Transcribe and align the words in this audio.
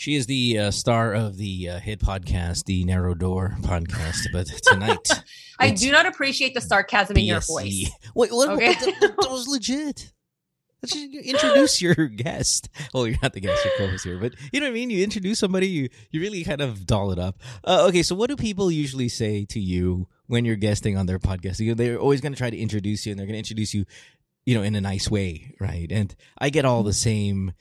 She 0.00 0.14
is 0.14 0.24
the 0.24 0.56
uh, 0.58 0.70
star 0.70 1.12
of 1.12 1.36
the 1.36 1.68
uh, 1.68 1.78
hit 1.78 2.00
podcast, 2.00 2.64
the 2.64 2.84
Narrow 2.84 3.12
Door 3.12 3.56
podcast. 3.60 4.28
But 4.32 4.46
tonight, 4.62 5.10
I 5.58 5.72
do 5.72 5.92
not 5.92 6.06
appreciate 6.06 6.54
the 6.54 6.62
sarcasm 6.62 7.18
in 7.18 7.26
your 7.26 7.40
voice. 7.40 7.90
Wait, 8.14 8.32
what, 8.32 8.48
Okay. 8.48 8.68
what- 8.68 8.78
that, 8.80 9.14
that 9.20 9.30
was 9.30 9.46
legit. 9.46 10.10
Let's 10.82 10.94
just 10.94 11.14
introduce 11.26 11.82
your 11.82 11.94
guest. 12.06 12.70
Well, 12.94 13.06
you're 13.08 13.18
not 13.22 13.34
the 13.34 13.40
guest, 13.40 13.62
your 13.62 13.74
co-host 13.76 14.04
here, 14.04 14.16
but 14.18 14.32
you 14.54 14.60
know 14.60 14.68
what 14.68 14.70
I 14.70 14.72
mean. 14.72 14.88
You 14.88 15.04
introduce 15.04 15.38
somebody, 15.38 15.68
you 15.68 15.90
you 16.10 16.22
really 16.22 16.44
kind 16.44 16.62
of 16.62 16.86
doll 16.86 17.12
it 17.12 17.18
up. 17.18 17.38
Uh, 17.62 17.84
okay, 17.90 18.02
so 18.02 18.14
what 18.14 18.30
do 18.30 18.36
people 18.36 18.70
usually 18.70 19.10
say 19.10 19.44
to 19.50 19.60
you 19.60 20.08
when 20.28 20.46
you're 20.46 20.56
guesting 20.56 20.96
on 20.96 21.04
their 21.04 21.18
podcast? 21.18 21.60
You 21.60 21.68
know, 21.68 21.74
they're 21.74 21.98
always 21.98 22.22
going 22.22 22.32
to 22.32 22.38
try 22.38 22.48
to 22.48 22.56
introduce 22.56 23.04
you, 23.04 23.10
and 23.12 23.18
they're 23.18 23.26
going 23.26 23.34
to 23.34 23.38
introduce 23.40 23.74
you, 23.74 23.84
you 24.46 24.54
know, 24.54 24.62
in 24.62 24.74
a 24.76 24.80
nice 24.80 25.10
way, 25.10 25.54
right? 25.60 25.92
And 25.92 26.16
I 26.38 26.48
get 26.48 26.64
all 26.64 26.82
the 26.84 26.94
same 26.94 27.52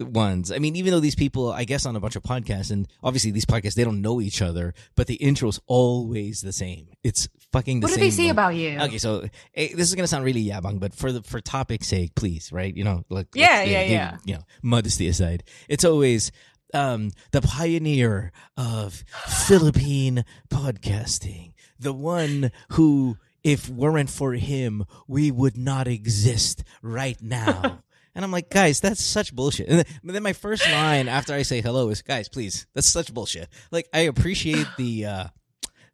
ones. 0.00 0.50
I 0.50 0.58
mean, 0.58 0.76
even 0.76 0.92
though 0.92 1.00
these 1.00 1.14
people, 1.14 1.52
I 1.52 1.64
guess, 1.64 1.86
on 1.86 1.94
a 1.96 2.00
bunch 2.00 2.16
of 2.16 2.22
podcasts, 2.22 2.70
and 2.70 2.88
obviously 3.02 3.30
these 3.30 3.44
podcasts, 3.46 3.74
they 3.74 3.84
don't 3.84 4.02
know 4.02 4.20
each 4.20 4.42
other, 4.42 4.74
but 4.96 5.06
the 5.06 5.14
intro's 5.14 5.60
always 5.66 6.40
the 6.40 6.52
same. 6.52 6.88
It's 7.04 7.28
fucking 7.52 7.80
the 7.80 7.84
What 7.84 7.88
do 7.88 7.94
same. 7.94 8.00
they 8.04 8.10
say 8.10 8.24
one. 8.24 8.30
about 8.32 8.54
you? 8.56 8.78
Okay, 8.80 8.98
so 8.98 9.24
eh, 9.54 9.68
this 9.74 9.88
is 9.88 9.94
gonna 9.94 10.08
sound 10.08 10.24
really 10.24 10.44
yabang, 10.44 10.80
but 10.80 10.94
for 10.94 11.12
the 11.12 11.22
for 11.22 11.40
topic's 11.40 11.86
sake, 11.86 12.14
please, 12.16 12.52
right? 12.52 12.74
You 12.76 12.84
know, 12.84 13.04
like 13.08 13.28
Yeah, 13.34 13.62
yeah, 13.62 13.78
eh, 13.78 13.90
yeah. 13.92 14.16
You 14.24 14.34
know, 14.34 14.42
modesty 14.62 15.06
aside, 15.08 15.44
it's 15.68 15.84
always 15.84 16.32
um 16.72 17.10
the 17.30 17.40
pioneer 17.40 18.32
of 18.56 19.04
Philippine 19.46 20.24
podcasting, 20.50 21.52
the 21.78 21.92
one 21.92 22.50
who, 22.70 23.16
if 23.44 23.68
weren't 23.68 24.10
for 24.10 24.32
him, 24.32 24.84
we 25.06 25.30
would 25.30 25.56
not 25.56 25.86
exist 25.86 26.64
right 26.82 27.20
now. 27.22 27.78
And 28.14 28.24
I'm 28.24 28.30
like, 28.30 28.48
guys, 28.48 28.80
that's 28.80 29.02
such 29.02 29.34
bullshit. 29.34 29.68
And 29.68 29.84
then, 30.04 30.22
my 30.22 30.32
first 30.32 30.68
line 30.70 31.08
after 31.08 31.34
I 31.34 31.42
say 31.42 31.60
hello 31.60 31.88
is, 31.88 32.02
guys, 32.02 32.28
please, 32.28 32.66
that's 32.74 32.86
such 32.86 33.12
bullshit. 33.12 33.48
Like, 33.70 33.88
I 33.92 34.00
appreciate 34.00 34.66
the, 34.76 35.06
uh, 35.06 35.24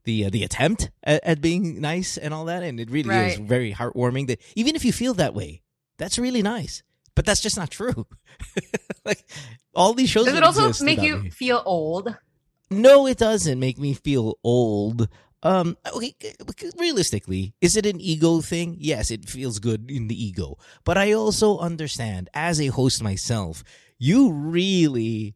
the, 0.04 0.26
uh, 0.26 0.30
the 0.30 0.44
attempt 0.44 0.90
at, 1.02 1.24
at 1.24 1.40
being 1.40 1.80
nice 1.80 2.18
and 2.18 2.34
all 2.34 2.44
that. 2.46 2.62
And 2.62 2.78
it 2.78 2.90
really 2.90 3.14
is 3.14 3.38
very 3.38 3.72
heartwarming 3.72 4.26
that 4.26 4.40
even 4.54 4.76
if 4.76 4.84
you 4.84 4.92
feel 4.92 5.14
that 5.14 5.34
way, 5.34 5.62
that's 5.96 6.18
really 6.18 6.42
nice. 6.42 6.82
But 7.14 7.26
that's 7.26 7.40
just 7.40 7.56
not 7.56 7.70
true. 7.70 8.06
like, 9.04 9.24
all 9.74 9.94
these 9.94 10.10
shows 10.10 10.26
Does 10.26 10.34
it 10.34 10.42
also 10.42 10.84
make 10.84 11.00
you 11.00 11.18
me. 11.18 11.30
feel 11.30 11.62
old? 11.64 12.14
No, 12.70 13.06
it 13.06 13.18
doesn't 13.18 13.58
make 13.58 13.78
me 13.78 13.94
feel 13.94 14.38
old. 14.44 15.08
Um, 15.42 15.76
okay, 15.94 16.14
realistically, 16.78 17.54
is 17.60 17.76
it 17.76 17.86
an 17.86 18.00
ego 18.00 18.40
thing? 18.40 18.76
Yes, 18.78 19.10
it 19.10 19.28
feels 19.28 19.58
good 19.58 19.90
in 19.90 20.08
the 20.08 20.24
ego. 20.24 20.58
But 20.84 20.98
I 20.98 21.12
also 21.12 21.58
understand, 21.58 22.28
as 22.34 22.60
a 22.60 22.66
host 22.66 23.02
myself, 23.02 23.64
you 23.98 24.30
really 24.32 25.34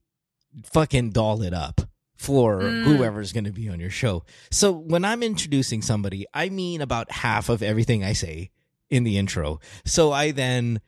fucking 0.64 1.10
doll 1.10 1.42
it 1.42 1.54
up 1.54 1.80
for 2.16 2.60
Mm. 2.60 2.84
whoever's 2.84 3.32
going 3.32 3.44
to 3.44 3.52
be 3.52 3.68
on 3.68 3.80
your 3.80 3.90
show. 3.90 4.24
So 4.50 4.72
when 4.72 5.04
I'm 5.04 5.22
introducing 5.22 5.82
somebody, 5.82 6.26
I 6.32 6.48
mean 6.48 6.80
about 6.80 7.10
half 7.10 7.48
of 7.48 7.62
everything 7.62 8.04
I 8.04 8.12
say 8.12 8.50
in 8.90 9.04
the 9.04 9.18
intro. 9.18 9.58
So 9.84 10.12
I 10.12 10.30
then 10.30 10.80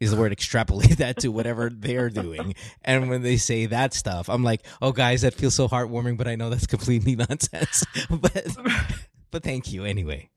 is 0.00 0.10
the 0.10 0.16
word 0.16 0.32
extrapolate 0.32 0.96
that 0.98 1.18
to 1.18 1.28
whatever 1.28 1.70
they're 1.70 2.10
doing. 2.10 2.54
And 2.82 3.10
when 3.10 3.22
they 3.22 3.36
say 3.36 3.66
that 3.66 3.94
stuff, 3.94 4.28
I'm 4.28 4.42
like, 4.42 4.62
oh 4.82 4.92
guys, 4.92 5.22
that 5.22 5.34
feels 5.34 5.54
so 5.54 5.68
heartwarming, 5.68 6.16
but 6.16 6.26
I 6.26 6.34
know 6.34 6.50
that's 6.50 6.66
completely 6.66 7.14
nonsense. 7.28 7.84
but 8.10 8.46
but 9.30 9.42
thank 9.42 9.72
you 9.72 9.84
anyway. 9.84 10.30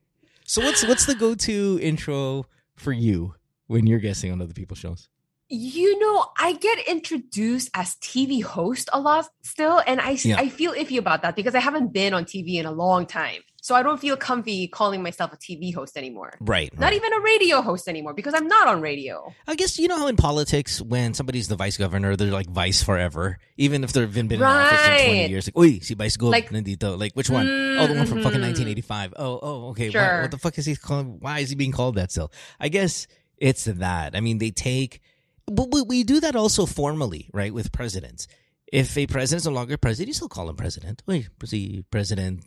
So 0.46 0.62
what's 0.62 0.86
what's 0.86 1.06
the 1.06 1.16
go 1.16 1.34
to 1.36 1.80
intro 1.82 2.46
for 2.76 2.92
you 2.92 3.36
when 3.68 3.88
you're 3.88 4.00
guessing 4.00 4.32
on 4.32 4.42
other 4.42 4.54
people's 4.54 4.80
shows? 4.80 5.08
You 5.50 6.00
know, 6.00 6.26
I 6.38 6.54
get 6.54 6.80
introduced 6.88 7.70
as 7.74 7.96
TV 7.96 8.44
host 8.44 8.90
a 8.92 9.00
lot 9.00 9.28
still, 9.44 9.82
and 9.86 10.02
I 10.02 10.18
Yeah. 10.24 10.38
I 10.40 10.50
feel 10.50 10.74
iffy 10.74 10.98
about 10.98 11.22
that 11.22 11.36
because 11.36 11.56
I 11.56 11.60
haven't 11.60 11.94
been 11.94 12.14
on 12.14 12.26
TV 12.26 12.56
in 12.56 12.66
a 12.66 12.72
long 12.72 13.06
time. 13.06 13.42
So 13.64 13.76
I 13.76 13.82
don't 13.82 13.98
feel 13.98 14.18
comfy 14.18 14.68
calling 14.68 15.02
myself 15.02 15.32
a 15.32 15.38
TV 15.38 15.74
host 15.74 15.96
anymore. 15.96 16.34
Right. 16.42 16.78
Not 16.78 16.92
even 16.92 17.14
a 17.14 17.22
radio 17.22 17.62
host 17.62 17.88
anymore 17.88 18.14
because 18.14 18.34
I'm 18.34 18.50
not 18.50 18.68
on 18.68 18.82
radio. 18.82 19.34
I 19.48 19.56
guess 19.56 19.80
you 19.80 19.88
know 19.88 19.98
how 19.98 20.08
in 20.08 20.18
politics, 20.18 20.82
when 20.82 21.14
somebody's 21.14 21.48
the 21.48 21.56
vice 21.56 21.78
governor, 21.78 22.18
they're 22.18 22.28
like 22.30 22.50
vice 22.50 22.84
forever, 22.84 23.38
even 23.56 23.86
if 23.86 23.94
they've 23.94 24.14
been, 24.14 24.28
been 24.28 24.40
in 24.42 24.44
office 24.46 24.80
for 24.82 24.86
twenty 25.06 25.28
years. 25.30 25.48
Like, 25.48 25.56
Uy, 25.56 25.82
si 25.82 25.94
vice 25.94 26.18
go 26.18 26.28
Like- 26.28 26.50
nandito. 26.50 27.00
Like, 27.00 27.14
which 27.14 27.30
one? 27.30 27.48
Oh, 27.48 27.88
the 27.88 27.94
one 27.96 28.06
from 28.06 28.22
fucking 28.22 28.42
Mhm. 28.42 28.52
1985. 28.52 29.14
Oh, 29.16 29.40
oh, 29.42 29.68
okay. 29.70 29.90
Why- 29.92 30.22
what 30.24 30.32
the 30.32 30.38
fuck 30.38 30.58
is 30.58 30.66
he 30.66 30.76
calling? 30.76 31.18
Why 31.22 31.40
is 31.40 31.50
he 31.50 31.56
being 31.56 31.72
called 31.72 31.96
that 31.96 32.12
still? 32.12 32.34
I 32.60 32.68
guess 32.68 33.08
it's 33.38 33.64
that. 33.64 34.14
I 34.14 34.20
mean, 34.20 34.40
they 34.40 34.52
take, 34.52 35.00
but 35.48 35.72
we, 35.72 35.84
we 35.84 36.04
do 36.04 36.20
that 36.20 36.36
also 36.36 36.66
formally, 36.66 37.30
right, 37.32 37.54
with 37.54 37.72
presidents. 37.72 38.28
If 38.74 38.98
a 38.98 39.08
president's 39.08 39.46
no 39.46 39.52
longer 39.54 39.78
president, 39.78 40.08
you 40.10 40.14
still 40.16 40.28
call 40.28 40.50
him 40.50 40.58
president. 40.58 41.02
Wait, 41.08 41.30
si 41.46 41.86
president, 41.92 42.44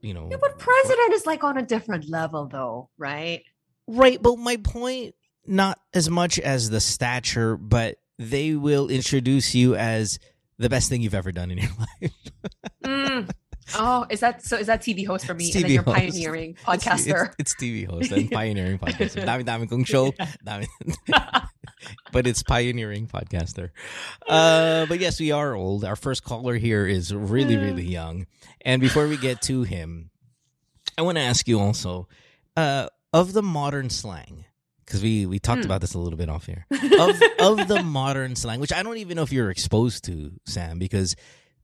you 0.00 0.14
know. 0.14 0.28
Yeah, 0.30 0.36
but 0.40 0.58
president 0.58 1.12
is 1.12 1.26
like 1.26 1.44
on 1.44 1.56
a 1.58 1.62
different 1.62 2.08
level 2.08 2.46
though, 2.46 2.88
right? 2.98 3.42
Right, 3.86 4.20
but 4.22 4.36
my 4.38 4.56
point 4.56 5.14
not 5.46 5.78
as 5.92 6.08
much 6.08 6.38
as 6.38 6.70
the 6.70 6.80
stature, 6.80 7.56
but 7.56 7.96
they 8.18 8.54
will 8.54 8.88
introduce 8.88 9.54
you 9.54 9.74
as 9.74 10.18
the 10.58 10.68
best 10.68 10.88
thing 10.88 11.02
you've 11.02 11.14
ever 11.14 11.32
done 11.32 11.50
in 11.50 11.58
your 11.58 11.70
life. 12.02 12.12
Mm. 12.84 13.30
Oh, 13.74 14.06
is 14.10 14.20
that 14.20 14.42
so? 14.44 14.56
Is 14.56 14.66
that 14.66 14.82
TV 14.82 15.06
host 15.06 15.24
for 15.24 15.34
me? 15.34 15.46
It's 15.46 15.54
and 15.56 15.64
then 15.64 15.70
TV 15.70 15.74
you're 15.74 15.82
host. 15.82 15.96
pioneering 15.98 16.50
It's, 16.50 16.62
podcaster. 16.84 17.32
it's 17.38 17.54
TV 17.54 17.86
host 17.88 18.12
and 18.12 18.30
pioneering 18.30 18.78
podcaster. 18.78 19.24
Dami 19.26 19.44
dami 19.44 19.68
kong 19.68 19.84
show. 19.84 20.12
Dami. 20.46 20.66
but 22.12 22.26
it's 22.26 22.42
pioneering 22.42 23.06
podcaster. 23.06 23.70
Uh, 24.28 24.86
but 24.86 25.00
yes, 25.00 25.18
we 25.18 25.32
are 25.32 25.54
old. 25.54 25.84
Our 25.84 25.96
first 25.96 26.22
caller 26.24 26.54
here 26.56 26.86
is 26.86 27.14
really, 27.14 27.56
really 27.56 27.84
young. 27.84 28.26
And 28.64 28.80
before 28.80 29.08
we 29.08 29.16
get 29.16 29.40
to 29.42 29.62
him, 29.62 30.10
I 30.96 31.02
want 31.02 31.16
to 31.18 31.22
ask 31.22 31.48
you 31.48 31.58
also 31.58 32.06
uh, 32.56 32.86
of 33.12 33.32
the 33.32 33.42
modern 33.42 33.90
slang, 33.90 34.44
because 34.84 35.02
we, 35.02 35.26
we 35.26 35.38
talked 35.38 35.62
Hmm. 35.62 35.66
about 35.66 35.80
this 35.80 35.94
a 35.94 35.98
little 35.98 36.18
bit 36.18 36.28
off 36.28 36.46
here. 36.46 36.66
Of, 37.00 37.20
of 37.40 37.68
the 37.68 37.82
modern 37.82 38.36
slang, 38.36 38.60
which 38.60 38.72
I 38.72 38.82
don't 38.82 38.98
even 38.98 39.16
know 39.16 39.22
if 39.22 39.32
you're 39.32 39.50
exposed 39.50 40.04
to, 40.04 40.32
Sam, 40.46 40.78
because 40.78 41.16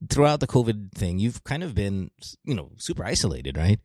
throughout 0.09 0.41
the 0.41 0.47
COVID 0.47 0.93
thing, 0.93 1.19
you've 1.19 1.45
kind 1.45 1.63
of 1.63 1.75
been, 1.75 2.11
you 2.45 2.55
know, 2.55 2.71
super 2.79 3.05
isolated, 3.05 3.57
right? 3.57 3.79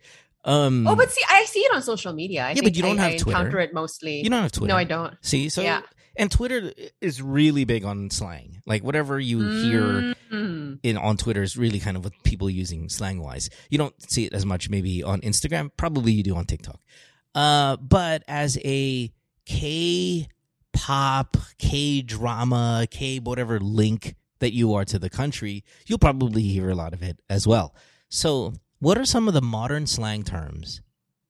Um, 0.46 0.88
oh, 0.88 0.96
but 0.96 1.10
see, 1.12 1.22
I 1.30 1.46
see 1.46 1.60
it 1.62 1.74
on 1.76 1.82
social 1.82 2.14
media. 2.14 2.44
I 2.46 2.50
Yeah, 2.50 2.54
think 2.56 2.66
but 2.66 2.76
you 2.76 2.84
don't 2.84 3.00
I, 3.00 3.04
have 3.04 3.14
I 3.14 3.18
Twitter. 3.18 3.38
encounter 3.40 3.60
it 3.60 3.74
mostly. 3.74 4.22
you 4.22 4.30
don't 4.30 4.42
have 4.42 4.52
Twitter. 4.52 4.74
No, 4.74 4.78
I 4.78 4.84
don't. 4.84 5.14
See, 5.22 5.50
so 5.50 5.62
Yeah. 5.62 5.82
And 6.16 6.32
Twitter 6.32 6.72
is 7.02 7.22
really 7.22 7.66
big 7.66 7.84
on 7.86 8.10
slang. 8.10 8.62
Like 8.66 8.84
whatever 8.84 9.20
you 9.20 9.40
hear 9.40 10.16
Mm. 10.32 10.80
in 10.82 10.98
on 10.98 11.18
Twitter 11.18 11.44
is 11.44 11.56
really 11.58 11.80
kind 11.80 11.96
of 11.96 12.04
what 12.04 12.14
people 12.24 12.50
using 12.50 12.90
slang 12.90 13.22
wise. 13.22 13.50
You 13.70 13.78
don't 13.78 13.94
see 14.12 14.26
it 14.26 14.34
as 14.34 14.46
much 14.46 14.68
maybe 14.70 15.04
on 15.04 15.22
Instagram. 15.22 15.70
Probably 15.78 16.12
you 16.12 16.24
do 16.24 16.36
on 16.36 16.46
TikTok. 16.46 16.80
Uh, 17.36 17.78
but 17.78 18.24
as 18.28 18.58
a 18.66 19.12
K 19.46 20.28
pop, 20.72 21.38
K 21.60 22.02
drama, 22.02 22.88
K 22.90 23.20
whatever 23.20 23.60
link 23.60 24.16
that 24.40 24.54
you 24.54 24.74
are 24.74 24.86
to 24.86 24.98
the 24.98 25.10
country, 25.10 25.64
you'll 25.86 26.00
probably 26.00 26.42
hear 26.44 26.70
a 26.70 26.76
lot 26.76 26.94
of 26.94 27.04
it 27.04 27.20
as 27.30 27.46
well. 27.48 27.76
So, 28.10 28.54
what 28.80 28.98
are 28.98 29.06
some 29.06 29.28
of 29.28 29.34
the 29.34 29.42
modern 29.42 29.88
slang 29.88 30.24
terms 30.24 30.82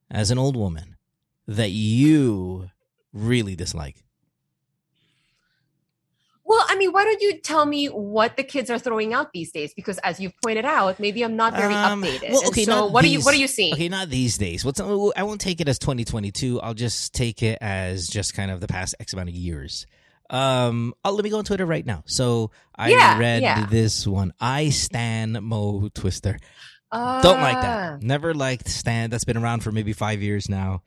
as 0.09 0.31
an 0.31 0.37
old 0.37 0.55
woman 0.55 0.95
that 1.47 1.71
you 1.71 2.69
really 3.11 3.55
dislike? 3.55 4.02
Well, 6.45 6.63
I 6.67 6.75
mean, 6.75 6.91
why 6.91 7.05
don't 7.05 7.21
you 7.21 7.39
tell 7.39 7.65
me 7.65 7.87
what 7.87 8.35
the 8.35 8.43
kids 8.43 8.69
are 8.69 8.77
throwing 8.77 9.13
out 9.13 9.31
these 9.33 9.51
days? 9.51 9.73
Because 9.73 9.97
as 9.99 10.19
you've 10.19 10.33
pointed 10.43 10.65
out, 10.65 10.99
maybe 10.99 11.23
I'm 11.23 11.35
not 11.37 11.53
very 11.55 11.73
Um, 11.73 12.03
updated. 12.03 12.29
well, 12.31 12.39
And 12.41 12.47
okay, 12.49 12.65
so 12.65 12.85
what 12.87 13.05
are 13.05 13.07
you 13.07 13.21
what 13.21 13.33
are 13.33 13.37
you 13.37 13.47
seeing? 13.47 13.73
Okay, 13.73 13.87
not 13.89 14.09
these 14.09 14.37
days. 14.37 14.65
What's 14.65 14.79
I 14.81 15.23
won't 15.23 15.39
take 15.41 15.61
it 15.61 15.67
as 15.69 15.79
2022. 15.79 16.59
I'll 16.61 16.73
just 16.73 17.13
take 17.13 17.41
it 17.43 17.57
as 17.61 18.07
just 18.07 18.33
kind 18.33 18.51
of 18.51 18.59
the 18.59 18.67
past 18.67 18.93
X 18.99 19.13
amount 19.13 19.29
of 19.29 19.35
years. 19.35 19.87
Um, 20.29 20.93
oh, 21.05 21.11
let 21.11 21.23
me 21.23 21.29
go 21.29 21.37
on 21.37 21.45
Twitter 21.45 21.65
right 21.65 21.85
now. 21.85 22.03
So 22.07 22.51
I 22.75 22.89
Yeah, 22.89 23.19
read 23.19 23.41
yeah. 23.41 23.65
this 23.67 24.05
one. 24.07 24.33
I 24.39 24.69
stan 24.69 25.37
Mo 25.41 25.89
Twister. 25.93 26.39
Don't 26.91 27.23
like 27.41 27.57
Ah. 27.57 27.61
that. 27.61 28.03
Never 28.03 28.33
liked 28.35 28.67
Stan. 28.67 29.09
That's 29.09 29.23
been 29.23 29.37
around 29.37 29.61
for 29.63 29.71
maybe 29.71 29.93
five 29.93 30.21
years 30.21 30.47
now. 30.47 30.83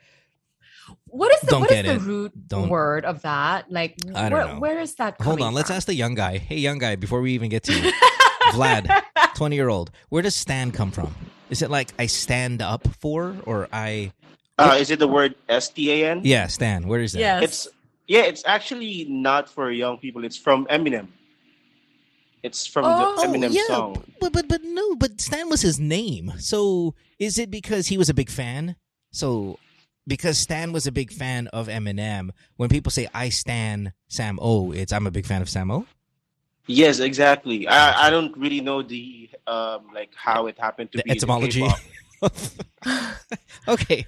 What 1.06 1.32
is 1.34 1.40
the 1.40 1.46
Don't 1.48 1.60
what 1.62 1.70
is 1.70 1.76
get 1.76 1.86
the 1.86 1.94
it. 1.94 2.00
root 2.02 2.48
Don't- 2.48 2.68
word 2.68 3.04
of 3.04 3.22
that? 3.22 3.70
Like, 3.70 3.96
I 4.14 4.28
don't 4.28 4.32
where, 4.32 4.46
know. 4.54 4.58
where 4.60 4.78
is 4.80 4.94
that? 4.96 5.20
Hold 5.20 5.38
coming 5.38 5.44
on. 5.44 5.54
Let's 5.54 5.70
ask 5.70 5.86
the 5.86 5.94
young 5.94 6.14
guy. 6.14 6.38
Hey, 6.38 6.58
young 6.58 6.78
guy. 6.78 6.96
Before 6.96 7.20
we 7.20 7.32
even 7.32 7.48
get 7.48 7.62
to 7.64 7.72
you, 7.72 7.92
Vlad, 8.52 8.86
20 9.34 9.56
year 9.56 9.68
old. 9.68 9.90
Where 10.10 10.22
does 10.22 10.34
stand 10.36 10.74
come 10.74 10.90
from? 10.90 11.14
Is 11.50 11.62
it 11.62 11.70
like 11.70 11.92
I 11.98 12.06
stand 12.06 12.60
up 12.62 12.86
for, 13.00 13.36
or 13.44 13.68
I? 13.72 14.12
Uh, 14.58 14.76
is 14.78 14.90
it 14.90 14.98
the 14.98 15.08
word 15.08 15.34
S 15.48 15.68
T 15.70 15.90
A 15.92 16.10
N? 16.10 16.20
Yeah, 16.24 16.46
Stan. 16.48 16.86
Where 16.88 17.00
is 17.00 17.12
that? 17.12 17.18
Yes. 17.20 17.42
It's 17.42 17.68
yeah. 18.08 18.22
It's 18.22 18.42
actually 18.46 19.06
not 19.08 19.48
for 19.48 19.70
young 19.70 19.98
people. 19.98 20.24
It's 20.24 20.36
from 20.36 20.66
Eminem. 20.66 21.08
It's 22.42 22.66
from 22.66 22.84
Oh, 22.86 23.16
the 23.20 23.26
Eminem 23.26 23.52
yeah, 23.52 23.66
song. 23.66 24.04
But 24.20 24.32
but 24.32 24.48
but 24.48 24.62
no, 24.62 24.94
but 24.96 25.20
Stan 25.20 25.48
was 25.48 25.62
his 25.62 25.80
name. 25.80 26.32
So 26.38 26.94
is 27.18 27.38
it 27.38 27.50
because 27.50 27.88
he 27.88 27.98
was 27.98 28.08
a 28.08 28.14
big 28.14 28.30
fan? 28.30 28.76
So 29.12 29.58
because 30.06 30.38
Stan 30.38 30.72
was 30.72 30.86
a 30.86 30.92
big 30.92 31.10
fan 31.12 31.48
of 31.48 31.68
Eminem, 31.68 32.30
when 32.56 32.68
people 32.68 32.90
say 32.90 33.08
I 33.14 33.28
stan 33.30 33.92
Sam 34.08 34.38
O, 34.40 34.72
it's 34.72 34.92
I'm 34.92 35.06
a 35.06 35.10
big 35.10 35.26
fan 35.26 35.42
of 35.42 35.48
Sam 35.48 35.70
O. 35.70 35.86
Yes, 36.68 36.98
exactly. 36.98 37.68
I, 37.68 38.06
I 38.06 38.10
don't 38.10 38.36
really 38.36 38.60
know 38.60 38.82
the 38.82 39.30
um 39.46 39.88
like 39.94 40.10
how 40.16 40.46
it 40.48 40.58
happened 40.58 40.90
to 40.92 40.98
The 40.98 41.04
be 41.04 41.10
etymology. 41.12 41.66
Okay. 43.68 44.06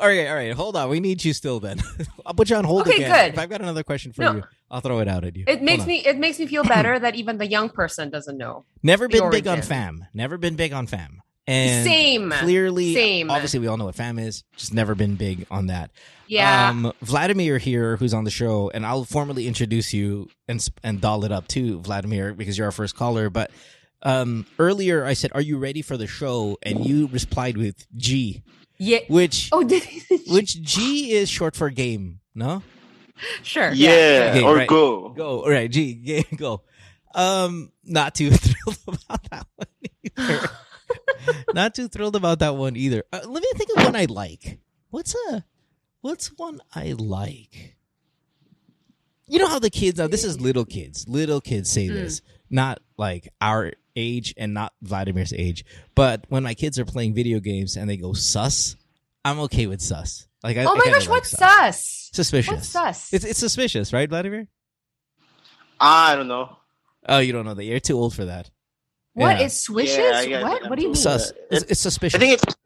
All 0.00 0.06
right, 0.08 0.26
all 0.28 0.34
right. 0.34 0.52
Hold 0.54 0.76
on. 0.76 0.88
We 0.88 1.00
need 1.00 1.22
you 1.24 1.32
still 1.34 1.60
then. 1.60 1.80
I'll 2.24 2.32
put 2.40 2.48
you 2.48 2.56
on 2.56 2.64
hold 2.64 2.82
Okay, 2.86 2.96
again. 2.96 3.10
good. 3.26 3.34
If 3.34 3.38
I've 3.38 3.50
got 3.50 3.60
another 3.60 3.82
question 3.82 4.12
for 4.12 4.22
No. 4.22 4.32
you, 4.36 4.44
I'll 4.70 4.80
throw 4.80 5.00
it 5.00 5.08
out 5.08 5.24
at 5.24 5.36
you. 5.36 5.44
It 5.46 5.62
makes 5.62 5.84
me 5.84 5.98
it 6.06 6.18
makes 6.18 6.38
me 6.38 6.46
feel 6.46 6.64
better 6.64 6.98
that 7.04 7.14
even 7.16 7.36
the 7.38 7.46
young 7.46 7.68
person 7.68 8.08
doesn't 8.08 8.38
know. 8.38 8.64
never 8.82 9.06
the 9.08 9.20
been 9.20 9.30
big 9.30 9.46
on 9.46 9.60
fam. 9.62 10.06
Never 10.14 10.38
been 10.38 10.56
big 10.56 10.72
on 10.72 10.86
fam. 10.86 11.19
And 11.46 11.84
Same. 11.84 12.30
clearly 12.30 12.94
Same. 12.94 13.30
obviously 13.30 13.58
we 13.60 13.66
all 13.66 13.76
know 13.76 13.86
what 13.86 13.94
fam 13.96 14.18
is. 14.18 14.44
Just 14.56 14.72
never 14.72 14.94
been 14.94 15.16
big 15.16 15.46
on 15.50 15.66
that. 15.66 15.90
Yeah. 16.28 16.68
Um, 16.68 16.92
Vladimir 17.02 17.58
here, 17.58 17.96
who's 17.96 18.14
on 18.14 18.22
the 18.24 18.30
show, 18.30 18.70
and 18.72 18.86
I'll 18.86 19.04
formally 19.04 19.48
introduce 19.48 19.92
you 19.92 20.28
and 20.46 20.64
and 20.84 21.00
doll 21.00 21.24
it 21.24 21.32
up 21.32 21.48
too, 21.48 21.80
Vladimir, 21.80 22.34
because 22.34 22.56
you're 22.56 22.66
our 22.66 22.72
first 22.72 22.94
caller. 22.94 23.30
But 23.30 23.50
um, 24.02 24.46
earlier 24.58 25.04
I 25.04 25.14
said, 25.14 25.32
"Are 25.34 25.40
you 25.40 25.58
ready 25.58 25.82
for 25.82 25.96
the 25.96 26.06
show?" 26.06 26.56
And 26.62 26.86
you 26.86 27.08
replied 27.08 27.56
with 27.56 27.84
G, 27.96 28.42
yeah. 28.78 29.00
which 29.08 29.48
Oh, 29.52 29.64
did 29.64 29.82
which 30.28 30.60
G 30.62 31.10
is 31.12 31.28
short 31.28 31.56
for 31.56 31.68
game. 31.70 32.20
No, 32.32 32.62
sure. 33.42 33.72
Yeah, 33.72 34.28
Okay, 34.36 34.42
or 34.44 34.54
right. 34.54 34.68
go. 34.68 35.08
go 35.08 35.40
all 35.42 35.50
right, 35.50 35.68
G, 35.70 35.94
game, 35.94 36.22
go. 36.36 36.62
Um, 37.12 37.72
not 37.82 38.14
too 38.14 38.30
thrilled 38.30 38.78
about 38.86 39.28
that 39.30 39.46
one 39.56 39.66
either. 40.28 40.48
not 41.54 41.74
too 41.74 41.88
thrilled 41.88 42.16
about 42.16 42.38
that 42.40 42.56
one 42.56 42.76
either. 42.76 43.04
Uh, 43.12 43.20
let 43.26 43.42
me 43.42 43.50
think 43.56 43.70
of 43.76 43.84
one 43.84 43.96
I 43.96 44.04
like. 44.06 44.58
What's 44.90 45.14
a 45.30 45.44
what's 46.00 46.28
one 46.38 46.60
I 46.74 46.92
like? 46.98 47.76
You 49.26 49.38
know 49.38 49.46
how 49.48 49.58
the 49.60 49.70
kids 49.70 49.98
now 49.98 50.08
this 50.08 50.24
is 50.24 50.40
little 50.40 50.64
kids. 50.64 51.06
Little 51.08 51.40
kids 51.40 51.70
say 51.70 51.86
Mm. 51.88 51.94
this. 51.94 52.22
Not 52.50 52.80
like 52.96 53.32
our 53.40 53.72
age 53.94 54.34
and 54.36 54.52
not 54.54 54.72
Vladimir's 54.82 55.32
age. 55.32 55.64
But 55.94 56.24
when 56.28 56.42
my 56.42 56.54
kids 56.54 56.78
are 56.78 56.84
playing 56.84 57.14
video 57.14 57.38
games 57.38 57.76
and 57.76 57.88
they 57.88 57.96
go 57.96 58.12
sus, 58.12 58.74
I'm 59.24 59.38
okay 59.40 59.66
with 59.68 59.80
sus. 59.80 60.26
Like 60.42 60.56
I, 60.56 60.64
Oh 60.64 60.72
I 60.72 60.74
my 60.74 60.82
kinda 60.84 60.98
gosh, 60.98 61.06
like 61.08 61.16
what's 61.16 61.30
sus? 61.30 62.10
Suspicious. 62.12 62.52
What's 62.54 62.68
sus? 62.68 63.12
It's 63.12 63.24
it's 63.24 63.38
suspicious, 63.38 63.92
right, 63.92 64.08
Vladimir? 64.08 64.48
I 65.78 66.16
don't 66.16 66.28
know. 66.28 66.56
Oh, 67.08 67.18
you 67.18 67.32
don't 67.32 67.44
know 67.44 67.54
that. 67.54 67.64
You're 67.64 67.80
too 67.80 67.96
old 67.98 68.14
for 68.14 68.24
that. 68.26 68.50
What 69.14 69.38
Yeah. 69.38 69.46
is 69.46 69.60
swishes? 69.60 70.26
Yeah, 70.26 70.40
I 70.40 70.42
what? 70.42 70.70
What 70.70 70.76
do 70.76 70.82
you 70.82 70.88
mean? 70.88 70.94
Sus. 70.94 71.32
It's, 71.50 71.84
it's 71.84 72.14
I 72.14 72.18
think 72.18 72.40
it's 72.40 72.56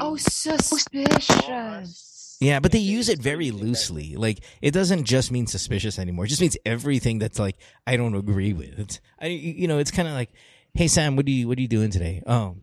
Oh, 0.00 0.16
suspicious. 0.16 2.36
yeah, 2.40 2.60
but 2.60 2.72
they 2.72 2.78
use 2.78 3.08
it 3.08 3.20
very 3.20 3.50
loosely. 3.50 4.16
Like 4.16 4.40
it 4.62 4.72
doesn't 4.72 5.04
just 5.04 5.32
mean 5.32 5.46
suspicious 5.46 5.98
anymore. 5.98 6.26
It 6.26 6.28
just 6.28 6.40
means 6.40 6.56
everything 6.64 7.18
that's 7.18 7.38
like 7.38 7.56
I 7.86 7.96
don't 7.96 8.14
agree 8.14 8.52
with. 8.52 8.78
It's, 8.78 9.00
I 9.20 9.26
you 9.26 9.66
know, 9.66 9.78
it's 9.78 9.90
kind 9.90 10.06
of 10.06 10.14
like, 10.14 10.30
hey 10.74 10.88
Sam, 10.88 11.16
what 11.16 11.26
do 11.26 11.32
you 11.32 11.48
what 11.48 11.58
are 11.58 11.62
you 11.62 11.68
doing 11.68 11.90
today? 11.90 12.22
Oh, 12.26 12.56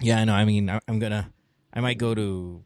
yeah, 0.00 0.20
I 0.20 0.24
know. 0.24 0.34
I 0.34 0.44
mean, 0.44 0.70
I, 0.70 0.80
I'm 0.86 0.98
gonna, 0.98 1.32
I 1.72 1.80
might 1.80 1.98
go 1.98 2.14
to. 2.14 2.64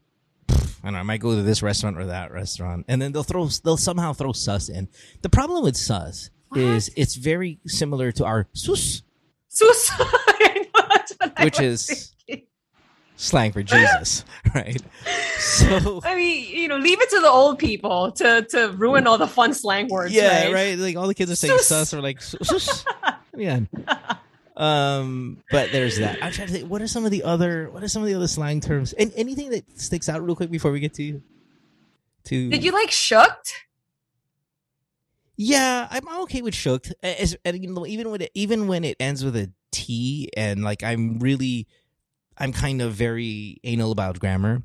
I 0.50 0.88
don't 0.88 0.92
know. 0.94 0.98
I 0.98 1.02
might 1.04 1.20
go 1.20 1.34
to 1.34 1.42
this 1.42 1.62
restaurant 1.62 1.96
or 1.98 2.06
that 2.06 2.30
restaurant, 2.30 2.84
and 2.88 3.00
then 3.00 3.12
they'll 3.12 3.22
throw. 3.22 3.46
They'll 3.46 3.78
somehow 3.78 4.12
throw 4.12 4.32
sus 4.32 4.68
in. 4.68 4.88
The 5.22 5.30
problem 5.30 5.62
with 5.64 5.76
sus 5.76 6.30
is 6.54 6.90
it's 6.94 7.14
very 7.14 7.58
similar 7.66 8.12
to 8.12 8.24
our 8.26 8.48
sus, 8.52 9.02
Sus. 9.54 9.90
I 9.98 10.66
know, 10.74 10.86
that's 10.90 11.12
what 11.12 11.32
I 11.36 11.44
which 11.44 11.60
is 11.60 12.12
thinking. 12.26 12.46
slang 13.16 13.52
for 13.52 13.62
Jesus, 13.62 14.24
right? 14.54 14.82
So 15.38 16.00
I 16.04 16.16
mean, 16.16 16.56
you 16.56 16.68
know, 16.68 16.76
leave 16.76 17.00
it 17.00 17.10
to 17.10 17.20
the 17.20 17.28
old 17.28 17.58
people 17.58 18.12
to 18.12 18.42
to 18.50 18.72
ruin 18.72 19.06
all 19.06 19.16
the 19.18 19.28
fun 19.28 19.54
slang 19.54 19.88
words. 19.88 20.12
yeah, 20.12 20.44
right? 20.46 20.52
right. 20.54 20.78
Like 20.78 20.96
all 20.96 21.06
the 21.06 21.14
kids 21.14 21.30
are 21.30 21.36
saying 21.36 21.56
Sus. 21.58 21.66
sus 21.68 21.94
or 21.94 22.02
like 22.02 22.20
sus. 22.20 22.84
yeah. 23.36 23.60
Um, 24.56 25.42
but 25.50 25.72
there's 25.72 25.98
that. 25.98 26.18
I'm 26.22 26.32
trying 26.32 26.48
to 26.48 26.52
think. 26.52 26.68
What 26.70 26.82
are 26.82 26.86
some 26.86 27.04
of 27.04 27.10
the 27.10 27.22
other? 27.24 27.70
What 27.70 27.82
are 27.82 27.88
some 27.88 28.02
of 28.02 28.08
the 28.08 28.14
other 28.14 28.28
slang 28.28 28.60
terms? 28.60 28.92
And 28.92 29.12
anything 29.16 29.50
that 29.50 29.78
sticks 29.80 30.08
out 30.08 30.24
real 30.24 30.36
quick 30.36 30.50
before 30.50 30.70
we 30.72 30.80
get 30.80 30.94
to 30.94 31.22
to. 32.24 32.50
Did 32.50 32.64
you 32.64 32.72
like 32.72 32.90
shooked? 32.90 33.63
Yeah, 35.36 35.88
I'm 35.90 36.06
okay 36.22 36.42
with 36.42 36.54
shook. 36.54 36.86
As, 37.02 37.36
and 37.44 37.62
you 37.62 37.72
know, 37.72 37.86
even 37.86 38.10
when 38.10 38.20
it 38.22 38.30
even 38.34 38.66
when 38.68 38.84
it 38.84 38.96
ends 39.00 39.24
with 39.24 39.36
a 39.36 39.50
T, 39.72 40.30
and 40.36 40.62
like 40.62 40.82
I'm 40.84 41.18
really, 41.18 41.66
I'm 42.38 42.52
kind 42.52 42.80
of 42.80 42.92
very 42.94 43.58
anal 43.64 43.90
about 43.92 44.20
grammar. 44.20 44.62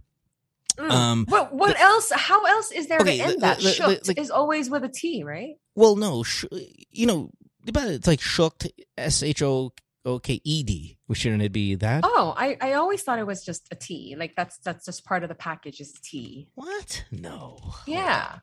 Mm. 0.77 0.91
Um, 0.91 1.25
what 1.27 1.53
what 1.53 1.75
the- 1.75 1.81
else? 1.81 2.11
How 2.13 2.45
else 2.45 2.71
is 2.71 2.87
there 2.87 2.99
Okay, 3.01 3.17
to 3.17 3.23
the- 3.23 3.29
end 3.33 3.41
that? 3.41 3.57
the- 3.59 3.71
shooked 3.71 4.05
the- 4.05 4.19
is 4.19 4.29
always 4.29 4.69
with 4.69 4.83
a 4.83 4.89
T, 4.89 5.23
right? 5.23 5.55
Well, 5.75 5.95
no, 5.95 6.23
sh- 6.23 6.45
you 6.91 7.05
know, 7.07 7.31
but 7.71 7.87
it's 7.87 8.07
like 8.07 8.21
shooked, 8.21 8.67
S 8.97 9.23
H 9.23 9.41
O 9.41 9.73
O 10.05 10.19
K 10.19 10.39
E 10.43 10.63
D. 10.63 10.97
Shouldn't 11.11 11.41
it 11.41 11.51
be 11.51 11.73
that? 11.75 12.01
Oh, 12.05 12.35
I, 12.37 12.55
I 12.61 12.73
always 12.73 13.01
thought 13.01 13.17
it 13.17 13.25
was 13.25 13.43
just 13.43 13.67
a 13.71 13.75
T. 13.75 14.15
Like 14.17 14.35
that's 14.37 14.59
that's 14.59 14.85
just 14.85 15.03
part 15.03 15.23
of 15.23 15.29
the 15.29 15.35
package 15.35 15.81
is 15.81 15.91
T. 16.03 16.47
What? 16.53 17.03
No. 17.11 17.57
Yeah. 17.87 18.37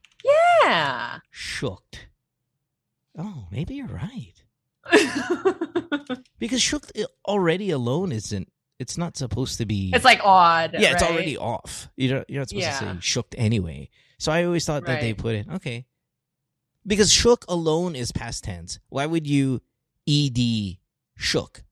Yeah. 0.65 1.19
Shooked. 1.31 2.09
Oh, 3.19 3.47
maybe 3.51 3.75
you're 3.75 3.87
right. 3.87 4.35
Because 6.39 6.61
shook 6.61 6.87
already 7.27 7.71
alone 7.71 8.13
isn't. 8.13 8.53
It's 8.79 8.99
not 8.99 9.17
supposed 9.17 9.57
to 9.59 9.65
be. 9.65 9.91
it's 9.95 10.05
like 10.05 10.21
odd. 10.23 10.77
yeah, 10.79 10.93
it's 10.93 11.03
right? 11.03 11.11
already 11.11 11.39
off. 11.39 11.89
You're 11.97 12.19
not, 12.19 12.29
you're 12.31 12.41
not 12.43 12.51
supposed 12.51 12.67
to 12.67 12.75
say 12.75 12.97
shooked 13.01 13.35
anyway. 13.39 13.89
So 14.19 14.33
I 14.33 14.45
always 14.45 14.65
thought 14.67 14.85
that 14.85 15.01
they 15.01 15.15
put 15.15 15.35
it 15.35 15.47
okay. 15.55 15.87
Because 16.87 17.11
shook 17.11 17.45
alone 17.49 17.97
is 17.97 18.13
past 18.13 18.45
tense. 18.45 18.79
Why 18.91 19.07
would 19.07 19.27
you 19.27 19.63
ed 20.09 20.39
shook? 21.17 21.63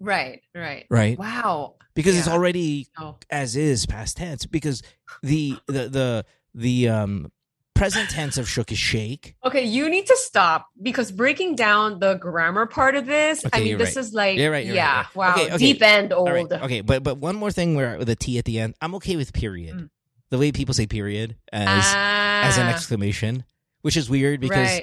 right, 0.00 0.42
right. 0.54 0.86
Right. 0.90 1.16
Wow. 1.18 1.76
Because 1.94 2.18
it's 2.18 2.28
already 2.28 2.88
Oh. 2.98 3.16
as 3.30 3.56
is 3.56 3.86
past 3.86 4.16
tense. 4.16 4.46
Because 4.46 4.82
the 5.22 5.56
the 5.68 5.88
the 5.88 6.24
the 6.54 6.88
um 6.88 7.30
present 7.76 8.10
tense 8.10 8.38
of 8.38 8.48
shook 8.48 8.72
is 8.72 8.78
shake. 8.78 9.34
Okay, 9.44 9.64
you 9.64 9.88
need 9.88 10.06
to 10.06 10.16
stop 10.18 10.68
because 10.82 11.12
breaking 11.12 11.54
down 11.54 11.98
the 12.00 12.14
grammar 12.14 12.66
part 12.66 12.96
of 12.96 13.06
this, 13.06 13.44
Okay, 13.44 13.60
I 13.60 13.64
mean, 13.64 13.78
this 13.78 13.96
right. 13.96 14.04
is 14.04 14.14
like, 14.14 14.38
You're 14.38 14.50
right, 14.50 14.66
you're 14.66 14.74
yeah, 14.74 14.96
right. 15.02 15.14
wow, 15.16 15.32
Okay, 15.34 15.46
okay. 15.46 15.58
deep 15.58 15.82
end 15.82 16.12
old. 16.12 16.52
Okay, 16.52 16.80
but 16.80 17.02
but 17.02 17.18
one 17.18 17.36
more 17.36 17.50
thing 17.50 17.74
where 17.76 17.98
with 17.98 18.08
a 18.08 18.16
T 18.16 18.38
at 18.38 18.44
the 18.44 18.58
end, 18.58 18.74
I'm 18.80 18.94
okay 18.96 19.16
with 19.16 19.32
period. 19.32 19.76
Mm. 19.76 19.90
The 20.30 20.38
way 20.38 20.50
people 20.50 20.74
say 20.74 20.86
period 20.86 21.36
as 21.52 21.84
as 21.86 22.58
an 22.58 22.66
Ah, 22.66 22.70
exclamation, 22.70 23.44
which 23.82 23.96
is 23.96 24.10
weird 24.10 24.40
because 24.40 24.80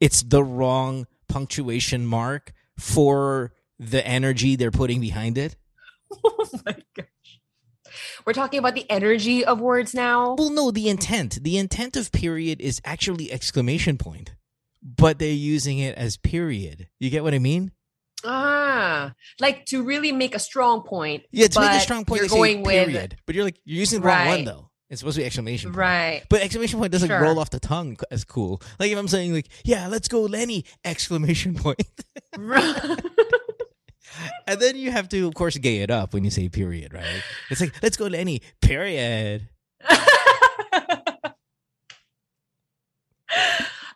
it's 0.00 0.22
the 0.22 0.42
wrong 0.42 1.06
punctuation 1.28 2.06
mark 2.06 2.52
for 2.78 3.52
the 3.78 4.06
energy 4.06 4.56
they're 4.56 4.70
putting 4.70 5.00
behind 5.00 5.36
it. 5.36 5.56
oh 6.24 6.48
my 6.64 6.76
gosh. 6.96 7.06
We're 8.26 8.32
talking 8.32 8.58
about 8.58 8.74
the 8.74 8.90
energy 8.90 9.44
of 9.44 9.60
words 9.60 9.94
now. 9.94 10.34
Well, 10.38 10.50
no, 10.50 10.70
the 10.70 10.88
intent. 10.88 11.42
The 11.42 11.58
intent 11.58 11.96
of 11.96 12.12
period 12.12 12.60
is 12.60 12.80
actually 12.84 13.32
exclamation 13.32 13.98
point, 13.98 14.34
but 14.82 15.18
they're 15.18 15.32
using 15.32 15.78
it 15.78 15.96
as 15.96 16.16
period. 16.16 16.88
You 17.00 17.10
get 17.10 17.22
what 17.22 17.34
I 17.34 17.38
mean? 17.38 17.72
Ah, 18.26 19.12
like 19.40 19.66
to 19.66 19.82
really 19.82 20.10
make 20.12 20.34
a 20.34 20.38
strong 20.38 20.82
point. 20.82 21.24
Yeah, 21.30 21.46
to 21.48 21.60
make 21.60 21.70
a 21.72 21.80
strong 21.80 22.04
point, 22.04 22.20
you're 22.22 22.28
going 22.28 22.62
with- 22.62 22.72
period, 22.86 23.16
but 23.26 23.34
you're 23.34 23.44
like 23.44 23.60
you're 23.64 23.78
using 23.80 24.00
the 24.00 24.06
wrong 24.06 24.26
one 24.26 24.44
though. 24.44 24.70
It's 24.90 25.00
supposed 25.00 25.16
to 25.16 25.22
be 25.22 25.26
exclamation 25.26 25.70
point. 25.70 25.78
Right. 25.78 26.22
But 26.28 26.42
exclamation 26.42 26.78
point 26.78 26.92
doesn't 26.92 27.08
Sure. 27.08 27.20
roll 27.20 27.38
off 27.38 27.50
the 27.50 27.58
tongue 27.58 27.96
as 28.10 28.22
cool. 28.24 28.62
Like 28.78 28.90
if 28.92 28.98
I'm 28.98 29.08
saying 29.08 29.32
like, 29.32 29.48
yeah, 29.64 29.88
let's 29.88 30.08
go 30.08 30.22
Lenny 30.22 30.64
exclamation 30.84 31.54
point. 31.54 31.82
and 34.46 34.60
then 34.60 34.76
you 34.76 34.90
have 34.90 35.08
to 35.10 35.26
of 35.26 35.34
course 35.34 35.56
gay 35.58 35.78
it 35.78 35.90
up 35.90 36.14
when 36.14 36.24
you 36.24 36.30
say 36.30 36.48
period, 36.48 36.92
right? 36.94 37.22
It's 37.50 37.60
like, 37.60 37.74
let's 37.82 37.96
go 37.96 38.08
to 38.08 38.16
any 38.18 38.40
period. 38.60 39.48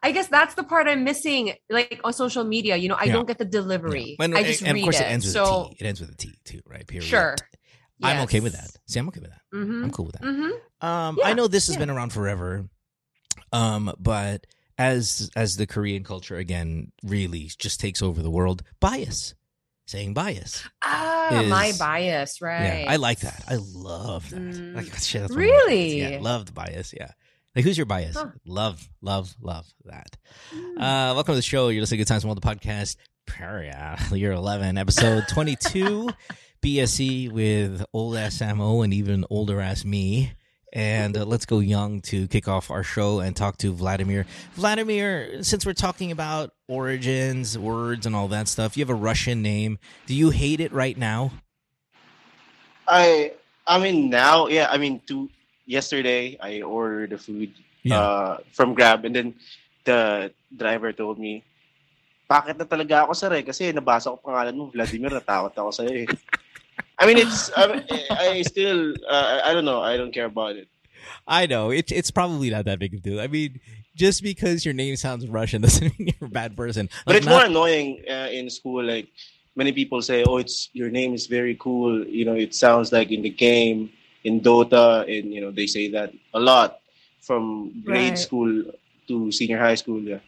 I 0.02 0.12
guess 0.12 0.28
that's 0.28 0.54
the 0.54 0.62
part 0.62 0.86
I'm 0.88 1.04
missing. 1.04 1.52
Like 1.68 2.00
on 2.04 2.12
social 2.12 2.44
media, 2.44 2.76
you 2.76 2.88
know, 2.88 2.94
I 2.98 3.04
Yeah. 3.04 3.14
don't 3.14 3.26
get 3.26 3.38
the 3.38 3.44
delivery. 3.44 4.14
When- 4.16 4.36
I 4.36 4.42
just 4.44 4.62
and 4.62 4.74
read 4.74 4.80
of 4.82 4.84
course 4.84 5.00
it. 5.00 5.04
it 5.04 5.06
ends 5.06 5.26
with 5.26 5.34
so 5.34 5.64
a 5.64 5.68
T. 5.70 5.76
It 5.80 5.86
ends 5.86 6.00
with 6.00 6.10
a 6.10 6.14
T 6.16 6.38
too, 6.44 6.60
right? 6.66 6.86
Period. 6.86 7.04
sure, 7.08 7.36
I'm 8.02 8.20
okay 8.22 8.40
with 8.40 8.52
that. 8.52 8.70
See, 8.86 8.98
I'm 8.98 9.08
okay 9.08 9.20
with 9.20 9.30
that. 9.30 9.40
hmm 9.52 9.84
I'm 9.84 9.90
cool 9.90 10.06
with 10.06 10.14
that. 10.20 10.24
hmm 10.24 10.50
Um, 10.86 11.18
I 11.24 11.34
know 11.34 11.48
this 11.48 11.66
has 11.66 11.74
yeah. 11.76 11.80
been 11.80 11.90
around 11.90 12.12
forever, 12.12 12.68
um, 13.52 13.92
but 13.98 14.46
as 14.78 15.30
as 15.34 15.56
the 15.56 15.66
Korean 15.66 16.04
culture 16.04 16.36
again 16.36 16.92
really 17.02 17.50
just 17.58 17.80
takes 17.80 18.00
over 18.00 18.22
the 18.22 18.30
world, 18.30 18.62
bias, 18.80 19.34
saying 19.88 20.12
bias. 20.12 20.64
Ah, 20.84 21.44
my 21.48 21.72
bias, 21.78 22.42
right? 22.42 22.82
Yeah, 22.82 22.92
I 22.92 22.96
like 22.96 23.20
that. 23.20 23.42
I 23.48 23.56
love 23.56 24.28
that. 24.30 24.38
Mm. 24.38 24.76
Like 24.76 24.94
shit, 24.98 25.22
that's 25.22 25.34
one 25.34 25.44
of 25.44 25.48
my 25.48 25.60
favorites. 25.60 25.66
Really? 25.66 26.00
Yeah, 26.00 26.18
loved 26.20 26.54
bias. 26.54 26.92
Yeah. 26.94 27.10
Like 27.56 27.64
who's 27.64 27.78
your 27.78 27.86
bias? 27.86 28.14
Huh. 28.14 28.28
Love, 28.46 28.86
love, 29.00 29.34
love 29.40 29.66
that. 29.86 30.16
Mm. 30.54 30.76
Uh, 30.76 31.14
welcome 31.14 31.32
to 31.32 31.36
the 31.36 31.42
show. 31.42 31.68
You're 31.68 31.80
listening 31.80 31.98
to 31.98 32.04
Good 32.04 32.08
Times 32.08 32.24
with 32.24 32.30
Mo, 32.30 32.34
the 32.34 32.40
podcast. 32.42 32.96
Yeah, 33.40 33.98
year 34.14 34.32
11, 34.32 34.78
episode 34.78 35.24
22, 35.28 36.08
BSE 36.62 37.30
with 37.30 37.84
old 37.92 38.16
ass 38.16 38.38
Samo 38.38 38.84
and 38.84 38.92
even 38.94 39.24
older 39.30 39.60
ass 39.60 39.84
me. 39.84 40.32
And 40.72 41.16
uh, 41.16 41.24
let's 41.24 41.46
go 41.46 41.60
young 41.60 42.00
to 42.12 42.28
kick 42.28 42.46
off 42.46 42.70
our 42.70 42.82
show 42.84 43.20
and 43.20 43.34
talk 43.34 43.56
to 43.58 43.72
Vladimir. 43.72 44.26
Vladimir, 44.54 45.42
since 45.42 45.64
we're 45.64 45.72
talking 45.72 46.12
about 46.12 46.52
origins, 46.68 47.56
words, 47.56 48.04
and 48.04 48.14
all 48.14 48.28
that 48.28 48.48
stuff, 48.48 48.76
you 48.76 48.82
have 48.82 48.90
a 48.90 48.94
Russian 48.94 49.40
name. 49.40 49.78
Do 50.06 50.14
you 50.14 50.28
hate 50.30 50.60
it 50.60 50.72
right 50.72 50.96
now? 50.96 51.32
I 52.86 53.32
I 53.66 53.78
mean 53.78 54.10
now, 54.10 54.48
yeah. 54.48 54.68
I 54.70 54.76
mean, 54.76 55.00
to 55.08 55.28
yesterday 55.66 56.36
I 56.40 56.62
ordered 56.62 57.10
the 57.10 57.18
food 57.18 57.52
Yeah. 57.84 58.00
uh, 58.00 58.32
from 58.52 58.74
Grab, 58.74 59.04
and 59.04 59.14
then 59.14 59.34
the 59.84 60.32
driver 60.52 60.92
told 60.92 61.16
me, 61.16 61.44
"Bakit 62.28 62.58
na 62.60 62.64
talaga 62.68 63.04
ako 63.08 63.12
sir 63.16 63.32
eh? 63.32 63.44
Kasi 63.44 63.72
nabasa 63.72 64.12
ko 64.12 64.20
pangalan 64.20 64.56
mo, 64.56 64.68
Vladimir. 64.68 65.12
Natakot 65.12 65.52
ako 65.56 65.70
sa'yo 65.72 66.04
eh." 66.04 66.08
I 67.00 67.06
mean, 67.06 67.18
it's 67.18 67.50
I, 67.56 67.82
I 68.10 68.42
still 68.42 68.94
uh, 69.08 69.40
I 69.44 69.52
don't 69.54 69.64
know. 69.64 69.80
I 69.80 69.96
don't 69.96 70.12
care 70.12 70.26
about 70.26 70.56
it. 70.56 70.68
I 71.26 71.46
know 71.46 71.70
it's 71.70 71.92
it's 71.92 72.10
probably 72.10 72.50
not 72.50 72.64
that 72.64 72.78
big 72.78 72.94
of 72.94 72.98
a 73.00 73.02
deal. 73.02 73.20
I 73.20 73.26
mean, 73.28 73.60
just 73.94 74.22
because 74.22 74.64
your 74.64 74.74
name 74.74 74.96
sounds 74.96 75.26
Russian 75.26 75.62
doesn't 75.66 75.98
mean 75.98 76.14
you're 76.18 76.28
a 76.28 76.32
bad 76.32 76.56
person. 76.56 76.88
But 77.06 77.12
Like, 77.14 77.16
it's 77.18 77.26
more 77.28 77.44
annoying 77.44 78.02
uh, 78.10 78.28
in 78.30 78.50
school. 78.50 78.84
Like 78.84 79.08
many 79.54 79.72
people 79.72 80.02
say, 80.02 80.24
"Oh, 80.24 80.38
it's 80.38 80.70
your 80.72 80.90
name 80.90 81.14
is 81.14 81.26
very 81.26 81.56
cool." 81.56 82.04
You 82.06 82.24
know, 82.24 82.34
it 82.34 82.54
sounds 82.54 82.92
like 82.92 83.10
in 83.12 83.22
the 83.22 83.30
game, 83.30 83.90
in 84.24 84.40
Dota, 84.40 85.02
and 85.06 85.32
you 85.32 85.40
know 85.40 85.50
they 85.50 85.66
say 85.66 85.88
that 85.92 86.12
a 86.34 86.40
lot 86.40 86.80
from 87.20 87.82
grade 87.84 88.10
Right. 88.10 88.18
school 88.18 88.64
to 89.08 89.32
senior 89.32 89.58
high 89.58 89.76
school. 89.76 90.00
Yeah. 90.00 90.18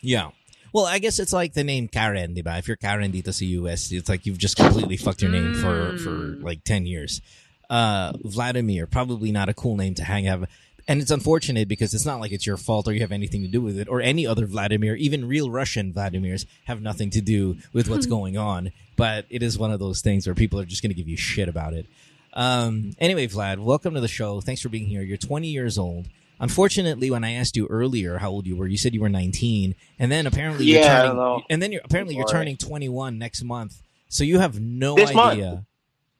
Yeah. 0.00 0.30
Well, 0.74 0.86
I 0.86 0.98
guess 0.98 1.20
it's 1.20 1.32
like 1.32 1.52
the 1.54 1.62
name 1.62 1.86
Karen, 1.86 2.34
diba? 2.34 2.58
If 2.58 2.66
you're 2.66 2.76
Karen 2.76 3.12
dito 3.12 3.32
sa 3.32 3.44
US, 3.44 3.92
it's 3.92 4.08
like 4.08 4.26
you've 4.26 4.38
just 4.38 4.56
completely 4.56 4.96
fucked 4.96 5.22
your 5.22 5.30
name 5.30 5.54
for 5.54 5.96
for 5.98 6.10
Mm. 6.10 6.42
like 6.42 6.64
10 6.64 6.84
years. 6.84 7.22
Uh 7.70 8.12
Vladimir, 8.24 8.86
probably 8.88 9.30
not 9.30 9.48
a 9.48 9.54
cool 9.54 9.76
name 9.76 9.94
to 9.94 10.02
hang 10.02 10.26
out. 10.26 10.48
And 10.88 11.00
it's 11.00 11.12
unfortunate 11.12 11.68
because 11.68 11.94
it's 11.94 12.04
not 12.04 12.18
like 12.20 12.32
it's 12.32 12.44
your 12.44 12.56
fault 12.58 12.88
or 12.88 12.92
you 12.92 13.00
have 13.06 13.12
anything 13.12 13.42
to 13.42 13.48
do 13.48 13.60
with 13.62 13.78
it 13.78 13.88
or 13.88 14.00
any 14.02 14.26
other 14.26 14.46
Vladimir, 14.46 14.96
even 14.96 15.28
real 15.28 15.48
Russian 15.48 15.92
Vladimirs 15.94 16.44
have 16.64 16.82
nothing 16.82 17.08
to 17.10 17.20
do 17.22 17.56
with 17.72 17.88
what's 17.88 18.06
going 18.06 18.36
on, 18.36 18.72
but 18.96 19.24
it 19.30 19.42
is 19.44 19.56
one 19.56 19.70
of 19.70 19.78
those 19.78 20.00
things 20.02 20.26
where 20.26 20.34
people 20.34 20.58
are 20.58 20.66
just 20.66 20.82
going 20.82 20.90
to 20.90 21.00
give 21.00 21.08
you 21.08 21.16
shit 21.16 21.48
about 21.48 21.72
it. 21.72 21.86
Um 22.34 22.96
anyway, 22.98 23.28
Vlad, 23.28 23.58
welcome 23.60 23.94
to 23.94 24.00
the 24.00 24.08
show. 24.08 24.40
Thanks 24.40 24.60
for 24.60 24.68
being 24.70 24.86
here. 24.86 25.02
You're 25.02 25.16
20 25.18 25.46
years 25.46 25.78
old. 25.78 26.08
Unfortunately, 26.40 27.10
when 27.10 27.24
I 27.24 27.32
asked 27.32 27.56
you 27.56 27.66
earlier 27.68 28.18
how 28.18 28.30
old 28.30 28.46
you 28.46 28.56
were, 28.56 28.66
you 28.66 28.76
said 28.76 28.92
you 28.94 29.00
were 29.00 29.08
19, 29.08 29.74
and 29.98 30.10
then 30.12 30.26
apparently 30.26 30.64
you're 30.66 30.80
Yeah, 30.80 30.86
I 30.86 31.02
turning, 31.02 31.16
don't 31.16 31.16
know. 31.16 31.42
and 31.48 31.62
then 31.62 31.72
you're 31.72 31.82
apparently 31.84 32.16
you're 32.16 32.26
Sorry. 32.28 32.40
turning 32.40 32.56
21 32.56 33.18
next 33.18 33.42
month. 33.44 33.80
So 34.08 34.24
you 34.24 34.38
have 34.40 34.60
no 34.60 34.94
This 34.94 35.12
month. 35.14 35.32
idea. 35.34 35.64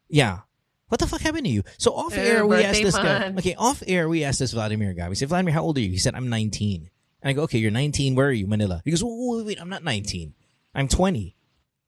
Yeah. 0.08 0.38
What 0.88 1.00
the 1.00 1.06
fuck 1.06 1.20
happened 1.22 1.44
to 1.46 1.50
you? 1.50 1.62
So 1.78 1.92
off 1.94 2.16
air, 2.16 2.46
we 2.46 2.56
asked 2.62 2.66
birthday 2.80 2.84
this 2.84 2.96
guy. 2.96 3.34
Okay, 3.38 3.54
off 3.56 3.82
air, 3.86 4.08
we 4.08 4.22
asked 4.22 4.38
this 4.38 4.52
Vladimir 4.52 4.92
guy. 4.94 5.08
We 5.08 5.14
said, 5.16 5.28
Vladimir, 5.28 5.52
how 5.54 5.62
old 5.62 5.76
are 5.78 5.80
you? 5.80 5.90
He 5.90 5.98
said, 5.98 6.14
I'm 6.14 6.28
19. 6.28 6.90
And 7.22 7.30
I 7.30 7.32
go, 7.32 7.42
okay, 7.42 7.58
you're 7.58 7.70
19. 7.70 8.14
Where 8.14 8.28
are 8.28 8.32
you? 8.32 8.46
Manila. 8.46 8.82
He 8.84 8.90
goes, 8.90 9.02
oh, 9.04 9.38
wait, 9.38 9.46
wait, 9.46 9.60
I'm 9.60 9.68
not 9.70 9.82
19. 9.82 10.34
I'm 10.74 10.86
20. 10.88 11.34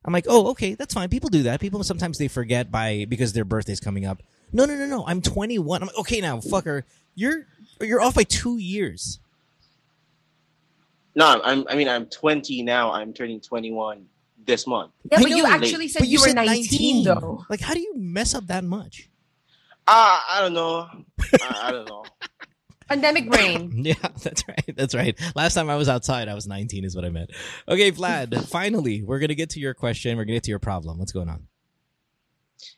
I'm 0.05 0.13
like, 0.13 0.25
oh, 0.29 0.49
okay, 0.51 0.75
that's 0.75 0.95
fine. 0.95 1.09
People 1.09 1.29
do 1.31 1.43
that. 1.45 1.61
People 1.61 1.83
sometimes 1.85 2.19
they 2.19 2.29
forget 2.29 2.71
by 2.71 3.07
because 3.09 3.33
their 3.33 3.45
birthday's 3.45 3.81
coming 3.81 4.07
up. 4.07 4.23
No, 4.53 4.65
no, 4.65 4.75
no, 4.77 4.87
no. 4.87 5.05
I'm 5.07 5.21
21. 5.21 5.83
I'm 5.83 5.87
like, 5.89 5.99
okay, 5.99 6.21
now, 6.21 6.39
fucker, 6.39 6.85
you're 7.15 7.47
you're 7.81 8.01
off 8.01 8.15
by 8.15 8.25
two 8.25 8.59
years. 8.59 9.21
No, 11.15 11.41
I'm. 11.43 11.67
I 11.69 11.77
mean, 11.77 11.89
I'm 11.89 12.07
20 12.07 12.63
now. 12.63 12.93
I'm 12.93 13.13
turning 13.13 13.41
21 13.41 14.05
this 14.45 14.67
month. 14.67 14.93
Yeah, 15.11 15.19
I 15.19 15.23
but 15.23 15.31
you 15.31 15.43
know, 15.43 15.49
actually 15.49 15.89
said 15.89 16.01
But 16.01 16.09
you, 16.09 16.21
were 16.21 16.27
said 16.27 16.37
19, 16.37 17.05
though. 17.05 17.45
Like, 17.49 17.61
how 17.61 17.75
do 17.75 17.81
you 17.81 17.97
mess 17.97 18.35
up 18.35 18.47
that 18.49 18.65
much? 18.65 19.09
Uh, 19.89 20.21
I 20.31 20.41
don't 20.41 20.53
know. 20.53 20.89
I, 21.41 21.61
I 21.63 21.71
don't 21.73 21.89
know. 21.89 22.05
Pandemic 22.89 23.31
brain. 23.31 23.73
Yeah, 23.85 23.95
that's 24.23 24.47
right. 24.49 24.75
That's 24.77 24.95
right. 24.95 25.19
Last 25.35 25.55
time 25.55 25.69
I 25.71 25.77
was 25.77 25.89
outside, 25.89 26.29
I 26.29 26.35
was 26.35 26.47
19, 26.47 26.85
is 26.85 26.95
what 26.95 27.05
I 27.05 27.11
meant. 27.11 27.31
Okay, 27.69 27.91
Vlad, 27.93 28.45
finally, 28.49 29.03
we're 29.03 29.19
going 29.19 29.29
to 29.29 29.35
get 29.35 29.51
to 29.51 29.61
your 29.61 29.75
question. 29.75 30.17
We're 30.17 30.25
going 30.25 30.29
to 30.29 30.35
get 30.35 30.45
to 30.45 30.51
your 30.51 30.59
problem. 30.59 30.99
What's 30.99 31.13
going 31.13 31.29
on? 31.29 31.47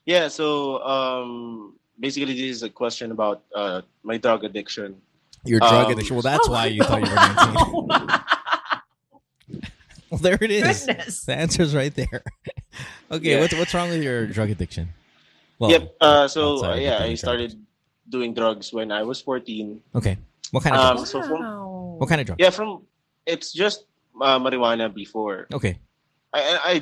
Yeah. 0.06 0.28
So, 0.28 0.82
um, 0.82 1.77
basically, 1.98 2.34
this 2.34 2.56
is 2.56 2.62
a 2.62 2.70
question 2.70 3.10
about 3.12 3.42
uh 3.54 3.82
my 4.02 4.16
drug 4.16 4.44
addiction. 4.44 4.96
Your 5.44 5.60
drug 5.60 5.86
Um, 5.86 5.92
addiction. 5.92 6.16
Well, 6.16 6.22
that's 6.26 6.48
why 6.48 6.66
you 6.66 6.82
thought 6.82 7.02
you 7.02 7.10
were 7.10 7.86
19. 7.86 8.10
Well, 10.10 10.18
there 10.24 10.38
it 10.40 10.50
is. 10.50 10.86
Goodness. 10.86 11.24
The 11.28 11.36
answer's 11.36 11.74
right 11.76 11.92
there. 11.94 12.24
okay, 13.12 13.36
Yeah. 13.36 13.40
what's, 13.40 13.52
what's 13.54 13.74
wrong 13.76 13.90
with 13.90 14.02
your 14.02 14.26
drug 14.26 14.48
addiction? 14.48 14.88
Well, 15.58 15.70
yep. 15.70 15.94
Uh, 16.00 16.24
so 16.28 16.64
uh, 16.64 16.74
yeah, 16.76 16.96
the 16.98 17.04
I 17.04 17.06
drugs. 17.12 17.20
started 17.20 17.50
doing 18.08 18.32
drugs 18.32 18.72
when 18.72 18.90
I 18.90 19.02
was 19.02 19.20
14. 19.20 19.82
Okay. 19.96 20.16
What 20.50 20.62
kind 20.64 20.76
of 20.76 20.80
Um, 20.80 20.96
drugs? 20.96 21.10
so 21.10 21.20
from- 21.22 21.42
Wow. 21.44 21.96
What 22.00 22.08
kind 22.08 22.20
of 22.22 22.26
drugs? 22.26 22.40
Yeah, 22.40 22.50
from 22.50 22.86
it's 23.26 23.52
just 23.52 23.84
uh, 24.22 24.38
marijuana 24.40 24.88
before. 24.88 25.44
Okay. 25.52 25.76
I 26.32 26.40
I 26.40 26.56
I, 26.64 26.74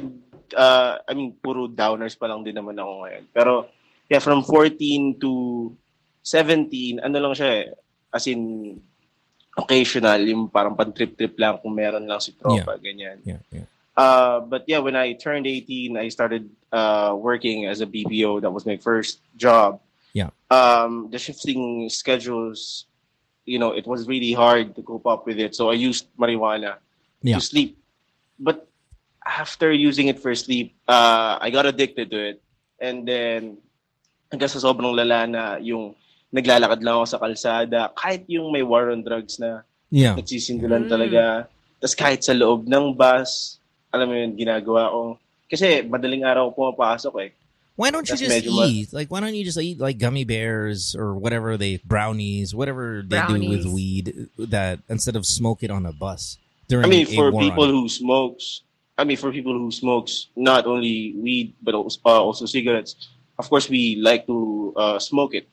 uh, 0.54 0.98
I 1.08 1.14
mean 1.14 1.34
puro 1.42 1.66
downers 1.66 2.14
pa 2.14 2.26
lang 2.30 2.44
din 2.46 2.54
naman 2.54 2.78
ako 2.78 2.92
ngayon. 3.10 3.24
Pero 3.34 3.66
yeah, 4.08 4.18
from 4.18 4.42
14 4.42 5.18
to 5.20 5.74
17, 6.22 7.00
ano 7.00 7.16
lang 7.18 7.34
siya 7.34 7.48
eh. 7.62 7.66
As 8.12 8.26
in 8.26 8.74
occasional, 9.56 10.20
yung 10.20 10.48
parang 10.48 10.76
pan-trip-trip 10.76 11.34
lang 11.38 11.58
kung 11.58 11.74
meron 11.74 12.06
lang 12.06 12.20
si 12.20 12.32
tropa, 12.32 12.76
ganyan. 12.78 13.18
Yeah, 13.24 13.40
yeah. 13.50 13.66
Uh, 13.96 14.40
but 14.44 14.64
yeah, 14.68 14.78
when 14.78 14.94
I 14.94 15.14
turned 15.14 15.46
18, 15.46 15.96
I 15.96 16.08
started 16.08 16.50
uh, 16.70 17.16
working 17.16 17.64
as 17.64 17.80
a 17.80 17.86
BPO. 17.86 18.42
That 18.42 18.52
was 18.52 18.66
my 18.66 18.76
first 18.76 19.20
job. 19.36 19.80
Yeah. 20.12 20.28
Um, 20.50 21.08
the 21.10 21.18
shifting 21.18 21.88
schedules, 21.88 22.84
you 23.46 23.58
know, 23.58 23.72
it 23.72 23.86
was 23.86 24.06
really 24.06 24.32
hard 24.32 24.76
to 24.76 24.82
cope 24.82 25.06
up 25.06 25.26
with 25.26 25.38
it. 25.38 25.54
So 25.54 25.70
I 25.70 25.74
used 25.74 26.08
marijuana 26.18 26.76
Yeah. 27.22 27.36
to 27.36 27.40
sleep. 27.40 27.78
But 28.38 28.68
after 29.24 29.72
using 29.72 30.08
it 30.08 30.20
for 30.20 30.34
sleep, 30.34 30.76
uh, 30.86 31.38
I 31.40 31.48
got 31.50 31.64
addicted 31.64 32.10
to 32.10 32.18
it. 32.20 32.42
And 32.78 33.08
then, 33.08 33.56
hanggang 34.30 34.50
sa 34.50 34.58
sobrang 34.62 34.92
lala 34.94 35.26
na 35.26 35.42
yung 35.58 35.94
naglalakad 36.32 36.82
lang 36.82 36.98
ako 36.98 37.06
sa 37.06 37.20
kalsada, 37.22 37.80
kahit 37.94 38.26
yung 38.26 38.50
may 38.50 38.62
war 38.62 38.90
on 38.90 39.02
drugs 39.02 39.38
na 39.38 39.62
Yeah. 39.88 40.18
nagsisindulan 40.18 40.86
Mm. 40.86 40.90
talaga. 40.90 41.22
Tapos 41.78 41.94
kahit 41.94 42.20
sa 42.26 42.34
loob 42.34 42.66
ng 42.66 42.92
bus, 42.98 43.62
alam 43.94 44.10
mo 44.10 44.14
yun, 44.18 44.34
ginagawa 44.34 44.90
ko. 44.90 45.02
Kasi 45.46 45.86
madaling 45.86 46.26
araw 46.26 46.50
ko 46.50 46.74
pumapasok 46.74 47.14
eh. 47.22 47.30
Why 47.76 47.92
don't 47.92 48.08
you 48.08 48.16
That's 48.16 48.42
just 48.42 48.48
eat? 48.48 48.88
Like, 48.96 49.12
why 49.12 49.20
don't 49.20 49.36
you 49.36 49.44
just 49.44 49.60
eat 49.60 49.78
like 49.78 50.00
gummy 50.00 50.24
bears 50.24 50.96
or 50.96 51.14
whatever 51.14 51.60
they 51.60 51.76
brownies, 51.84 52.56
whatever 52.56 53.04
they 53.04 53.20
do 53.28 53.36
with 53.46 53.62
Brownies. 53.62 53.66
weed 53.68 54.06
that 54.40 54.80
instead 54.88 55.14
of 55.14 55.28
smoke 55.28 55.62
it 55.62 55.70
on 55.70 55.84
a 55.84 55.92
bus 55.92 56.40
during 56.72 56.86
I 56.86 56.88
mean, 56.88 57.06
a 57.06 57.14
for 57.14 57.30
war 57.30 57.38
people 57.38 57.68
who 57.68 57.86
smokes, 57.88 58.64
I 58.96 59.04
mean, 59.04 59.20
for 59.20 59.30
people 59.30 59.52
who 59.52 59.70
smokes 59.70 60.32
not 60.34 60.64
only 60.66 61.14
weed 61.20 61.52
but 61.62 61.76
also, 61.76 62.00
uh, 62.08 62.16
also 62.18 62.48
cigarettes, 62.48 62.96
of 63.38 63.48
course, 63.48 63.68
we 63.68 63.96
like 63.96 64.26
to 64.26 64.72
uh, 64.76 64.98
smoke 64.98 65.34
it. 65.34 65.48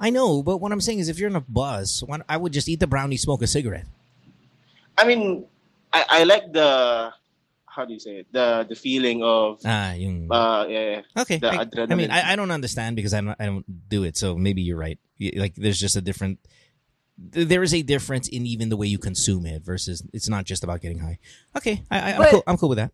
I 0.00 0.10
know, 0.10 0.42
but 0.42 0.58
what 0.58 0.70
I'm 0.72 0.80
saying 0.80 1.00
is, 1.00 1.08
if 1.08 1.18
you're 1.18 1.28
in 1.30 1.36
a 1.36 1.40
bus, 1.42 2.02
why, 2.06 2.20
I 2.28 2.36
would 2.36 2.52
just 2.52 2.68
eat 2.68 2.78
the 2.80 2.86
brownie, 2.86 3.16
smoke 3.16 3.42
a 3.42 3.46
cigarette. 3.46 3.86
I 4.96 5.06
mean, 5.06 5.44
I, 5.92 6.04
I 6.08 6.24
like 6.24 6.52
the 6.52 7.12
how 7.66 7.84
do 7.84 7.92
you 7.92 8.00
say 8.00 8.16
it? 8.22 8.26
The 8.32 8.66
the 8.68 8.74
feeling 8.74 9.22
of 9.22 9.60
Ah, 9.64 9.92
yung 9.92 10.26
uh, 10.30 10.66
yeah, 10.68 11.02
okay. 11.16 11.38
the 11.38 11.50
I, 11.50 11.66
I 11.90 11.94
mean, 11.94 12.10
I, 12.10 12.32
I 12.32 12.36
don't 12.36 12.50
understand 12.50 12.96
because 12.96 13.14
I 13.14 13.20
don't, 13.20 13.36
I 13.38 13.46
don't 13.46 13.88
do 13.88 14.02
it. 14.04 14.16
So 14.16 14.36
maybe 14.36 14.62
you're 14.62 14.78
right. 14.78 14.98
Like, 15.20 15.54
there's 15.54 15.78
just 15.78 15.94
a 15.96 16.00
different. 16.00 16.38
There 17.18 17.62
is 17.64 17.74
a 17.74 17.82
difference 17.82 18.28
in 18.28 18.46
even 18.46 18.68
the 18.68 18.76
way 18.76 18.86
you 18.86 18.98
consume 18.98 19.46
it 19.46 19.62
versus 19.62 20.02
it's 20.12 20.28
not 20.28 20.44
just 20.44 20.62
about 20.62 20.80
getting 20.80 20.98
high. 20.98 21.18
Okay, 21.56 21.82
I, 21.90 21.98
I, 21.98 22.10
I'm 22.12 22.18
But- 22.18 22.30
cool. 22.30 22.42
I'm 22.46 22.56
cool 22.56 22.68
with 22.68 22.78
that. 22.78 22.92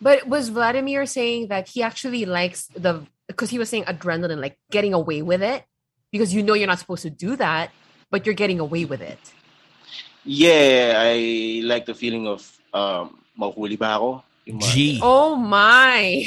But 0.00 0.26
was 0.26 0.48
Vladimir 0.48 1.06
saying 1.06 1.48
that 1.48 1.68
he 1.68 1.82
actually 1.82 2.24
likes 2.26 2.68
the 2.76 3.06
because 3.34 3.50
he 3.50 3.58
was 3.58 3.68
saying 3.68 3.84
adrenaline, 3.84 4.40
like 4.40 4.56
getting 4.70 4.94
away 4.94 5.20
with 5.22 5.42
it, 5.42 5.66
because 6.14 6.32
you 6.32 6.42
know 6.42 6.54
you're 6.54 6.70
not 6.70 6.78
supposed 6.78 7.02
to 7.02 7.10
do 7.10 7.34
that, 7.36 7.70
but 8.10 8.24
you're 8.24 8.38
getting 8.38 8.60
away 8.62 8.84
with 8.86 9.02
it. 9.02 9.18
yeah, 10.24 10.94
I 10.96 11.60
like 11.64 11.84
the 11.86 11.94
feeling 11.94 12.26
of 12.26 12.40
um, 12.72 13.18
mahuli 13.38 13.78
ba 13.78 13.98
ako? 13.98 14.22
G, 14.58 15.00
Oh 15.02 15.34
my! 15.36 16.24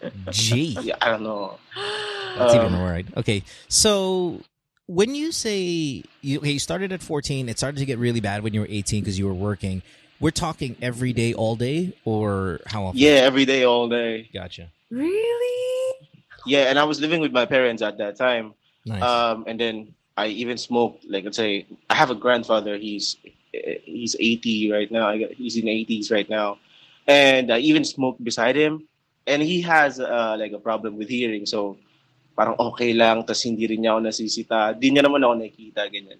G. 0.30 0.76
Yeah, 0.82 0.96
I 1.00 1.10
don't 1.14 1.22
know. 1.22 1.58
That's 2.36 2.54
even 2.54 2.72
Um, 2.72 2.78
more 2.78 2.90
right. 2.90 3.06
Okay, 3.16 3.42
so 3.68 4.40
when 4.86 5.14
you 5.14 5.32
say 5.32 6.02
you, 6.22 6.38
okay, 6.38 6.52
you 6.52 6.58
started 6.58 6.92
at 6.92 7.02
14, 7.02 7.48
it 7.48 7.58
started 7.58 7.78
to 7.78 7.86
get 7.86 7.98
really 7.98 8.20
bad 8.20 8.42
when 8.42 8.54
you 8.54 8.60
were 8.60 8.68
18 8.70 9.02
because 9.02 9.18
you 9.18 9.26
were 9.26 9.34
working. 9.34 9.82
We're 10.20 10.30
talking 10.30 10.76
every 10.82 11.12
day, 11.12 11.32
all 11.32 11.56
day, 11.56 11.94
or 12.04 12.60
how 12.66 12.84
often? 12.84 13.00
Yeah, 13.00 13.24
every 13.24 13.46
day, 13.46 13.64
all 13.64 13.88
day. 13.88 14.28
gotcha. 14.34 14.68
really? 14.90 15.79
Yeah, 16.46 16.70
and 16.70 16.78
I 16.78 16.84
was 16.84 17.00
living 17.00 17.20
with 17.20 17.32
my 17.32 17.44
parents 17.46 17.82
at 17.82 17.98
that 17.98 18.16
time. 18.16 18.54
Nice. 18.86 19.02
Um, 19.02 19.44
and 19.46 19.60
then 19.60 19.94
I 20.16 20.28
even 20.28 20.56
smoked. 20.56 21.04
Like 21.08 21.24
let's 21.24 21.36
say, 21.36 21.66
I 21.88 21.94
have 21.94 22.10
a 22.10 22.14
grandfather. 22.18 22.76
He's 22.76 23.16
he's 23.84 24.16
80 24.18 24.72
right 24.72 24.90
now. 24.90 25.12
He's 25.36 25.56
in 25.56 25.66
80s 25.66 26.10
right 26.10 26.28
now, 26.28 26.58
and 27.06 27.52
I 27.52 27.58
even 27.60 27.84
smoked 27.84 28.22
beside 28.22 28.56
him. 28.56 28.86
And 29.26 29.42
he 29.42 29.60
has 29.62 30.00
uh, 30.00 30.34
like 30.38 30.52
a 30.52 30.58
problem 30.58 30.96
with 30.96 31.08
hearing. 31.08 31.44
So 31.46 31.76
parang 32.34 32.56
okay 32.72 32.96
lang, 32.96 33.20
tas 33.28 33.44
hindi 33.44 33.68
rin 33.68 33.84
niya 33.84 33.94
ako 33.94 34.00
nasisita. 34.08 34.72
Di 34.72 34.88
niya 34.88 35.04
naman 35.04 35.20
ako 35.20 35.34
nakikita, 35.36 35.84
ganyan. 35.92 36.18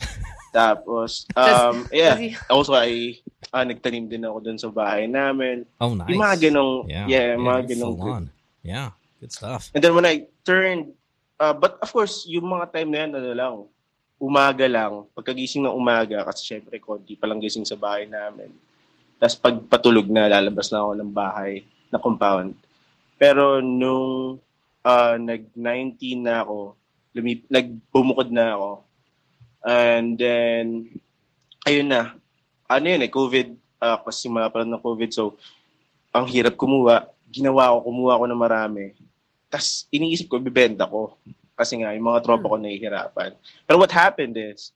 Tapos, 0.56 1.28
um, 1.36 1.84
yeah, 1.92 2.16
Kasi- 2.16 2.40
also 2.48 2.72
I, 2.72 3.20
ah, 3.52 3.68
nagtanim 3.68 4.08
din 4.08 4.24
ako 4.24 4.38
dun 4.40 4.56
sa 4.56 4.72
bahay 4.72 5.04
namin. 5.04 5.68
Oh, 5.76 5.92
nice. 5.92 6.08
Yung 6.08 6.24
mga 6.24 6.36
ganong, 6.48 6.88
Yeah, 6.88 7.04
yeah, 7.04 7.28
mga 7.36 7.44
you're 7.44 7.70
ganong. 7.76 7.96
full. 8.00 8.26
Yeah, 8.64 8.88
good 9.20 9.34
stuff. 9.34 9.70
And 9.74 9.82
then 9.82 9.94
when 9.94 10.06
I 10.06 10.26
turned, 10.46 10.94
uh, 11.38 11.54
but 11.54 11.78
of 11.82 11.90
course, 11.90 12.26
yung 12.26 12.46
mga 12.46 12.72
time 12.74 12.90
na 12.90 12.98
yan, 13.04 13.10
ano 13.14 13.30
lang, 13.34 13.54
umaga 14.18 14.66
lang, 14.66 15.06
pagkagising 15.14 15.62
ng 15.62 15.74
umaga, 15.74 16.26
kasi 16.26 16.54
syempre, 16.54 16.82
konti 16.82 17.14
pa 17.14 17.30
lang 17.30 17.38
gising 17.38 17.66
sa 17.66 17.78
bahay 17.78 18.10
namin. 18.10 18.50
Tapos 19.18 19.38
pag 19.38 19.56
patulog 19.70 20.10
na, 20.10 20.26
lalabas 20.26 20.70
na 20.70 20.82
ako 20.82 20.92
ng 20.98 21.12
bahay, 21.14 21.62
na 21.88 22.02
compound. 22.02 22.54
Pero 23.18 23.62
nung 23.62 24.38
uh, 24.82 25.16
nag-19 25.18 26.22
na 26.22 26.42
ako, 26.42 26.74
lumip, 27.14 27.46
nagbumukod 27.46 28.28
na 28.30 28.58
ako, 28.58 28.70
and 29.66 30.18
then, 30.18 30.86
ayun 31.66 31.90
na, 31.90 32.14
ano 32.66 32.84
yun 32.84 33.06
eh, 33.06 33.10
COVID, 33.10 33.48
uh, 33.82 33.98
kasi 34.02 34.26
simula 34.26 34.50
pa 34.50 34.66
ng 34.66 34.82
COVID, 34.82 35.10
so, 35.14 35.38
ang 36.10 36.26
hirap 36.26 36.58
kumuha, 36.58 37.06
ginawa 37.30 37.74
ko, 37.78 37.90
kumuha 37.90 38.20
ko 38.20 38.24
na 38.26 38.38
marami. 38.38 38.98
Tapos 39.48 39.88
iniisip 39.88 40.28
ko, 40.28 40.36
bibenta 40.38 40.84
ko. 40.84 41.16
Kasi 41.58 41.80
nga, 41.82 41.90
yung 41.96 42.06
mga 42.06 42.22
tropa 42.22 42.46
ko 42.46 42.56
nahihirapan. 42.56 43.34
Pero 43.66 43.76
what 43.80 43.90
happened 43.90 44.38
is, 44.38 44.70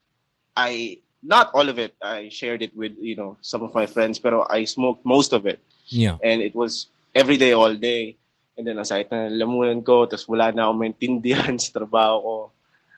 I, 0.57 0.99
not 1.23 1.53
all 1.55 1.69
of 1.69 1.79
it, 1.79 1.95
I 2.03 2.27
shared 2.27 2.61
it 2.61 2.75
with, 2.75 2.93
you 2.99 3.15
know, 3.15 3.39
some 3.39 3.63
of 3.63 3.71
my 3.71 3.87
friends, 3.87 4.19
pero 4.19 4.43
I 4.51 4.67
smoked 4.67 5.07
most 5.07 5.31
of 5.31 5.47
it. 5.47 5.63
Yeah. 5.87 6.19
And 6.19 6.43
it 6.43 6.51
was 6.51 6.91
every 7.15 7.37
day, 7.39 7.55
all 7.55 7.73
day. 7.73 8.19
And 8.59 8.67
then, 8.67 8.77
aside 8.77 9.09
na 9.09 9.31
lamunan 9.31 9.81
ko, 9.81 10.05
tapos 10.05 10.27
wala 10.29 10.51
na 10.51 10.69
akong 10.69 10.81
maintindihan 10.83 11.55
sa 11.63 11.71
trabaho 11.73 12.17
ko. 12.19 12.37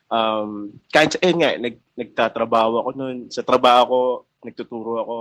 Um, 0.06 0.50
kahit 0.90 1.16
sa, 1.16 1.18
eh 1.22 1.32
nga, 1.32 1.54
nag, 1.56 1.76
nagtatrabaho 1.96 2.82
ako 2.82 2.90
noon. 2.98 3.18
Sa 3.30 3.46
trabaho 3.46 3.82
ko, 3.86 4.00
nagtuturo 4.44 4.92
ako. 5.00 5.16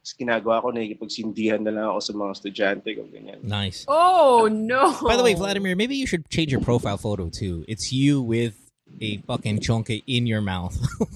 Tapos 0.00 0.16
ginagawa 0.16 0.62
ko, 0.64 0.72
nakikipagsindihan 0.72 1.60
na 1.60 1.70
lang 1.76 1.84
ako 1.92 2.00
sa 2.00 2.12
mga 2.16 2.30
estudyante 2.32 2.88
ko, 2.96 3.04
ganyan. 3.12 3.38
Nice. 3.44 3.84
Oh 3.86 4.48
no! 4.50 4.96
By 5.04 5.16
the 5.16 5.22
way, 5.22 5.34
Vladimir, 5.36 5.76
maybe 5.76 5.96
you 5.96 6.06
should 6.08 6.24
change 6.32 6.50
your 6.50 6.62
profile 6.64 6.96
photo 6.96 7.28
too. 7.28 7.64
It's 7.68 7.92
you 7.92 8.22
with 8.24 8.56
a 9.00 9.18
fucking 9.28 9.60
chonke 9.60 10.02
in 10.08 10.26
your 10.26 10.40
mouth. 10.40 10.76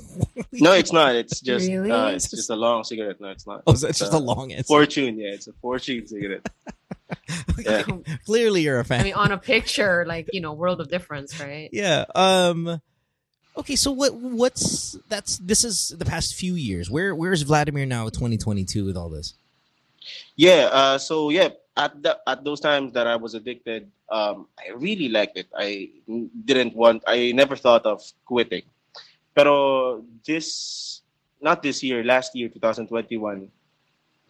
No, 0.55 0.71
it's 0.71 0.93
not. 0.93 1.17
It's 1.17 1.41
just 1.41 1.67
Really? 1.67 1.91
uh, 1.91 2.15
it's 2.15 2.31
just 2.31 2.49
a 2.49 2.55
long 2.55 2.85
cigarette. 2.85 3.21
No, 3.21 3.29
it's 3.35 3.45
not. 3.45 3.63
oh, 3.67 3.75
so 3.75 3.89
it's 3.89 3.99
It's 3.99 4.07
just 4.07 4.13
a 4.15 4.23
long 4.23 4.53
ass. 4.53 4.69
fortune. 4.71 5.19
Yeah, 5.19 5.35
it's 5.35 5.49
a 5.49 5.53
fortune 5.59 6.07
cigarette. 6.07 6.47
Yeah. 7.59 7.83
Clearly, 8.27 8.63
you're 8.63 8.79
a 8.79 8.85
fan. 8.85 9.01
I 9.01 9.05
mean, 9.05 9.15
on 9.15 9.33
a 9.33 9.39
picture, 9.39 10.05
like 10.07 10.29
you 10.33 10.41
know, 10.41 10.53
world 10.53 10.81
of 10.81 10.89
difference, 10.91 11.39
right? 11.41 11.69
yeah. 11.73 12.05
Um. 12.15 12.81
Okay, 13.57 13.77
so 13.77 13.93
what? 13.93 14.15
What's 14.15 14.99
that's? 15.09 15.39
This 15.39 15.63
is 15.63 15.95
the 15.95 16.05
past 16.05 16.35
few 16.35 16.55
years. 16.55 16.91
Where 16.91 17.15
Where's 17.15 17.43
Vladimir 17.43 17.87
now? 17.87 18.11
2022 18.11 18.85
with 18.85 18.97
all 18.97 19.09
this. 19.09 19.35
Yeah. 20.35 20.69
Uh, 20.73 20.99
so 20.99 21.31
yeah, 21.31 21.55
at 21.77 21.95
the, 22.03 22.19
at 22.27 22.43
those 22.43 22.59
times 22.59 22.93
that 22.93 23.07
I 23.07 23.15
was 23.15 23.35
addicted, 23.35 23.91
um, 24.11 24.47
I 24.59 24.75
really 24.75 25.09
liked 25.09 25.39
it. 25.39 25.47
I 25.55 25.91
didn't 26.45 26.75
want. 26.75 27.03
I 27.07 27.31
never 27.31 27.55
thought 27.55 27.87
of 27.87 28.03
quitting. 28.27 28.63
Pero 29.35 30.03
this, 30.27 31.03
not 31.43 31.63
this 31.63 31.83
year, 31.83 32.03
last 32.03 32.35
year, 32.35 32.49
2021, 32.49 33.51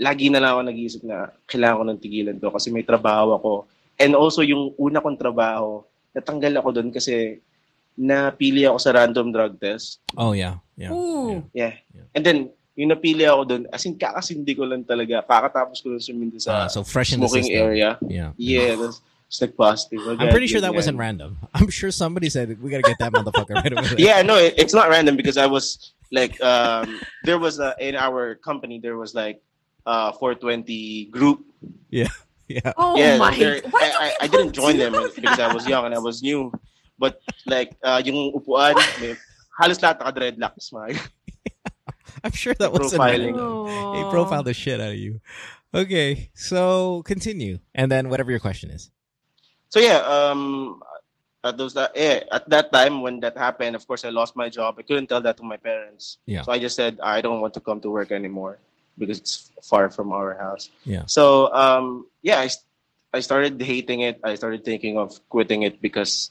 lagi 0.01 0.33
na 0.33 0.41
lang 0.41 0.51
ako 0.57 0.61
nag-iisip 0.65 1.03
na 1.05 1.29
kailangan 1.45 1.77
ko 1.77 1.85
ng 1.85 2.01
tigilan 2.01 2.37
to 2.41 2.49
kasi 2.49 2.73
may 2.73 2.85
trabaho 2.85 3.37
ako. 3.37 3.53
And 4.01 4.17
also 4.17 4.41
yung 4.41 4.73
una 4.81 5.05
kong 5.05 5.21
trabaho, 5.21 5.85
natanggal 6.17 6.57
ako 6.61 6.69
doon 6.73 6.91
kasi 6.93 7.41
napili 7.99 8.67
ako 8.67 8.79
sa 8.79 8.91
random 8.93 9.31
drug 9.33 9.59
test. 9.61 10.01
Oh 10.19 10.33
yeah, 10.33 10.59
yeah. 10.77 10.91
Ooh. 10.93 11.43
Yeah. 11.55 11.75
Yeah. 11.95 12.07
And 12.15 12.23
then, 12.27 12.39
yung 12.75 12.91
napili 12.91 13.23
ako 13.23 13.43
doon, 13.47 13.63
as 13.71 13.87
in 13.87 13.95
kakasindi 13.95 14.57
ko 14.59 14.67
lang 14.67 14.83
talaga, 14.83 15.23
kakatapos 15.23 15.79
ko 15.83 15.95
lang 15.95 16.03
sumindi 16.03 16.43
Uh, 16.47 16.67
so 16.67 16.83
fresh 16.83 17.15
in 17.15 17.21
the 17.23 17.29
smoking 17.31 17.55
system. 17.55 17.63
area. 17.63 17.91
Yeah. 18.03 18.31
Yeah, 18.37 18.75
that's 18.75 18.99
it's 19.31 19.41
like 19.41 19.55
positive. 19.57 20.03
I'm 20.19 20.31
pretty 20.31 20.47
sure 20.47 20.61
that 20.61 20.75
wasn't 20.75 20.99
random. 20.99 21.39
I'm 21.55 21.71
sure 21.71 21.91
somebody 21.91 22.29
said 22.31 22.55
we 22.61 22.71
gotta 22.71 22.83
get 22.87 22.99
that 22.99 23.13
motherfucker 23.15 23.55
right 23.55 23.73
away. 23.73 23.95
Yeah, 23.99 24.23
no, 24.23 24.37
it, 24.39 24.55
it's 24.59 24.75
not 24.75 24.91
random 24.91 25.15
because 25.17 25.39
I 25.39 25.47
was 25.47 25.95
like, 26.11 26.39
um, 26.43 27.01
there 27.25 27.39
was 27.39 27.59
a, 27.59 27.75
in 27.79 27.95
our 27.97 28.35
company 28.37 28.79
there 28.79 28.99
was 28.99 29.15
like 29.15 29.43
uh 29.87 30.11
420 30.19 31.07
group. 31.15 31.47
yeah. 31.91 32.09
Yeah. 32.45 32.77
Oh 32.77 32.93
yeah, 33.01 33.17
my! 33.17 33.33
there- 33.33 33.65
I, 33.73 34.13
I, 34.21 34.25
I 34.25 34.27
didn't 34.29 34.53
join 34.53 34.77
do 34.77 34.85
them 34.85 34.93
because 35.17 35.41
I 35.41 35.49
was 35.49 35.65
young 35.65 35.87
and 35.89 35.95
I 35.97 35.99
was 35.99 36.21
new. 36.21 36.53
But 36.99 37.21
like, 37.47 37.77
uh, 37.83 38.03
yung 38.05 38.33
upuan, 38.33 38.75
may, 39.01 39.17
halos 39.59 39.79
lahat 39.79 39.99
naka-dreadlocks. 40.01 40.71
I'm 42.25 42.33
sure 42.33 42.55
that 42.55 42.73
wasn't 42.73 43.03
Profiling. 43.03 43.37
Oh. 43.37 44.11
profiled 44.11 44.47
the 44.47 44.55
shit 44.55 44.81
out 44.81 44.93
of 44.93 44.99
you. 44.99 45.21
Okay, 45.75 46.31
so 46.35 47.03
continue, 47.03 47.59
and 47.75 47.91
then 47.91 48.09
whatever 48.09 48.31
your 48.31 48.39
question 48.41 48.71
is. 48.71 48.91
So 49.69 49.81
yeah, 49.81 49.99
um, 50.07 50.81
at 51.43 51.59
those 51.59 51.75
that 51.75 51.91
yeah, 51.95 52.23
at 52.31 52.49
that 52.49 52.73
time 52.73 53.03
when 53.03 53.19
that 53.21 53.37
happened, 53.37 53.75
of 53.75 53.87
course 53.87 54.05
I 54.05 54.11
lost 54.11 54.37
my 54.37 54.49
job. 54.49 54.77
I 54.79 54.83
couldn't 54.83 55.09
tell 55.09 55.21
that 55.21 55.37
to 55.39 55.43
my 55.43 55.57
parents. 55.57 56.19
Yeah. 56.27 56.43
So 56.43 56.53
I 56.53 56.59
just 56.59 56.77
said 56.77 56.99
I 57.03 57.21
don't 57.21 57.41
want 57.41 57.55
to 57.55 57.61
come 57.61 57.81
to 57.83 57.91
work 57.91 58.13
anymore 58.13 58.59
because 58.97 59.19
it's 59.19 59.51
far 59.63 59.91
from 59.91 60.13
our 60.13 60.39
house. 60.39 60.71
Yeah. 60.87 61.05
So 61.07 61.53
um, 61.53 62.07
yeah, 62.23 62.47
I 63.13 63.21
started 63.21 63.61
hating 63.61 64.01
it. 64.01 64.21
I 64.25 64.35
started 64.35 64.65
thinking 64.65 64.97
of 64.97 65.19
quitting 65.29 65.63
it 65.63 65.83
because 65.83 66.31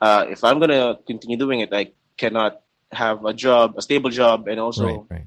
uh, 0.00 0.26
if 0.28 0.42
I'm 0.44 0.58
gonna 0.58 0.98
continue 1.06 1.36
doing 1.36 1.60
it, 1.60 1.72
I 1.72 1.92
cannot 2.16 2.60
have 2.92 3.24
a 3.24 3.32
job, 3.32 3.74
a 3.76 3.82
stable 3.82 4.10
job, 4.10 4.48
and 4.48 4.58
also 4.58 5.06
right, 5.08 5.22
right. 5.22 5.26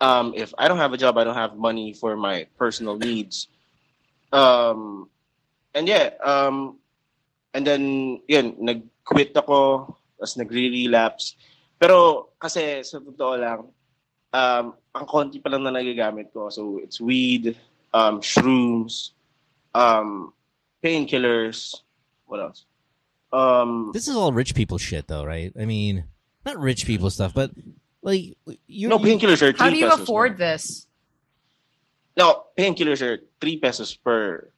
um, 0.00 0.32
if 0.36 0.54
I 0.56 0.68
don't 0.68 0.78
have 0.78 0.92
a 0.92 1.00
job, 1.00 1.18
I 1.18 1.24
don't 1.24 1.34
have 1.34 1.56
money 1.56 1.92
for 1.92 2.16
my 2.16 2.46
personal 2.56 2.96
needs. 2.96 3.48
Um, 4.32 5.08
and 5.74 5.88
yeah, 5.88 6.10
um, 6.22 6.78
and 7.54 7.66
then, 7.66 8.20
yun, 8.28 8.54
nag-quit 8.60 9.32
ako, 9.32 9.88
tapos 10.20 10.36
nagre-relapse. 10.36 11.34
Pero, 11.80 12.28
kasi, 12.36 12.84
sa 12.84 13.00
totoo 13.00 13.34
lang, 13.40 13.60
um, 14.36 14.64
ang 14.92 15.06
konti 15.08 15.40
pa 15.40 15.48
lang 15.48 15.64
na 15.64 15.72
nagagamit 15.72 16.28
ko. 16.30 16.52
So, 16.52 16.78
it's 16.78 17.00
weed, 17.00 17.56
um, 17.96 18.20
shrooms, 18.20 19.16
um, 19.72 20.36
painkillers, 20.84 21.82
what 22.28 22.44
else? 22.44 22.67
Um, 23.32 23.90
This 23.92 24.08
is 24.08 24.16
all 24.16 24.32
rich 24.32 24.54
people 24.54 24.78
shit, 24.78 25.06
though, 25.08 25.24
right? 25.24 25.52
I 25.58 25.64
mean, 25.64 26.04
not 26.44 26.58
rich 26.58 26.86
people 26.86 27.10
stuff, 27.10 27.34
but 27.34 27.50
like 28.02 28.36
you. 28.66 28.88
no, 28.88 28.98
painkillers 28.98 29.42
are 29.42 29.52
three 29.52 29.58
How 29.58 29.70
do 29.70 29.76
you 29.76 29.88
pesos, 29.88 30.00
afford 30.00 30.32
no? 30.32 30.46
this? 30.46 30.86
No, 32.16 32.44
painkillers 32.58 33.02
are 33.02 33.18
three 33.40 33.58
pesos 33.58 33.94
per 33.96 34.50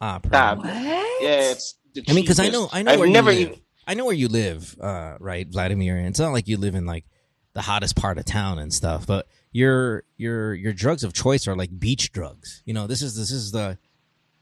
ah, 0.00 0.18
tab. 0.18 0.58
What? 0.58 0.66
Yeah, 0.66 1.52
it's 1.52 1.76
the 1.94 2.04
I 2.08 2.12
mean, 2.12 2.24
because 2.24 2.40
I 2.40 2.48
know, 2.48 2.68
I 2.72 2.82
know 2.82 2.92
I've 2.92 3.00
where 3.00 3.08
never 3.08 3.32
you 3.32 3.38
even. 3.40 3.60
I 3.86 3.94
know 3.94 4.04
where 4.04 4.14
you 4.14 4.28
live, 4.28 4.76
uh, 4.80 5.16
right, 5.20 5.46
Vladimir? 5.46 5.96
And 5.96 6.08
it's 6.08 6.18
not 6.18 6.32
like 6.32 6.48
you 6.48 6.56
live 6.56 6.74
in 6.74 6.86
like 6.86 7.04
the 7.52 7.62
hottest 7.62 7.94
part 7.94 8.18
of 8.18 8.24
town 8.24 8.58
and 8.58 8.72
stuff, 8.72 9.06
but 9.06 9.28
your 9.52 10.04
your 10.16 10.54
your 10.54 10.72
drugs 10.72 11.04
of 11.04 11.12
choice 11.12 11.46
are 11.46 11.56
like 11.56 11.78
beach 11.78 12.12
drugs. 12.12 12.62
You 12.66 12.74
know, 12.74 12.86
this 12.86 13.00
is 13.00 13.16
this 13.16 13.30
is 13.30 13.52
the 13.52 13.78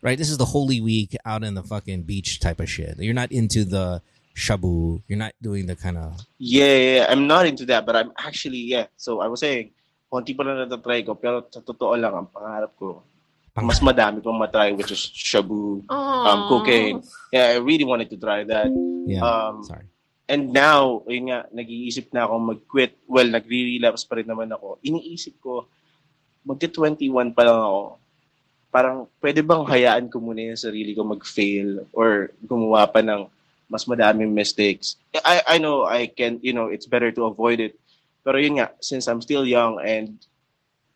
right. 0.05 0.19
This 0.21 0.29
is 0.29 0.37
the 0.37 0.45
holy 0.45 0.85
week 0.85 1.17
out 1.25 1.43
in 1.43 1.57
the 1.57 1.65
fucking 1.65 2.05
beach 2.05 2.39
type 2.39 2.61
of 2.61 2.69
shit. 2.69 3.01
You're 3.01 3.17
not 3.17 3.33
into 3.33 3.65
the 3.65 4.05
shabu. 4.37 5.01
You're 5.09 5.19
not 5.19 5.33
doing 5.41 5.67
the 5.67 5.75
kind 5.75 5.97
of 5.97 6.21
Yeah, 6.39 6.69
yeah, 6.69 6.95
yeah. 7.01 7.07
I'm 7.09 7.27
not 7.27 7.49
into 7.49 7.65
that, 7.73 7.87
but 7.89 7.97
I'm 7.97 8.13
actually, 8.19 8.69
yeah. 8.69 8.87
So 9.01 9.25
I 9.25 9.27
was 9.27 9.41
saying, 9.41 9.73
konti 10.13 10.37
pa 10.37 10.45
lang 10.45 10.61
natatry 10.61 11.03
ko, 11.03 11.17
pero 11.17 11.49
sa 11.49 11.65
totoo 11.65 11.97
lang, 11.97 12.13
ang 12.13 12.29
pangarap 12.29 12.77
ko, 12.79 13.03
mas 13.59 13.81
madami 13.81 14.23
pang 14.23 14.39
matry, 14.39 14.77
which 14.77 14.93
is 14.93 15.01
shabu, 15.15 15.83
um, 15.89 16.41
cocaine. 16.51 17.03
Yeah, 17.33 17.55
I 17.55 17.63
really 17.63 17.87
wanted 17.87 18.11
to 18.11 18.19
try 18.19 18.45
that. 18.45 18.71
yeah. 19.07 19.23
Um, 19.23 19.65
sorry. 19.65 19.87
and 20.29 20.53
now, 20.53 21.05
yun 21.07 21.29
nga, 21.29 21.47
nag-iisip 21.53 22.13
na 22.13 22.25
ako 22.25 22.57
mag-quit. 22.57 22.97
Well, 23.07 23.29
nagre-relapse 23.29 24.09
pa 24.09 24.17
rin 24.17 24.29
naman 24.29 24.51
ako. 24.53 24.81
Iniisip 24.81 25.37
ko, 25.41 25.69
magti-21 26.49 27.37
pa 27.37 27.45
lang 27.45 27.61
ako. 27.61 27.83
Parang, 28.75 29.07
pwede 29.23 29.39
bang 29.47 29.63
hayaan 29.63 30.11
ko 30.11 30.19
muna 30.19 30.51
yung 30.51 30.59
sarili 30.59 30.99
ko 30.99 31.07
mag-fail 31.07 31.87
or 31.95 32.35
gumawa 32.43 32.91
pa 32.91 32.99
ng 33.07 33.31
mas 33.71 33.87
madaming 33.87 34.35
mistakes. 34.35 34.99
I, 35.23 35.47
I 35.47 35.57
know 35.63 35.87
I 35.87 36.11
can, 36.11 36.43
you 36.43 36.51
know, 36.51 36.75
it's 36.75 36.91
better 36.91 37.15
to 37.15 37.31
avoid 37.31 37.63
it. 37.63 37.79
Pero 38.27 38.43
yun 38.43 38.59
nga, 38.59 38.75
since 38.83 39.07
I'm 39.07 39.23
still 39.23 39.47
young 39.47 39.79
and 39.79 40.19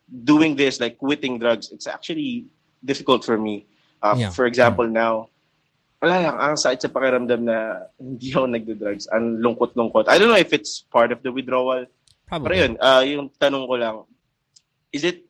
doing 0.09 0.59
this, 0.59 0.83
like 0.83 0.99
quitting 0.99 1.39
drugs, 1.39 1.71
it's 1.71 1.87
actually 1.87 2.51
difficult 2.83 3.23
for 3.23 3.39
me. 3.39 3.63
Uh, 4.03 4.27
Yeah. 4.27 4.31
For 4.35 4.43
example, 4.43 4.87
now, 4.91 5.31
wala 6.01 6.15
lang, 6.19 6.35
ang 6.35 6.55
sakit 6.59 6.83
sa 6.83 6.91
pakiramdam 6.91 7.47
na 7.47 7.87
hindi 7.95 8.31
ako 8.33 8.47
nagdo-drugs. 8.47 9.05
Ang 9.13 9.39
lungkot-lungkot. 9.39 10.07
I 10.07 10.17
don't 10.17 10.31
know 10.31 10.39
if 10.39 10.51
it's 10.51 10.83
part 10.87 11.11
of 11.11 11.23
the 11.23 11.31
withdrawal. 11.31 11.85
Pero 12.27 12.43
Probably. 12.43 12.59
yun, 12.59 12.73
uh, 12.79 13.03
yung 13.05 13.27
tanong 13.39 13.65
ko 13.67 13.75
lang, 13.75 13.95
is 14.91 15.03
it, 15.05 15.28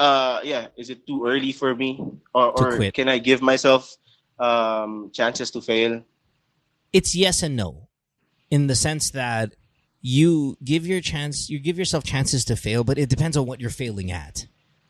uh, 0.00 0.40
yeah, 0.42 0.68
is 0.76 0.88
it 0.88 1.06
too 1.06 1.26
early 1.28 1.52
for 1.52 1.76
me? 1.76 2.00
Or, 2.32 2.48
or 2.56 2.90
can 2.90 3.08
I 3.08 3.18
give 3.18 3.42
myself 3.42 3.94
um, 4.40 5.10
chances 5.12 5.50
to 5.52 5.60
fail? 5.60 6.02
it's 6.92 7.14
yes 7.14 7.44
and 7.44 7.54
no 7.54 7.86
in 8.50 8.66
the 8.66 8.74
sense 8.74 9.12
that 9.12 9.54
you 10.02 10.56
give 10.64 10.84
your 10.88 11.00
chance 11.00 11.48
you 11.48 11.60
give 11.60 11.78
yourself 11.78 12.02
chances 12.02 12.44
to 12.46 12.56
fail 12.56 12.82
but 12.82 12.98
it 12.98 13.08
depends 13.08 13.36
on 13.36 13.46
what 13.46 13.60
you're 13.60 13.70
failing 13.70 14.10
at 14.10 14.46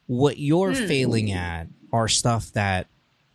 what 0.07 0.39
you're 0.39 0.73
Hmm. 0.73 0.87
failing 0.87 1.31
at 1.31 1.69
are 1.93 2.09
stuff 2.09 2.53
that 2.53 2.87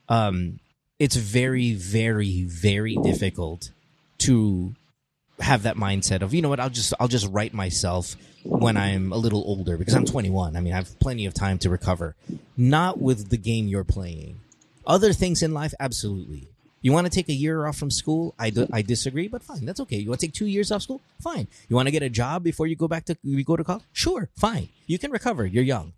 um 0.10 0.58
it's 0.98 1.16
very 1.16 1.74
very 1.76 2.44
very 2.44 2.98
difficult 2.98 3.70
to 4.18 4.74
have 5.40 5.62
that 5.62 5.76
mindset 5.78 6.24
of 6.24 6.34
you 6.34 6.42
know 6.42 6.50
what 6.50 6.60
I'll 6.60 6.72
just 6.72 6.94
I'll 7.00 7.08
just 7.08 7.30
write 7.30 7.54
myself 7.54 8.16
when 8.46 8.78
I'm 8.78 9.12
a 9.12 9.18
little 9.18 9.44
older 9.46 9.78
because 9.78 9.94
I'm 9.96 10.06
21 10.06 10.56
I 10.56 10.62
mean 10.62 10.74
I 10.74 10.78
have 10.78 11.00
plenty 11.00 11.26
of 11.26 11.34
time 11.34 11.58
to 11.60 11.70
recover 11.70 12.16
not 12.56 13.02
with 13.02 13.30
the 13.30 13.38
game 13.38 13.68
you're 13.68 13.84
playing 13.84 14.40
other 14.86 15.14
things 15.14 15.42
in 15.42 15.54
life 15.54 15.74
absolutely 15.80 16.50
you 16.86 16.92
want 16.92 17.08
to 17.08 17.12
take 17.12 17.30
a 17.30 17.34
year 17.34 17.66
off 17.66 17.78
from 17.78 17.90
school? 17.90 18.36
I, 18.38 18.52
I 18.72 18.84
disagree, 18.84 19.28
but 19.28 19.42
fine. 19.42 19.66
That's 19.66 19.80
okay. 19.80 19.98
You 19.98 20.10
want 20.10 20.20
to 20.20 20.28
take 20.28 20.36
two 20.36 20.46
years 20.46 20.72
off 20.72 20.84
school? 20.84 21.02
Fine. 21.20 21.48
You 21.68 21.76
want 21.76 21.88
to 21.88 21.92
get 21.92 22.04
a 22.04 22.12
job 22.12 22.44
before 22.44 22.68
you 22.68 22.76
go 22.76 22.88
back 22.88 23.06
to 23.06 23.18
you 23.24 23.44
go 23.44 23.58
to 23.58 23.64
college? 23.64 23.82
Sure, 23.92 24.30
fine. 24.36 24.70
You 24.86 25.00
can 25.00 25.10
recover. 25.10 25.48
You're 25.48 25.64
young. 25.64 25.94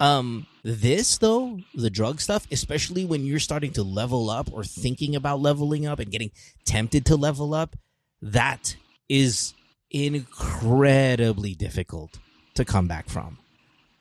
Um, 0.00 0.48
this 0.64 1.18
though, 1.18 1.60
the 1.76 1.88
drug 1.88 2.20
stuff, 2.20 2.48
especially 2.50 3.04
when 3.04 3.24
you're 3.24 3.38
starting 3.38 3.70
to 3.74 3.84
level 3.84 4.28
up 4.28 4.52
or 4.52 4.64
thinking 4.64 5.14
about 5.14 5.38
leveling 5.38 5.86
up 5.86 6.00
and 6.00 6.10
getting 6.10 6.32
tempted 6.64 7.06
to 7.06 7.14
level 7.14 7.54
up, 7.54 7.76
that 8.20 8.74
is 9.08 9.54
incredibly 9.92 11.54
difficult 11.54 12.18
to 12.54 12.64
come 12.64 12.88
back 12.88 13.08
from. 13.08 13.38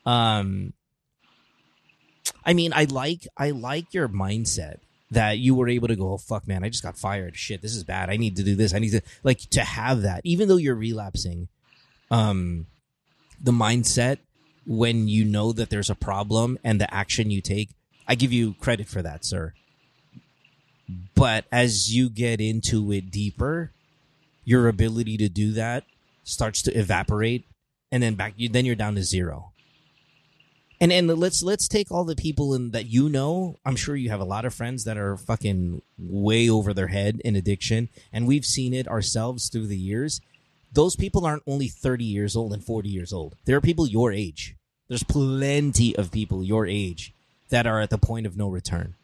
Um, 0.06 0.74
I 2.46 2.54
mean, 2.54 2.74
I 2.74 2.86
like 2.86 3.28
I 3.38 3.52
like 3.52 3.94
your 3.94 4.10
mindset 4.10 4.78
that 5.12 5.38
you 5.38 5.54
were 5.54 5.68
able 5.68 5.90
to 5.90 5.96
go, 5.96 6.14
oh, 6.14 6.18
fuck, 6.18 6.48
man, 6.48 6.64
I 6.64 6.70
just 6.70 6.84
got 6.84 6.98
fired. 6.98 7.36
Shit, 7.36 7.62
this 7.62 7.76
is 7.76 7.84
bad. 7.84 8.10
I 8.10 8.18
need 8.18 8.38
to 8.38 8.44
do 8.44 8.56
this. 8.56 8.74
I 8.74 8.80
need 8.80 8.92
to 8.92 9.02
like 9.24 9.40
to 9.52 9.62
have 9.62 10.04
that, 10.04 10.22
even 10.24 10.48
though 10.48 10.58
you're 10.58 10.76
relapsing. 10.76 11.50
Um, 12.10 12.68
the 13.42 13.52
mindset 13.52 14.18
when 14.66 15.08
you 15.08 15.26
know 15.26 15.52
that 15.52 15.70
there's 15.70 15.90
a 15.90 15.96
problem 15.96 16.58
and 16.64 16.80
the 16.80 16.94
action 16.94 17.32
you 17.32 17.42
take, 17.42 17.70
I 18.08 18.16
give 18.16 18.32
you 18.32 18.54
credit 18.54 18.88
for 18.88 19.02
that, 19.02 19.26
sir. 19.26 19.54
But 21.16 21.46
as 21.52 21.94
you 21.94 22.10
get 22.10 22.42
into 22.42 22.92
it 22.92 23.12
deeper, 23.12 23.72
your 24.52 24.68
ability 24.68 25.16
to 25.18 25.30
do 25.30 25.54
that 25.54 25.86
starts 26.24 26.62
to 26.64 26.72
evaporate, 26.78 27.46
and 27.92 28.04
then 28.04 28.16
back 28.16 28.34
you 28.38 28.48
then 28.50 28.66
you're 28.66 28.76
down 28.76 28.96
to 28.96 29.04
zero. 29.04 29.52
And 30.80 30.92
and 30.92 31.08
let's 31.08 31.42
let's 31.44 31.68
take 31.68 31.92
all 31.92 32.04
the 32.06 32.16
people 32.16 32.54
in 32.54 32.72
that 32.72 32.88
you 32.88 33.08
know. 33.08 33.58
I'm 33.66 33.76
sure 33.76 33.96
you 33.96 34.10
have 34.10 34.20
a 34.20 34.26
lot 34.26 34.46
of 34.46 34.54
friends 34.54 34.84
that 34.86 34.98
are 34.98 35.16
fucking 35.16 35.82
way 35.98 36.50
over 36.50 36.74
their 36.74 36.88
head 36.88 37.22
in 37.24 37.36
addiction, 37.36 37.90
and 38.12 38.28
we've 38.28 38.46
seen 38.46 38.74
it 38.74 38.88
ourselves 38.88 39.50
through 39.50 39.68
the 39.68 39.78
years. 39.78 40.22
Those 40.74 40.96
people 40.96 41.26
aren't 41.26 41.44
only 41.46 41.68
30 41.68 42.06
years 42.06 42.36
old 42.36 42.54
and 42.54 42.64
40 42.64 42.88
years 42.90 43.12
old. 43.12 43.36
There 43.46 43.58
are 43.58 43.62
people 43.62 43.88
your 43.88 44.12
age. 44.14 44.56
There's 44.88 45.04
plenty 45.04 45.96
of 45.98 46.12
people 46.12 46.44
your 46.44 46.66
age 46.66 47.14
that 47.50 47.68
are 47.68 47.82
at 47.82 47.90
the 47.90 47.98
point 47.98 48.26
of 48.26 48.38
no 48.38 48.48
return. 48.50 48.96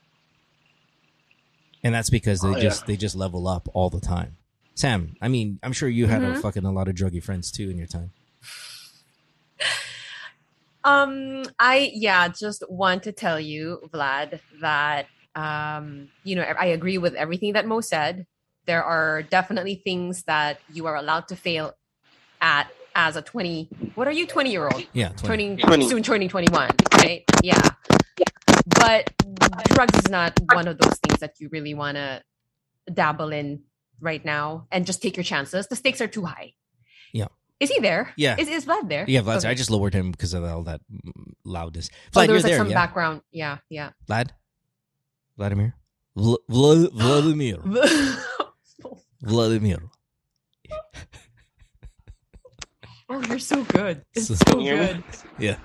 And 1.83 1.93
that's 1.93 2.09
because 2.09 2.39
they 2.41 2.49
Oh, 2.49 2.55
yeah. 2.55 2.61
just 2.61 2.85
they 2.87 2.97
just 2.97 3.15
level 3.15 3.47
up 3.47 3.69
all 3.73 3.89
the 3.89 3.99
time. 3.99 4.36
Sam, 4.77 5.15
I 5.23 5.27
mean, 5.27 5.57
I'm 5.63 5.73
sure 5.73 5.89
you 5.89 6.05
had 6.05 6.21
a 6.23 6.33
Mhm. 6.33 6.41
fucking 6.41 6.63
a 6.63 6.71
lot 6.71 6.87
of 6.87 6.93
druggy 6.93 7.21
friends 7.21 7.51
too 7.51 7.69
in 7.71 7.77
your 7.77 7.87
time. 7.87 8.11
Um, 10.83 11.43
I 11.59 11.91
yeah, 11.93 12.29
just 12.29 12.63
want 12.69 13.03
to 13.03 13.11
tell 13.11 13.41
you, 13.41 13.81
Vlad, 13.91 14.39
that 14.61 15.07
um, 15.35 16.07
you 16.23 16.35
know, 16.35 16.43
I 16.43 16.67
agree 16.67 16.97
with 16.97 17.13
everything 17.15 17.53
that 17.53 17.67
Mo 17.67 17.81
said. 17.81 18.25
There 18.67 18.83
are 18.83 19.21
definitely 19.23 19.81
things 19.83 20.23
that 20.23 20.59
you 20.71 20.85
are 20.85 20.95
allowed 20.95 21.27
to 21.29 21.35
fail 21.35 21.73
at 22.39 22.67
as 22.95 23.15
a 23.17 23.21
20 23.21 23.67
what 23.95 24.07
are 24.07 24.11
you 24.11 24.25
20 24.25 24.51
year 24.51 24.67
old 24.67 24.83
Yeah, 24.93 25.09
20. 25.09 25.27
turning 25.27 25.57
20. 25.57 25.87
soon 25.89 26.03
turning 26.03 26.29
21 26.29 26.69
right 26.93 27.23
yeah 27.43 27.61
but 28.65 29.09
drugs 29.69 29.97
is 29.99 30.09
not 30.09 30.39
one 30.49 30.67
of 30.67 30.77
those 30.79 30.95
things 30.99 31.19
that 31.19 31.33
you 31.39 31.49
really 31.51 31.73
want 31.73 31.95
to 31.97 32.23
dabble 32.93 33.31
in 33.31 33.61
right 34.01 34.23
now 34.25 34.67
and 34.71 34.85
just 34.85 35.01
take 35.01 35.15
your 35.17 35.23
chances 35.23 35.67
the 35.67 35.75
stakes 35.75 36.01
are 36.01 36.07
too 36.07 36.25
high 36.25 36.53
Yeah. 37.13 37.27
is 37.59 37.69
he 37.69 37.79
there 37.79 38.13
Yeah. 38.17 38.35
is, 38.39 38.47
is 38.47 38.65
vlad 38.65 38.89
there 38.89 39.05
Yeah, 39.07 39.21
Vlad, 39.21 39.37
Okay. 39.37 39.49
I 39.49 39.53
just 39.55 39.69
lowered 39.71 39.93
him 39.93 40.11
because 40.11 40.33
of 40.33 40.43
all 40.43 40.63
that 40.63 40.81
mm, 40.91 41.33
loudness. 41.45 41.89
oh, 41.91 41.95
Vlad, 41.95 42.13
there 42.13 42.25
you're 42.25 42.33
was 42.35 42.43
like 42.43 42.51
there, 42.51 42.59
some 42.59 42.69
yeah? 42.69 42.73
background 42.75 43.21
yeah 43.31 43.57
yeah 43.69 43.91
Vlad? 44.07 44.29
Vladimir? 45.37 45.75
Vla- 46.17 46.37
Vla- 46.49 46.91
Vladimir. 47.03 47.57
Vladimir. 49.21 49.79
oh 53.09 53.21
you're 53.29 53.39
so 53.39 53.63
good 53.63 54.01
it's 54.13 54.27
So- 54.27 54.35
so 54.35 54.43
Can 54.45 54.59
you 54.61 54.75
hear 54.75 54.87
good 54.93 55.03
Yeah. 55.39 55.55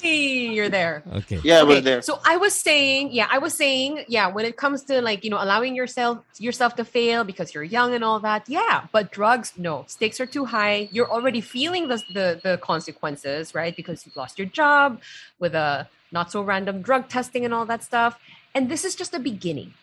hey 0.00 0.48
you're 0.48 0.68
there 0.68 1.02
Okay. 1.12 1.40
Yeah, 1.44 1.62
we're 1.62 1.72
Okay, 1.72 1.80
there. 1.80 2.02
So 2.02 2.20
I 2.24 2.36
was 2.36 2.52
saying, 2.54 3.12
yeah, 3.12 3.28
I 3.30 3.38
was 3.38 3.54
saying, 3.54 4.04
yeah, 4.08 4.26
when 4.28 4.44
it 4.44 4.56
comes 4.56 4.82
to 4.84 5.00
like, 5.00 5.24
you 5.24 5.30
know, 5.30 5.40
allowing 5.42 5.74
yourself 5.76 6.18
yourself 6.38 6.74
to 6.76 6.84
fail 6.84 7.22
because 7.24 7.54
you're 7.54 7.62
young 7.64 7.94
and 7.94 8.02
all 8.04 8.18
that, 8.20 8.48
yeah. 8.48 8.86
But 8.92 9.12
drugs, 9.12 9.52
no. 9.56 9.84
Stakes 9.86 10.20
are 10.20 10.26
too 10.26 10.44
high. 10.46 10.88
You're 10.90 11.10
already 11.10 11.40
feeling 11.40 11.88
the 11.88 12.02
the, 12.12 12.40
the 12.42 12.58
consequences, 12.58 13.54
right? 13.54 13.74
Because 13.76 14.04
you've 14.04 14.16
lost 14.16 14.38
your 14.38 14.48
job 14.48 15.00
with 15.38 15.54
a 15.54 15.88
not 16.10 16.30
so 16.32 16.42
random 16.42 16.82
drug 16.82 17.08
testing 17.08 17.44
and 17.44 17.54
all 17.54 17.66
that 17.66 17.82
stuff. 17.84 18.18
And 18.54 18.68
this 18.68 18.84
is 18.84 18.94
just 18.94 19.12
the 19.12 19.20
beginning. 19.20 19.74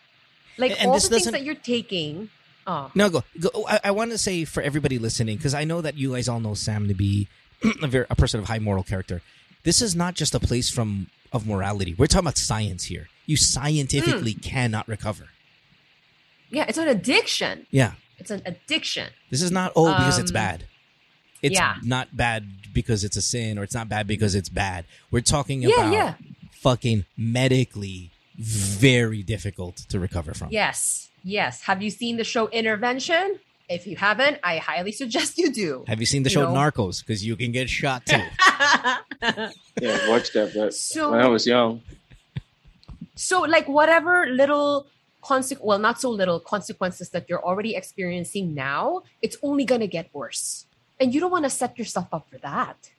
Like 0.58 0.72
And 0.78 0.88
all 0.90 0.94
the 0.98 1.08
things 1.08 1.30
that 1.30 1.42
you're 1.42 1.54
taking. 1.74 2.28
Oh, 2.66 2.90
No, 2.94 3.08
go. 3.10 3.24
go. 3.40 3.50
I, 3.68 3.80
I 3.84 3.90
want 3.90 4.10
to 4.12 4.18
say 4.18 4.44
for 4.44 4.62
everybody 4.62 4.98
listening, 4.98 5.36
because 5.36 5.54
I 5.54 5.64
know 5.64 5.80
that 5.80 5.96
you 5.96 6.12
guys 6.12 6.28
all 6.28 6.40
know 6.40 6.54
Sam 6.54 6.88
to 6.88 6.94
be 6.94 7.28
a, 7.82 7.86
very, 7.86 8.06
a 8.10 8.14
person 8.14 8.40
of 8.40 8.46
high 8.46 8.58
moral 8.58 8.82
character. 8.82 9.22
This 9.62 9.82
is 9.82 9.94
not 9.96 10.14
just 10.14 10.34
a 10.34 10.40
place 10.40 10.70
from 10.70 11.08
of 11.32 11.46
morality. 11.46 11.94
We're 11.96 12.06
talking 12.06 12.26
about 12.26 12.36
science 12.38 12.84
here. 12.84 13.08
You 13.26 13.36
scientifically 13.36 14.32
Hmm. 14.32 14.40
cannot 14.40 14.88
recover. 14.88 15.28
yeah, 16.50 16.64
it's 16.68 16.78
an 16.78 16.88
addiction. 16.88 17.66
Yeah. 17.70 17.92
It's 18.18 18.30
an 18.30 18.42
addiction. 18.44 19.08
This 19.30 19.40
is 19.40 19.50
not 19.50 19.72
oh 19.76 19.86
because 19.96 20.18
it's 20.18 20.30
Um, 20.30 20.34
bad. 20.34 20.64
It's 21.42 21.54
yeah. 21.54 21.76
not 21.82 22.14
bad 22.16 22.72
because 22.74 23.02
it's 23.04 23.16
a 23.16 23.22
sin, 23.22 23.58
or 23.58 23.62
it's 23.62 23.74
not 23.74 23.88
bad 23.88 24.06
because 24.06 24.34
it's 24.34 24.48
bad. 24.50 24.84
We're 25.10 25.20
talking 25.22 25.62
Yeah, 25.62 25.68
about 25.76 25.92
yeah. 25.92 26.14
fucking 26.52 27.04
medically 27.16 28.10
very 28.40 29.22
difficult 29.22 29.76
to 29.90 29.98
recover 30.00 30.34
from. 30.34 30.48
Yes. 30.50 31.08
Yes. 31.22 31.62
Have 31.62 31.82
you 31.82 31.90
seen 31.90 32.16
the 32.16 32.24
show 32.24 32.48
Intervention? 32.48 33.38
If 33.68 33.86
you 33.86 33.96
haven't, 33.96 34.38
I 34.42 34.58
highly 34.58 34.92
suggest 35.02 35.38
you 35.38 35.52
do. 35.52 35.84
Have 35.86 36.00
you 36.00 36.06
seen 36.06 36.22
the 36.24 36.30
You 36.30 36.34
show 36.34 36.52
know? 36.52 36.58
Narcos? 36.60 37.00
Because 37.00 37.24
you 37.24 37.36
can 37.36 37.52
get 37.52 37.68
shot 37.70 38.06
too. 38.06 38.22
Yeah, 39.80 40.08
watch 40.08 40.32
that. 40.32 40.52
But 40.54 40.74
So- 40.74 41.10
when 41.12 41.20
I 41.20 41.28
was 41.28 41.46
young, 41.46 41.82
so, 43.14 43.42
like, 43.42 43.68
whatever 43.68 44.26
little 44.26 44.86
consequence, 45.20 45.62
well, 45.66 45.78
not 45.78 46.00
so 46.00 46.08
little 46.10 46.40
consequences 46.40 47.10
that 47.10 47.28
you're 47.28 47.44
already 47.44 47.74
experiencing 47.76 48.54
now, 48.54 49.02
it's 49.20 49.36
only 49.42 49.64
going 49.66 49.82
to 49.82 49.86
get 49.86 50.08
worse. 50.14 50.64
And 50.98 51.12
you 51.12 51.20
don't 51.20 51.30
want 51.30 51.44
to 51.44 51.50
set 51.50 51.78
yourself 51.78 52.08
up 52.12 52.28
for 52.30 52.38
that. 52.38 52.90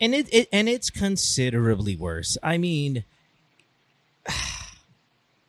and 0.00 0.14
it, 0.14 0.26
it 0.32 0.48
and 0.52 0.68
it's 0.68 0.88
considerably 0.90 1.96
worse. 1.96 2.38
I 2.42 2.56
mean, 2.58 3.04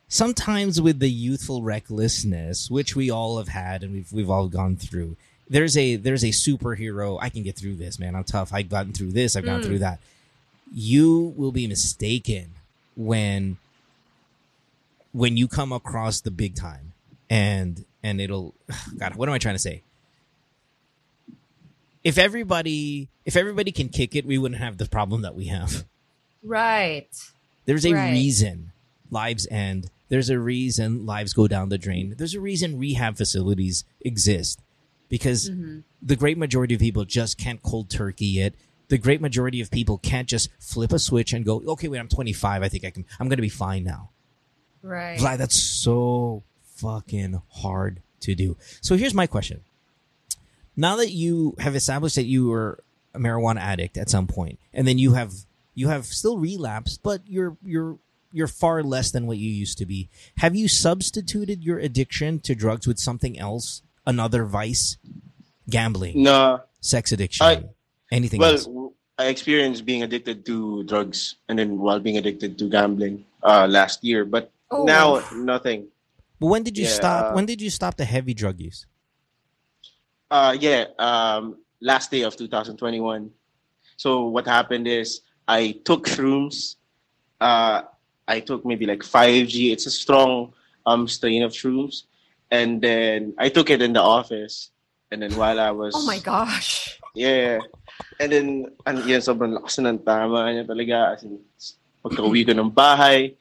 sometimes 0.08 0.82
with 0.82 1.00
the 1.00 1.10
youthful 1.10 1.62
recklessness, 1.64 2.70
which 2.70 2.96
we 2.96 3.10
all 3.10 3.38
have 3.38 3.50
had 3.50 3.84
and 3.84 3.94
we've 3.94 4.12
we've 4.12 4.30
all 4.30 4.48
gone 4.48 4.76
through, 4.76 5.16
there's 5.50 5.78
a 5.78 5.96
there's 5.96 6.24
a 6.24 6.28
superhero. 6.30 7.18
I 7.22 7.30
can 7.30 7.44
get 7.44 7.56
through 7.58 7.76
this, 7.76 8.00
man. 8.00 8.16
I'm 8.16 8.24
tough. 8.24 8.54
I've 8.54 8.70
gotten 8.70 8.94
through 8.94 9.12
this. 9.12 9.36
I've 9.36 9.46
gone 9.46 9.62
Mm. 9.62 9.66
through 9.66 9.80
that. 9.80 10.00
You 10.74 11.34
will 11.38 11.52
be 11.52 11.68
mistaken 11.68 12.52
when 12.96 13.58
when 15.14 15.38
you 15.38 15.48
come 15.48 15.72
across 15.72 16.22
the 16.22 16.32
big 16.32 16.56
time, 16.56 16.94
and 17.30 17.86
and 18.04 18.20
it'll 18.22 18.54
God. 18.98 19.16
What 19.16 19.30
am 19.30 19.36
I 19.36 19.40
trying 19.40 19.56
to 19.56 19.60
say? 19.60 19.82
If 22.04 22.18
everybody 22.18 23.10
if 23.26 23.36
everybody 23.36 23.72
can 23.72 23.90
kick 23.90 24.16
it, 24.16 24.26
we 24.26 24.38
wouldn't 24.38 24.62
have 24.62 24.78
the 24.78 24.86
problem 24.88 25.22
that 25.24 25.36
we 25.36 25.48
have. 25.48 25.84
Right. 26.44 27.08
There's 27.68 27.86
a 27.86 27.94
Right. 27.94 28.12
reason 28.14 28.72
lives 29.12 29.46
end. 29.52 29.92
There's 30.10 30.32
a 30.32 30.40
reason 30.40 31.06
lives 31.06 31.34
go 31.34 31.48
down 31.48 31.70
the 31.70 31.78
drain. 31.78 32.16
There's 32.18 32.34
a 32.34 32.40
reason 32.42 32.80
rehab 32.80 33.16
facilities 33.18 33.84
exist 34.02 34.62
because 35.10 35.50
Mhm. 35.52 35.84
the 36.02 36.16
great 36.16 36.38
majority 36.40 36.74
of 36.74 36.82
people 36.82 37.06
just 37.06 37.38
can't 37.38 37.62
cold 37.62 37.90
turkey 37.92 38.40
it. 38.40 38.56
The 38.88 38.98
great 38.98 39.22
majority 39.22 39.62
of 39.62 39.70
people 39.70 39.98
can't 40.00 40.28
just 40.28 40.50
flip 40.60 40.92
a 40.94 40.98
switch 41.00 41.34
and 41.34 41.46
go, 41.46 41.62
okay, 41.68 41.88
wait, 41.90 42.00
I'm 42.00 42.08
25. 42.08 42.64
I 42.64 42.70
think 42.70 42.84
I 42.86 42.90
can, 42.90 43.06
I'm 43.20 43.28
going 43.28 43.38
to 43.38 43.42
be 43.42 43.50
fine 43.50 43.84
now. 43.84 44.10
Right. 44.82 45.20
Vlad, 45.20 45.38
that's 45.38 45.56
so 45.56 46.44
fucking 46.78 47.42
hard 47.50 48.02
to 48.22 48.34
do. 48.34 48.56
So 48.82 48.96
here's 48.96 49.14
my 49.14 49.28
question. 49.28 49.62
Now 50.76 50.96
that 50.98 51.12
you 51.12 51.56
have 51.60 51.76
established 51.76 52.16
that 52.16 52.26
you 52.26 52.48
were 52.48 52.84
a 53.14 53.20
marijuana 53.20 53.60
addict 53.60 53.98
at 53.98 54.10
some 54.10 54.28
point, 54.28 54.60
and 54.74 54.88
then 54.88 54.98
you 55.00 55.14
have 55.14 55.34
you 55.78 55.90
have 55.90 56.06
still 56.08 56.40
relapsed, 56.40 57.04
but 57.04 57.22
you're 57.28 57.56
you're 57.64 58.00
you're 58.34 58.48
far 58.48 58.82
less 58.82 59.12
than 59.12 59.28
what 59.28 59.38
you 59.38 59.50
used 59.50 59.78
to 59.78 59.86
be. 59.86 60.10
Have 60.38 60.56
you 60.56 60.68
substituted 60.68 61.64
your 61.64 61.78
addiction 61.78 62.40
to 62.42 62.56
drugs 62.56 62.88
with 62.88 62.98
something 62.98 63.38
else? 63.38 63.84
Another 64.06 64.44
vice? 64.44 64.98
Gambling, 65.70 66.24
No, 66.24 66.62
sex 66.80 67.12
addiction, 67.12 67.46
I- 67.46 67.64
anything 68.10 68.40
well, 68.40 68.54
else? 68.54 68.66
w- 68.66 68.94
I 69.20 69.26
experienced 69.28 69.84
being 69.86 70.02
addicted 70.02 70.46
to 70.46 70.84
drugs 70.86 71.36
and 71.50 71.60
then 71.60 71.78
while 71.78 72.00
being 72.00 72.18
addicted 72.18 72.58
to 72.60 72.70
gambling 72.70 73.26
uh, 73.44 73.68
last 73.68 74.02
year, 74.04 74.24
but 74.26 74.50
Oh. 74.72 74.84
now 74.86 75.22
nothing. 75.36 75.88
But 76.40 76.48
when 76.48 76.64
did 76.64 76.78
you 76.78 76.86
yeah, 76.86 77.00
stop? 77.02 77.22
uh, 77.26 77.34
when 77.36 77.46
did 77.46 77.60
you 77.62 77.70
stop 77.70 77.98
the 77.98 78.06
heavy 78.06 78.34
drug 78.34 78.60
use? 78.62 78.86
Uh, 80.32 80.56
yeah, 80.60 80.86
um, 81.00 81.58
last 81.82 82.12
day 82.12 82.22
of 82.24 82.36
2021. 82.36 83.30
So 83.98 84.28
what 84.28 84.46
happened 84.48 84.88
is 84.88 85.22
I 85.48 85.80
took 85.86 86.08
shrooms. 86.08 86.76
Uh, 87.40 87.84
I 88.28 88.40
took 88.42 88.66
maybe 88.66 88.86
like 88.86 89.00
5G. 89.00 89.72
It's 89.72 89.86
a 89.86 89.92
strong 89.92 90.54
um 90.86 91.08
strain 91.08 91.44
of 91.44 91.52
shrooms, 91.52 92.04
and 92.52 92.82
then 92.82 93.34
I 93.38 93.50
took 93.50 93.70
it 93.70 93.82
in 93.82 93.94
the 93.94 94.02
office. 94.02 94.72
And 95.12 95.24
then 95.24 95.32
while 95.40 95.60
I 95.60 95.72
was 95.72 95.96
Oh 95.96 96.06
my 96.06 96.20
gosh. 96.20 97.00
Yeah. 97.16 97.64
And 98.20 98.30
then, 98.30 98.48
ano 98.86 99.02
yan, 99.08 99.26
sobrang 99.26 99.56
lakas 99.56 99.82
ng 99.82 100.06
tama 100.06 100.54
niya 100.54 100.70
talaga. 100.70 101.18
As 101.18 101.26
in, 101.26 101.42
pagka-uwi 102.06 102.46
ko 102.46 102.54
ng 102.54 102.70
bahay, 102.70 103.34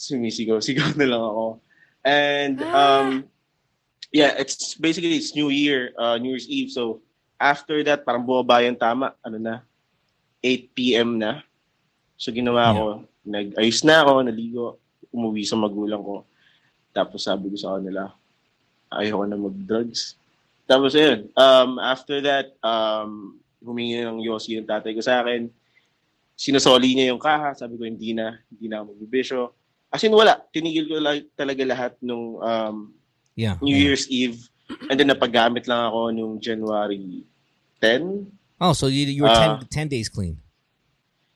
sumisigaw-sigaw 0.00 0.94
na 1.00 1.06
lang 1.10 1.22
ako. 1.22 1.46
And, 2.02 2.56
um, 2.72 3.06
yeah, 4.14 4.32
it's 4.38 4.74
basically, 4.80 5.20
it's 5.20 5.36
New 5.36 5.52
Year, 5.52 5.92
uh, 6.00 6.16
New 6.16 6.32
Year's 6.32 6.48
Eve. 6.48 6.72
So, 6.72 7.04
after 7.36 7.84
that, 7.84 8.06
parang 8.08 8.24
bumaba 8.24 8.64
yung 8.64 8.80
tama, 8.80 9.12
ano 9.20 9.36
na, 9.36 9.54
8 10.42 10.76
p.m. 10.76 11.16
na. 11.16 11.46
So, 12.18 12.34
ginawa 12.34 12.74
ko, 12.74 12.84
nag-ayos 13.22 13.86
na 13.86 14.02
ako, 14.02 14.12
naligo, 14.26 14.66
umuwi 15.14 15.46
sa 15.46 15.56
magulang 15.56 16.02
ko. 16.02 16.26
Tapos 16.92 17.24
sabi 17.24 17.48
ko 17.48 17.56
sa 17.56 17.78
kanila, 17.78 18.10
ayoko 18.92 19.24
na 19.24 19.38
mag-drugs. 19.38 20.18
Tapos 20.68 20.92
ayun, 20.92 21.30
um, 21.32 21.80
after 21.80 22.20
that, 22.20 22.52
um, 22.60 23.38
humingi 23.62 24.02
ng 24.02 24.20
Yossi 24.20 24.58
yung 24.58 24.68
tatay 24.68 24.92
ko 24.92 25.00
sa 25.00 25.22
akin. 25.22 25.48
Sinusoli 26.36 26.92
niya 26.92 27.14
yung 27.14 27.22
kaha. 27.22 27.54
Sabi 27.54 27.78
ko, 27.78 27.86
hindi 27.86 28.12
na. 28.12 28.36
Hindi 28.50 28.66
na 28.66 28.82
ako 28.82 28.84
magbibisyo. 28.92 29.40
As 29.92 30.02
in, 30.02 30.12
wala. 30.12 30.42
Tinigil 30.50 30.90
ko 30.90 30.98
lang 30.98 31.24
talaga 31.38 31.62
lahat 31.62 31.92
nung 32.02 32.40
um, 32.42 32.90
Yeah. 33.36 33.56
New 33.64 33.72
yeah. 33.72 33.92
Year's 33.92 34.06
Eve. 34.12 34.40
And 34.88 34.96
then 34.96 35.12
napagamit 35.12 35.68
lang 35.68 35.88
ako 35.88 36.12
nung 36.12 36.34
January 36.40 37.24
10. 37.80 38.28
Oh, 38.62 38.72
so 38.72 38.86
you, 38.86 39.10
you 39.10 39.26
were 39.26 39.34
Uh, 39.34 39.58
10, 39.58 39.66
10 39.66 39.88
days 39.90 40.08
clean. 40.08 40.38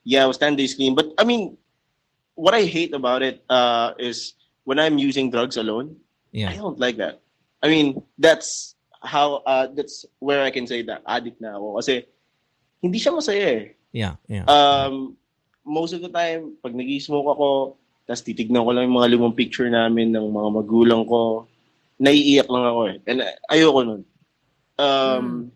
Yeah, 0.07 0.23
I 0.23 0.31
was 0.31 0.39
10 0.39 0.55
days 0.55 0.79
clean. 0.79 0.95
But 0.95 1.11
I 1.19 1.27
mean, 1.27 1.59
what 2.39 2.55
I 2.55 2.62
hate 2.62 2.95
about 2.95 3.27
it 3.27 3.43
uh, 3.51 3.99
is 3.99 4.39
when 4.62 4.79
I'm 4.79 5.03
using 5.03 5.35
drugs 5.35 5.59
alone, 5.59 5.99
yeah. 6.31 6.55
I 6.55 6.57
don't 6.57 6.79
like 6.79 6.97
that. 7.03 7.19
I 7.62 7.67
mean, 7.67 7.99
that's 8.15 8.79
how, 9.03 9.43
uh, 9.43 9.67
that's 9.75 10.07
where 10.23 10.47
I 10.47 10.55
can 10.55 10.71
say 10.71 10.87
that 10.87 11.03
addict 11.03 11.43
na 11.43 11.59
ako. 11.59 11.83
Kasi, 11.83 12.07
hindi 12.79 13.03
siya 13.03 13.19
masaya 13.19 13.47
eh. 13.59 13.75
Yeah. 13.91 14.15
Yeah. 14.31 14.47
Um, 14.47 15.19
most 15.67 15.99
of 15.99 16.07
the 16.07 16.12
time, 16.15 16.55
pag 16.62 16.79
nag-smoke 16.79 17.27
ako, 17.27 17.75
tapos 18.07 18.23
titignan 18.23 18.62
ko 18.62 18.71
lang 18.71 18.87
yung 18.87 19.03
mga 19.03 19.11
lumang 19.19 19.35
picture 19.35 19.67
namin 19.67 20.15
ng 20.15 20.31
mga 20.31 20.49
magulang 20.62 21.03
ko, 21.11 21.51
naiiyak 21.99 22.47
lang 22.47 22.65
ako 22.71 22.81
eh. 22.87 22.97
And 23.11 23.19
uh, 23.27 23.35
ayoko 23.51 23.81
nun. 23.83 24.03
Um, 24.79 25.51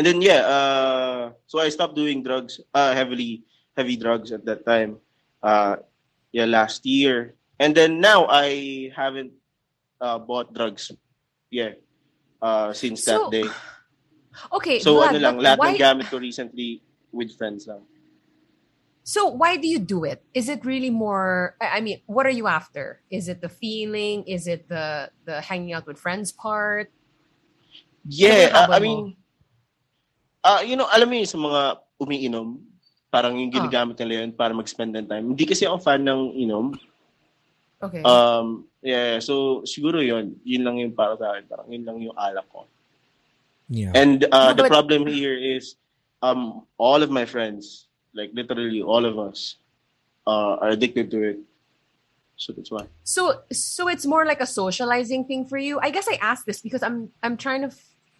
And 0.00 0.06
then, 0.08 0.22
yeah, 0.24 0.48
uh, 0.48 1.32
so 1.44 1.60
I 1.60 1.68
stopped 1.68 1.92
doing 1.92 2.22
drugs, 2.24 2.58
uh, 2.72 2.96
heavily, 2.96 3.44
heavy 3.76 4.00
drugs 4.00 4.32
at 4.32 4.46
that 4.46 4.64
time. 4.64 4.96
Uh, 5.42 5.76
yeah, 6.32 6.46
last 6.46 6.86
year. 6.86 7.36
And 7.60 7.76
then 7.76 8.00
now 8.00 8.24
I 8.24 8.88
haven't 8.96 9.32
uh, 10.00 10.16
bought 10.18 10.54
drugs. 10.56 10.90
Yeah. 11.50 11.76
Uh, 12.40 12.72
since 12.72 13.04
So, 13.04 13.28
that 13.28 13.44
day. 13.44 13.48
Okay. 14.56 14.80
So 14.80 14.96
Vlad, 14.96 15.12
ano 15.12 15.18
lang, 15.20 15.36
lahat 15.36 15.58
why, 15.58 15.72
ng 15.74 15.76
gamit 15.76 16.08
ko 16.08 16.16
recently 16.16 16.80
with 17.12 17.36
friends 17.36 17.68
lang. 17.68 17.84
So 19.04 19.28
why 19.28 19.60
do 19.60 19.68
you 19.68 19.82
do 19.82 20.08
it? 20.08 20.24
Is 20.32 20.48
it 20.48 20.64
really 20.64 20.88
more? 20.88 21.60
I 21.60 21.76
I 21.76 21.80
mean, 21.84 22.00
what 22.06 22.24
are 22.24 22.32
you 22.32 22.46
after? 22.46 23.02
Is 23.10 23.28
it 23.28 23.42
the 23.42 23.50
feeling? 23.50 24.24
Is 24.24 24.48
it 24.48 24.64
the 24.70 25.10
the 25.28 25.42
hanging 25.44 25.74
out 25.76 25.84
with 25.84 26.00
friends 26.00 26.32
part? 26.32 26.88
Yeah, 28.06 28.54
uh, 28.54 28.70
I 28.70 28.78
mean, 28.78 29.19
uh, 30.42 30.60
you 30.64 30.76
know, 30.76 30.88
alam 30.88 31.08
mo 31.08 31.14
yun 31.14 31.28
sa 31.28 31.38
mga 31.38 31.60
umiinom, 31.98 32.58
parang 33.10 33.34
yung 33.36 33.50
Ah. 33.52 33.56
ginagamit 33.58 33.96
nila 33.98 34.24
yun 34.24 34.30
para 34.32 34.54
mag-spend 34.54 34.94
ng 34.94 35.06
time. 35.06 35.26
Hindi 35.34 35.44
kasi 35.44 35.66
ako 35.66 35.78
fan 35.78 36.04
ng 36.04 36.32
inom. 36.36 36.72
Okay. 37.80 38.04
Um, 38.04 38.68
yeah, 38.82 39.18
so 39.18 39.64
siguro 39.64 40.04
yun, 40.04 40.36
yun 40.44 40.62
lang 40.62 40.76
yung 40.78 40.92
para 40.92 41.16
sa 41.16 41.32
akin. 41.32 41.44
Parang 41.48 41.68
yun 41.68 41.84
lang 41.84 41.96
yung 41.98 42.16
alak 42.16 42.44
ko. 42.52 42.68
yeah. 43.72 43.92
And 43.94 44.24
uh, 44.28 44.52
No, 44.52 44.54
the 44.60 44.62
but- 44.66 44.72
problem 44.72 45.06
here 45.06 45.32
is 45.34 45.76
um, 46.20 46.66
all 46.76 47.00
of 47.02 47.08
my 47.10 47.24
friends, 47.24 47.88
like 48.12 48.30
literally 48.34 48.82
all 48.82 49.06
of 49.06 49.16
us, 49.18 49.56
uh, 50.26 50.60
are 50.60 50.70
addicted 50.76 51.10
to 51.10 51.22
it. 51.22 51.38
So 52.36 52.52
that's 52.56 52.70
why. 52.72 52.88
so 53.04 53.44
so 53.52 53.84
it's 53.92 54.08
more 54.08 54.24
like 54.24 54.40
a 54.40 54.48
socializing 54.48 55.28
thing 55.28 55.44
for 55.44 55.60
you. 55.60 55.76
I 55.76 55.92
guess 55.92 56.08
I 56.08 56.16
asked 56.24 56.48
this 56.48 56.64
because 56.64 56.80
I'm 56.80 57.12
I'm 57.20 57.36
trying 57.36 57.68
to 57.68 57.70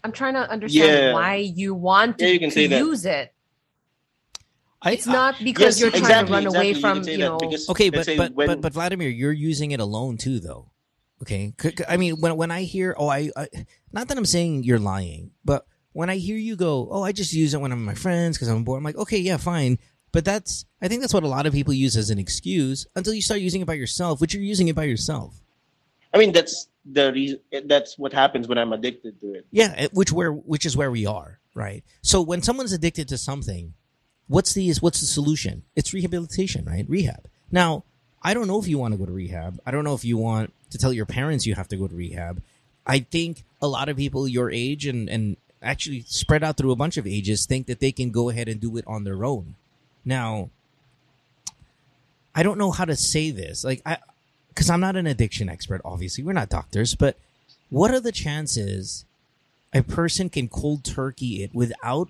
I'm 0.04 0.12
trying 0.12 0.34
to 0.34 0.48
understand 0.50 0.90
Yeah. 0.92 1.12
why 1.12 1.36
you 1.36 1.74
want 1.74 2.18
to, 2.18 2.24
Yeah, 2.26 2.32
you 2.32 2.38
can 2.38 2.48
to 2.50 2.54
say 2.54 2.66
that. 2.68 2.78
use 2.78 3.04
it. 3.04 3.32
I, 4.82 4.92
It's 4.92 5.06
not 5.06 5.36
because 5.44 5.78
Yes, 5.78 5.80
you're 5.80 5.90
trying 5.90 6.02
exactly, 6.04 6.26
to 6.28 6.32
run 6.32 6.46
away 6.46 6.70
exactly. 6.70 6.74
You 6.74 6.80
from 6.80 7.04
can 7.04 7.12
you 7.12 7.18
know. 7.18 7.38
because- 7.38 7.68
Okay, 7.68 7.90
but 7.90 8.06
but, 8.16 8.32
when- 8.34 8.46
but 8.46 8.60
but 8.62 8.72
Vladimir, 8.72 9.08
you're 9.10 9.32
using 9.32 9.72
it 9.72 9.80
alone 9.80 10.16
too, 10.16 10.40
though. 10.40 10.70
Okay, 11.22 11.52
I 11.86 11.98
mean 11.98 12.14
when 12.20 12.34
when 12.38 12.50
I 12.50 12.62
hear 12.62 12.94
oh 12.96 13.08
I, 13.08 13.30
I 13.36 13.46
not 13.92 14.08
that 14.08 14.16
I'm 14.16 14.24
saying 14.24 14.62
you're 14.64 14.78
lying, 14.78 15.32
but 15.44 15.66
when 15.92 16.08
I 16.08 16.16
hear 16.16 16.38
you 16.38 16.56
go 16.56 16.88
oh 16.90 17.02
I 17.02 17.12
just 17.12 17.34
use 17.34 17.52
it 17.52 17.60
when 17.60 17.72
I'm 17.72 17.80
with 17.80 17.86
my 17.86 18.00
friends 18.00 18.38
because 18.38 18.48
I'm 18.48 18.64
bored, 18.64 18.78
I'm 18.78 18.84
like 18.84 18.96
okay 18.96 19.18
yeah 19.18 19.36
fine, 19.36 19.78
but 20.12 20.24
that's 20.24 20.64
I 20.80 20.88
think 20.88 21.02
that's 21.02 21.12
what 21.12 21.22
a 21.22 21.28
lot 21.28 21.44
of 21.44 21.52
people 21.52 21.74
use 21.74 21.94
as 21.94 22.08
an 22.08 22.18
excuse 22.18 22.86
until 22.96 23.12
you 23.12 23.20
start 23.20 23.40
using 23.40 23.60
it 23.60 23.66
by 23.66 23.74
yourself, 23.74 24.18
which 24.22 24.32
you're 24.32 24.42
using 24.42 24.68
it 24.68 24.74
by 24.74 24.84
yourself. 24.84 25.42
I 26.14 26.16
mean, 26.16 26.32
that's 26.32 26.68
the 26.84 27.12
reason. 27.12 27.40
That's 27.66 27.98
what 27.98 28.12
happens 28.12 28.48
when 28.48 28.58
I'm 28.58 28.72
addicted 28.72 29.20
to 29.20 29.34
it. 29.34 29.46
Yeah, 29.50 29.88
which 29.92 30.12
where 30.12 30.32
which 30.32 30.66
is 30.66 30.76
where 30.76 30.90
we 30.90 31.06
are, 31.06 31.38
right? 31.54 31.82
So 32.02 32.22
when 32.22 32.42
someone's 32.42 32.72
addicted 32.72 33.08
to 33.08 33.18
something, 33.18 33.74
what's 34.28 34.52
the 34.52 34.72
what's 34.80 35.00
the 35.00 35.06
solution? 35.06 35.62
It's 35.76 35.92
rehabilitation, 35.92 36.64
right? 36.64 36.86
Rehab. 36.88 37.26
Now, 37.50 37.84
I 38.22 38.34
don't 38.34 38.46
know 38.46 38.58
if 38.58 38.68
you 38.68 38.78
want 38.78 38.94
to 38.94 38.98
go 38.98 39.06
to 39.06 39.12
rehab. 39.12 39.60
I 39.66 39.70
don't 39.70 39.84
know 39.84 39.94
if 39.94 40.04
you 40.04 40.16
want 40.16 40.52
to 40.70 40.78
tell 40.78 40.92
your 40.92 41.06
parents 41.06 41.46
you 41.46 41.54
have 41.54 41.68
to 41.68 41.76
go 41.76 41.86
to 41.86 41.94
rehab. 41.94 42.42
I 42.86 43.00
think 43.00 43.44
a 43.60 43.68
lot 43.68 43.88
of 43.88 43.96
people 43.96 44.26
your 44.26 44.50
age 44.50 44.86
and 44.86 45.08
and 45.08 45.36
actually 45.62 46.04
spread 46.06 46.42
out 46.42 46.56
through 46.56 46.72
a 46.72 46.76
bunch 46.76 46.96
of 46.96 47.06
ages 47.06 47.44
think 47.44 47.66
that 47.66 47.80
they 47.80 47.92
can 47.92 48.10
go 48.10 48.30
ahead 48.30 48.48
and 48.48 48.60
do 48.60 48.76
it 48.76 48.84
on 48.86 49.04
their 49.04 49.24
own. 49.24 49.56
Now, 50.04 50.48
I 52.34 52.42
don't 52.42 52.58
know 52.58 52.70
how 52.70 52.84
to 52.84 52.96
say 52.96 53.30
this. 53.30 53.64
Like 53.64 53.82
I 53.84 53.98
cuz 54.60 54.68
I'm 54.68 54.80
not 54.80 54.96
an 54.96 55.06
addiction 55.06 55.48
expert 55.48 55.80
obviously. 55.84 56.22
We're 56.22 56.34
not 56.34 56.50
doctors, 56.50 56.94
but 56.94 57.16
what 57.70 57.90
are 57.92 58.00
the 58.00 58.12
chances 58.12 59.04
a 59.72 59.82
person 59.82 60.28
can 60.28 60.48
cold 60.48 60.84
turkey 60.84 61.42
it 61.42 61.54
without 61.54 62.08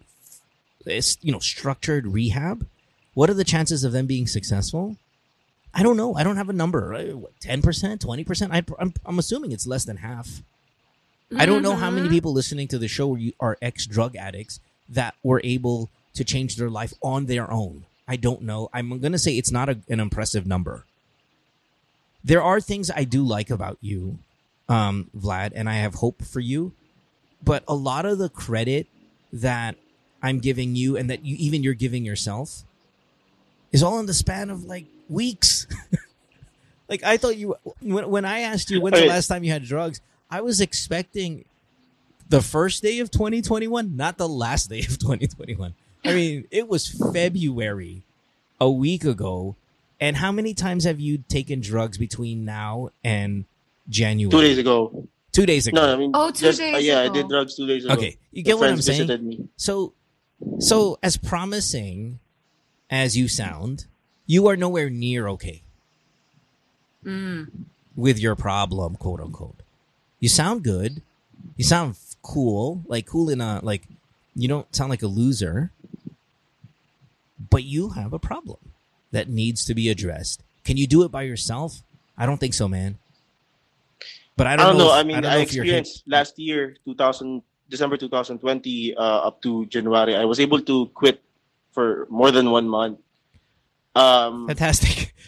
it's, 0.85 1.17
you 1.23 1.31
know 1.33 1.39
structured 1.39 2.07
rehab? 2.09 2.67
What 3.15 3.31
are 3.31 3.35
the 3.35 3.45
chances 3.45 3.85
of 3.85 3.93
them 3.93 4.07
being 4.07 4.27
successful? 4.27 4.97
I 5.73 5.85
don't 5.85 5.97
know. 5.97 6.15
I 6.17 6.25
don't 6.25 6.37
have 6.37 6.49
a 6.49 6.53
number? 6.53 6.83
What, 7.15 7.39
10% 7.41 7.63
20% 7.99 8.49
I, 8.51 8.63
I'm, 8.81 8.95
I'm 9.07 9.19
assuming 9.21 9.53
it's 9.53 9.67
less 9.69 9.85
than 9.85 9.99
half. 9.99 10.43
I 11.37 11.47
don't 11.47 11.63
know 11.63 11.77
how 11.77 11.91
many 11.93 12.09
Mhm. 12.09 12.11
people 12.17 12.33
listening 12.33 12.67
to 12.69 12.79
the 12.79 12.89
show 12.89 13.15
are, 13.15 13.21
are 13.39 13.59
ex-drug 13.63 14.17
addicts 14.17 14.59
that 14.89 15.15
were 15.23 15.41
able 15.45 15.89
to 16.15 16.25
change 16.25 16.57
their 16.57 16.71
life 16.71 16.93
on 17.03 17.27
their 17.27 17.49
own. 17.49 17.85
I 18.09 18.17
don't 18.17 18.43
know. 18.43 18.69
I'm 18.73 18.99
going 18.99 19.13
to 19.13 19.19
say 19.19 19.37
it's 19.39 19.53
not 19.53 19.69
a, 19.69 19.79
an 19.89 20.01
impressive 20.01 20.45
number 20.45 20.85
there 22.25 22.43
are 22.43 22.61
things 22.61 22.91
i 22.95 23.05
do 23.05 23.23
like 23.23 23.51
about 23.51 23.79
you 23.81 24.19
um, 24.69 25.11
vlad 25.17 25.53
and 25.55 25.69
i 25.69 25.75
have 25.75 25.95
hope 25.95 26.23
for 26.23 26.41
you 26.41 26.73
but 27.43 27.65
a 27.67 27.75
lot 27.75 28.07
of 28.07 28.19
the 28.19 28.29
credit 28.29 28.87
that 29.33 29.77
I'm 30.23 30.39
giving 30.39 30.77
you 30.77 30.97
and 30.97 31.11
that 31.11 31.25
you 31.25 31.37
even 31.39 31.63
you're 31.63 31.75
giving 31.75 32.05
yourself 32.05 32.65
is 33.73 33.83
all 33.83 33.99
in 34.01 34.07
the 34.07 34.15
span 34.15 34.51
of 34.51 34.65
like 34.65 34.87
weeks. 35.09 35.67
like 36.89 37.03
I 37.03 37.17
thought 37.17 37.37
you 37.37 37.57
when 37.81 38.09
when 38.11 38.25
I 38.25 38.41
asked 38.41 38.71
you 38.71 38.81
when's 38.81 38.99
the 38.99 39.07
last 39.07 39.29
time 39.29 39.45
you 39.45 39.53
had 39.53 39.65
drugs, 39.65 40.01
I 40.31 40.41
was 40.43 40.61
expecting 40.61 41.45
the 42.29 42.43
first 42.43 42.83
day 42.83 43.01
of 43.01 43.11
2021, 43.11 43.97
not 43.97 44.19
the 44.19 44.29
last 44.29 44.69
day 44.69 44.81
of 44.81 44.99
2021. 44.99 45.75
I 46.05 46.15
mean, 46.15 46.47
it 46.51 46.69
was 46.69 46.89
February 47.13 48.03
a 48.61 48.71
week 48.71 49.05
ago. 49.05 49.57
And 50.01 50.17
how 50.17 50.33
many 50.33 50.55
times 50.55 50.85
have 50.85 50.99
you 50.99 51.19
taken 51.29 51.61
drugs 51.61 51.99
between 51.99 52.45
now 52.45 52.91
and 53.05 53.45
January? 53.89 54.31
Two 54.31 54.41
days 54.41 54.59
ago. 54.59 55.07
Two 55.33 55.47
days 55.47 55.67
ago. 55.67 55.77
No, 55.77 55.93
I 55.93 55.97
mean, 55.97 56.11
Oh, 56.15 56.31
two 56.31 56.47
just, 56.47 56.59
days 56.59 56.75
uh, 56.75 56.79
yeah, 56.79 57.03
ago. 57.03 57.11
I 57.13 57.15
did 57.15 57.29
drugs 57.29 57.55
two 57.55 57.67
days 57.67 57.85
ago. 57.85 57.95
Okay, 57.95 58.17
you 58.33 58.43
The 58.43 58.51
get 58.51 58.59
what 58.59 58.71
I'm 58.71 58.81
saying? 58.81 59.29
me. 59.29 59.49
So, 59.57 59.93
so 60.59 60.99
as 61.03 61.17
promising 61.17 62.19
as 62.89 63.17
you 63.17 63.29
sound, 63.29 63.85
you 64.27 64.49
are 64.49 64.57
nowhere 64.57 64.91
near 64.91 65.29
okay. 65.29 65.63
Mm. 67.05 67.49
with 67.97 68.19
your 68.19 68.35
problem, 68.37 68.97
quote 68.97 69.21
unquote. 69.21 69.61
You 70.19 70.29
sound 70.29 70.63
good. 70.63 71.01
You 71.57 71.65
sound 71.65 71.97
cool, 72.23 72.83
like 72.87 73.07
cool 73.07 73.31
in 73.31 73.41
a 73.41 73.61
like. 73.63 73.85
You 74.35 74.49
don't 74.49 74.75
sound 74.75 74.91
like 74.91 75.03
a 75.03 75.07
loser, 75.07 75.71
but 77.51 77.65
you 77.65 77.91
have 77.91 78.13
a 78.13 78.19
problem 78.19 78.59
that 79.13 79.29
needs 79.29 79.65
to 79.67 79.75
be 79.75 79.89
addressed. 79.89 80.43
Can 80.65 80.77
you 80.77 80.87
do 80.87 81.03
it 81.03 81.11
by 81.11 81.23
yourself? 81.23 81.83
I 82.17 82.27
don't 82.27 82.39
think 82.39 82.55
so, 82.55 82.69
man. 82.69 82.99
But 84.37 84.47
I 84.47 84.53
I 84.55 84.57
don't, 84.57 84.67
don't 84.77 84.79
know. 84.79 84.87
if- 84.95 85.01
I 85.01 85.03
mean, 85.03 85.23
don't 85.23 85.33
I, 85.33 85.37
if 85.39 85.43
experienced 85.49 86.05
last 86.07 86.39
year, 86.39 86.77
2000, 86.85 87.43
December 87.69 87.97
2020, 87.97 88.95
uh, 88.97 89.01
up 89.01 89.43
to 89.43 89.67
January. 89.67 90.17
I 90.17 90.25
was 90.25 90.41
able 90.41 90.61
to 90.63 90.87
quit 90.95 91.23
for 91.73 92.07
more 92.11 92.31
than 92.31 92.51
one 92.51 92.69
month. 92.69 92.99
Um, 93.95 94.47
Fantastic. 94.49 95.15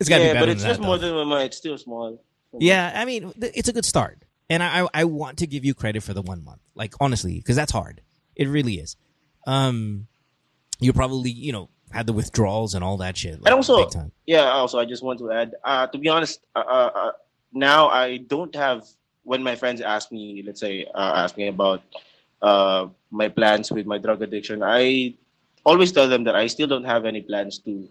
It's 0.00 0.08
got 0.08 0.18
to 0.18 0.24
yeah, 0.24 0.30
be 0.30 0.34
better 0.34 0.46
but 0.46 0.48
it's 0.48 0.64
just 0.64 0.80
that, 0.80 0.86
more 0.86 0.98
though. 0.98 1.06
than 1.06 1.14
one 1.14 1.28
month. 1.28 1.44
It's 1.44 1.56
still 1.58 1.78
small. 1.78 2.20
Yeah, 2.58 2.90
I 2.92 3.04
mean, 3.04 3.32
it's 3.40 3.68
a 3.68 3.72
good 3.72 3.84
start, 3.84 4.18
and 4.50 4.60
I 4.64 4.82
I, 4.82 4.88
I 4.92 5.04
want 5.04 5.38
to 5.38 5.46
give 5.46 5.64
you 5.64 5.74
credit 5.74 6.02
for 6.02 6.12
the 6.12 6.22
one 6.22 6.42
month, 6.42 6.58
like 6.74 6.94
honestly, 7.00 7.36
because 7.38 7.54
that's 7.54 7.70
hard. 7.70 8.00
It 8.34 8.48
really 8.48 8.74
is. 8.80 8.96
Um, 9.46 10.08
you're 10.80 10.92
probably 10.92 11.30
you 11.30 11.52
know 11.52 11.68
had 11.92 12.06
the 12.06 12.12
withdrawals 12.12 12.74
and 12.74 12.82
all 12.82 12.96
that 12.98 13.16
shit. 13.16 13.40
Like, 13.42 13.52
And 13.52 13.54
also-. 13.54 14.10
Yeah. 14.26 14.50
Also, 14.50 14.78
I 14.78 14.84
just 14.84 15.02
want 15.02 15.18
to 15.20 15.30
add. 15.30 15.54
Uh, 15.64 15.86
to 15.86 15.98
be 15.98 16.08
honest, 16.08 16.40
uh, 16.56 16.64
uh, 16.66 16.90
uh, 16.94 17.12
now 17.52 17.88
I 17.88 18.18
don't 18.18 18.54
have. 18.54 18.84
When 19.24 19.42
my 19.42 19.54
friends 19.54 19.80
ask 19.80 20.10
me, 20.10 20.42
let's 20.44 20.58
say, 20.58 20.84
uh, 20.94 21.12
ask 21.22 21.36
me 21.36 21.46
about 21.46 21.82
uh, 22.42 22.88
my 23.12 23.28
plans 23.28 23.70
with 23.70 23.86
my 23.86 23.98
drug 23.98 24.20
addiction, 24.20 24.64
I 24.64 25.14
always 25.64 25.92
tell 25.92 26.08
them 26.08 26.24
that 26.24 26.34
I 26.34 26.48
still 26.48 26.66
don't 26.66 26.82
have 26.82 27.04
any 27.06 27.22
plans 27.22 27.58
to 27.62 27.86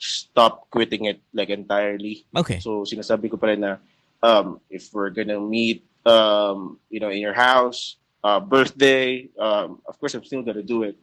stop 0.00 0.70
quitting 0.70 1.04
it 1.04 1.20
like 1.34 1.50
entirely. 1.50 2.24
Okay, 2.34 2.58
So 2.64 2.88
sinasabi 2.88 3.28
ko 3.30 3.36
pa 3.36 3.52
rin 3.52 3.60
na 3.60 3.76
um, 4.24 4.60
if 4.72 4.88
we're 4.96 5.12
gonna 5.12 5.38
meet 5.38 5.84
um, 6.08 6.80
you 6.88 6.98
know 6.98 7.12
in 7.12 7.20
your 7.20 7.36
house, 7.36 7.96
uh, 8.24 8.40
birthday, 8.40 9.28
um, 9.38 9.84
of 9.84 10.00
course 10.00 10.16
I'm 10.16 10.24
still 10.24 10.42
gonna 10.42 10.64
do 10.64 10.82
it. 10.88 10.96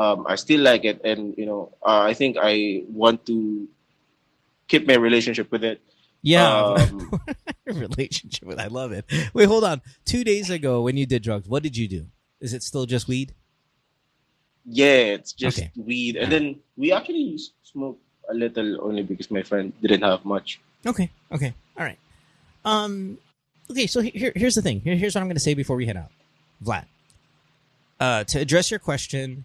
Um, 0.00 0.24
I 0.26 0.36
still 0.40 0.60
like 0.64 0.84
it, 0.88 1.04
and 1.04 1.36
you 1.36 1.44
know 1.44 1.76
uh, 1.84 2.00
I 2.08 2.14
think 2.16 2.38
I 2.40 2.84
want 2.88 3.26
to 3.28 3.68
keep 4.66 4.86
my 4.88 4.96
relationship 4.96 5.52
with 5.52 5.62
it. 5.62 5.80
yeah, 6.22 6.72
Um, 6.80 7.20
relationship 7.66 8.48
with. 8.48 8.58
I 8.58 8.68
love 8.72 8.92
it. 8.96 9.04
Wait, 9.36 9.44
hold 9.44 9.64
on. 9.64 9.82
Two 10.08 10.24
days 10.24 10.48
ago, 10.48 10.80
when 10.80 10.96
you 10.96 11.04
did 11.04 11.22
drugs, 11.22 11.48
what 11.48 11.62
did 11.62 11.76
you 11.76 11.86
do? 11.88 12.06
Is 12.40 12.54
it 12.56 12.62
still 12.64 12.86
just 12.86 13.08
weed? 13.08 13.34
yeah, 14.64 15.16
it's 15.16 15.32
just 15.32 15.58
Okay. 15.58 15.70
weed, 15.76 16.16
and 16.16 16.30
then 16.32 16.60
we 16.76 16.92
actually 16.92 17.34
s- 17.34 17.50
smoke 17.64 17.98
a 18.28 18.34
little 18.34 18.80
only 18.84 19.02
because 19.02 19.30
my 19.30 19.42
friend 19.42 19.72
didn't 19.82 20.02
have 20.02 20.24
much. 20.24 20.60
Okay. 20.86 21.10
Okay. 21.32 21.52
All 21.76 21.84
right. 21.84 21.98
Um. 22.64 23.18
Okay. 23.70 23.86
So 23.86 24.00
here, 24.00 24.32
here's 24.36 24.54
the 24.54 24.62
thing. 24.62 24.80
Here, 24.80 24.94
here's 24.96 25.14
what 25.14 25.20
I'm 25.22 25.26
going 25.28 25.36
to 25.36 25.46
say 25.48 25.54
before 25.54 25.76
we 25.76 25.86
head 25.86 25.96
out, 25.96 26.10
Vlad. 26.64 26.84
Uh, 27.98 28.24
to 28.24 28.38
address 28.40 28.70
your 28.70 28.80
question, 28.80 29.44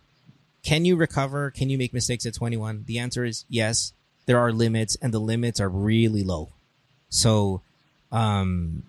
can 0.66 0.84
you 0.84 0.96
recover? 0.96 1.52
Can 1.52 1.70
you 1.70 1.78
make 1.78 1.94
mistakes 1.94 2.26
at 2.26 2.34
21? 2.34 2.86
The 2.88 2.98
answer 2.98 3.24
is 3.24 3.46
yes. 3.48 3.94
There 4.26 4.40
are 4.40 4.52
limits, 4.52 4.98
and 5.00 5.14
the 5.14 5.20
limits 5.20 5.60
are 5.62 5.70
really 5.70 6.24
low. 6.24 6.50
So, 7.10 7.62
um, 8.12 8.82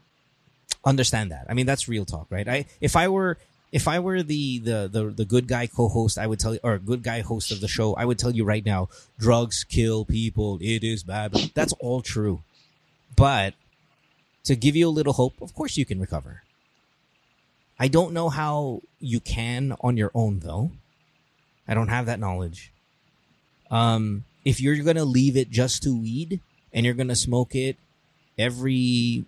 understand 0.87 1.31
that. 1.33 1.45
I 1.51 1.53
mean, 1.53 1.67
that's 1.67 1.87
real 1.87 2.07
talk, 2.07 2.29
right? 2.31 2.49
I 2.49 2.65
if 2.81 2.97
I 2.97 3.09
were 3.09 3.37
if 3.73 3.89
I 3.89 3.99
were 3.99 4.23
the 4.23 4.59
the 4.59 4.89
the, 4.91 5.05
the 5.11 5.25
good 5.27 5.47
guy 5.47 5.67
co-host, 5.67 6.17
I 6.17 6.27
would 6.27 6.41
tell 6.41 6.55
you, 6.55 6.61
or 6.62 6.79
good 6.79 7.03
guy 7.03 7.21
host 7.21 7.53
of 7.53 7.61
the 7.61 7.69
show, 7.69 7.93
I 7.95 8.07
would 8.07 8.19
tell 8.19 8.31
you 8.31 8.45
right 8.45 8.65
now, 8.65 8.89
drugs 9.19 9.62
kill 9.62 10.07
people. 10.07 10.59
It 10.62 10.83
is 10.83 11.03
bad. 11.03 11.33
That's 11.55 11.75
all 11.75 12.01
true. 12.01 12.43
But 13.17 13.53
to 14.45 14.57
give 14.57 14.77
you 14.77 14.89
a 14.89 14.97
little 14.97 15.12
hope, 15.12 15.43
of 15.43 15.55
course 15.55 15.77
you 15.77 15.85
can 15.85 16.01
recover. 16.01 16.43
I 17.79 17.89
don't 17.89 18.15
know 18.15 18.31
how 18.31 18.81
you 18.99 19.21
can 19.21 19.77
on 19.83 19.99
your 19.99 20.11
own 20.15 20.39
though. 20.39 20.71
I 21.69 21.75
don't 21.75 21.89
have 21.89 22.07
that 22.07 22.21
knowledge. 22.21 22.73
Um, 23.71 24.25
if 24.45 24.61
you're 24.61 24.77
gonna 24.77 25.05
leave 25.05 25.37
it 25.37 25.51
just 25.51 25.83
to 25.83 25.97
weed 25.97 26.41
and 26.73 26.87
you're 26.87 26.95
gonna 26.95 27.17
smoke 27.17 27.55
it 27.55 27.77
every 28.39 29.25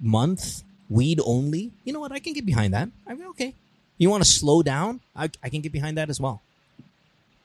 month, 0.00 0.62
weed 0.88 1.20
only, 1.24 1.72
you 1.84 1.92
know 1.92 2.00
what? 2.00 2.12
I 2.12 2.18
can 2.18 2.32
get 2.32 2.46
behind 2.46 2.74
that. 2.74 2.88
I 3.06 3.14
mean, 3.14 3.28
okay. 3.28 3.54
You 3.98 4.10
want 4.10 4.22
to 4.22 4.28
slow 4.28 4.62
down? 4.62 5.00
I, 5.14 5.28
I 5.42 5.48
can 5.48 5.60
get 5.60 5.72
behind 5.72 5.98
that 5.98 6.08
as 6.08 6.20
well. 6.20 6.40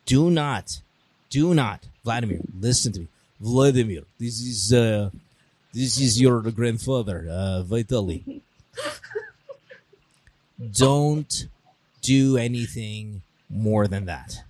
Do 0.05 0.29
not, 0.29 0.81
do 1.29 1.53
not, 1.53 1.87
Vladimir. 2.03 2.41
Listen 2.59 2.91
to 2.93 2.99
me, 3.01 3.07
Vladimir. 3.39 4.03
This 4.19 4.39
is 4.41 4.73
uh, 4.73 5.09
this 5.73 5.99
is 5.99 6.21
your 6.21 6.41
grandfather, 6.41 7.25
uh, 7.29 7.63
Vitaly. 7.65 8.41
Don't 10.71 11.47
do 12.01 12.37
anything 12.37 13.21
more 13.53 13.87
than 13.87 14.05
that. 14.05 14.43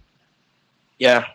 Yeah, 0.98 1.26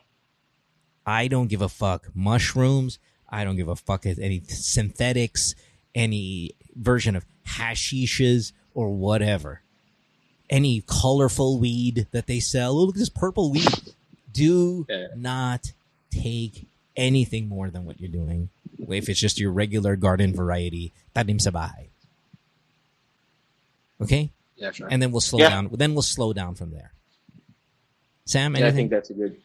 I 1.07 1.29
don't 1.29 1.49
give 1.49 1.63
a 1.63 1.69
fuck. 1.69 2.09
Mushrooms. 2.15 2.99
I 3.29 3.45
don't 3.45 3.57
give 3.57 3.69
a 3.69 3.77
fuck 3.77 4.07
any 4.07 4.41
synthetics, 4.47 5.55
any 5.95 6.53
version 6.75 7.15
of 7.15 7.27
hashishes 7.47 8.53
or 8.75 8.91
whatever. 8.91 9.61
Any 10.49 10.83
colorful 10.87 11.59
weed 11.59 12.07
that 12.13 12.27
they 12.27 12.41
sell. 12.41 12.79
Oh, 12.79 12.85
look 12.85 12.95
at 12.97 12.99
this 13.01 13.11
purple 13.11 13.51
weed. 13.53 13.69
Do 14.33 14.87
Yeah. 14.89 15.09
not 15.15 15.73
take 16.11 16.67
anything 16.97 17.49
more 17.49 17.69
than 17.69 17.85
what 17.85 18.01
you're 18.01 18.09
doing. 18.11 18.49
If 18.89 19.11
it's 19.11 19.21
just 19.21 19.39
your 19.39 19.51
regular 19.53 19.95
garden 19.97 20.35
variety, 20.35 20.93
tanim 21.15 21.39
sa 21.39 21.51
bahay. 21.51 21.89
Okay? 24.01 24.31
yeah, 24.57 24.71
sure. 24.71 24.89
And 24.91 25.03
then 25.03 25.11
we'll 25.13 25.21
slow 25.21 25.41
Yeah. 25.41 25.51
down. 25.51 25.69
Then 25.73 25.93
we'll 25.93 26.03
slow 26.03 26.33
down 26.33 26.55
from 26.55 26.71
there. 26.71 26.93
Sam, 28.29 28.55
Yeah, 28.57 28.67
I 28.67 28.73
think 28.73 28.91
that's 28.91 29.09
a 29.09 29.15
good. 29.15 29.39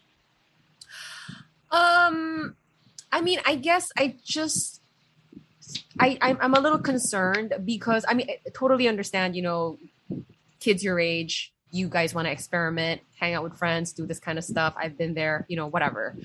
Um, 1.71 2.53
I 3.13 3.21
mean, 3.21 3.39
I 3.45 3.55
guess 3.55 3.93
I 3.97 4.17
just, 4.25 4.81
I, 5.97 6.17
I'm, 6.21 6.37
I'm 6.41 6.53
a 6.53 6.59
little 6.59 6.79
concerned 6.79 7.53
because 7.63 8.03
I 8.09 8.13
mean, 8.13 8.27
I 8.29 8.37
totally 8.53 8.89
understand. 8.89 9.37
You 9.37 9.41
know, 9.43 9.77
kids 10.59 10.83
your 10.83 10.99
age, 10.99 11.53
you 11.71 11.87
guys 11.87 12.13
want 12.13 12.27
to 12.27 12.31
experiment, 12.31 12.99
hang 13.17 13.33
out 13.33 13.43
with 13.43 13.57
friends, 13.57 13.93
do 13.93 14.05
this 14.05 14.19
kind 14.19 14.37
of 14.37 14.43
stuff. 14.43 14.73
I've 14.75 14.97
been 14.97 15.13
there, 15.13 15.45
you 15.47 15.55
know, 15.55 15.67
whatever. 15.67 16.17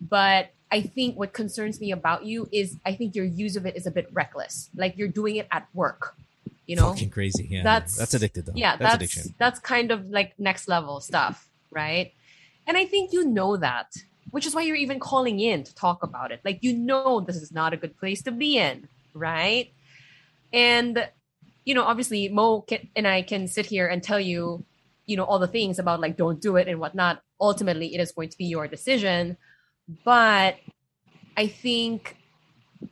But 0.00 0.50
I 0.72 0.80
think 0.80 1.16
what 1.16 1.32
concerns 1.32 1.80
me 1.80 1.92
about 1.92 2.24
you 2.24 2.48
is 2.50 2.78
I 2.84 2.96
think 2.96 3.14
your 3.14 3.26
use 3.26 3.54
of 3.54 3.64
it 3.64 3.76
is 3.76 3.86
a 3.86 3.92
bit 3.92 4.08
reckless. 4.12 4.70
Like 4.74 4.98
you're 4.98 5.06
doing 5.06 5.36
it 5.36 5.46
at 5.52 5.68
work. 5.72 6.16
You 6.66 6.74
know, 6.74 6.92
Fucking 6.92 7.10
crazy. 7.10 7.46
Yeah. 7.48 7.62
that's 7.62 7.96
that's 7.96 8.14
addicted 8.14 8.46
though. 8.46 8.52
yeah 8.54 8.76
that's, 8.76 8.80
that's 8.80 8.94
addiction. 8.94 9.34
that's 9.38 9.58
kind 9.60 9.90
of 9.90 10.06
like 10.10 10.32
next 10.38 10.68
level 10.68 11.00
stuff 11.00 11.48
right? 11.72 12.12
And 12.66 12.76
i 12.76 12.84
think 12.84 13.12
you 13.12 13.24
know 13.24 13.56
that 13.56 13.92
which 14.30 14.46
is 14.46 14.54
why 14.54 14.62
you're 14.62 14.76
even 14.76 14.98
calling 14.98 15.40
in 15.40 15.62
to 15.62 15.74
talk 15.74 16.02
about 16.02 16.32
it. 16.32 16.40
Like 16.42 16.60
you 16.62 16.74
know 16.74 17.20
this 17.20 17.36
is 17.36 17.52
not 17.52 17.74
a 17.74 17.76
good 17.76 17.98
place 17.98 18.22
to 18.22 18.30
be 18.30 18.56
in 18.56 18.88
right? 19.14 19.72
And 20.52 21.08
you 21.64 21.74
know 21.74 21.84
obviously 21.84 22.28
mo 22.28 22.62
can, 22.62 22.88
and 22.96 23.06
i 23.06 23.22
can 23.22 23.46
sit 23.46 23.66
here 23.66 23.86
and 23.86 24.02
tell 24.02 24.18
you 24.18 24.64
you 25.06 25.16
know 25.16 25.24
all 25.24 25.38
the 25.38 25.46
things 25.46 25.78
about 25.78 26.00
like 26.00 26.16
don't 26.16 26.40
do 26.40 26.56
it 26.56 26.68
and 26.68 26.78
whatnot. 26.80 27.22
Ultimately 27.40 27.94
it 27.94 28.00
is 28.00 28.12
going 28.12 28.28
to 28.30 28.38
be 28.38 28.46
your 28.46 28.68
decision. 28.68 29.36
But 30.04 30.56
i 31.36 31.46
think 31.46 32.16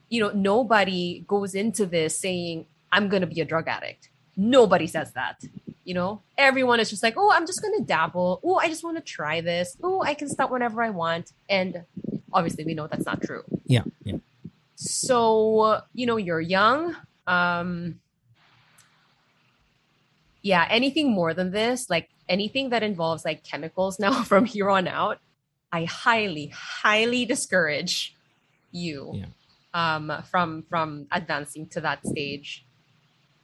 you 0.09 0.21
know 0.21 0.31
nobody 0.31 1.25
goes 1.27 1.55
into 1.55 1.85
this 1.85 2.19
saying 2.19 2.65
i'm 2.93 3.09
going 3.09 3.21
to 3.21 3.27
be 3.27 3.41
a 3.41 3.45
drug 3.45 3.69
addict. 3.69 4.09
Nobody 4.37 4.87
says 4.87 5.13
that 5.13 5.43
you 5.91 5.95
know? 5.95 6.23
Everyone 6.39 6.79
is 6.79 6.89
just 6.89 7.03
like 7.03 7.15
oh 7.17 7.31
i'm 7.35 7.47
just 7.51 7.61
going 7.61 7.77
to 7.77 7.85
dabble. 7.85 8.41
Oh 8.45 8.57
i 8.65 8.69
just 8.69 8.85
want 8.85 8.97
to 8.97 9.03
try 9.03 9.41
this. 9.41 9.77
Oh 9.83 10.01
i 10.11 10.15
can 10.15 10.29
stop 10.29 10.49
whenever 10.55 10.81
i 10.89 10.91
want. 10.91 11.33
And 11.49 11.83
obviously 12.33 12.63
we 12.65 12.75
know 12.75 12.87
that's 12.87 13.07
not 13.11 13.21
true. 13.29 13.43
Yeah. 13.67 13.83
Yeah. 14.05 14.19
so 14.77 15.81
you 15.93 16.07
know 16.07 16.17
you're 16.17 16.41
young 16.59 16.97
um 17.27 17.99
yeah 20.43 20.65
anything 20.71 21.11
more 21.13 21.35
than 21.35 21.51
this? 21.51 21.91
Like 21.91 22.09
anything 22.29 22.71
that 22.71 22.83
involves 22.85 23.25
like 23.25 23.43
chemicals 23.43 23.99
now 23.99 24.23
from 24.31 24.45
here 24.45 24.71
on 24.71 24.87
out? 24.87 25.19
I 25.73 25.85
highly 25.85 26.47
highly 26.55 27.25
discourage 27.25 28.15
you 28.71 28.99
Yeah. 29.21 29.27
um 29.75 30.05
from 30.31 30.63
from 30.71 31.07
advancing 31.11 31.67
to 31.75 31.81
that 31.87 32.07
stage 32.07 32.65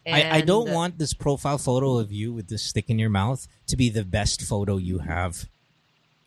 I, 0.06 0.36
I 0.38 0.40
don't 0.40 0.70
want 0.70 0.98
this 0.98 1.14
profile 1.14 1.58
photo 1.58 1.98
of 1.98 2.12
you 2.12 2.32
with 2.32 2.48
this 2.48 2.62
stick 2.62 2.88
in 2.90 2.98
your 2.98 3.10
mouth 3.10 3.46
to 3.66 3.76
be 3.76 3.88
the 3.90 4.04
best 4.04 4.42
photo 4.42 4.76
you 4.76 4.98
have. 5.00 5.46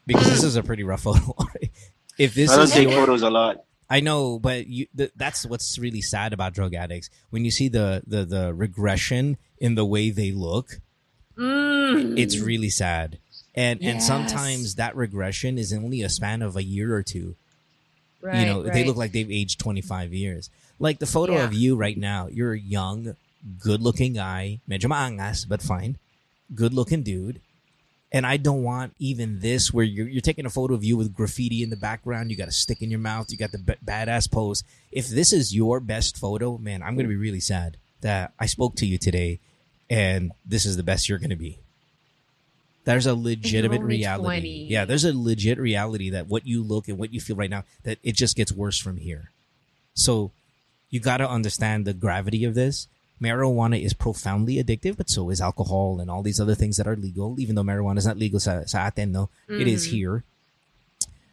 Because 0.05 0.25
this 0.30 0.43
is 0.43 0.55
a 0.55 0.63
pretty 0.63 0.84
rough 0.84 1.01
photo. 1.03 1.36
if 2.17 2.34
this 2.34 2.49
I 2.51 2.55
don't 2.55 2.63
is 2.65 2.71
take 2.71 2.89
your, 2.89 2.99
photos 2.99 3.21
a 3.21 3.30
lot. 3.30 3.63
I 3.89 3.99
know, 4.01 4.38
but 4.39 4.67
you 4.67 4.88
th- 4.95 5.11
that's 5.15 5.45
what's 5.45 5.77
really 5.80 6.01
sad 6.01 6.34
about 6.34 6.53
drug 6.53 6.73
addicts. 6.73 7.09
When 7.30 7.45
you 7.45 7.51
see 7.51 7.69
the 7.69 8.03
the 8.05 8.25
the 8.25 8.53
regression 8.53 9.38
in 9.59 9.75
the 9.75 9.86
way 9.86 10.09
they 10.09 10.32
look, 10.32 10.80
Mm. 11.38 12.19
it's 12.19 12.38
really 12.39 12.69
sad. 12.69 13.17
And 13.55 13.82
and 13.82 14.03
sometimes 14.03 14.75
that 14.75 14.95
regression 14.95 15.57
is 15.57 15.71
only 15.73 16.01
a 16.01 16.09
span 16.09 16.41
of 16.41 16.55
a 16.55 16.63
year 16.63 16.93
or 16.93 17.03
two. 17.03 17.36
Right. 18.21 18.41
you 18.41 18.45
know, 18.45 18.63
they 18.63 18.84
look 18.84 18.97
like 18.97 19.13
they've 19.13 19.32
aged 19.32 19.59
25 19.61 20.13
years. 20.13 20.49
Like 20.77 20.99
the 20.99 21.05
photo 21.05 21.36
Yeah. 21.36 21.45
of 21.45 21.53
you 21.53 21.77
right 21.77 21.97
now, 21.97 22.27
you're 22.27 22.51
a 22.53 22.59
young, 23.43 23.57
good-looking 23.59 24.13
guy, 24.13 24.59
medyo 24.69 24.85
maangas, 24.85 25.47
but 25.47 25.61
fine. 25.61 25.97
Good-looking 26.53 27.03
dude. 27.03 27.41
And 28.11 28.25
I 28.25 28.37
don't 28.37 28.63
want 28.63 28.95
even 28.97 29.39
this 29.39 29.71
where 29.71 29.85
you're, 29.85 30.07
you're 30.07 30.21
taking 30.21 30.47
a 30.47 30.49
photo 30.49 30.73
of 30.73 30.83
you 30.83 30.97
with 30.97 31.13
graffiti 31.13 31.61
in 31.61 31.69
the 31.69 31.75
background. 31.75 32.31
You 32.31 32.37
got 32.37 32.47
a 32.47 32.51
stick 32.51 32.81
in 32.81 32.89
your 32.89 32.99
mouth. 32.99 33.29
You 33.29 33.37
got 33.37 33.51
the 33.51 33.59
b- 33.59 33.75
badass 33.85 34.31
pose. 34.31 34.63
If 34.91 35.09
this 35.09 35.31
is 35.31 35.55
your 35.55 35.79
best 35.79 36.17
photo, 36.17 36.57
man, 36.57 36.81
I'm 36.81 36.95
going 36.95 37.05
to 37.05 37.09
be 37.09 37.15
really 37.15 37.39
sad 37.39 37.77
that 38.01 38.33
I 38.39 38.47
spoke 38.47 38.75
to 38.77 38.87
you 38.87 38.97
today 38.97 39.39
and 39.89 40.31
this 40.45 40.65
is 40.65 40.75
the 40.77 40.83
best 40.83 41.07
you're 41.07 41.19
going 41.19 41.29
to 41.29 41.35
be. 41.35 41.59
There's 42.85 43.05
a 43.05 43.13
legitimate 43.13 43.81
reality. 43.81 44.23
20. 44.23 44.65
Yeah, 44.65 44.85
there's 44.85 45.05
a 45.05 45.13
legit 45.13 45.59
reality 45.59 46.09
that 46.11 46.27
what 46.27 46.47
you 46.47 46.63
look 46.63 46.87
and 46.87 46.97
what 46.97 47.13
you 47.13 47.19
feel 47.19 47.35
right 47.35 47.49
now, 47.49 47.63
that 47.83 47.99
it 48.01 48.15
just 48.15 48.35
gets 48.35 48.51
worse 48.51 48.79
from 48.79 48.97
here. 48.97 49.31
So 49.93 50.31
you 50.89 50.99
got 50.99 51.17
to 51.17 51.29
understand 51.29 51.85
the 51.85 51.93
gravity 51.93 52.45
of 52.45 52.55
this. 52.55 52.87
Marijuana 53.22 53.82
is 53.82 53.93
profoundly 53.93 54.55
addictive, 54.63 54.95
but 54.97 55.09
so 55.09 55.30
is 55.30 55.41
alcohol 55.41 55.99
and 55.99 56.09
all 56.09 56.24
these 56.24 56.39
other 56.39 56.55
things 56.55 56.78
that 56.78 56.88
are 56.88 56.95
legal. 56.95 57.39
Even 57.39 57.55
though 57.55 57.63
marijuana 57.63 57.97
is 57.97 58.05
not 58.05 58.17
legal 58.17 58.39
sa, 58.39 58.63
sa 58.65 58.88
atin, 58.88 59.11
no, 59.11 59.30
it 59.49 59.67
is 59.67 59.88
Mhm. 59.88 59.91
here. 59.91 60.24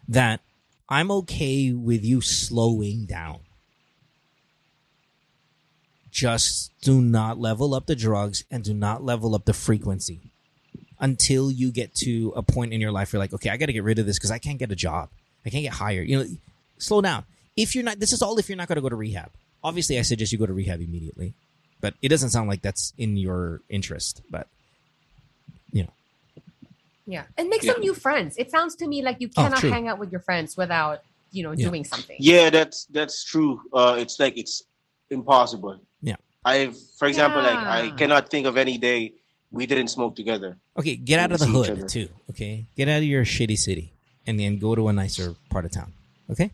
That 0.09 0.41
I'm 0.89 1.11
okay 1.11 1.73
with 1.73 2.05
you 2.05 2.21
slowing 2.21 3.07
down. 3.07 3.41
Just 6.11 6.73
do 6.81 7.01
not 7.03 7.39
level 7.39 7.75
up 7.75 7.87
the 7.87 7.97
drugs 7.97 8.45
and 8.51 8.65
do 8.65 8.73
not 8.73 9.05
level 9.05 9.35
up 9.35 9.45
the 9.45 9.53
frequency 9.53 10.21
until 10.99 11.51
you 11.51 11.71
get 11.71 11.95
to 11.97 12.33
a 12.35 12.43
point 12.43 12.73
in 12.73 12.81
your 12.81 12.91
life 12.93 13.13
where 13.13 13.19
you're 13.19 13.25
like, 13.25 13.35
okay, 13.35 13.51
I 13.51 13.57
got 13.59 13.67
to 13.67 13.73
get 13.73 13.85
rid 13.85 13.99
of 13.99 14.07
this 14.07 14.19
because 14.19 14.31
I 14.31 14.39
can't 14.39 14.59
get 14.59 14.73
a 14.73 14.77
job. 14.77 15.11
I 15.45 15.51
can't 15.51 15.63
get 15.63 15.75
hired. 15.75 16.09
You 16.09 16.19
know, 16.25 16.27
slow 16.79 17.01
down. 17.03 17.25
If 17.57 17.75
you're 17.75 17.85
not, 17.85 18.01
this 18.01 18.13
is 18.13 18.23
all 18.23 18.39
if 18.39 18.49
you're 18.49 18.57
not 18.57 18.69
going 18.69 18.77
to 18.77 18.83
go 18.83 18.89
to 18.89 18.97
rehab. 18.97 19.31
Obviously, 19.63 19.99
I 19.99 20.03
suggest 20.03 20.33
you 20.33 20.39
go 20.39 20.47
to 20.47 20.53
rehab 20.55 20.81
immediately, 20.81 21.35
but 21.87 21.95
it 22.03 22.09
doesn't 22.09 22.31
sound 22.31 22.49
like 22.53 22.63
that's 22.67 22.85
in 22.99 23.17
your 23.17 23.61
interest. 23.79 24.15
But 24.35 24.47
you 25.77 25.83
know, 25.85 25.93
Yeah. 27.15 27.25
And 27.39 27.49
make 27.49 27.63
Yeah. 27.63 27.75
some 27.75 27.81
new 27.87 27.95
friends. 27.95 28.35
It 28.43 28.51
sounds 28.51 28.75
to 28.81 28.85
me 28.93 28.99
like 29.09 29.19
you 29.23 29.29
Oh, 29.37 29.43
cannot 29.43 29.61
true. 29.63 29.71
hang 29.71 29.87
out 29.91 29.99
with 30.03 30.11
your 30.11 30.23
friends 30.29 30.57
without, 30.63 30.99
you 31.31 31.43
know, 31.45 31.53
Yeah. 31.53 31.69
doing 31.69 31.85
something. 31.93 32.17
Yeah, 32.19 32.51
that's 32.57 32.79
that's 32.99 33.17
true. 33.33 33.53
Uh, 33.73 33.95
it's 34.03 34.17
like 34.23 34.35
it's 34.43 34.57
impossible. 35.19 35.79
Yeah. 36.11 36.19
I've, 36.45 36.75
for 36.99 37.07
example, 37.07 37.41
like 37.51 37.63
I 37.79 37.81
cannot 38.01 38.23
think 38.33 38.45
of 38.51 38.57
any 38.65 38.77
day 38.89 39.01
we 39.59 39.63
didn't 39.71 39.91
smoke 39.97 40.15
together. 40.23 40.51
okay, 40.81 40.97
get 41.11 41.19
out 41.23 41.31
of 41.35 41.39
the 41.39 41.47
hood 41.57 41.89
too. 41.89 42.09
Okay, 42.31 42.67
get 42.79 42.87
out 42.93 42.99
of 43.07 43.09
your 43.15 43.25
shitty 43.25 43.57
city 43.69 43.87
and 44.27 44.35
then 44.41 44.59
go 44.59 44.75
to 44.75 44.89
a 44.89 44.93
nicer 44.93 45.29
part 45.55 45.65
of 45.65 45.71
town. 45.79 45.91
Okay, 46.33 46.51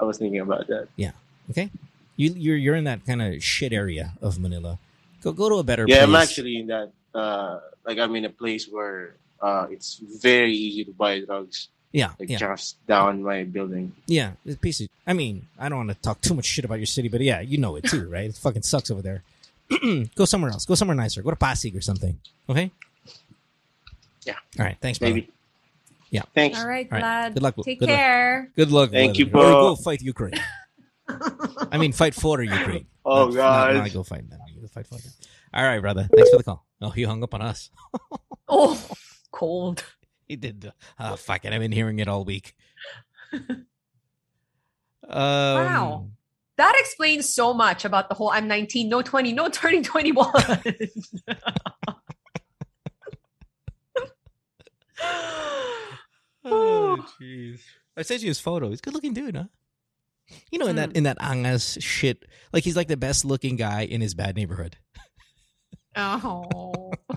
I 0.00 0.04
was 0.08 0.16
thinking 0.18 0.40
about 0.48 0.64
that. 0.72 0.88
Yeah. 0.96 1.12
Okay. 1.50 1.68
You 2.16 2.32
you're 2.36 2.56
you're 2.56 2.74
in 2.76 2.84
that 2.84 3.04
kind 3.06 3.20
of 3.22 3.42
shit 3.42 3.72
area 3.72 4.12
of 4.22 4.38
Manila. 4.38 4.78
Go 5.22 5.32
go 5.32 5.48
to 5.48 5.56
a 5.56 5.62
better 5.64 5.86
place. 5.86 5.96
Yeah, 5.96 6.04
place. 6.06 6.16
I'm 6.16 6.22
actually 6.22 6.56
in 6.60 6.66
that. 6.68 6.92
Uh, 7.14 7.60
like 7.86 7.98
I'm 7.98 8.14
in 8.16 8.24
a 8.24 8.30
place 8.30 8.66
where 8.68 9.14
uh, 9.40 9.66
it's 9.70 10.00
very 10.20 10.52
easy 10.52 10.84
to 10.84 10.92
buy 10.92 11.20
drugs. 11.20 11.68
yeah 11.92 12.10
Like 12.18 12.30
yeah. 12.30 12.38
just 12.38 12.84
down 12.86 13.22
my 13.22 13.44
building. 13.44 13.92
Yeah, 14.06 14.32
it's 14.44 14.56
a 14.56 14.58
piece 14.58 14.80
of. 14.80 14.88
I 15.06 15.12
mean, 15.12 15.46
I 15.58 15.68
don't 15.68 15.78
want 15.78 15.90
to 15.90 16.00
talk 16.02 16.20
too 16.20 16.34
much 16.34 16.44
shit 16.46 16.64
about 16.64 16.78
your 16.78 16.86
city, 16.86 17.08
but 17.08 17.20
yeah, 17.20 17.40
you 17.40 17.58
know 17.58 17.76
it 17.76 17.84
too, 17.84 18.08
right? 18.08 18.26
It 18.30 18.36
fucking 18.36 18.62
sucks 18.62 18.90
over 18.90 19.02
there. 19.02 19.22
Go 20.14 20.24
somewhere 20.24 20.50
else. 20.50 20.64
Go 20.66 20.74
somewhere 20.74 20.94
nicer. 20.96 21.22
Go 21.22 21.30
to 21.30 21.36
Pasig 21.36 21.74
or 21.76 21.80
something. 21.80 22.18
Okay. 22.48 22.70
Yeah. 24.26 24.34
All 24.58 24.64
right. 24.64 24.76
Thanks, 24.80 24.98
brother. 24.98 25.14
Maybe. 25.14 25.30
Yeah. 26.10 26.22
Thanks. 26.34 26.58
All 26.58 26.68
right, 26.68 26.88
All 26.90 26.98
right. 26.98 27.04
Vlad. 27.04 27.34
Good 27.34 27.42
luck. 27.42 27.54
Take 27.64 27.80
Good 27.80 27.88
luck. 27.88 27.98
care. 27.98 28.50
Good 28.56 28.70
luck. 28.70 28.90
Thank 28.90 29.18
you, 29.18 29.26
brother. 29.26 29.48
Or 29.48 29.52
bro. 29.52 29.74
Go 29.74 29.76
fight 29.76 30.02
Ukraine. 30.02 30.34
I 31.08 31.78
mean, 31.78 31.92
fight 31.92 32.14
for 32.14 32.42
Ukraine. 32.42 32.86
Oh, 33.06 33.26
Not- 33.26 33.34
God. 33.34 33.74
Not, 33.74 33.80
not 33.84 33.92
go 33.92 34.02
fight 34.02 34.30
them. 34.30 34.40
You 34.54 34.62
go 34.62 34.66
fight 34.68 34.86
for 34.86 34.94
them. 34.96 35.12
All 35.52 35.62
right, 35.62 35.78
brother. 35.80 36.08
Thanks 36.16 36.30
for 36.30 36.38
the 36.38 36.42
call. 36.44 36.64
Oh, 36.80 36.90
you 36.96 37.06
hung 37.06 37.22
up 37.22 37.34
on 37.34 37.42
us. 37.42 37.70
Oh, 38.48 38.78
cold. 39.32 39.84
He 40.28 40.36
did. 40.36 40.70
Oh, 40.98 41.16
fuck 41.16 41.44
it. 41.44 41.52
I've 41.52 41.60
been 41.60 41.72
hearing 41.72 41.98
it 41.98 42.08
all 42.08 42.24
week. 42.24 42.54
Um, 43.32 43.66
Wow. 45.08 46.08
That 46.56 46.74
explains 46.78 47.34
so 47.34 47.52
much 47.52 47.84
about 47.84 48.08
the 48.08 48.14
whole 48.14 48.30
I'm 48.30 48.46
19, 48.48 48.88
no 48.88 49.02
20, 49.02 49.32
no 49.32 49.48
turning 49.48 49.82
21. 49.82 50.30
Oh, 56.44 57.04
jeez. 57.20 57.60
I 57.96 58.02
sent 58.02 58.22
you 58.22 58.28
his 58.28 58.40
photo. 58.40 58.68
He's 58.70 58.80
a 58.80 58.82
good 58.82 58.94
looking 58.94 59.14
dude, 59.14 59.36
huh? 59.36 59.44
You 60.50 60.58
know, 60.58 60.66
in 60.66 60.76
that 60.76 60.90
Hmm. 60.90 60.96
in 60.96 61.02
that 61.04 61.18
angas 61.20 61.78
shit, 61.82 62.24
like 62.52 62.64
he's 62.64 62.76
like 62.76 62.88
the 62.88 62.96
best 62.96 63.24
looking 63.24 63.56
guy 63.56 63.82
in 63.82 64.00
his 64.00 64.14
bad 64.14 64.36
neighborhood. 64.36 64.76
oh. 65.96 66.92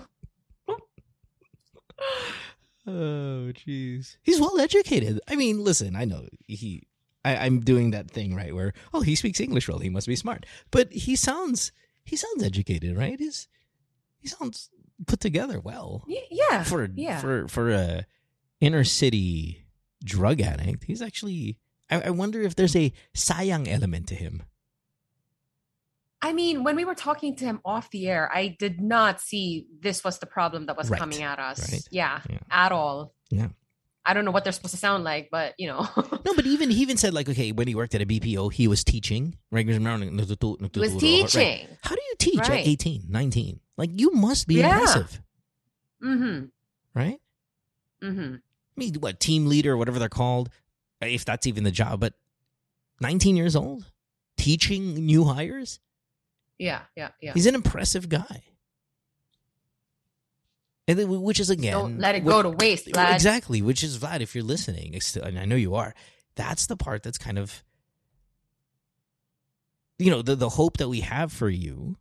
Oh, 2.86 3.52
jeez. 3.52 4.16
He's 4.22 4.40
well 4.40 4.58
educated. 4.58 5.20
I 5.28 5.36
mean, 5.36 5.62
listen, 5.62 5.94
I 5.94 6.04
know 6.06 6.26
he. 6.46 6.84
I, 7.24 7.36
I'm 7.36 7.60
doing 7.60 7.90
that 7.90 8.10
thing 8.10 8.34
right 8.34 8.54
where 8.54 8.72
oh 8.94 9.00
he 9.00 9.14
speaks 9.16 9.40
English 9.40 9.68
well 9.68 9.80
he 9.80 9.90
must 9.90 10.06
be 10.06 10.14
smart 10.14 10.46
but 10.70 10.90
he 10.92 11.16
sounds 11.16 11.72
he 12.04 12.14
sounds 12.14 12.44
educated 12.44 12.96
right 12.96 13.18
he's 13.18 13.48
he 14.20 14.28
sounds 14.28 14.70
put 15.04 15.18
together 15.18 15.58
well 15.58 16.04
Yeah. 16.06 16.62
for 16.62 16.88
yeah. 16.94 17.18
for 17.18 17.48
for 17.48 17.70
a 17.70 18.06
inner 18.60 18.84
city 18.84 19.66
drug 20.02 20.40
addict, 20.40 20.84
he's 20.84 21.02
actually. 21.02 21.58
I, 21.90 22.02
I 22.02 22.10
wonder 22.10 22.40
if 22.42 22.54
there's 22.56 22.76
a 22.76 22.92
sayang 23.14 23.66
element 23.68 24.08
to 24.08 24.14
him. 24.14 24.42
I 26.20 26.32
mean, 26.32 26.64
when 26.64 26.74
we 26.74 26.84
were 26.84 26.96
talking 26.96 27.36
to 27.36 27.44
him 27.44 27.60
off 27.64 27.90
the 27.90 28.08
air, 28.08 28.28
I 28.32 28.48
did 28.58 28.80
not 28.80 29.20
see 29.20 29.66
this 29.80 30.02
was 30.02 30.18
the 30.18 30.26
problem 30.26 30.66
that 30.66 30.76
was 30.76 30.90
Right. 30.90 30.98
coming 30.98 31.22
at 31.22 31.38
us. 31.38 31.70
Right. 31.72 31.82
Yeah, 31.92 32.20
Yeah. 32.28 32.38
at 32.50 32.72
all. 32.72 33.14
Yeah. 33.30 33.48
I 34.04 34.14
don't 34.14 34.24
know 34.24 34.30
what 34.30 34.42
they're 34.42 34.52
supposed 34.54 34.74
to 34.74 34.78
sound 34.80 35.04
like, 35.04 35.28
but 35.30 35.54
you 35.58 35.68
know, 35.68 35.86
No, 36.24 36.34
but 36.34 36.44
even 36.46 36.70
he 36.70 36.82
even 36.82 36.96
said 36.96 37.14
like, 37.14 37.28
okay, 37.28 37.52
when 37.52 37.68
he 37.68 37.74
worked 37.76 37.94
at 37.94 38.02
a 38.02 38.06
BPO, 38.06 38.52
he 38.52 38.66
was 38.66 38.82
teaching. 38.82 39.36
Right? 39.52 39.66
he 39.68 39.78
was 39.78 39.82
Right. 39.84 40.98
teaching. 40.98 41.68
How 41.82 41.94
do 41.94 42.00
you 42.08 42.14
teach 42.18 42.40
at 42.40 42.48
Right. 42.48 42.66
18, 42.66 43.04
19? 43.08 43.60
Like 43.76 43.90
you 43.94 44.10
must 44.12 44.48
be 44.48 44.54
Yeah. 44.56 44.72
impressive, 44.72 45.22
Mm-hmm. 46.02 46.46
right? 46.94 47.20
Mm-hmm. 48.02 48.34
I 48.36 48.38
mean, 48.76 48.94
what 48.94 49.20
team 49.20 49.46
leader, 49.46 49.72
or 49.72 49.76
whatever 49.76 49.98
they're 49.98 50.08
called, 50.08 50.50
if 51.00 51.24
that's 51.24 51.46
even 51.46 51.64
the 51.64 51.70
job. 51.70 52.00
But 52.00 52.14
19 53.00 53.36
years 53.36 53.54
old, 53.56 53.90
teaching 54.36 54.94
new 54.94 55.24
hires. 55.24 55.80
Yeah, 56.58 56.80
yeah, 56.96 57.10
yeah. 57.20 57.32
He's 57.34 57.46
an 57.46 57.54
impressive 57.54 58.08
guy. 58.08 58.42
And 60.88 60.98
then, 60.98 61.22
which 61.22 61.38
is 61.38 61.50
again, 61.50 61.72
Don't 61.72 61.98
let 61.98 62.14
it 62.14 62.24
what- 62.24 62.32
go 62.32 62.42
to 62.42 62.50
waste, 62.50 62.86
Vlad. 62.86 63.14
Exactly, 63.14 63.60
which 63.60 63.84
is 63.84 63.98
Vlad. 63.98 64.20
If 64.20 64.34
you're 64.34 64.42
listening, 64.44 64.98
and 65.22 65.38
I 65.38 65.44
know 65.44 65.54
you 65.56 65.74
are, 65.74 65.94
that's 66.34 66.66
the 66.66 66.76
part 66.76 67.02
that's 67.02 67.18
kind 67.18 67.38
of, 67.38 67.62
you 69.98 70.10
know, 70.10 70.22
the 70.22 70.34
the 70.34 70.48
hope 70.48 70.78
that 70.78 70.88
we 70.88 71.00
have 71.00 71.30
for 71.32 71.50
you. 71.50 71.96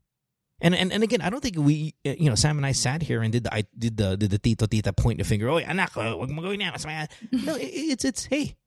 And 0.59 0.73
and 0.73 0.91
and 0.91 1.03
again, 1.03 1.21
I 1.21 1.29
don't 1.29 1.41
think 1.41 1.55
we, 1.57 1.93
uh, 2.05 2.17
you 2.17 2.29
know, 2.29 2.35
Sam 2.35 2.57
and 2.57 2.65
I 2.65 2.71
sat 2.71 3.03
here 3.03 3.21
and 3.21 3.31
did 3.31 3.43
the 3.43 3.53
I 3.53 3.65
did 3.77 3.95
the 3.95 4.17
did 4.17 4.31
the 4.31 4.39
tito 4.39 4.65
tita 4.65 4.91
point 4.91 5.19
the 5.19 5.23
finger. 5.23 5.49
Oh, 5.49 5.59
anak, 5.59 5.95
uh, 5.95 6.17
wag 6.17 6.31
mo 6.33 6.41
gawin 6.41 6.61
yan, 6.61 6.73
masama 6.73 7.05
yan." 7.05 7.07
No, 7.45 7.53
it, 7.53 7.69
it's 7.93 8.05
it's 8.05 8.25
hey, 8.25 8.57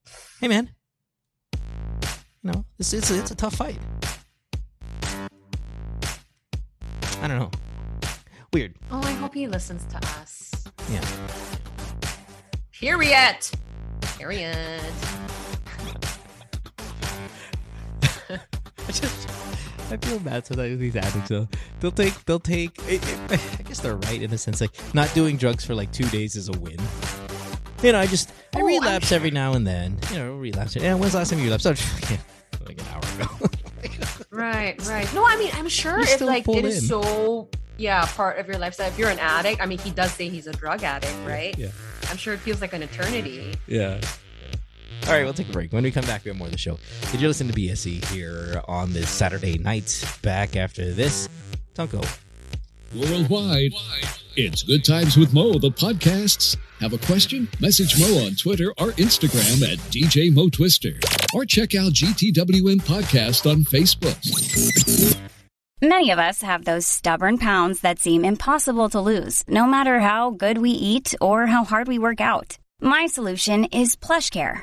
hey 0.41 0.47
man, 0.47 0.71
you 2.43 2.47
know, 2.53 2.65
it's 2.79 2.93
it's 2.95 3.11
it's 3.11 3.33
a 3.33 3.35
tough 3.35 3.57
fight. 3.57 3.79
I 7.21 7.27
don't 7.27 7.43
know, 7.43 7.51
weird. 8.55 8.79
Oh, 8.93 9.03
I 9.03 9.13
hope 9.19 9.35
he 9.35 9.49
listens 9.49 9.83
to 9.91 9.99
us. 10.23 10.55
Yeah. 10.89 11.03
Period. 12.71 13.43
Period. 14.17 14.95
I 18.91 18.93
just 18.93 19.29
I 19.93 19.97
feel 19.99 20.19
bad 20.19 20.45
sometimes 20.47 20.71
with 20.71 20.81
these 20.81 20.97
addicts 20.97 21.29
though. 21.29 21.47
They'll 21.79 21.93
take 21.93 22.25
they'll 22.25 22.41
take 22.41 22.77
it, 22.89 23.01
it- 23.31 23.41
I 23.59 23.63
guess 23.63 23.79
they're 23.79 23.95
right 23.95 24.21
in 24.21 24.33
a 24.33 24.39
sense 24.39 24.61
like 24.61 24.73
not 24.95 25.13
doing 25.15 25.37
drugs 25.37 25.65
for 25.65 25.77
like 25.77 25.93
two 25.93 26.09
days 26.09 26.35
is 26.35 26.49
a 26.49 26.53
win. 26.59 26.77
You 27.85 27.93
know, 27.93 28.01
I 28.01 28.07
just 28.07 28.31
I 28.55 28.61
Oh, 28.61 28.65
relapse 28.65 29.13
every 29.13 29.31
now 29.31 29.53
and 29.53 29.65
then. 29.65 29.97
You 30.11 30.19
know, 30.19 30.35
relapse. 30.35 30.75
Yeah, 30.75 30.95
when's 30.95 31.13
the 31.13 31.19
last 31.19 31.31
time 31.31 31.39
you 31.39 31.45
relapsed? 31.45 31.67
Oh, 31.69 31.71
yeah, 32.11 32.17
like 32.67 32.81
an 32.81 32.87
hour 32.89 33.03
ago. 33.15 33.49
Right, 34.33 34.81
right. 34.87 35.13
No, 35.15 35.25
I 35.27 35.37
mean, 35.37 35.51
I'm 35.55 35.69
sure 35.69 36.01
if 36.01 36.21
like 36.21 36.49
it 36.49 36.65
is 36.65 36.83
in. 36.85 36.89
so 36.89 37.49
yeah, 37.79 38.07
part 38.07 38.39
of 38.39 38.47
your 38.47 38.59
lifestyle. 38.59 38.89
If 38.89 38.99
you're 38.99 39.11
an 39.11 39.19
addict, 39.19 39.61
I 39.61 39.67
mean, 39.67 39.79
he 39.79 39.91
does 39.91 40.13
say 40.13 40.29
he's 40.29 40.47
a 40.47 40.53
drug 40.53 40.83
addict, 40.83 41.15
right? 41.27 41.57
yeah. 41.59 41.69
I'm 42.09 42.17
sure 42.17 42.35
it 42.35 42.39
feels 42.41 42.61
like 42.61 42.73
an 42.73 42.83
eternity. 42.83 43.55
Yeah. 43.67 44.01
All 45.07 45.15
right, 45.15 45.25
we'll 45.25 45.35
take 45.35 45.49
a 45.49 45.53
break. 45.53 45.73
When 45.73 45.83
we 45.83 45.91
come 45.91 46.05
back, 46.05 46.25
we 46.25 46.29
have 46.29 46.39
more 46.39 46.47
of 46.47 46.53
the 46.53 46.59
show. 46.59 46.79
Did 47.11 47.21
you 47.21 47.29
listen 47.29 47.49
to 47.49 47.53
BSE 47.53 48.05
here 48.13 48.63
on 48.69 48.93
this 48.93 49.11
Saturday 49.11 49.59
night? 49.59 50.05
Back 50.23 50.57
after 50.57 50.93
this. 50.93 51.29
Don't 51.75 51.91
go. 51.91 52.03
Worldwide, 52.95 53.71
it's 54.35 54.65
Good 54.65 54.85
Times 54.85 55.17
with 55.17 55.33
Mo, 55.33 55.59
the 55.61 55.71
podcasts. 55.71 56.57
Have 56.81 56.93
a 56.93 56.99
question? 56.99 57.49
Message 57.61 57.99
Mo 58.01 58.27
on 58.27 58.35
Twitter 58.35 58.71
or 58.79 58.91
Instagram 58.93 59.63
at 59.73 59.79
DJ 59.91 60.33
Mo 60.35 60.49
Twister. 60.49 60.99
Or 61.33 61.45
check 61.45 61.77
out 61.77 61.93
GTWM 61.93 62.79
Podcast 62.83 63.49
on 63.49 63.63
Facebook. 63.65 64.19
Many 65.81 66.11
of 66.11 66.19
us 66.19 66.43
have 66.43 66.65
those 66.65 66.87
stubborn 66.87 67.39
pounds 67.39 67.81
that 67.81 68.01
seem 68.01 68.25
impossible 68.25 68.89
to 68.91 69.01
lose, 69.01 69.45
no 69.49 69.67
matter 69.67 70.01
how 70.01 70.31
good 70.31 70.59
we 70.59 70.71
eat 70.71 71.15
or 71.21 71.47
how 71.47 71.65
hard 71.65 71.87
we 71.87 71.99
work 71.99 72.21
out. 72.21 72.59
My 72.81 73.07
solution 73.07 73.65
is 73.67 73.95
PlushCare. 73.95 74.63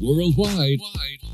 Worldwide, 0.00 0.78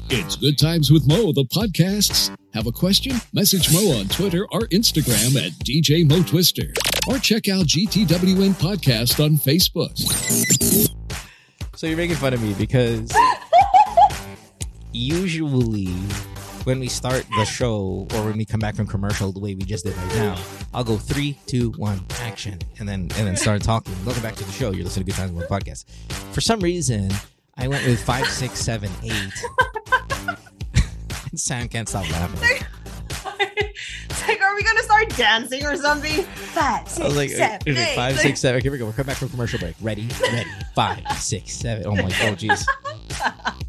it's 0.08 0.36
Good 0.36 0.56
Times 0.56 0.90
with 0.90 1.06
Mo, 1.06 1.32
the 1.32 1.44
podcasts. 1.52 2.34
Have 2.54 2.66
a 2.66 2.72
question? 2.72 3.16
Message 3.34 3.70
Mo 3.70 3.98
on 3.98 4.06
Twitter 4.08 4.46
or 4.52 4.60
Instagram 4.68 5.36
at 5.36 5.52
DJ 5.64 6.08
Mo 6.08 6.22
Twister. 6.22 6.72
Or 7.06 7.18
check 7.18 7.50
out 7.50 7.66
GTWM 7.66 8.54
Podcast 8.54 9.22
on 9.22 9.32
Facebook. 9.32 9.94
So 11.76 11.86
you're 11.86 11.98
making 11.98 12.16
fun 12.16 12.32
of 12.32 12.42
me 12.42 12.54
because 12.54 13.12
usually 14.92 15.92
when 16.64 16.80
we 16.80 16.88
start 16.88 17.26
the 17.36 17.44
show 17.44 18.08
or 18.14 18.24
when 18.24 18.38
we 18.38 18.46
come 18.46 18.60
back 18.60 18.76
from 18.76 18.86
commercial 18.86 19.30
the 19.30 19.40
way 19.40 19.54
we 19.54 19.64
just 19.64 19.84
did 19.84 19.94
right 19.94 20.14
now, 20.14 20.42
I'll 20.72 20.84
go 20.84 20.96
three, 20.96 21.38
two, 21.46 21.72
one, 21.72 22.00
action, 22.20 22.60
and 22.78 22.88
then 22.88 23.10
and 23.16 23.26
then 23.26 23.36
start 23.36 23.62
talking. 23.62 23.94
Welcome 24.06 24.22
back 24.22 24.36
to 24.36 24.44
the 24.44 24.52
show. 24.52 24.70
You're 24.70 24.84
listening 24.84 25.04
to 25.04 25.12
Good 25.12 25.18
Times 25.18 25.32
with 25.32 25.50
Podcast. 25.50 25.84
For 26.32 26.40
some 26.40 26.60
reason, 26.60 27.10
I 27.56 27.68
went 27.68 27.86
with 27.86 28.02
five, 28.02 28.26
six, 28.26 28.58
seven, 28.60 28.90
eight. 29.02 29.32
Sam 31.34 31.68
can't 31.68 31.88
stop 31.88 32.08
laughing. 32.10 32.66
it's 33.24 34.28
like, 34.28 34.40
are 34.40 34.54
we 34.54 34.62
gonna 34.62 34.82
start 34.82 35.08
dancing 35.16 35.64
or 35.64 35.76
something? 35.76 36.22
Five, 36.24 36.88
six, 36.88 37.00
I 37.00 37.04
was 37.06 37.16
like, 37.16 37.30
seven, 37.30 37.76
eight. 37.76 37.94
five, 37.96 38.18
six, 38.18 38.40
seven. 38.40 38.60
Here 38.62 38.70
we 38.72 38.78
go. 38.78 38.86
We're 38.86 38.92
coming 38.92 39.08
back 39.08 39.16
from 39.16 39.28
commercial 39.30 39.58
break. 39.58 39.74
Ready, 39.80 40.08
ready. 40.20 40.48
Five, 40.74 41.00
six, 41.18 41.52
seven. 41.54 41.86
Oh 41.86 41.94
my 41.94 42.02
god, 42.02 42.38
jeez. 42.38 42.64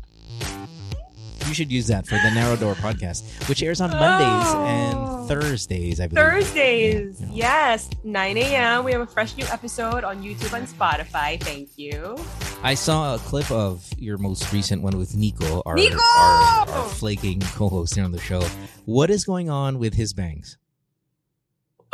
You 1.48 1.54
should 1.54 1.72
use 1.72 1.86
that 1.88 2.08
for 2.08 2.16
the 2.16 2.32
Narrow 2.32 2.56
Door 2.56 2.74
podcast, 2.76 3.24
which 3.48 3.62
airs 3.62 3.80
on 3.80 3.92
Mondays 3.92 4.54
Oh. 4.54 4.66
and 4.66 5.28
Thursdays, 5.28 6.00
I 6.00 6.08
believe. 6.08 6.26
Thursdays, 6.26 7.22
Yeah. 7.22 7.28
yes, 7.32 7.90
9 8.04 8.38
a.m. 8.38 8.84
We 8.84 8.92
have 8.94 9.02
a 9.02 9.06
fresh 9.08 9.38
new 9.38 9.46
episode 9.46 10.04
on 10.04 10.24
YouTube 10.24 10.54
and 10.58 10.68
Spotify. 10.68 11.42
Thank 11.42 11.78
you. 11.78 12.18
I 12.64 12.74
saw 12.74 13.14
a 13.16 13.20
clip 13.20 13.50
of 13.52 13.88
your 13.98 14.18
most 14.18 14.52
recent 14.52 14.82
one 14.82 14.98
with 14.98 15.16
Nico, 15.16 15.62
our, 15.68 15.76
Nico! 15.76 16.00
our, 16.18 16.68
our 16.70 16.90
flaking 16.90 17.40
co-host 17.42 17.94
here 17.96 18.04
on 18.04 18.12
the 18.12 18.20
show. 18.20 18.42
What 18.86 19.10
is 19.12 19.24
going 19.24 19.50
on 19.50 19.78
with 19.78 19.94
his 19.94 20.14
bangs? 20.14 20.58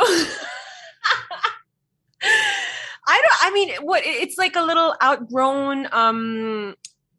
I 0.00 0.26
don't. 3.20 3.42
I 3.42 3.50
mean, 3.52 3.74
what? 3.82 4.02
It's 4.04 4.38
like 4.38 4.56
a 4.56 4.62
little 4.62 4.94
outgrown. 5.02 5.88
Um, 5.92 6.74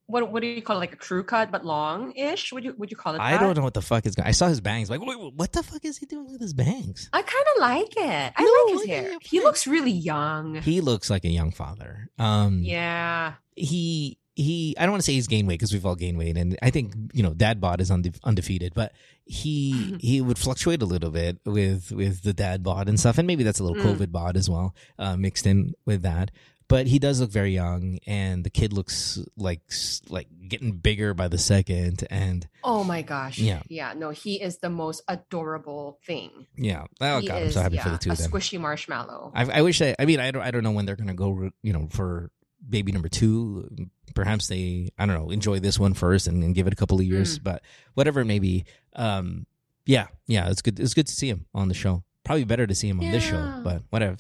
what 0.07 0.31
what 0.31 0.41
do 0.41 0.47
you 0.47 0.61
call 0.61 0.77
it? 0.77 0.79
Like 0.79 0.93
a 0.93 0.97
crew 0.97 1.23
cut, 1.23 1.51
but 1.51 1.65
long-ish. 1.65 2.51
Would 2.51 2.63
you 2.63 2.75
would 2.77 2.91
you 2.91 2.97
call 2.97 3.15
it? 3.15 3.21
I 3.21 3.31
that? 3.31 3.39
don't 3.39 3.55
know 3.55 3.63
what 3.63 3.73
the 3.73 3.81
fuck 3.81 4.05
is 4.05 4.15
going. 4.15 4.27
I 4.27 4.31
saw 4.31 4.47
his 4.47 4.59
bangs. 4.61 4.89
Like, 4.89 4.99
what 5.01 5.51
the 5.53 5.63
fuck 5.63 5.83
is 5.85 5.97
he 5.97 6.05
doing 6.05 6.31
with 6.31 6.41
his 6.41 6.53
bangs? 6.53 7.09
I 7.13 7.21
kind 7.21 7.45
of 7.55 7.61
like 7.61 7.95
it. 7.97 8.33
I 8.35 8.43
No, 8.43 8.73
like 8.75 8.81
his 8.81 8.89
hair. 8.89 9.17
He 9.21 9.39
looks 9.39 9.65
really 9.67 9.91
young. 9.91 10.55
He 10.55 10.81
looks 10.81 11.09
like 11.09 11.23
a 11.25 11.29
young 11.29 11.51
father. 11.51 12.09
Um, 12.19 12.59
yeah. 12.59 13.33
he 13.55 14.17
he. 14.35 14.75
I 14.77 14.83
don't 14.83 14.91
want 14.91 15.01
to 15.01 15.05
say 15.05 15.13
he's 15.13 15.27
gained 15.27 15.47
weight 15.47 15.59
because 15.59 15.71
we've 15.71 15.85
all 15.85 15.95
gained 15.95 16.17
weight, 16.17 16.37
and 16.37 16.57
I 16.61 16.69
think 16.69 16.93
you 17.13 17.23
know 17.23 17.33
dad 17.33 17.61
bod 17.61 17.79
is 17.81 17.89
unde- 17.91 18.19
undefeated, 18.23 18.73
but 18.73 18.91
he 19.25 19.95
he 20.01 20.21
would 20.21 20.37
fluctuate 20.37 20.81
a 20.81 20.85
little 20.85 21.11
bit 21.11 21.37
with 21.45 21.91
with 21.91 22.23
the 22.23 22.33
dad 22.33 22.61
bod 22.63 22.89
and 22.89 22.99
stuff, 22.99 23.17
and 23.17 23.27
maybe 23.27 23.43
that's 23.43 23.59
a 23.59 23.63
little 23.63 23.81
Mm. 23.81 23.95
COVID 23.95 24.11
bod 24.11 24.35
as 24.35 24.49
well 24.49 24.75
uh, 24.99 25.15
mixed 25.15 25.45
in 25.47 25.73
with 25.85 26.01
that. 26.01 26.31
But 26.67 26.87
he 26.87 26.97
does 26.97 27.19
look 27.21 27.29
very 27.29 27.53
young, 27.53 27.99
and 28.07 28.43
the 28.43 28.49
kid 28.49 28.73
looks 28.73 29.19
like 29.37 29.61
like 30.09 30.27
getting 30.47 30.71
bigger 30.71 31.13
by 31.13 31.27
the 31.27 31.37
second, 31.37 32.05
and 32.09 32.47
Oh 32.63 32.83
my 32.83 33.01
gosh. 33.01 33.37
Yeah. 33.37 33.61
Yeah. 33.67 33.93
No, 33.95 34.09
he 34.11 34.41
is 34.41 34.57
the 34.59 34.69
most 34.69 35.01
adorable 35.07 35.99
thing. 36.05 36.47
yeah, 36.57 36.85
oh 37.01 37.19
he 37.19 37.27
god, 37.27 37.37
I'm 37.41 37.43
is, 37.47 37.53
so 37.53 37.61
happy 37.61 37.75
yeah, 37.75 37.83
for 37.83 37.89
the 37.89 37.97
two 37.97 38.09
a 38.09 38.13
of 38.13 38.19
them. 38.19 38.31
squishy 38.31 38.59
marshmallow. 38.59 39.31
I, 39.35 39.59
I 39.59 39.61
wish 39.61 39.81
I. 39.81 39.95
I 39.99 40.05
mean, 40.05 40.19
I 40.19 40.31
don't. 40.31 40.41
I 40.41 40.51
don't 40.51 40.63
know 40.63 40.71
when 40.71 40.85
they're 40.85 40.95
gonna 40.95 41.13
go. 41.13 41.49
You 41.61 41.73
know, 41.73 41.87
for 41.91 42.31
baby 42.67 42.91
number 42.91 43.09
two. 43.09 43.69
Perhaps 44.15 44.47
they. 44.47 44.89
I 44.97 45.05
don't 45.05 45.15
know. 45.15 45.29
Enjoy 45.31 45.59
this 45.59 45.77
one 45.79 45.93
first 45.93 46.27
and, 46.27 46.43
and 46.43 46.55
give 46.55 46.67
it 46.67 46.73
a 46.73 46.75
couple 46.77 46.99
of 46.99 47.05
years. 47.05 47.39
Mm. 47.39 47.43
But 47.43 47.61
whatever 47.93 48.21
it 48.21 48.25
may 48.25 48.39
be. 48.39 48.65
Um. 48.95 49.45
Yeah. 49.85 50.07
Yeah. 50.27 50.49
It's 50.49 50.61
good. 50.61 50.79
It's 50.79 50.93
good 50.93 51.07
to 51.07 51.13
see 51.13 51.29
him 51.29 51.45
on 51.53 51.67
the 51.67 51.73
show. 51.73 52.03
Probably 52.23 52.45
better 52.45 52.65
to 52.65 52.73
see 52.75 52.87
him 52.87 52.99
on 53.01 53.11
this 53.11 53.23
show. 53.23 53.61
But 53.63 53.83
whatever. 53.89 54.17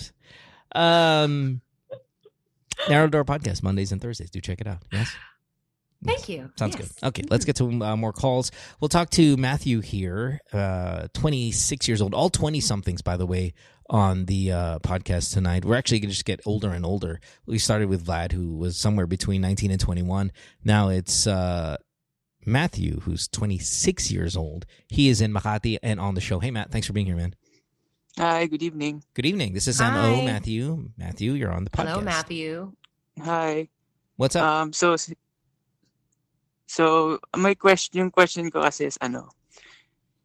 Um. 0.75 1.61
Narrow 2.89 3.07
Door 3.07 3.25
Podcast 3.25 3.63
Mondays 3.63 3.91
and 3.91 4.01
Thursdays. 4.01 4.29
Do 4.29 4.39
check 4.41 4.61
it 4.61 4.67
out. 4.67 4.79
Yes. 4.91 5.13
Thank 6.05 6.27
you. 6.27 6.51
Sounds 6.57 6.75
Yes. 6.77 6.91
good. 6.91 7.07
Okay, 7.07 7.23
let's 7.29 7.45
get 7.45 7.55
to 7.57 7.81
uh, 7.81 7.95
more 7.95 8.11
calls. 8.11 8.51
We'll 8.81 8.89
talk 8.89 9.09
to 9.11 9.37
Matthew 9.37 9.79
here, 9.79 10.41
uh, 10.51 11.07
26 11.13 11.87
years 11.87 12.01
old, 12.01 12.13
all 12.13 12.29
20 12.29 12.59
somethings, 12.59 13.01
by 13.01 13.15
the 13.15 13.25
way, 13.25 13.53
on 13.89 14.25
the 14.25 14.51
uh, 14.51 14.79
podcast 14.79 15.31
tonight. 15.33 15.63
We're 15.63 15.77
actually 15.77 15.99
going 15.99 16.09
to 16.09 16.13
just 16.15 16.25
get 16.25 16.41
older 16.45 16.71
and 16.71 16.85
older. 16.85 17.21
We 17.45 17.57
started 17.57 17.87
with 17.87 18.05
Vlad, 18.05 18.33
who 18.33 18.57
was 18.57 18.75
somewhere 18.75 19.07
between 19.07 19.39
19 19.39 19.71
and 19.71 19.79
21. 19.79 20.33
Now 20.65 20.89
it's 20.89 21.25
uh, 21.25 21.77
Matthew, 22.45 22.99
who's 23.01 23.29
26 23.29 24.11
years 24.11 24.35
old. 24.35 24.65
He 24.89 25.07
is 25.07 25.21
in 25.21 25.33
Makati 25.33 25.77
and 25.81 26.01
on 26.01 26.15
the 26.15 26.21
show. 26.21 26.39
Hey, 26.39 26.51
Matt, 26.51 26.69
thanks 26.71 26.85
for 26.85 26.91
being 26.91 27.05
here, 27.05 27.15
man. 27.15 27.33
Hi, 28.13 28.45
good 28.45 28.61
evening. 28.61 29.01
Good 29.15 29.25
evening. 29.25 29.57
This 29.57 29.67
is 29.67 29.81
Sam 29.81 29.97
O. 29.97 30.21
Hi. 30.21 30.25
Matthew. 30.25 30.93
Matthew, 30.97 31.33
you're 31.33 31.49
on 31.49 31.63
the 31.65 31.73
podcast. 31.73 31.97
Hello, 31.97 32.01
Matthew. 32.05 32.71
Hi. 33.17 33.69
What's 34.17 34.35
up? 34.37 34.45
Um 34.45 34.67
so 34.69 34.93
so 36.69 37.17
my 37.33 37.57
question 37.57 38.05
yung 38.05 38.13
question 38.13 38.53
ko 38.53 38.61
kasi 38.61 38.85
is 38.85 39.01
ano. 39.01 39.33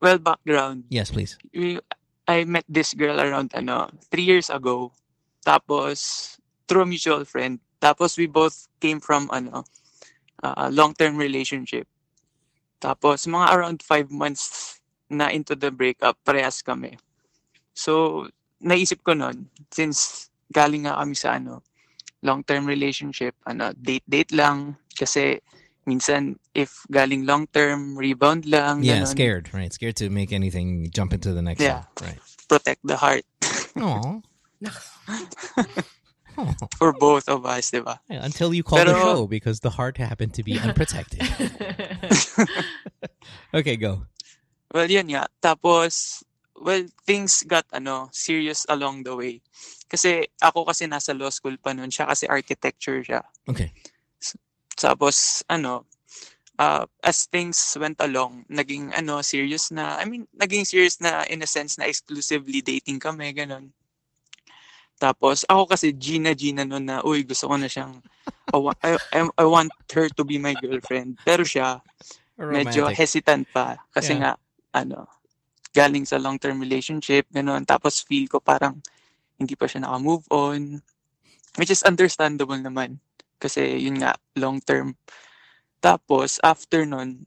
Well, 0.05 0.21
background. 0.21 0.85
yes, 0.93 1.11
please. 1.11 1.41
We, 1.51 1.81
I 2.29 2.45
met 2.45 2.69
this 2.69 2.93
girl 2.93 3.19
around 3.19 3.57
ano, 3.57 3.89
3 4.13 4.21
years 4.21 4.53
ago. 4.53 4.93
Tapos 5.41 6.37
through 6.69 6.85
a 6.85 6.87
mutual 6.87 7.25
friend. 7.25 7.57
Tapos 7.81 8.21
we 8.21 8.29
both 8.29 8.69
came 8.85 9.01
from 9.01 9.33
ano, 9.33 9.65
uh, 10.45 10.69
long-term 10.69 11.17
relationship. 11.17 11.89
Tapos 12.85 13.25
mga 13.25 13.49
around 13.49 13.81
5 13.81 14.13
months 14.13 14.77
na 15.09 15.33
into 15.33 15.57
the 15.57 15.73
breakup, 15.73 16.21
parehas 16.21 16.61
kami. 16.61 17.01
So, 17.79 18.27
naisip 18.59 19.07
ko 19.07 19.15
nun, 19.15 19.47
since 19.71 20.27
galing 20.51 20.91
nga 20.91 20.99
kami 20.99 21.15
sa 21.15 21.39
ano, 21.39 21.63
long-term 22.27 22.67
relationship, 22.67 23.39
ano, 23.47 23.71
date-date 23.79 24.35
lang. 24.35 24.75
Kasi 24.99 25.39
minsan, 25.87 26.35
if 26.59 26.83
galing 26.91 27.23
long-term, 27.23 27.95
rebound 27.95 28.51
lang. 28.51 28.83
Yeah, 28.83 29.07
ganon. 29.07 29.15
scared, 29.15 29.45
right? 29.55 29.71
Scared 29.73 29.95
to 30.03 30.11
make 30.11 30.35
anything 30.35 30.91
jump 30.91 31.15
into 31.15 31.31
the 31.31 31.43
next 31.43 31.63
Yeah. 31.63 31.87
one. 32.03 32.11
Right. 32.11 32.21
Protect 32.51 32.83
the 32.83 32.97
heart 32.99 33.23
Aw. 33.79 34.19
Aw. 34.19 34.19
for 36.79 36.93
both 36.95 37.27
of 37.31 37.47
us, 37.47 37.71
di 37.71 37.79
ba? 37.83 37.99
Yeah, 38.11 38.23
Until 38.27 38.55
you 38.55 38.63
call 38.67 38.79
the 38.83 38.91
Pero- 38.95 39.03
show 39.03 39.21
because 39.31 39.61
the 39.63 39.71
heart 39.71 39.99
happened 39.99 40.35
to 40.35 40.43
be 40.43 40.59
unprotected. 40.65 41.23
okay, 43.55 43.77
go. 43.77 44.07
Well, 44.75 44.91
yun 44.91 45.09
nga. 45.15 45.27
Tapos, 45.43 46.23
well, 46.61 46.85
things 47.07 47.43
got, 47.47 47.65
ano, 47.73 48.09
serious 48.13 48.67
along 48.69 49.03
the 49.03 49.15
way. 49.15 49.41
Kasi, 49.89 50.27
ako 50.43 50.69
kasi 50.69 50.87
nasa 50.87 51.17
law 51.17 51.31
school 51.31 51.57
pa 51.57 51.73
nun. 51.73 51.91
Siya 51.91 52.07
kasi 52.11 52.27
architecture 52.29 53.01
siya. 53.03 53.23
Okay. 53.49 53.73
Tapos, 54.79 55.43
ano, 55.51 55.87
uh, 56.59 56.85
as 57.03 57.27
things 57.27 57.59
went 57.81 57.99
along, 58.03 58.45
naging, 58.51 58.95
ano, 58.95 59.23
serious 59.23 59.71
na, 59.71 59.99
I 59.99 60.05
mean, 60.05 60.27
naging 60.35 60.67
serious 60.67 61.01
na 61.01 61.25
in 61.27 61.43
a 61.43 61.49
sense 61.49 61.79
na 61.79 61.87
exclusively 61.87 62.63
dating 62.63 62.99
kami, 62.99 63.33
ganun. 63.33 63.71
Tapos, 64.99 65.47
ako 65.47 65.71
kasi 65.71 65.95
Gina 65.95 66.35
Gina 66.35 66.67
nun 66.67 66.83
na, 66.83 67.03
uy, 67.07 67.23
gusto 67.23 67.47
ko 67.47 67.55
na 67.55 67.71
siyang, 67.71 68.03
I, 68.51 68.57
wa- 68.59 68.81
I, 68.83 68.99
I- 69.15 69.51
want 69.51 69.71
her 69.95 70.11
to 70.11 70.23
be 70.27 70.39
my 70.43 70.59
girlfriend. 70.59 71.19
Pero 71.23 71.47
siya, 71.47 71.79
medyo 72.39 72.87
Romantic. 72.87 72.99
hesitant 72.99 73.47
pa. 73.55 73.79
Kasi 73.95 74.19
Yeah. 74.19 74.19
nga, 74.19 74.33
ano, 74.75 75.07
galing 75.79 76.03
sa 76.03 76.19
long-term 76.19 76.59
relationship, 76.59 77.31
ganun. 77.31 77.63
Tapos 77.63 78.03
feel 78.03 78.27
ko 78.27 78.43
parang 78.43 78.83
hindi 79.39 79.55
pa 79.55 79.71
siya 79.71 79.87
naka-move 79.87 80.27
on. 80.35 80.83
Which 81.55 81.71
is 81.71 81.87
understandable 81.87 82.59
naman. 82.59 82.99
Kasi 83.39 83.79
yun 83.79 84.03
nga, 84.03 84.19
long-term. 84.35 84.99
Tapos, 85.79 86.43
after 86.43 86.83
nun, 86.83 87.23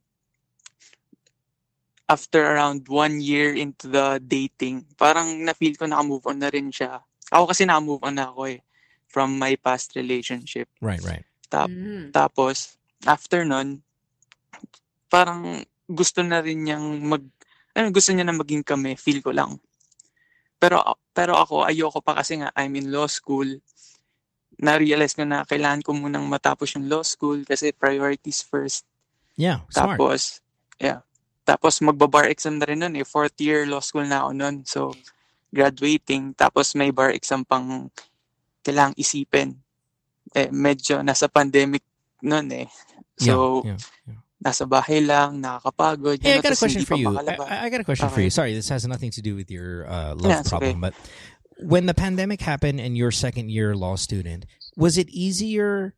after 2.11 2.43
around 2.43 2.91
one 2.91 3.23
year 3.23 3.55
into 3.55 3.87
the 3.87 4.19
dating, 4.19 4.83
parang 4.99 5.47
na-feel 5.47 5.79
ko 5.79 5.87
na-move 5.87 6.27
on 6.27 6.43
na 6.43 6.51
rin 6.51 6.67
siya. 6.67 6.99
Ako 7.31 7.55
kasi 7.55 7.63
na-move 7.63 8.03
on 8.03 8.19
na 8.19 8.27
ako 8.27 8.51
eh 8.51 8.59
from 9.07 9.39
my 9.39 9.55
past 9.55 9.95
relationship. 9.95 10.67
Right, 10.83 10.99
right. 11.03 11.23
Tap, 11.47 11.71
Mm. 11.71 12.11
Tapos, 12.11 12.75
after 13.07 13.47
nun, 13.47 13.79
parang 15.07 15.63
gusto 15.87 16.23
na 16.23 16.43
rin 16.43 16.63
niyang 16.63 16.99
mag, 17.03 17.23
ano, 17.75 17.87
gusto 17.91 18.11
niya 18.11 18.27
na 18.27 18.35
maging 18.35 18.63
kami, 18.63 18.99
feel 18.99 19.23
ko 19.23 19.31
lang. 19.31 19.59
Pero, 20.61 20.77
pero 21.15 21.35
ako, 21.39 21.65
ayoko 21.65 21.99
pa 22.05 22.21
kasi 22.21 22.37
nga, 22.37 22.53
I'm 22.53 22.77
in 22.77 22.93
law 22.93 23.09
school. 23.09 23.47
Na-realize 24.61 25.17
ko 25.17 25.25
na 25.25 25.41
kailangan 25.41 25.81
ko 25.81 25.97
munang 25.97 26.29
matapos 26.29 26.77
yung 26.77 26.85
law 26.85 27.01
school 27.01 27.41
kasi 27.47 27.73
priorities 27.73 28.45
first. 28.45 28.85
Yeah, 29.39 29.65
smart. 29.73 29.97
Tapos, 29.97 30.45
yeah. 30.77 31.01
Tapos 31.41 31.81
magba-bar 31.81 32.29
exam 32.29 32.61
na 32.61 32.69
rin 32.69 32.85
nun 32.85 32.93
eh. 32.93 33.01
Fourth 33.01 33.33
year 33.41 33.65
law 33.65 33.81
school 33.81 34.05
na 34.05 34.21
ako 34.21 34.31
nun. 34.37 34.55
So, 34.69 34.93
graduating. 35.49 36.37
Tapos 36.37 36.77
may 36.77 36.93
bar 36.93 37.09
exam 37.09 37.41
pang 37.41 37.89
kailangang 38.61 39.01
isipin. 39.01 39.57
Eh, 40.37 40.53
medyo 40.53 41.01
nasa 41.01 41.25
pandemic 41.25 41.81
nun 42.21 42.53
eh. 42.53 42.69
So, 43.17 43.65
yeah, 43.65 43.81
yeah. 44.05 44.21
Nasa 44.43 44.67
bahay 44.67 45.05
lang, 45.05 45.41
nakakapagod. 45.41 46.21
Hey, 46.21 46.35
I 46.37 46.41
got 46.41 46.53
a 46.53 46.55
question 46.57 46.83
for 46.85 46.95
you. 46.95 47.17
I, 47.17 47.65
I 47.65 47.69
got 47.69 47.81
a 47.81 47.83
question 47.83 48.09
for 48.09 48.21
you. 48.21 48.29
Sorry, 48.29 48.53
this 48.53 48.69
has 48.69 48.85
nothing 48.87 49.11
to 49.11 49.21
do 49.21 49.35
with 49.35 49.49
your 49.51 49.87
uh, 49.87 50.15
love 50.15 50.31
Yeah, 50.31 50.41
problem, 50.43 50.71
okay. 50.71 50.79
but 50.79 50.93
when 51.63 51.85
the 51.85 51.93
pandemic 51.93 52.41
happened 52.41 52.79
and 52.79 52.97
you're 52.97 53.11
second 53.11 53.49
year 53.51 53.75
law 53.75 53.95
student, 53.95 54.45
was 54.75 54.97
it 54.97 55.09
easier? 55.09 55.93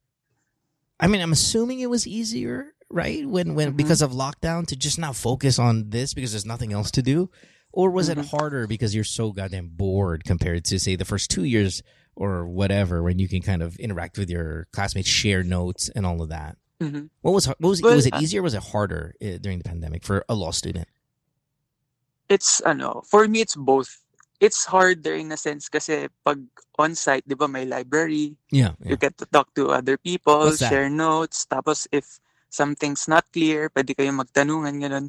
I 1.00 1.08
mean, 1.08 1.22
I'm 1.22 1.32
assuming 1.32 1.80
it 1.80 1.90
was 1.90 2.06
easier, 2.06 2.74
right? 2.92 3.26
When 3.28 3.56
when 3.56 3.74
Mhm. 3.74 3.78
because 3.78 4.02
of 4.02 4.12
lockdown 4.12 4.68
to 4.68 4.76
just 4.76 5.00
not 5.00 5.16
focus 5.16 5.58
on 5.60 5.90
this 5.90 6.14
because 6.14 6.32
there's 6.32 6.46
nothing 6.46 6.74
else 6.74 6.92
to 6.92 7.02
do, 7.02 7.30
or 7.72 7.92
was 7.92 8.10
it 8.10 8.18
Mhm. 8.18 8.30
harder 8.30 8.68
because 8.68 8.94
you're 8.94 9.04
so 9.08 9.32
goddamn 9.32 9.70
bored 9.72 10.24
compared 10.26 10.66
to 10.66 10.80
say 10.80 10.96
the 10.96 11.06
first 11.08 11.32
two 11.32 11.44
years 11.44 11.82
or 12.16 12.46
whatever 12.46 13.02
when 13.02 13.18
you 13.20 13.28
can 13.28 13.42
kind 13.42 13.64
of 13.64 13.76
interact 13.78 14.18
with 14.18 14.30
your 14.30 14.68
classmates, 14.72 15.08
share 15.10 15.44
notes, 15.44 15.90
and 15.96 16.06
all 16.06 16.22
of 16.22 16.30
that? 16.30 16.58
Mhm. 16.84 17.08
What 17.24 17.32
was 17.32 17.48
what 17.48 17.64
was 17.64 17.80
Well, 17.80 17.96
was 17.96 18.12
it 18.12 18.20
easier? 18.20 18.44
or 18.44 18.52
Was 18.52 18.54
it 18.60 18.76
harder 18.76 19.16
uh, 19.24 19.40
during 19.40 19.64
the 19.64 19.68
pandemic 19.68 20.04
for 20.04 20.28
a 20.28 20.36
law 20.36 20.52
student? 20.52 20.92
It's, 22.28 22.60
ano, 22.64 23.04
for 23.08 23.28
me, 23.28 23.44
it's 23.44 23.56
both. 23.56 24.04
It's 24.44 24.66
harder 24.68 25.16
in 25.16 25.32
a 25.32 25.40
sense 25.40 25.72
kasi 25.72 26.12
pag 26.28 26.44
on-site, 26.76 27.24
di 27.24 27.36
ba, 27.36 27.48
may 27.48 27.64
library, 27.64 28.36
Yeah, 28.52 28.76
You 28.84 29.00
get 29.00 29.16
to 29.24 29.28
talk 29.30 29.56
to 29.56 29.72
other 29.72 29.96
people, 29.96 30.52
share 30.52 30.92
notes, 30.92 31.48
tapos 31.48 31.88
if 31.96 32.20
something's 32.52 33.08
not 33.08 33.24
clear, 33.32 33.72
pwede 33.72 33.96
kayong 33.96 34.20
magtanungan, 34.20 34.76
ganun. 34.84 35.08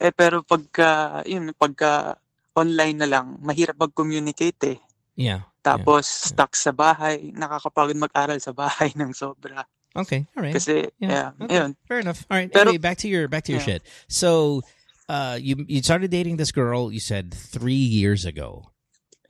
Eh, 0.00 0.12
pero 0.14 0.40
pagka, 0.40 1.20
yun, 1.28 1.52
pagka 1.52 2.16
online 2.56 2.96
na 2.96 3.08
lang, 3.10 3.36
mahirap 3.44 3.76
mag-communicate 3.76 4.62
eh. 4.72 4.78
yeah. 5.18 5.44
Tapos, 5.60 6.06
stuck 6.30 6.54
sa 6.54 6.70
bahay, 6.70 7.34
nakakapagod 7.34 7.98
mag-aral 7.98 8.38
sa 8.40 8.54
bahay 8.56 8.94
ng 8.98 9.12
sobra. 9.12 9.66
Okay, 9.96 10.26
all 10.36 10.42
right. 10.42 10.52
Kasi, 10.52 10.92
Yeah, 11.00 11.32
yeah, 11.40 11.44
okay. 11.44 11.54
yun. 11.56 11.76
Fair 11.88 11.98
enough. 12.00 12.26
All 12.30 12.36
right. 12.36 12.52
Pero- 12.52 12.68
anyway, 12.68 12.78
back 12.78 12.98
to 12.98 13.08
your 13.08 13.28
back 13.28 13.44
to 13.48 13.52
your 13.52 13.60
Yeah. 13.64 13.80
shit. 13.80 13.82
So, 14.08 14.62
uh, 15.08 15.38
you 15.40 15.64
you 15.68 15.82
started 15.82 16.10
dating 16.10 16.36
this 16.36 16.52
girl. 16.52 16.92
You 16.92 17.00
said 17.00 17.32
three 17.32 17.80
years 17.80 18.24
ago, 18.28 18.70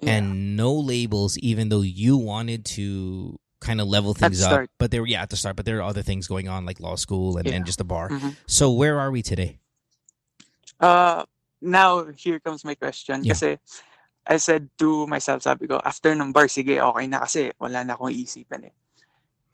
Yeah. 0.03 0.19
and 0.19 0.57
no 0.57 0.75
labels, 0.75 1.39
even 1.39 1.69
though 1.71 1.87
you 1.87 2.17
wanted 2.19 2.64
to 2.77 3.39
kind 3.62 3.81
of 3.81 3.89
level 3.89 4.12
things 4.12 4.43
up. 4.43 4.51
start. 4.53 4.69
But 4.79 4.91
there, 4.91 5.01
were, 5.01 5.09
yeah, 5.09 5.23
at 5.23 5.31
the 5.31 5.37
start. 5.39 5.57
But 5.57 5.64
there 5.64 5.79
are 5.79 5.87
other 5.89 6.03
things 6.03 6.27
going 6.29 6.47
on, 6.49 6.67
like 6.67 6.79
law 6.79 6.95
school 6.97 7.37
and, 7.39 7.49
and 7.49 7.64
just 7.64 7.79
the 7.79 7.89
bar. 7.89 8.11
Mhm. 8.11 8.37
So, 8.47 8.71
where 8.71 9.01
are 9.01 9.11
we 9.11 9.23
today? 9.23 9.59
Uh, 10.81 11.25
now, 11.62 12.05
here 12.12 12.39
comes 12.39 12.64
my 12.64 12.75
question. 12.75 13.25
Yeah. 13.25 13.33
Kasi, 13.33 13.57
I 14.27 14.37
said 14.37 14.69
to 14.79 15.07
myself, 15.07 15.43
sabi 15.43 15.67
ko, 15.67 15.81
after 15.85 16.12
ng 16.12 16.33
bar, 16.33 16.49
sige, 16.51 16.77
okay 16.83 17.07
na 17.07 17.21
kasi 17.25 17.53
wala 17.59 17.85
na 17.87 17.95
akong 17.97 18.12
iisipan 18.12 18.67
eh. 18.69 18.75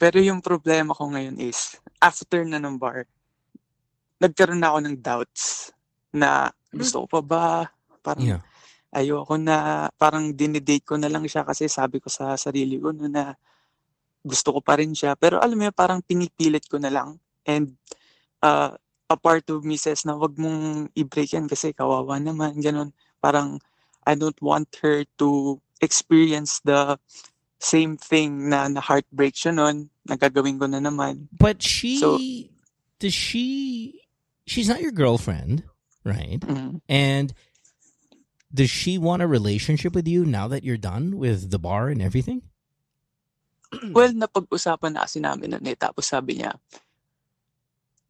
Pero 0.02 0.18
yung 0.18 0.42
problema 0.42 0.90
ko 0.98 1.14
ngayon 1.14 1.38
is, 1.38 1.78
after 2.02 2.42
na 2.42 2.58
ng 2.58 2.74
bar, 2.74 3.06
nagkaroon 4.18 4.58
na 4.58 4.74
ako 4.74 4.78
ng 4.82 4.96
doubts 4.98 5.70
na 6.10 6.50
gusto 6.74 7.06
ko 7.06 7.06
pa 7.06 7.20
ba? 7.22 7.46
Parang 8.02 8.26
Yeah. 8.34 8.42
ayoko 8.90 9.38
na, 9.38 9.86
parang 9.94 10.34
dinidate 10.34 10.82
ko 10.82 10.98
na 10.98 11.06
lang 11.06 11.22
siya 11.30 11.46
kasi 11.46 11.70
sabi 11.70 12.02
ko 12.02 12.10
sa 12.10 12.34
sarili 12.34 12.82
ko 12.82 12.90
no, 12.90 13.06
na 13.06 13.38
gusto 14.26 14.58
ko 14.58 14.58
pa 14.58 14.74
rin 14.82 14.90
siya. 14.90 15.14
Pero 15.14 15.38
alam 15.38 15.54
mo 15.54 15.70
parang 15.70 16.02
pinipilit 16.02 16.66
ko 16.66 16.82
na 16.82 16.90
lang. 16.90 17.22
And 17.46 17.78
uh, 18.42 18.74
a 19.06 19.16
part 19.16 19.46
of 19.54 19.62
me 19.62 19.78
says 19.78 20.02
na 20.02 20.18
wag 20.18 20.34
mong 20.34 20.90
i-break 20.98 21.30
yan 21.30 21.46
kasi 21.46 21.70
kawawa 21.70 22.18
naman, 22.18 22.58
ganun. 22.58 22.90
Parang 23.22 23.62
I 24.02 24.18
don't 24.18 24.38
want 24.42 24.66
her 24.82 25.06
to 25.22 25.62
experience 25.78 26.58
the 26.66 26.98
same 27.62 27.94
thing 27.94 28.50
na 28.50 28.66
na 28.66 28.82
heartbreak 28.82 29.38
siya 29.38 29.54
nun, 29.54 29.91
nagagawin 30.08 30.58
ko 30.58 30.66
na 30.66 30.78
naman. 30.78 31.28
But 31.30 31.62
she 31.62 31.98
So- 31.98 32.18
does 32.98 33.14
she? 33.14 33.98
She's 34.46 34.66
not 34.66 34.82
your 34.82 34.90
girlfriend, 34.92 35.62
right? 36.02 36.42
Mhm. 36.42 36.82
And 36.90 37.30
does 38.52 38.68
she 38.68 38.98
want 38.98 39.22
a 39.22 39.28
relationship 39.30 39.94
with 39.94 40.06
you 40.06 40.26
now 40.26 40.46
that 40.50 40.62
you're 40.66 40.80
done 40.80 41.16
with 41.16 41.50
the 41.50 41.58
bar 41.62 41.88
and 41.88 42.02
everything? 42.02 42.42
Well, 43.96 44.12
napag-usapan 44.12 44.92
na 44.92 45.08
kasi 45.08 45.22
namin 45.22 45.56
nun 45.56 45.64
eh. 45.64 45.78
Tapos 45.78 46.04
sabi 46.04 46.42
niya, 46.42 46.52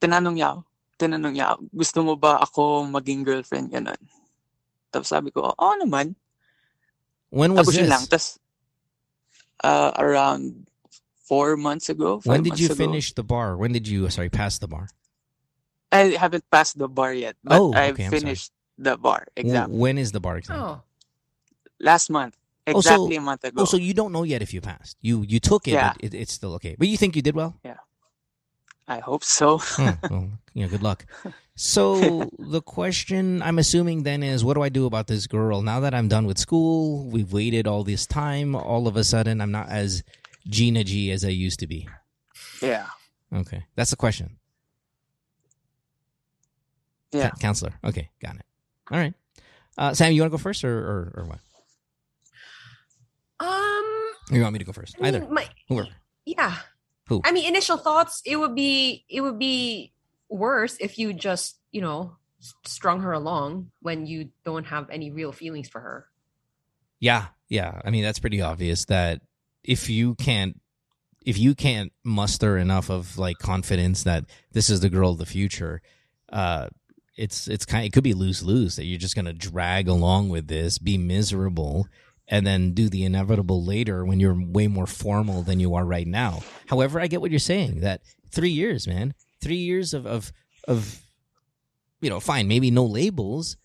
tinanong 0.03 0.35
niya 0.35 0.49
ako, 0.59 0.61
tinanong 0.99 1.35
niya 1.39 1.47
ako, 1.55 1.61
gusto 1.71 1.99
mo 2.03 2.13
ba 2.19 2.43
ako 2.43 2.91
maging 2.91 3.23
girlfriend? 3.23 3.71
Ganun. 3.71 4.01
Tapos 4.91 5.07
sabi 5.07 5.31
ko, 5.31 5.55
oo 5.55 5.75
naman. 5.79 6.19
When 7.31 7.55
was 7.55 7.71
Tapos 7.71 7.75
yun 7.79 7.87
this? 7.87 7.93
lang. 7.95 8.05
Tapos, 8.11 8.29
uh, 9.63 9.93
around 9.97 10.67
four 11.23 11.57
months 11.57 11.89
ago. 11.89 12.21
when 12.25 12.43
did 12.43 12.59
you 12.59 12.67
ago. 12.67 12.75
finish 12.75 13.13
the 13.15 13.23
bar? 13.23 13.57
When 13.57 13.73
did 13.73 13.87
you 13.89 14.09
sorry 14.11 14.29
pass 14.31 14.59
the 14.59 14.69
bar? 14.69 14.89
I 15.91 16.17
haven't 16.17 16.45
passed 16.51 16.79
the 16.79 16.89
bar 16.89 17.13
yet, 17.13 17.37
but 17.45 17.61
Oh, 17.61 17.73
I've 17.75 17.95
okay, 17.95 18.05
I'm 18.07 18.11
sorry. 18.11 18.21
finished 18.21 18.53
the 18.79 18.97
bar 18.97 19.27
W- 19.37 19.53
exam 19.53 19.73
When 19.79 19.99
is 19.99 20.13
the 20.13 20.21
bar 20.21 20.37
exam? 20.39 20.57
Oh. 20.61 20.83
last 21.81 22.11
month. 22.11 22.37
Oh, 22.67 22.73
so- 22.73 22.79
Exactly 22.79 23.17
a 23.17 23.21
month 23.21 23.45
ago. 23.45 23.63
Oh, 23.63 23.65
so 23.67 23.77
you 23.77 23.93
don't 23.93 24.13
know 24.13 24.23
yet 24.23 24.41
if 24.43 24.55
you 24.55 24.61
passed. 24.61 24.97
You 25.03 25.23
you 25.29 25.39
took 25.41 25.67
it, 25.69 25.73
Yeah. 25.73 25.93
but 25.93 26.05
it, 26.05 26.15
it's 26.15 26.33
still 26.33 26.55
okay. 26.55 26.77
But 26.79 26.89
you 26.89 26.97
think 26.97 27.17
you 27.17 27.23
did 27.23 27.35
well? 27.35 27.57
Yeah. 27.65 27.77
I 28.89 28.99
hope 28.99 29.23
so. 29.25 29.59
Huh, 29.59 29.95
well, 30.11 30.29
yeah, 30.55 30.67
good 30.67 30.83
luck. 30.83 31.07
So 31.55 32.31
the 32.39 32.61
question 32.61 33.41
I'm 33.43 33.59
assuming 33.59 34.03
then 34.03 34.23
is, 34.23 34.45
what 34.45 34.55
do 34.55 34.63
I 34.63 34.69
do 34.71 34.87
about 34.87 35.07
this 35.07 35.27
girl 35.27 35.63
now 35.63 35.79
that 35.81 35.95
I'm 35.95 36.09
done 36.09 36.27
with 36.27 36.39
school? 36.39 37.05
We've 37.09 37.33
waited 37.33 37.67
all 37.67 37.85
this 37.85 38.07
time. 38.07 38.55
All 38.57 38.87
of 38.89 38.97
a 38.97 39.05
sudden, 39.05 39.41
I'm 39.41 39.51
not 39.53 39.69
as 39.69 40.03
Gina 40.47 40.85
G 40.85 41.11
as 41.11 41.25
I 41.25 41.29
used 41.29 41.61
to 41.61 41.67
be. 41.67 41.89
yeah. 42.61 42.87
Okay, 43.35 43.65
that's 43.77 43.91
the 43.91 43.97
question. 43.97 44.39
Yeah. 47.13 47.31
Ca- 47.31 47.37
counselor. 47.41 47.75
Okay, 47.85 48.11
got 48.21 48.37
it. 48.37 48.45
All 48.91 48.99
right. 48.99 49.15
Uh, 49.79 49.95
Sam, 49.95 50.13
you 50.13 50.21
want 50.23 50.31
to 50.33 50.37
go 50.39 50.43
first 50.43 50.65
or, 50.65 50.79
or 50.79 51.13
or 51.17 51.25
what? 51.25 51.39
Um, 53.41 53.85
Or 54.31 54.37
you 54.37 54.43
want 54.43 54.53
me 54.53 54.59
to 54.59 54.65
go 54.65 54.73
first? 54.73 54.97
I 55.01 55.09
Either. 55.09 55.21
mean, 55.21 55.35
my, 55.35 55.49
Whoever. 55.69 55.89
yeah. 56.25 56.57
Who? 57.09 57.21
I 57.25 57.33
mean, 57.33 57.47
initial 57.47 57.77
thoughts. 57.77 58.23
It 58.25 58.37
would 58.37 58.55
be 58.55 59.05
it 59.09 59.21
would 59.21 59.39
be 59.39 59.93
worse 60.29 60.77
if 60.81 60.99
you 60.99 61.13
just 61.13 61.59
you 61.73 61.81
know 61.81 62.17
strung 62.65 63.01
her 63.01 63.13
along 63.13 63.71
when 63.81 64.07
you 64.07 64.31
don't 64.45 64.65
have 64.67 64.89
any 64.91 65.11
real 65.11 65.33
feelings 65.33 65.69
for 65.69 65.81
her. 65.81 66.07
Yeah, 67.01 67.27
yeah. 67.49 67.81
I 67.85 67.91
mean, 67.91 68.05
that's 68.05 68.21
pretty 68.21 68.41
obvious 68.41 68.85
that 68.87 69.21
if 69.65 69.89
you 69.89 70.15
can't 70.15 70.61
if 71.25 71.39
you 71.39 71.55
can't 71.55 71.93
muster 72.05 72.59
enough 72.59 72.91
of 72.91 73.17
like 73.17 73.39
confidence 73.39 74.03
that 74.03 74.25
this 74.53 74.69
is 74.69 74.81
the 74.81 74.91
girl 74.91 75.13
of 75.13 75.19
the 75.19 75.27
future, 75.27 75.81
uh 76.33 76.69
it's 77.17 77.47
it's 77.49 77.65
kind 77.65 77.85
it 77.87 77.93
could 77.93 78.05
be 78.05 78.15
lose 78.15 78.43
lose 78.43 78.77
that 78.77 78.85
you're 78.85 78.99
just 78.99 79.17
gonna 79.17 79.33
drag 79.33 79.89
along 79.89 80.29
with 80.29 80.49
this, 80.49 80.79
be 80.79 80.99
miserable, 80.99 81.87
and 82.29 82.47
then 82.47 82.73
do 82.73 82.89
the 82.89 83.05
inevitable 83.05 83.65
later 83.65 84.05
when 84.05 84.19
you're 84.19 84.41
way 84.41 84.67
more 84.67 84.87
formal 84.87 85.43
than 85.43 85.61
you 85.61 85.75
are 85.75 85.85
right 85.85 86.07
now. 86.07 86.43
However, 86.67 87.01
I 87.01 87.07
get 87.07 87.21
what 87.21 87.31
you're 87.31 87.39
saying 87.39 87.81
that 87.81 88.03
three 88.31 88.51
years, 88.51 88.87
man, 88.87 89.15
three 89.41 89.57
years 89.57 89.95
of 89.95 90.07
of 90.07 90.33
of 90.67 91.03
you 92.01 92.11
know, 92.11 92.21
fine, 92.21 92.49
maybe 92.49 92.71
no 92.71 92.85
labels, 92.85 93.57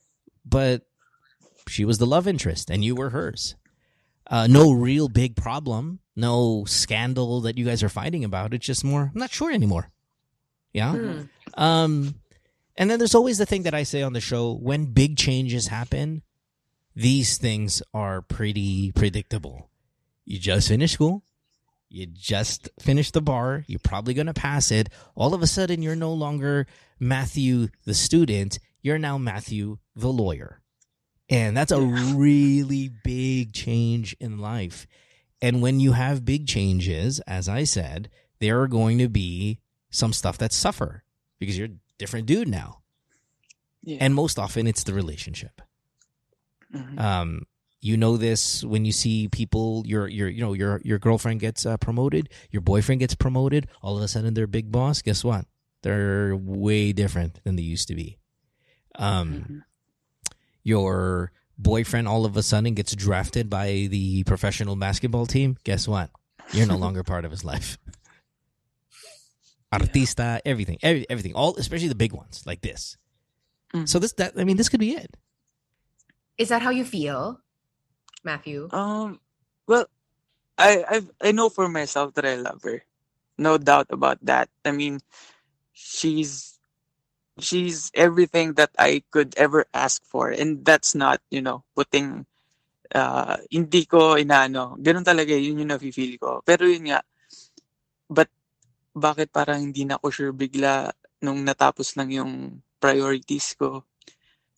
but 0.45 0.83
she 1.67 1.83
was 1.83 1.97
the 1.97 2.05
love 2.05 2.27
interest 2.27 2.69
and 2.69 2.85
you 2.85 2.95
were 2.95 3.09
hers. 3.09 3.55
Uh, 4.29 4.47
no 4.47 4.71
real 4.71 5.07
big 5.07 5.35
problem, 5.35 5.99
no 6.15 6.65
scandal 6.65 7.41
that 7.41 7.57
you 7.57 7.65
guys 7.65 7.81
are 7.81 7.89
fighting 7.89 8.23
about. 8.23 8.53
It's 8.53 8.65
just 8.65 8.83
more, 8.83 9.11
I'm 9.13 9.19
not 9.19 9.31
sure 9.31 9.51
anymore. 9.51 9.89
Yeah. 10.73 10.93
Hmm. 10.93 11.21
Um, 11.53 12.15
and 12.75 12.89
then 12.89 12.99
there's 12.99 13.15
always 13.15 13.37
the 13.37 13.45
thing 13.45 13.63
that 13.63 13.73
I 13.73 13.83
say 13.83 14.01
on 14.01 14.13
the 14.13 14.21
show 14.21 14.53
when 14.53 14.87
big 14.87 15.17
changes 15.17 15.67
happen, 15.67 16.23
these 16.95 17.37
things 17.37 17.81
are 17.93 18.21
pretty 18.21 18.91
predictable. 18.91 19.69
You 20.25 20.39
just 20.39 20.67
finished 20.67 20.95
school, 20.95 21.23
you 21.89 22.05
just 22.05 22.69
finished 22.79 23.13
the 23.13 23.21
bar, 23.21 23.63
you're 23.67 23.79
probably 23.79 24.13
going 24.13 24.27
to 24.27 24.33
pass 24.33 24.71
it. 24.71 24.89
All 25.15 25.33
of 25.33 25.41
a 25.41 25.47
sudden, 25.47 25.81
you're 25.81 25.95
no 25.95 26.13
longer 26.13 26.67
Matthew 26.99 27.69
the 27.85 27.93
student, 27.93 28.59
you're 28.81 28.99
now 28.99 29.17
Matthew 29.17 29.77
the 29.95 30.09
lawyer. 30.09 30.61
And 31.29 31.55
that's 31.55 31.71
a 31.71 31.81
really 32.15 32.89
big 33.03 33.53
change 33.53 34.15
in 34.19 34.39
life. 34.39 34.87
And 35.41 35.61
when 35.61 35.79
you 35.79 35.91
have 35.93 36.25
big 36.25 36.47
changes, 36.47 37.19
as 37.27 37.47
I 37.49 37.63
said, 37.63 38.09
there 38.39 38.61
are 38.61 38.67
going 38.67 38.97
to 38.99 39.09
be 39.09 39.59
some 39.89 40.13
stuff 40.13 40.37
that 40.39 40.51
suffer 40.53 41.03
because 41.39 41.57
you're 41.57 41.67
a 41.67 41.77
different 41.99 42.25
dude 42.27 42.47
now. 42.47 42.81
Yeah. 43.83 43.97
And 44.01 44.15
most 44.15 44.39
often 44.39 44.67
it's 44.67 44.83
the 44.83 44.93
relationship. 44.93 45.61
Mhm. 46.73 46.99
Um, 46.99 47.41
you 47.79 47.95
know 47.95 48.17
this 48.17 48.63
when 48.63 48.83
you 48.85 48.91
see 48.91 49.27
people 49.27 49.83
your 49.85 50.07
your 50.07 50.27
you 50.27 50.41
know 50.41 50.53
your 50.53 50.81
your 50.83 50.97
girlfriend 50.99 51.39
gets 51.39 51.65
uh, 51.65 51.77
promoted, 51.77 52.29
your 52.51 52.61
boyfriend 52.61 52.99
gets 52.99 53.15
promoted, 53.15 53.67
all 53.81 53.95
of 53.95 54.03
a 54.03 54.07
sudden 54.07 54.33
they're 54.33 54.47
big 54.47 54.71
boss. 54.71 55.01
Guess 55.01 55.23
what? 55.23 55.45
They're 55.83 56.35
way 56.35 56.91
different 56.91 57.39
than 57.43 57.55
they 57.55 57.61
used 57.63 57.87
to 57.89 57.95
be. 57.95 58.17
Um, 58.95 59.31
Mhm. 59.33 59.61
Your 60.67 61.31
boyfriend 61.57 62.07
all 62.07 62.25
of 62.25 62.35
a 62.35 62.43
sudden 62.43 62.73
gets 62.75 62.93
drafted 62.93 63.49
by 63.49 63.87
the 63.89 64.23
professional 64.25 64.75
basketball 64.75 65.25
team. 65.25 65.55
Guess 65.63 65.87
what? 65.87 66.11
You're 66.51 66.67
no 66.67 66.75
longer 66.85 67.03
part 67.03 67.23
of 67.23 67.31
his 67.31 67.43
life. 67.45 67.77
Artista, 69.73 70.39
everything, 70.45 70.77
every, 70.83 71.09
everything, 71.09 71.33
all 71.35 71.55
especially 71.57 71.87
the 71.87 71.95
big 71.95 72.13
ones 72.13 72.43
like 72.45 72.61
this. 72.61 72.97
Mhm. 73.73 73.87
So 73.87 73.99
this 73.99 74.13
that 74.13 74.33
I 74.37 74.43
mean 74.43 74.55
this 74.57 74.69
could 74.69 74.79
be 74.79 74.95
it. 74.95 75.15
Is 76.37 76.49
that 76.49 76.61
how 76.61 76.69
you 76.69 76.85
feel, 76.85 77.39
Matthew? 78.23 78.69
Um, 78.71 79.19
well, 79.67 79.87
I 80.57 80.83
I've, 80.87 81.09
I 81.21 81.31
know 81.31 81.49
for 81.49 81.67
myself 81.67 82.13
that 82.15 82.25
I 82.25 82.35
love 82.35 82.63
her, 82.63 82.83
no 83.37 83.57
doubt 83.57 83.87
about 83.89 84.23
that. 84.23 84.47
I 84.63 84.71
mean, 84.71 84.99
she's 85.73 86.56
she's 87.39 87.91
everything 87.93 88.53
that 88.55 88.71
I 88.77 89.03
could 89.11 89.33
ever 89.37 89.65
ask 89.73 90.03
for, 90.05 90.29
and 90.29 90.63
that's 90.65 90.95
not 90.95 91.21
you 91.29 91.41
know 91.41 91.63
putting 91.75 92.25
uh 92.95 93.37
hindi 93.51 93.85
ko 93.85 94.15
inaano. 94.15 94.79
Ganun 94.79 95.05
talaga 95.05 95.35
yun 95.35 95.61
yung 95.61 95.71
nafe-feel 95.71 96.17
ko. 96.17 96.41
Pero 96.45 96.65
yun 96.65 96.91
nga, 96.91 97.01
but 98.09 98.29
bakit 98.97 99.29
parang 99.29 99.61
hindi 99.61 99.85
na 99.85 100.01
ako 100.01 100.07
sure 100.09 100.33
bigla 100.33 100.89
nung 101.21 101.45
natapos 101.45 101.97
lang 101.97 102.09
yung 102.13 102.61
priorities 102.79 103.53
ko. 103.57 103.85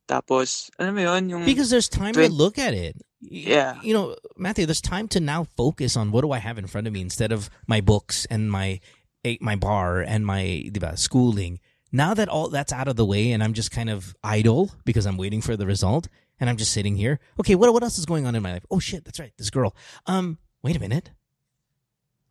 Tapos, 0.09 0.73
ano 0.82 0.89
mo 0.89 1.01
yun, 1.05 1.30
yung... 1.30 1.43
Because 1.45 1.69
there's 1.69 1.88
time 1.88 2.17
to 2.17 2.34
look 2.34 2.57
at 2.57 2.73
it. 2.73 2.97
Yeah. 3.21 3.77
You 3.84 3.93
know, 3.93 4.15
Matthew, 4.38 4.65
there's 4.65 4.82
time 4.82 5.07
to 5.09 5.19
now 5.19 5.45
focus 5.55 5.95
on 5.95 6.11
what 6.11 6.21
do 6.21 6.32
I 6.32 6.39
have 6.39 6.57
in 6.57 6.65
front 6.65 6.88
of 6.88 6.93
me 6.93 7.01
instead 7.01 7.32
of 7.32 7.49
my 7.67 7.80
books 7.80 8.25
and 8.25 8.49
my 8.49 8.80
eh, 9.25 9.38
my 9.41 9.55
bar 9.55 9.99
and 9.99 10.25
my 10.25 10.63
diba, 10.71 10.97
schooling. 10.97 11.59
Now 11.91 12.13
that 12.13 12.29
all 12.29 12.49
that's 12.49 12.71
out 12.71 12.87
of 12.87 12.95
the 12.95 13.05
way 13.05 13.31
and 13.31 13.43
I'm 13.43 13.53
just 13.53 13.71
kind 13.71 13.89
of 13.89 14.15
idle 14.23 14.71
because 14.85 15.05
I'm 15.05 15.17
waiting 15.17 15.41
for 15.41 15.57
the 15.57 15.65
result 15.65 16.07
and 16.39 16.49
I'm 16.49 16.57
just 16.57 16.71
sitting 16.71 16.95
here. 16.95 17.19
Okay, 17.39 17.55
what 17.55 17.71
what 17.73 17.83
else 17.83 17.97
is 17.97 18.05
going 18.05 18.25
on 18.25 18.35
in 18.35 18.43
my 18.43 18.53
life? 18.53 18.65
Oh 18.69 18.79
shit, 18.79 19.05
that's 19.05 19.19
right. 19.19 19.33
This 19.37 19.49
girl. 19.49 19.75
Um, 20.05 20.37
wait 20.61 20.75
a 20.75 20.79
minute. 20.79 21.11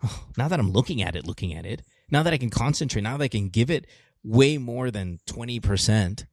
Oh, 0.02 0.26
now 0.36 0.48
that 0.48 0.60
I'm 0.60 0.70
looking 0.70 1.02
at 1.02 1.16
it, 1.16 1.26
looking 1.26 1.54
at 1.54 1.66
it, 1.66 1.82
now 2.10 2.22
that 2.22 2.32
I 2.32 2.38
can 2.38 2.50
concentrate, 2.50 3.02
now 3.02 3.16
that 3.16 3.24
I 3.24 3.28
can 3.28 3.48
give 3.48 3.70
it 3.70 3.86
way 4.22 4.58
more 4.58 4.90
than 4.90 5.18
20%, 5.26 6.26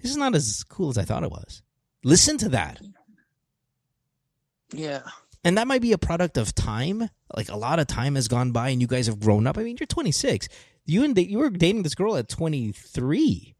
this 0.00 0.10
is 0.10 0.16
not 0.16 0.34
as 0.34 0.64
cool 0.64 0.90
as 0.90 0.98
I 0.98 1.04
thought 1.04 1.22
it 1.22 1.30
was. 1.30 1.62
Listen 2.02 2.38
to 2.38 2.48
that. 2.50 2.80
Yeah. 4.72 5.02
And 5.44 5.56
that 5.58 5.68
might 5.68 5.82
be 5.82 5.92
a 5.92 5.98
product 5.98 6.36
of 6.36 6.54
time. 6.54 7.08
Like 7.34 7.48
a 7.48 7.56
lot 7.56 7.78
of 7.78 7.86
time 7.86 8.16
has 8.16 8.28
gone 8.28 8.52
by 8.52 8.70
and 8.70 8.80
you 8.80 8.86
guys 8.86 9.06
have 9.06 9.20
grown 9.20 9.46
up. 9.46 9.58
I 9.58 9.62
mean, 9.62 9.76
you're 9.78 9.86
26. 9.86 10.48
You 10.88 11.04
and 11.04 11.16
you 11.18 11.38
were 11.38 11.50
dating 11.50 11.82
this 11.82 11.94
girl 11.94 12.16
at 12.16 12.28
23. 12.30 13.54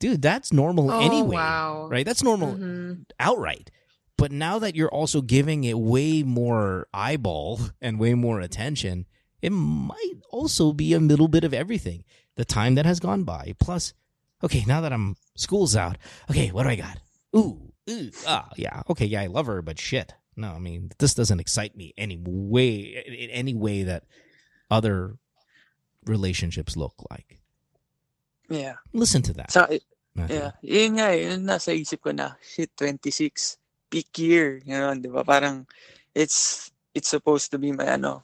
Dude, 0.00 0.22
that's 0.22 0.50
normal 0.52 0.90
oh, 0.90 0.98
anyway. 0.98 1.36
wow. 1.36 1.88
Right? 1.90 2.06
That's 2.06 2.22
normal 2.22 2.54
Mhm. 2.56 3.04
outright. 3.20 3.70
But 4.16 4.32
now 4.32 4.58
that 4.58 4.74
you're 4.74 4.88
also 4.90 5.20
giving 5.20 5.64
it 5.64 5.78
way 5.78 6.22
more 6.22 6.88
eyeball 6.94 7.60
and 7.82 8.00
way 8.00 8.14
more 8.14 8.40
attention, 8.40 9.06
it 9.42 9.50
might 9.50 10.14
also 10.30 10.72
be 10.72 10.94
a 10.94 10.98
little 11.00 11.28
bit 11.28 11.44
of 11.44 11.52
everything. 11.52 12.04
The 12.36 12.44
time 12.46 12.76
that 12.76 12.86
has 12.86 12.98
gone 12.98 13.24
by. 13.24 13.54
Plus, 13.60 13.92
okay, 14.42 14.64
now 14.66 14.80
that 14.80 14.92
I'm 14.92 15.16
school's 15.36 15.76
out, 15.76 15.98
okay, 16.30 16.48
what 16.50 16.62
do 16.62 16.70
I 16.70 16.76
got? 16.76 16.98
Ooh, 17.36 17.72
ooh, 17.90 18.10
ah, 18.26 18.48
yeah, 18.56 18.82
okay, 18.88 19.04
yeah, 19.06 19.20
I 19.20 19.26
love 19.26 19.46
her, 19.46 19.60
but 19.62 19.78
shit. 19.78 20.14
No, 20.36 20.48
I 20.52 20.58
mean, 20.58 20.90
this 20.98 21.12
doesn't 21.14 21.40
excite 21.40 21.76
me 21.76 21.92
any 21.98 22.16
way, 22.24 23.04
in 23.06 23.30
any 23.30 23.54
way 23.54 23.82
that 23.84 24.04
other 24.70 25.16
relationships 26.06 26.76
look 26.76 26.94
like. 27.10 27.40
Yeah. 28.48 28.76
Listen 28.92 29.22
to 29.22 29.32
that. 29.40 29.50
Sa, 29.50 29.66
Matthew. 30.14 30.36
yeah. 30.36 30.52
Yun 30.62 30.90
nga 31.00 31.08
eh. 31.10 31.20
Yun 31.26 31.42
nasa 31.42 31.72
isip 31.74 32.04
ko 32.04 32.12
na. 32.12 32.36
Shit, 32.44 32.76
26. 32.76 33.58
Peak 33.90 34.10
year. 34.18 34.60
Yun, 34.64 35.00
di 35.02 35.08
ba? 35.08 35.24
Parang, 35.24 35.66
it's, 36.14 36.70
it's 36.94 37.08
supposed 37.10 37.50
to 37.50 37.58
be 37.58 37.72
my 37.72 37.98
ano, 37.98 38.22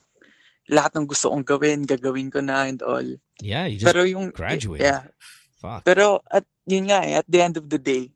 lahat 0.71 0.95
ng 0.95 1.07
gusto 1.09 1.27
kong 1.33 1.43
gawin, 1.43 1.83
gagawin 1.83 2.31
ko 2.31 2.39
na 2.39 2.63
and 2.69 2.79
all. 2.85 3.03
Yeah, 3.43 3.67
you 3.67 3.81
just 3.81 3.91
Pero 3.91 4.07
yung, 4.07 4.31
graduated. 4.31 4.87
yeah. 4.87 5.03
fuck. 5.59 5.83
Pero, 5.83 6.23
at 6.31 6.47
yun 6.63 6.87
nga 6.87 7.03
eh, 7.03 7.19
at 7.19 7.27
the 7.27 7.41
end 7.43 7.59
of 7.59 7.67
the 7.67 7.81
day, 7.81 8.07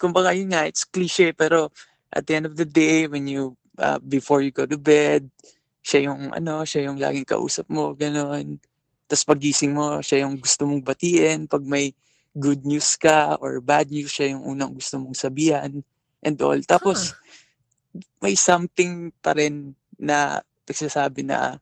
kumbaga 0.00 0.32
yun 0.32 0.48
nga, 0.54 0.64
it's 0.64 0.88
cliche, 0.88 1.36
pero 1.36 1.68
at 2.08 2.24
the 2.24 2.34
end 2.34 2.46
of 2.48 2.56
the 2.56 2.64
day, 2.64 3.04
when 3.04 3.28
you, 3.28 3.52
uh, 3.76 4.00
before 4.00 4.40
you 4.40 4.48
go 4.50 4.64
to 4.64 4.80
bed, 4.80 5.28
siya 5.84 6.08
yung, 6.08 6.32
ano, 6.32 6.64
siya 6.64 6.88
yung 6.88 6.96
laging 6.96 7.28
kausap 7.28 7.68
mo, 7.68 7.92
gano'n. 7.92 8.56
Tapos 9.10 9.26
pagising 9.26 9.74
mo, 9.74 9.98
siya 9.98 10.22
yung 10.22 10.38
gusto 10.38 10.70
mong 10.70 10.86
batiin. 10.86 11.50
Pag 11.50 11.66
may 11.66 11.90
good 12.30 12.62
news 12.62 12.94
ka 12.94 13.34
or 13.42 13.58
bad 13.58 13.90
news, 13.90 14.14
siya 14.14 14.38
yung 14.38 14.46
unang 14.46 14.70
gusto 14.78 15.02
mong 15.02 15.18
sabihan 15.18 15.82
and 16.22 16.38
all. 16.38 16.54
Tapos, 16.62 17.18
may 18.22 18.38
something 18.38 19.10
pa 19.18 19.34
rin 19.34 19.74
na 19.98 20.38
nagsasabi 20.62 21.26
na, 21.26 21.58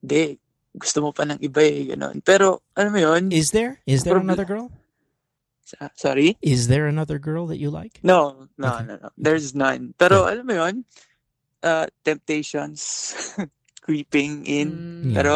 di, 0.00 0.32
gusto 0.72 1.04
mo 1.04 1.12
pa 1.12 1.28
ng 1.28 1.36
iba 1.44 1.60
eh, 1.60 1.92
gano'n. 1.92 2.24
Pero, 2.24 2.64
ano 2.72 2.88
mo 2.88 2.96
yun? 3.04 3.28
Is 3.28 3.52
there? 3.52 3.84
Is 3.84 4.08
there 4.08 4.16
another 4.16 4.48
girl? 4.48 4.72
Sorry? 5.92 6.40
Is 6.40 6.68
there 6.72 6.88
another 6.88 7.20
girl 7.20 7.44
that 7.52 7.60
you 7.60 7.68
like? 7.68 8.00
No, 8.00 8.48
no, 8.56 8.80
Okay. 8.80 8.88
no, 8.88 8.94
no. 8.96 9.08
There's 9.20 9.52
none. 9.52 9.92
Pero 10.00 10.24
alam 10.24 10.48
mo 10.48 10.56
yun, 10.56 10.84
uh, 11.62 11.86
temptations 12.04 13.12
creeping 13.84 14.44
in. 14.48 14.68
Yeah. 15.12 15.20
Pero 15.20 15.34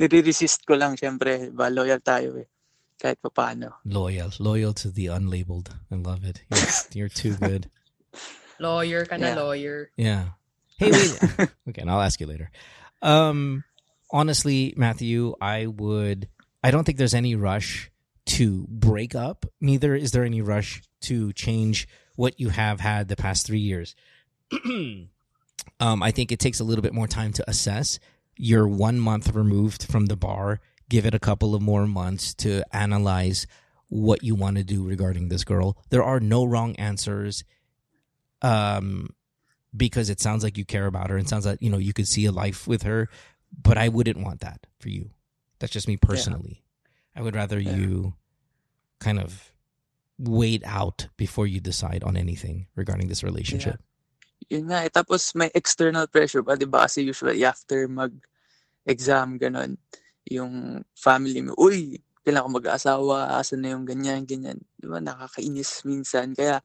nire-resist 0.00 0.66
ko 0.66 0.74
lang 0.76 0.96
syempre, 0.96 1.50
ba 1.52 1.68
loyal 1.70 2.00
tayo 2.00 2.36
eh. 2.40 2.48
Kahit 2.96 3.20
pa 3.20 3.28
paano. 3.28 3.76
Loyal, 3.84 4.32
loyal 4.40 4.72
to 4.72 4.90
the 4.90 5.06
unlabeled. 5.12 5.68
I 5.92 5.96
love 5.96 6.24
it. 6.24 6.40
You're, 6.48 6.68
you're 6.92 7.12
too 7.12 7.34
good. 7.36 7.68
Lawyer 8.58 9.04
ka 9.04 9.16
na 9.20 9.28
Yeah. 9.28 9.36
lawyer. 9.36 9.90
Yeah. 9.96 10.24
Hey, 10.78 10.90
wait. 10.92 11.12
okay, 11.68 11.82
and 11.84 11.90
I'll 11.90 12.00
ask 12.00 12.20
you 12.20 12.26
later. 12.26 12.50
Um, 13.02 13.64
honestly, 14.10 14.72
Matthew, 14.76 15.34
I 15.40 15.66
would. 15.66 16.28
I 16.64 16.70
don't 16.70 16.84
think 16.84 16.96
there's 16.96 17.12
any 17.14 17.34
rush 17.36 17.90
to 18.36 18.66
break 18.68 19.14
up. 19.14 19.44
Neither 19.60 19.94
is 19.94 20.12
there 20.12 20.24
any 20.24 20.40
rush 20.40 20.80
to 21.02 21.32
change 21.34 21.86
what 22.16 22.40
you 22.40 22.48
have 22.48 22.80
had 22.80 23.08
the 23.08 23.16
past 23.16 23.46
three 23.46 23.60
years. 23.60 23.94
um, 24.64 26.02
I 26.02 26.10
think 26.10 26.32
it 26.32 26.40
takes 26.40 26.60
a 26.60 26.64
little 26.64 26.82
bit 26.82 26.94
more 26.94 27.06
time 27.06 27.32
to 27.34 27.44
assess. 27.48 27.98
You're 28.36 28.68
one 28.68 28.98
month 28.98 29.32
removed 29.34 29.84
from 29.84 30.06
the 30.06 30.16
bar. 30.16 30.60
Give 30.88 31.06
it 31.06 31.14
a 31.14 31.18
couple 31.18 31.54
of 31.54 31.62
more 31.62 31.86
months 31.86 32.34
to 32.34 32.62
analyze 32.74 33.46
what 33.88 34.22
you 34.22 34.34
want 34.34 34.56
to 34.56 34.64
do 34.64 34.84
regarding 34.84 35.28
this 35.28 35.44
girl. 35.44 35.76
There 35.90 36.02
are 36.04 36.20
no 36.20 36.44
wrong 36.44 36.76
answers. 36.76 37.44
Um, 38.42 39.10
because 39.76 40.08
it 40.10 40.20
sounds 40.20 40.42
like 40.44 40.56
you 40.56 40.64
care 40.64 40.86
about 40.86 41.10
her 41.10 41.16
and 41.16 41.28
sounds 41.28 41.44
like 41.46 41.60
you 41.60 41.68
know 41.70 41.78
you 41.78 41.92
could 41.92 42.06
see 42.08 42.24
a 42.24 42.32
life 42.32 42.66
with 42.66 42.82
her 42.82 43.08
but 43.62 43.76
i 43.76 43.88
wouldn't 43.88 44.16
want 44.18 44.40
that 44.40 44.66
for 44.78 44.88
you 44.88 45.10
that's 45.58 45.72
just 45.72 45.86
me 45.88 45.96
personally 45.98 46.62
i 47.14 47.20
would 47.20 47.34
rather 47.34 47.58
Yeah. 47.58 47.76
you 47.76 48.14
kind 49.00 49.18
of 49.18 49.52
wait 50.18 50.62
out 50.64 51.08
before 51.18 51.46
you 51.46 51.60
decide 51.60 52.02
on 52.04 52.16
anything 52.16 52.68
regarding 52.74 53.08
this 53.08 53.22
relationship 53.22 53.80
Yun 54.52 54.70
nga 54.70 54.86
eh. 54.86 54.90
Tapos 54.90 55.34
may 55.34 55.50
external 55.52 56.06
pressure 56.06 56.42
pa, 56.42 56.54
di 56.54 56.68
ba? 56.68 56.86
Kasi 56.86 57.02
usually 57.02 57.42
after 57.42 57.86
mag-exam, 57.90 59.40
ganon, 59.40 59.74
yung 60.26 60.82
family 60.94 61.42
mo, 61.42 61.54
uy, 61.58 61.98
kailangan 62.26 62.50
ko 62.50 62.52
mag-asawa, 62.58 63.38
asan 63.38 63.62
na 63.62 63.74
yung 63.74 63.86
ganyan, 63.86 64.26
ganyan. 64.26 64.58
Di 64.78 64.86
ba? 64.86 64.98
Nakakainis 64.98 65.86
minsan. 65.86 66.34
Kaya, 66.34 66.58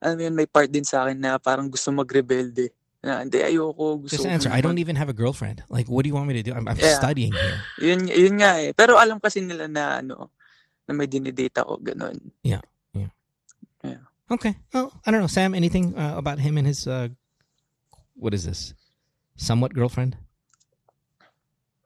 alam 0.00 0.14
mo 0.16 0.22
yun, 0.24 0.36
may 0.36 0.48
part 0.48 0.68
din 0.68 0.84
sa 0.84 1.04
akin 1.04 1.18
na 1.18 1.40
parang 1.40 1.68
gusto 1.68 1.88
mag-rebelde. 1.92 2.72
Na, 3.00 3.22
hindi, 3.24 3.40
ayoko. 3.40 4.04
Gusto 4.04 4.18
just 4.20 4.26
answer 4.26 4.50
i 4.50 4.58
don't 4.58 4.82
even 4.82 4.98
have 4.98 5.06
a 5.06 5.14
girlfriend 5.14 5.62
like 5.70 5.86
what 5.86 6.02
do 6.02 6.10
you 6.10 6.16
want 6.18 6.26
me 6.26 6.34
to 6.34 6.42
do 6.42 6.50
i'm, 6.50 6.66
I'm 6.66 6.74
Yeah. 6.82 6.98
studying 6.98 7.38
here 7.38 7.62
Yun, 7.78 8.10
yun 8.10 8.42
nga 8.42 8.58
eh. 8.58 8.74
Pero 8.74 8.98
alam 8.98 9.22
kasi 9.22 9.38
nila 9.38 9.70
na 9.70 10.02
ano, 10.02 10.34
na 10.88 10.92
may 10.98 11.06
dinidate 11.06 11.54
ako, 11.62 11.78
ganon. 11.78 12.18
Okay 14.30 14.56
well 14.72 14.92
i 15.06 15.10
don't 15.10 15.20
know 15.20 15.26
sam 15.26 15.54
anything 15.54 15.96
uh, 15.96 16.14
about 16.16 16.38
him 16.38 16.56
and 16.58 16.66
his 16.66 16.86
uh 16.86 17.08
what 18.14 18.34
is 18.34 18.44
this 18.44 18.74
somewhat 19.36 19.74
girlfriend 19.74 20.16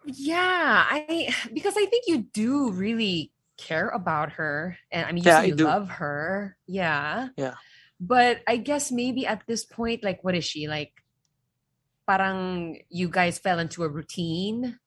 Yeah, 0.04 0.84
I 0.90 1.30
because 1.54 1.74
I 1.76 1.86
think 1.86 2.04
you 2.06 2.26
do 2.32 2.72
really 2.72 3.30
care 3.56 3.88
about 3.88 4.32
her 4.32 4.76
and 4.90 5.06
I 5.06 5.12
mean 5.12 5.22
you 5.22 5.30
Yeah, 5.30 5.38
say 5.38 5.42
I 5.44 5.46
you 5.46 5.54
do. 5.54 5.64
love 5.64 5.88
her. 6.02 6.56
Yeah. 6.66 7.28
Yeah. 7.36 7.54
But 8.00 8.42
I 8.48 8.56
guess 8.56 8.90
maybe 8.90 9.26
at 9.26 9.46
this 9.46 9.64
point, 9.64 10.02
like 10.02 10.24
what 10.24 10.34
is 10.34 10.44
she? 10.44 10.66
Like 10.66 10.90
parang 12.08 12.82
you 12.90 13.08
guys 13.08 13.38
fell 13.38 13.60
into 13.62 13.84
a 13.84 13.88
routine 13.88 14.78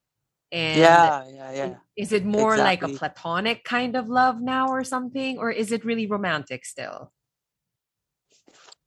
and 0.51 0.77
yeah, 0.77 1.23
yeah, 1.31 1.51
yeah. 1.51 1.75
is 1.95 2.11
it 2.11 2.25
more 2.25 2.57
like 2.57 2.83
a 2.83 2.89
platonic 2.91 3.63
kind 3.63 3.95
of 3.95 4.09
love 4.09 4.41
now 4.41 4.67
or 4.67 4.83
something? 4.83 5.37
Or 5.39 5.49
is 5.49 5.71
it 5.71 5.85
really 5.85 6.07
romantic 6.07 6.65
still? 6.65 7.14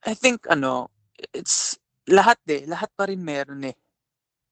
I 0.07 0.14
think 0.14 0.46
ano, 0.51 0.90
it's 1.34 1.76
lahat 2.09 2.38
eh, 2.49 2.62
lahat 2.66 2.90
pa 2.96 3.07
rin 3.11 3.20
meron 3.22 3.64
eh. 3.66 3.76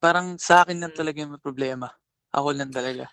Parang 0.00 0.36
sa 0.38 0.62
akin 0.66 0.76
lang 0.82 0.92
Mm. 0.92 0.98
talaga 0.98 1.16
yung 1.22 1.32
may 1.34 1.42
problema. 1.42 1.88
Ako 2.34 2.52
lang 2.52 2.70
talaga. 2.70 3.08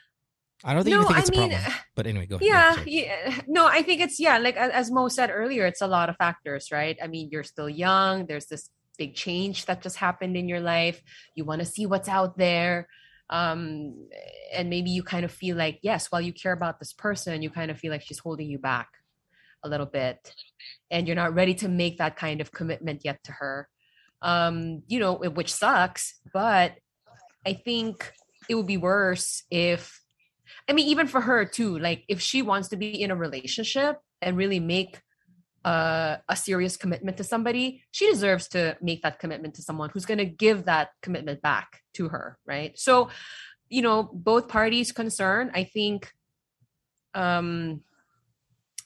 I 0.63 0.71
don't 0.73 0.84
think 0.88 0.95
No, 0.95 1.01
you 1.03 1.07
think 1.07 1.17
I 1.17 1.21
it's 1.21 1.29
a 1.29 1.36
mean, 1.36 1.51
problem. 1.51 1.63
But 1.95 2.05
anyway, 2.07 2.25
go 2.27 2.36
ahead. 2.39 2.47
yeah, 2.47 2.71
sorry. 2.73 2.91
yeah 3.03 3.41
no 3.47 3.67
i 3.67 3.81
think 3.84 3.99
it's 4.01 4.15
yeah 4.19 4.38
like 4.39 4.55
as 4.57 4.88
mo 4.89 5.07
said 5.11 5.29
earlier 5.29 5.67
it's 5.67 5.84
a 5.84 5.88
lot 5.91 6.07
of 6.09 6.15
factors 6.17 6.71
right 6.71 6.97
i 7.03 7.07
mean 7.07 7.27
you're 7.31 7.43
still 7.45 7.67
young 7.69 8.25
there's 8.25 8.47
this 8.47 8.71
big 8.97 9.13
change 9.13 9.65
that 9.67 9.84
just 9.84 9.97
happened 9.99 10.38
in 10.39 10.47
your 10.47 10.61
life 10.63 11.03
you 11.36 11.43
want 11.45 11.59
to 11.59 11.67
see 11.67 11.86
what's 11.86 12.07
out 12.09 12.38
there 12.39 12.88
um 13.29 13.93
and 14.55 14.69
maybe 14.71 14.89
you 14.89 15.03
kind 15.03 15.25
of 15.27 15.31
feel 15.31 15.55
like 15.57 15.79
yes 15.84 16.07
while 16.11 16.21
you 16.23 16.31
care 16.34 16.53
about 16.55 16.79
this 16.79 16.93
person 16.95 17.41
you 17.43 17.49
kind 17.51 17.69
of 17.69 17.77
feel 17.77 17.91
like 17.91 18.01
she's 18.05 18.19
holding 18.23 18.47
you 18.49 18.57
back 18.57 18.89
a 19.64 19.70
little 19.70 19.86
bit 19.86 20.34
and 20.91 21.07
you're 21.07 21.16
not 21.16 21.34
ready 21.34 21.53
to 21.53 21.68
make 21.68 21.97
that 21.97 22.16
kind 22.16 22.41
of 22.41 22.51
commitment 22.51 23.01
yet 23.03 23.20
to 23.24 23.32
her 23.32 23.68
um 24.22 24.84
you 24.88 24.99
know 24.99 25.16
which 25.16 25.53
sucks 25.53 26.20
but 26.34 26.76
i 27.45 27.53
think 27.53 28.11
it 28.49 28.55
would 28.55 28.68
be 28.68 28.78
worse 28.78 29.43
if 29.49 30.03
I 30.68 30.74
mean, 30.74 30.88
even 30.88 31.07
for 31.07 31.22
her 31.22 31.45
too, 31.45 31.78
like 31.80 32.03
if 32.07 32.22
she 32.22 32.41
wants 32.41 32.70
to 32.70 32.78
be 32.78 33.01
in 33.01 33.11
a 33.11 33.16
relationship 33.16 33.99
and 34.22 34.38
really 34.38 34.59
make 34.59 35.01
uh, 35.66 36.18
a 36.30 36.36
serious 36.36 36.78
commitment 36.78 37.18
to 37.18 37.24
somebody, 37.24 37.84
she 37.91 38.09
deserves 38.09 38.47
to 38.49 38.78
make 38.82 39.01
that 39.01 39.20
commitment 39.20 39.55
to 39.55 39.61
someone 39.61 39.89
who's 39.89 40.05
going 40.05 40.18
to 40.18 40.26
give 40.26 40.66
that 40.66 40.89
commitment 41.01 41.41
back 41.41 41.82
to 41.93 42.09
her, 42.09 42.38
right? 42.45 42.78
So, 42.78 43.09
you 43.70 43.82
know, 43.82 44.03
both 44.03 44.47
parties 44.47 44.91
concerned, 44.91 45.51
I 45.53 45.64
think, 45.64 46.11
um, 47.14 47.82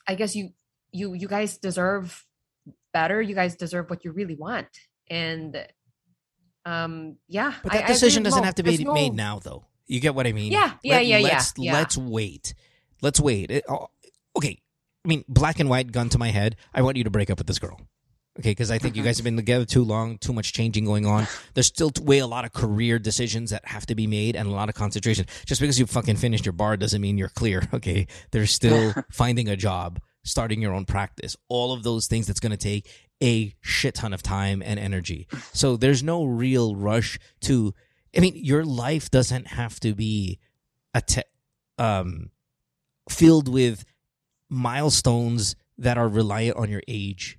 I 0.08 0.16
guess 0.16 0.36
you, 0.36 0.50
you, 0.92 1.14
you 1.14 1.28
guys 1.28 1.58
deserve 1.58 2.26
better. 2.94 3.22
You 3.22 3.36
guys 3.36 3.56
deserve 3.56 3.90
what 3.90 4.04
you 4.06 4.12
really 4.12 4.36
want, 4.36 4.68
and, 5.10 5.66
um, 6.66 7.18
yeah. 7.28 7.54
But 7.64 7.74
I- 7.74 7.78
I 7.78 7.82
that 7.82 7.88
decision 7.88 8.24
with 8.24 8.32
doesn't 8.32 8.44
have 8.44 8.56
to 8.56 8.64
be 8.64 8.78
There's 8.78 8.94
made 8.94 9.14
now, 9.14 9.40
though. 9.40 9.66
You 9.88 10.00
get 10.02 10.16
what 10.16 10.28
I 10.28 10.34
mean? 10.34 10.52
Yeah, 10.52 10.74
yeah, 10.84 11.00
yeah, 11.00 11.18
yeah, 11.18 11.28
let's, 11.28 11.54
yeah. 11.58 11.74
Let's 11.74 11.98
wait. 11.98 12.54
Let's 13.02 13.20
wait. 13.20 13.52
It- 13.52 13.66
oh, 13.70 13.88
okay. 14.36 14.62
I 15.06 15.08
mean, 15.08 15.24
black 15.30 15.60
and 15.62 15.70
white, 15.70 15.92
gun 15.94 16.10
to 16.10 16.18
my 16.18 16.30
head. 16.32 16.58
I 16.74 16.82
want 16.82 16.98
you 16.98 17.06
to 17.06 17.10
break 17.10 17.30
up 17.30 17.38
with 17.38 17.48
this 17.48 17.60
girl. 17.60 17.80
Okay, 18.40 18.52
because 18.52 18.70
I 18.70 18.78
think 18.78 18.94
Mm-hmm. 18.94 18.98
you 19.00 19.04
guys 19.06 19.18
have 19.18 19.24
been 19.24 19.36
together 19.38 19.66
too 19.66 19.84
long, 19.84 20.18
too 20.18 20.34
much 20.34 20.52
changing 20.54 20.84
going 20.86 21.06
on. 21.06 21.26
There's 21.54 21.68
still 21.68 21.92
way 22.02 22.20
a 22.20 22.28
lot 22.28 22.44
of 22.46 22.52
career 22.54 23.00
decisions 23.00 23.52
that 23.52 23.66
have 23.66 23.86
to 23.88 23.96
be 23.96 24.06
made 24.06 24.36
and 24.36 24.48
a 24.48 24.52
lot 24.52 24.68
of 24.70 24.76
concentration. 24.76 25.26
Just 25.46 25.62
because 25.62 25.80
you 25.80 25.86
fucking 25.86 26.18
finished 26.18 26.46
your 26.46 26.54
bar 26.54 26.76
doesn't 26.78 27.02
mean 27.02 27.18
you're 27.18 27.30
clear. 27.30 27.64
Okay, 27.74 28.08
there's 28.32 28.52
still 28.52 28.94
finding 29.12 29.48
a 29.48 29.56
job, 29.56 30.00
starting 30.24 30.62
your 30.62 30.74
own 30.74 30.86
practice, 30.86 31.36
all 31.48 31.74
of 31.74 31.84
those 31.84 32.08
things 32.08 32.28
that's 32.28 32.40
going 32.40 32.52
to 32.52 32.58
take 32.58 32.90
a 33.24 33.54
shit 33.62 33.96
ton 33.96 34.14
of 34.14 34.22
time 34.22 34.62
and 34.64 34.80
energy. 34.80 35.28
So 35.54 35.78
there's 35.78 36.04
no 36.04 36.26
real 36.26 36.76
rush 36.76 37.18
to. 37.42 37.74
I 38.16 38.20
mean, 38.20 38.34
your 38.36 38.64
life 38.64 39.12
doesn't 39.12 39.48
have 39.48 39.80
to 39.82 39.94
be 39.94 40.40
a 40.94 41.02
te- 41.02 41.22
um 41.78 42.32
filled 43.10 43.48
with 43.48 43.86
milestones 44.50 45.56
that 45.78 45.98
are 45.98 46.08
reliant 46.08 46.58
on 46.58 46.70
your 46.70 46.82
age. 46.88 47.38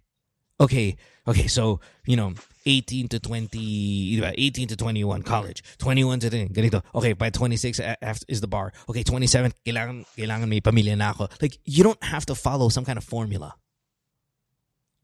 Okay, 0.61 0.97
okay, 1.26 1.47
so, 1.47 1.81
you 2.07 2.16
know, 2.16 2.35
18 2.69 3.09
to 3.09 3.19
20, 3.19 4.21
diba? 4.21 4.35
18 4.37 4.69
to 4.69 4.77
21, 4.77 5.23
college. 5.23 5.62
21 5.79 6.21
to 6.21 6.31
10, 6.31 6.49
ganito. 6.51 6.83
Okay, 6.95 7.14
by 7.14 7.31
26 7.31 7.81
eh, 7.81 7.83
eh, 7.83 7.97
after 8.03 8.27
is 8.29 8.43
the 8.43 8.47
bar. 8.47 8.73
Okay, 8.89 9.03
27, 9.03 9.53
kailangan, 9.66 10.05
kailangan 10.16 10.49
may 10.49 10.61
pamilya 10.61 10.97
na 10.97 11.11
ako. 11.11 11.29
Like, 11.41 11.59
you 11.64 11.83
don't 11.83 12.03
have 12.05 12.27
to 12.27 12.35
follow 12.35 12.69
some 12.69 12.85
kind 12.85 12.99
of 12.99 13.05
formula. 13.05 13.57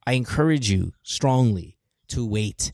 I 0.07 0.13
encourage 0.13 0.71
you 0.71 0.93
strongly 1.03 1.79
to 2.09 2.27
wait 2.27 2.73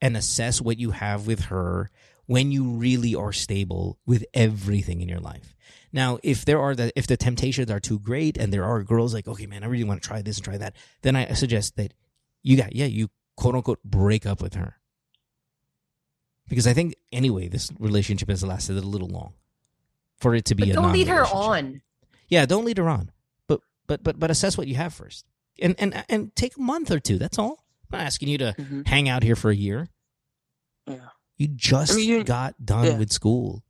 and 0.00 0.16
assess 0.16 0.60
what 0.60 0.80
you 0.80 0.90
have 0.90 1.28
with 1.28 1.46
her 1.46 1.88
when 2.26 2.50
you 2.50 2.64
really 2.64 3.14
are 3.14 3.32
stable 3.32 3.98
with 4.04 4.24
everything 4.34 5.00
in 5.00 5.08
your 5.08 5.20
life. 5.20 5.54
Now, 5.92 6.18
if 6.24 6.44
there 6.44 6.58
are 6.58 6.74
the 6.74 6.90
if 6.96 7.06
the 7.06 7.16
temptations 7.16 7.70
are 7.70 7.78
too 7.78 8.00
great 8.00 8.36
and 8.36 8.52
there 8.52 8.64
are 8.64 8.82
girls 8.82 9.14
like, 9.14 9.28
okay, 9.28 9.46
man, 9.46 9.62
I 9.62 9.66
really 9.66 9.84
want 9.84 10.02
to 10.02 10.08
try 10.08 10.22
this 10.22 10.38
and 10.38 10.44
try 10.44 10.56
that, 10.56 10.74
then 11.02 11.14
I 11.14 11.32
suggest 11.34 11.76
that 11.76 11.94
you 12.42 12.56
got 12.56 12.74
yeah, 12.74 12.86
you 12.86 13.08
quote 13.36 13.54
unquote 13.54 13.82
break 13.84 14.26
up 14.26 14.40
with 14.42 14.54
her. 14.54 14.76
Because 16.48 16.66
I 16.66 16.72
think 16.74 16.94
anyway, 17.12 17.48
this 17.48 17.70
relationship 17.78 18.28
has 18.28 18.44
lasted 18.44 18.76
a 18.76 18.80
little 18.82 19.08
long 19.08 19.34
for 20.18 20.34
it 20.34 20.44
to 20.46 20.54
be 20.54 20.64
But 20.64 20.70
a 20.70 20.72
don't 20.74 20.92
lead 20.92 21.08
her 21.08 21.24
on. 21.26 21.82
Yeah, 22.28 22.46
don't 22.46 22.64
lead 22.64 22.78
her 22.78 22.88
on. 22.88 23.10
But 23.46 23.60
but 23.86 24.02
but 24.02 24.18
but 24.18 24.30
assess 24.30 24.58
what 24.58 24.68
you 24.68 24.74
have 24.74 24.92
first. 24.92 25.24
And 25.60 25.74
and 25.78 26.04
and 26.08 26.34
take 26.36 26.56
a 26.56 26.60
month 26.60 26.90
or 26.90 27.00
two. 27.00 27.18
That's 27.18 27.38
all. 27.38 27.64
I'm 27.90 27.98
not 27.98 28.06
asking 28.06 28.28
you 28.28 28.38
to 28.38 28.54
Mhm. 28.58 28.86
hang 28.86 29.08
out 29.08 29.22
here 29.22 29.36
for 29.36 29.50
a 29.50 29.54
year. 29.56 29.88
Yeah. 30.86 31.08
You 31.36 31.48
just 31.48 31.92
I 31.92 31.96
mean, 31.96 32.24
got 32.24 32.64
done 32.64 32.84
yeah. 32.86 32.98
with 32.98 33.12
school. 33.12 33.62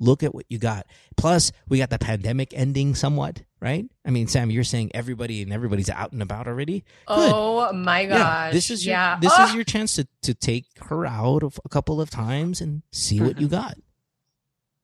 Look 0.00 0.22
at 0.22 0.34
what 0.34 0.46
you 0.48 0.58
got. 0.58 0.86
Plus, 1.16 1.52
we 1.68 1.78
got 1.78 1.90
the 1.90 1.98
pandemic 1.98 2.52
ending 2.54 2.94
somewhat, 2.94 3.42
right? 3.60 3.84
I 4.04 4.10
mean, 4.10 4.26
Sam, 4.28 4.50
you're 4.50 4.64
saying 4.64 4.90
everybody 4.94 5.42
and 5.42 5.52
everybody's 5.52 5.90
out 5.90 6.12
and 6.12 6.22
about 6.22 6.48
already. 6.48 6.80
Good. 7.06 7.30
Oh 7.32 7.70
my 7.72 8.06
gosh. 8.06 8.18
Yeah, 8.18 8.50
this 8.50 8.70
is 8.70 8.86
your 8.86 8.94
yeah. 8.94 9.18
this 9.20 9.32
Oh! 9.36 9.44
is 9.44 9.54
your 9.54 9.64
chance 9.64 9.94
to 9.96 10.08
to 10.22 10.32
take 10.34 10.64
her 10.88 11.04
out 11.04 11.42
of 11.42 11.60
a 11.64 11.68
couple 11.68 12.00
of 12.00 12.08
times 12.10 12.60
and 12.62 12.82
see 12.92 13.20
what 13.20 13.38
you 13.40 13.46
Mhm. 13.46 13.50
got 13.50 13.74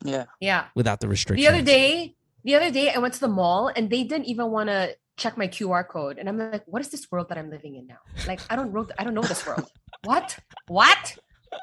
Yeah. 0.05 0.25
yeah. 0.39 0.67
Without 0.75 1.01
The 1.01 1.09
restrictions. 1.09 1.47
The 1.47 1.53
other 1.53 1.65
day, 1.65 2.15
the 2.45 2.55
other 2.55 2.71
day 2.71 2.93
I 2.93 2.99
went 2.99 3.15
to 3.15 3.21
the 3.21 3.29
mall 3.29 3.73
and 3.75 3.89
they 3.89 4.05
didn't 4.05 4.27
even 4.27 4.51
want 4.51 4.69
to 4.69 4.95
check 5.17 5.39
my 5.39 5.49
QR 5.49 5.83
code. 5.89 6.19
And 6.19 6.29
I'm 6.29 6.37
like, 6.39 6.65
what 6.67 6.83
is 6.83 6.91
this 6.91 7.11
world 7.11 7.31
that 7.31 7.39
I'm 7.39 7.49
living 7.49 7.75
in 7.77 7.87
now? 7.87 8.01
Like 8.27 8.41
I 8.51 8.55
don't 8.57 8.75
know 8.75 8.87
I 8.99 9.05
don't 9.05 9.15
know 9.15 9.23
this 9.23 9.47
world. 9.47 9.65
what? 10.05 10.39
What? 10.69 11.17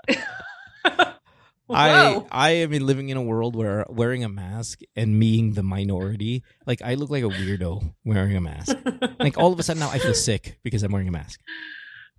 I 1.70 2.14
Whoa. 2.14 2.28
I 2.32 2.49
am 2.51 2.74
in- 2.74 2.86
living 2.86 3.09
in 3.09 3.18
a 3.18 3.22
world 3.22 3.55
where 3.55 3.86
wearing 3.89 4.24
a 4.24 4.30
mask 4.30 4.80
and 4.95 5.18
being 5.20 5.53
the 5.53 5.64
minority, 5.64 6.43
like 6.68 6.82
I 6.82 6.95
look 6.95 7.09
like 7.09 7.24
a 7.24 7.30
weirdo 7.30 7.93
wearing 8.03 8.36
a 8.36 8.41
mask. 8.41 8.76
like 9.20 9.38
all 9.38 9.53
of 9.53 9.59
a 9.59 9.64
sudden 9.64 9.80
now 9.80 9.89
I 9.89 9.97
feel 9.99 10.14
sick 10.14 10.59
because 10.64 10.84
I'm 10.84 10.91
wearing 10.91 11.07
a 11.07 11.11
mask. 11.11 11.39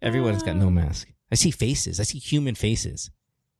Everyone's 0.00 0.42
got 0.42 0.56
no 0.56 0.70
mask. 0.70 1.08
I 1.30 1.34
see 1.36 1.50
faces. 1.50 2.00
I 2.00 2.04
see 2.04 2.18
human 2.18 2.54
faces. 2.54 3.10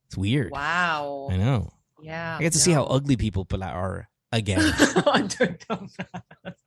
It's 0.07 0.17
weird. 0.17 0.51
wow. 0.51 1.27
I 1.31 1.37
know. 1.37 1.69
Yeah. 2.01 2.37
I 2.37 2.41
get 2.41 2.53
to 2.53 2.59
see 2.59 2.71
how 2.71 2.83
ugly 2.85 3.15
people 3.15 3.47
are 3.61 4.09
again. 4.31 4.59
Under 5.05 5.57
the 5.67 5.89
mask. 6.43 6.59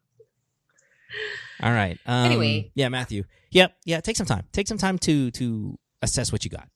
All 1.61 1.73
right. 1.73 1.99
Um, 2.07 2.27
Anyway. 2.27 2.71
yeah, 2.75 2.89
Matthew. 2.89 3.25
Yep. 3.51 3.75
Yeah. 3.85 4.01
Take 4.01 4.17
some 4.17 4.27
time. 4.27 4.45
Take 4.53 4.69
some 4.69 4.79
time 4.79 4.99
to 5.01 5.31
to 5.33 5.79
assess 6.03 6.31
what 6.31 6.45
you 6.45 6.51
got. 6.51 6.69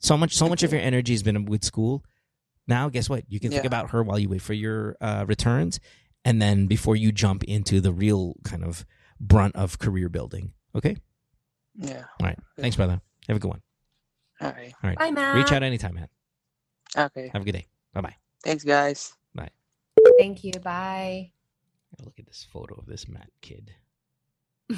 So 0.00 0.16
much. 0.16 0.34
So 0.34 0.48
much 0.48 0.62
of 0.62 0.72
your 0.72 0.80
energy 0.80 1.12
has 1.12 1.22
been 1.22 1.44
with 1.46 1.64
school. 1.64 2.04
Now, 2.66 2.88
guess 2.88 3.08
what? 3.08 3.24
You 3.28 3.40
can 3.40 3.50
think 3.50 3.62
Yeah. 3.64 3.66
about 3.68 3.90
her 3.90 4.02
while 4.02 4.18
you 4.18 4.28
wait 4.28 4.42
for 4.42 4.52
your 4.52 4.96
uh, 5.00 5.24
returns, 5.26 5.80
and 6.24 6.40
then 6.40 6.66
before 6.66 6.96
you 6.96 7.12
jump 7.12 7.42
into 7.44 7.80
the 7.80 7.92
real 7.92 8.34
kind 8.44 8.62
of 8.64 8.84
brunt 9.20 9.56
of 9.56 9.78
career 9.78 10.08
building. 10.08 10.52
Okay. 10.74 10.96
Yeah. 11.74 12.04
All 12.20 12.26
right. 12.26 12.38
Thanks, 12.58 12.76
brother. 12.76 13.00
Have 13.28 13.36
a 13.36 13.40
good 13.40 13.48
one. 13.48 13.62
Okay. 14.42 14.74
All 14.82 14.90
right. 14.90 14.98
Bye, 14.98 15.10
Matt. 15.10 15.34
Reach 15.36 15.50
out 15.52 15.62
anytime, 15.62 15.94
man. 15.94 16.08
Okay. 16.96 17.30
Have 17.32 17.42
a 17.42 17.44
good 17.44 17.52
day. 17.52 17.66
Bye 17.94 18.00
bye. 18.02 18.16
Thanks, 18.44 18.64
guys. 18.64 19.12
Bye. 19.34 19.50
Thank 20.18 20.44
you. 20.44 20.52
Bye. 20.62 21.32
Look 22.04 22.18
at 22.18 22.26
this 22.26 22.46
photo 22.52 22.74
of 22.76 22.86
this 22.86 23.08
Matt 23.08 23.30
kid. 23.40 23.72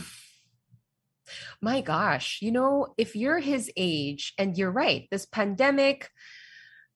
my 1.61 1.81
gosh, 1.81 2.39
you 2.41 2.53
know, 2.53 2.95
if 2.97 3.17
you're 3.17 3.39
his 3.39 3.71
age, 3.77 4.35
and 4.39 4.57
you're 4.57 4.71
right, 4.71 5.09
this 5.11 5.27
pandemic, 5.27 6.11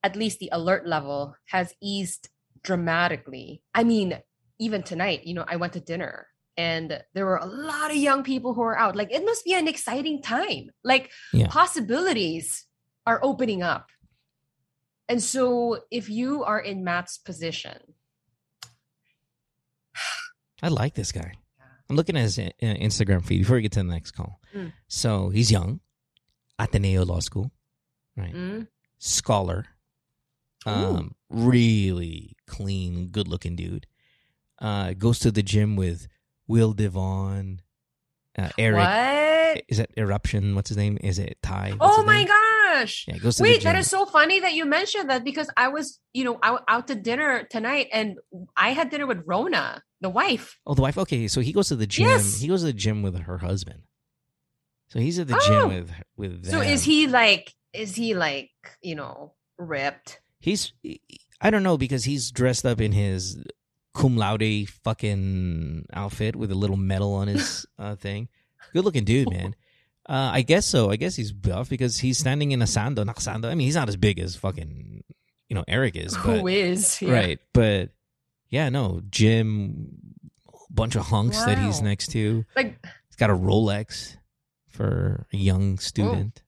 at 0.02 0.16
least 0.16 0.38
the 0.38 0.50
alert 0.52 0.86
level 0.86 1.34
has 1.46 1.74
eased 1.82 2.28
dramatically. 2.62 3.62
I 3.74 3.84
mean, 3.84 4.18
even 4.58 4.82
tonight, 4.82 5.26
you 5.26 5.34
know, 5.34 5.44
I 5.46 5.56
went 5.56 5.72
to 5.74 5.80
dinner 5.80 6.28
and 6.56 7.02
there 7.14 7.26
were 7.26 7.36
a 7.36 7.46
lot 7.46 7.90
of 7.90 7.96
young 7.96 8.22
people 8.22 8.54
who 8.54 8.62
are 8.62 8.78
out. 8.78 8.96
Like, 8.96 9.12
it 9.12 9.24
must 9.24 9.44
be 9.44 9.54
an 9.54 9.66
exciting 9.66 10.22
time. 10.22 10.70
Like, 10.84 11.10
Yeah. 11.32 11.48
possibilities 11.48 12.64
are 13.06 13.20
opening 13.22 13.62
up. 13.62 13.90
And 15.08 15.22
so, 15.22 15.80
if 15.90 16.08
you 16.08 16.44
are 16.44 16.60
in 16.60 16.84
Matt's 16.84 17.18
position, 17.18 17.94
I 20.62 20.68
like 20.68 20.94
this 20.94 21.12
guy. 21.12 21.34
I'm 21.88 21.96
looking 21.96 22.16
at 22.16 22.22
his 22.22 22.38
uh, 22.38 22.50
Instagram 22.62 23.24
feed 23.24 23.38
before 23.38 23.56
we 23.56 23.62
get 23.62 23.72
to 23.72 23.80
the 23.80 23.84
next 23.84 24.12
call. 24.12 24.40
Mm. 24.54 24.72
So 24.88 25.28
he's 25.28 25.50
young, 25.52 25.80
Ateneo 26.58 27.04
Law 27.04 27.20
School, 27.20 27.50
right? 28.16 28.34
mm, 28.34 28.68
Scholar, 28.98 29.66
um, 30.66 31.14
really 31.28 32.36
clean, 32.46 33.08
good 33.08 33.28
looking 33.28 33.54
dude. 33.56 33.86
Uh, 34.58 34.94
goes 34.94 35.18
to 35.18 35.30
the 35.30 35.42
gym 35.42 35.76
with 35.76 36.08
Will 36.46 36.72
Devaughn, 36.72 37.58
uh, 38.38 38.48
Eric. 38.56 38.78
What? 38.78 39.62
Is 39.68 39.78
it 39.78 39.90
Eruption? 39.96 40.54
What's 40.54 40.68
his 40.70 40.76
name? 40.78 40.98
Is 41.00 41.18
it 41.18 41.38
Ty? 41.42 41.74
What's 41.76 41.98
Oh 41.98 42.04
my 42.04 42.18
name? 42.24 42.28
gosh. 42.28 43.04
Yeah, 43.06 43.18
goes 43.18 43.36
to 43.36 43.42
the 43.42 43.48
Wait, 43.50 43.62
that 43.64 43.76
is 43.76 43.88
so 43.88 44.06
funny 44.06 44.40
that 44.40 44.54
you 44.54 44.64
mentioned 44.64 45.10
that 45.10 45.22
because 45.22 45.48
I 45.56 45.68
was, 45.68 46.00
you 46.12 46.24
know, 46.24 46.38
out, 46.42 46.64
out 46.66 46.88
to 46.88 46.94
dinner 46.94 47.44
tonight 47.50 47.88
and 47.92 48.16
I 48.56 48.70
had 48.70 48.90
dinner 48.90 49.06
with 49.06 49.22
Rona, 49.26 49.82
the 50.04 50.10
wife. 50.10 50.58
Oh, 50.66 50.74
the 50.74 50.82
wife. 50.82 50.96
Okay, 50.98 51.26
so 51.28 51.40
he 51.40 51.52
goes 51.52 51.68
to 51.68 51.76
the 51.76 51.86
gym. 51.86 52.06
Yes. 52.06 52.40
He 52.40 52.48
goes 52.48 52.60
to 52.60 52.66
the 52.66 52.72
gym 52.72 53.02
with 53.02 53.18
her 53.18 53.38
husband. 53.38 53.82
So 54.88 55.00
he's 55.00 55.18
at 55.18 55.26
the 55.28 55.36
Oh. 55.36 55.46
gym 55.48 55.68
with 55.68 55.90
with. 56.16 56.42
Them. 56.42 56.50
So 56.52 56.60
is 56.60 56.84
he 56.84 57.06
like, 57.08 57.54
is 57.72 57.96
he 57.96 58.14
like, 58.14 58.50
you 58.82 58.94
know, 58.94 59.32
ripped? 59.58 60.20
He's. 60.38 60.72
I 61.40 61.50
don't 61.50 61.62
know 61.64 61.76
because 61.76 62.04
he's 62.04 62.30
dressed 62.30 62.64
up 62.64 62.80
in 62.80 62.92
his 62.92 63.42
cum 63.94 64.16
laude 64.16 64.68
fucking 64.84 65.86
outfit 65.92 66.36
with 66.36 66.50
a 66.52 66.54
little 66.54 66.76
medal 66.76 67.14
on 67.14 67.28
his 67.28 67.66
uh, 67.78 67.96
thing. 67.96 68.28
Good 68.72 68.84
looking 68.84 69.04
dude, 69.04 69.30
man. 69.30 69.54
Uh, 70.08 70.30
I 70.34 70.42
guess 70.42 70.66
so. 70.66 70.90
I 70.90 70.96
guess 70.96 71.16
he's 71.16 71.32
buff 71.32 71.68
because 71.68 71.98
he's 71.98 72.18
standing 72.18 72.52
in 72.52 72.60
a 72.60 72.66
sando, 72.66 73.04
not 73.06 73.16
sando. 73.16 73.46
I 73.46 73.54
mean, 73.54 73.66
he's 73.66 73.74
not 73.76 73.88
as 73.88 73.96
big 73.96 74.18
as 74.18 74.36
fucking, 74.36 75.02
you 75.48 75.54
know, 75.54 75.64
Eric 75.66 75.96
is. 75.96 76.14
But, 76.14 76.40
Who 76.40 76.46
is? 76.46 77.00
Yeah. 77.00 77.12
Right. 77.12 77.38
But 77.54 77.90
yeah, 78.48 78.68
no, 78.68 79.00
Jim, 79.10 79.96
bunch 80.70 80.96
of 80.96 81.06
hunks 81.06 81.42
that 81.44 81.58
he's 81.58 81.80
next 81.82 82.08
to. 82.12 82.44
Like, 82.56 82.78
He's 83.08 83.16
got 83.16 83.30
a 83.30 83.34
Rolex 83.34 84.16
for 84.68 85.26
a 85.32 85.36
young 85.36 85.78
student. 85.78 86.42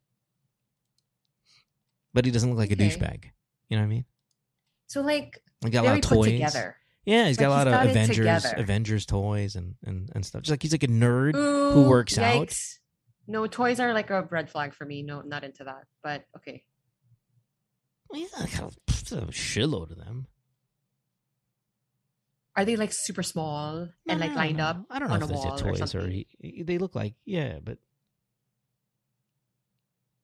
But 2.13 2.25
he 2.25 2.31
doesn't 2.31 2.49
look 2.49 2.59
like 2.59 2.71
a 2.71 2.77
douchebag. 2.77 3.25
You 3.69 3.77
know 3.77 3.83
what 3.83 3.87
I 3.87 3.91
mean? 3.91 4.05
so 4.89 5.01
like, 5.01 5.41
He 5.63 5.71
got 5.71 5.85
a 5.85 5.89
lot 5.89 5.97
of 5.97 6.01
toys. 6.03 6.33
together. 6.33 6.77
Yeah, 7.05 7.29
he's 7.29 7.37
got 7.37 7.49
a 7.49 7.51
lot 7.51 7.67
got 7.67 7.85
of 7.85 7.91
Avengers. 7.91 8.45
Avengers 8.57 9.07
toys 9.07 9.55
and, 9.55 9.77
and, 9.85 10.11
and 10.13 10.27
stuff. 10.27 10.43
Just 10.43 10.51
like 10.51 10.63
he's 10.63 10.73
like 10.73 10.83
a 10.83 10.89
nerd. 10.89 11.37
Ooh, 11.37 11.89
works 11.89 12.19
out. 12.19 12.49
yikes. 12.49 12.79
No, 13.29 13.47
toys 13.47 13.79
are 13.79 13.93
like 13.93 14.11
a 14.11 14.23
red 14.23 14.51
flag 14.51 14.75
for 14.75 14.85
me. 14.85 15.03
No, 15.03 15.21
not 15.21 15.45
into 15.45 15.65
that. 15.65 15.85
But 16.03 16.25
okay. 16.37 16.65
Well, 18.09 18.21
he's 18.21 18.33
not 18.33 18.51
got 18.51 18.73
a 19.13 19.27
shitload 19.27 19.93
of 19.93 19.99
them. 19.99 20.27
Are 22.57 22.65
they 22.65 22.77
like 22.77 22.91
super 22.93 23.23
small 23.23 23.89
and 24.09 24.21
like 24.21 24.35
lined 24.35 24.61
up 24.61 24.85
I 24.91 24.99
don't 24.99 25.09
know 25.09 25.15
on 25.15 25.23
if 25.23 25.29
a 25.29 25.33
those 25.33 25.45
wall 25.45 25.53
are 25.53 25.55
or 25.55 25.59
toys 25.73 25.83
or, 25.83 25.87
something? 25.87 26.11
he, 26.11 26.27
he- 26.41 26.63
they 26.63 26.79
look 26.79 26.95
like 26.95 27.15
yeah, 27.25 27.59
but 27.63 27.79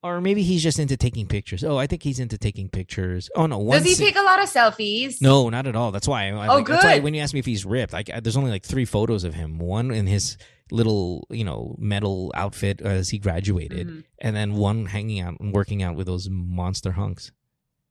or 0.04 0.20
maybe 0.20 0.42
he's 0.42 0.62
just 0.64 0.80
into 0.80 0.96
taking 0.96 1.26
pictures. 1.28 1.62
Oh, 1.62 1.76
I 1.76 1.86
think 1.86 2.02
he's 2.02 2.18
into 2.18 2.36
taking 2.36 2.68
pictures. 2.68 3.30
Oh 3.36 3.46
no, 3.46 3.58
one 3.58 3.78
Does 3.78 3.86
he 3.86 3.94
se- 3.94 4.04
take 4.06 4.16
a 4.16 4.22
lot 4.22 4.42
of 4.42 4.48
selfies? 4.50 5.20
No, 5.20 5.48
not 5.48 5.68
at 5.68 5.76
all. 5.76 5.92
That's 5.92 6.08
why. 6.08 6.26
I, 6.30 6.48
Oh, 6.48 6.56
like, 6.56 6.66
That's 6.66 6.84
why 6.84 6.94
good. 6.96 7.04
when 7.04 7.14
you 7.14 7.20
ask 7.20 7.32
me 7.32 7.38
if 7.38 7.46
he's 7.46 7.64
ripped, 7.64 7.92
like, 7.92 8.10
there's 8.22 8.36
only 8.36 8.50
like 8.50 8.64
three 8.64 8.84
photos 8.84 9.22
of 9.22 9.34
him. 9.34 9.58
One 9.60 9.92
in 9.92 10.08
his 10.08 10.38
little, 10.72 11.28
you 11.30 11.44
know, 11.44 11.76
metal 11.78 12.32
outfit 12.34 12.80
as 12.80 13.10
he 13.10 13.18
graduated, 13.18 13.86
Mhm. 13.86 14.04
and 14.18 14.34
then 14.34 14.54
one 14.54 14.86
hanging 14.86 15.20
out 15.20 15.38
and 15.38 15.52
working 15.52 15.84
out 15.84 15.94
with 15.94 16.08
those 16.08 16.28
monster 16.28 16.90
hunks. 16.92 17.30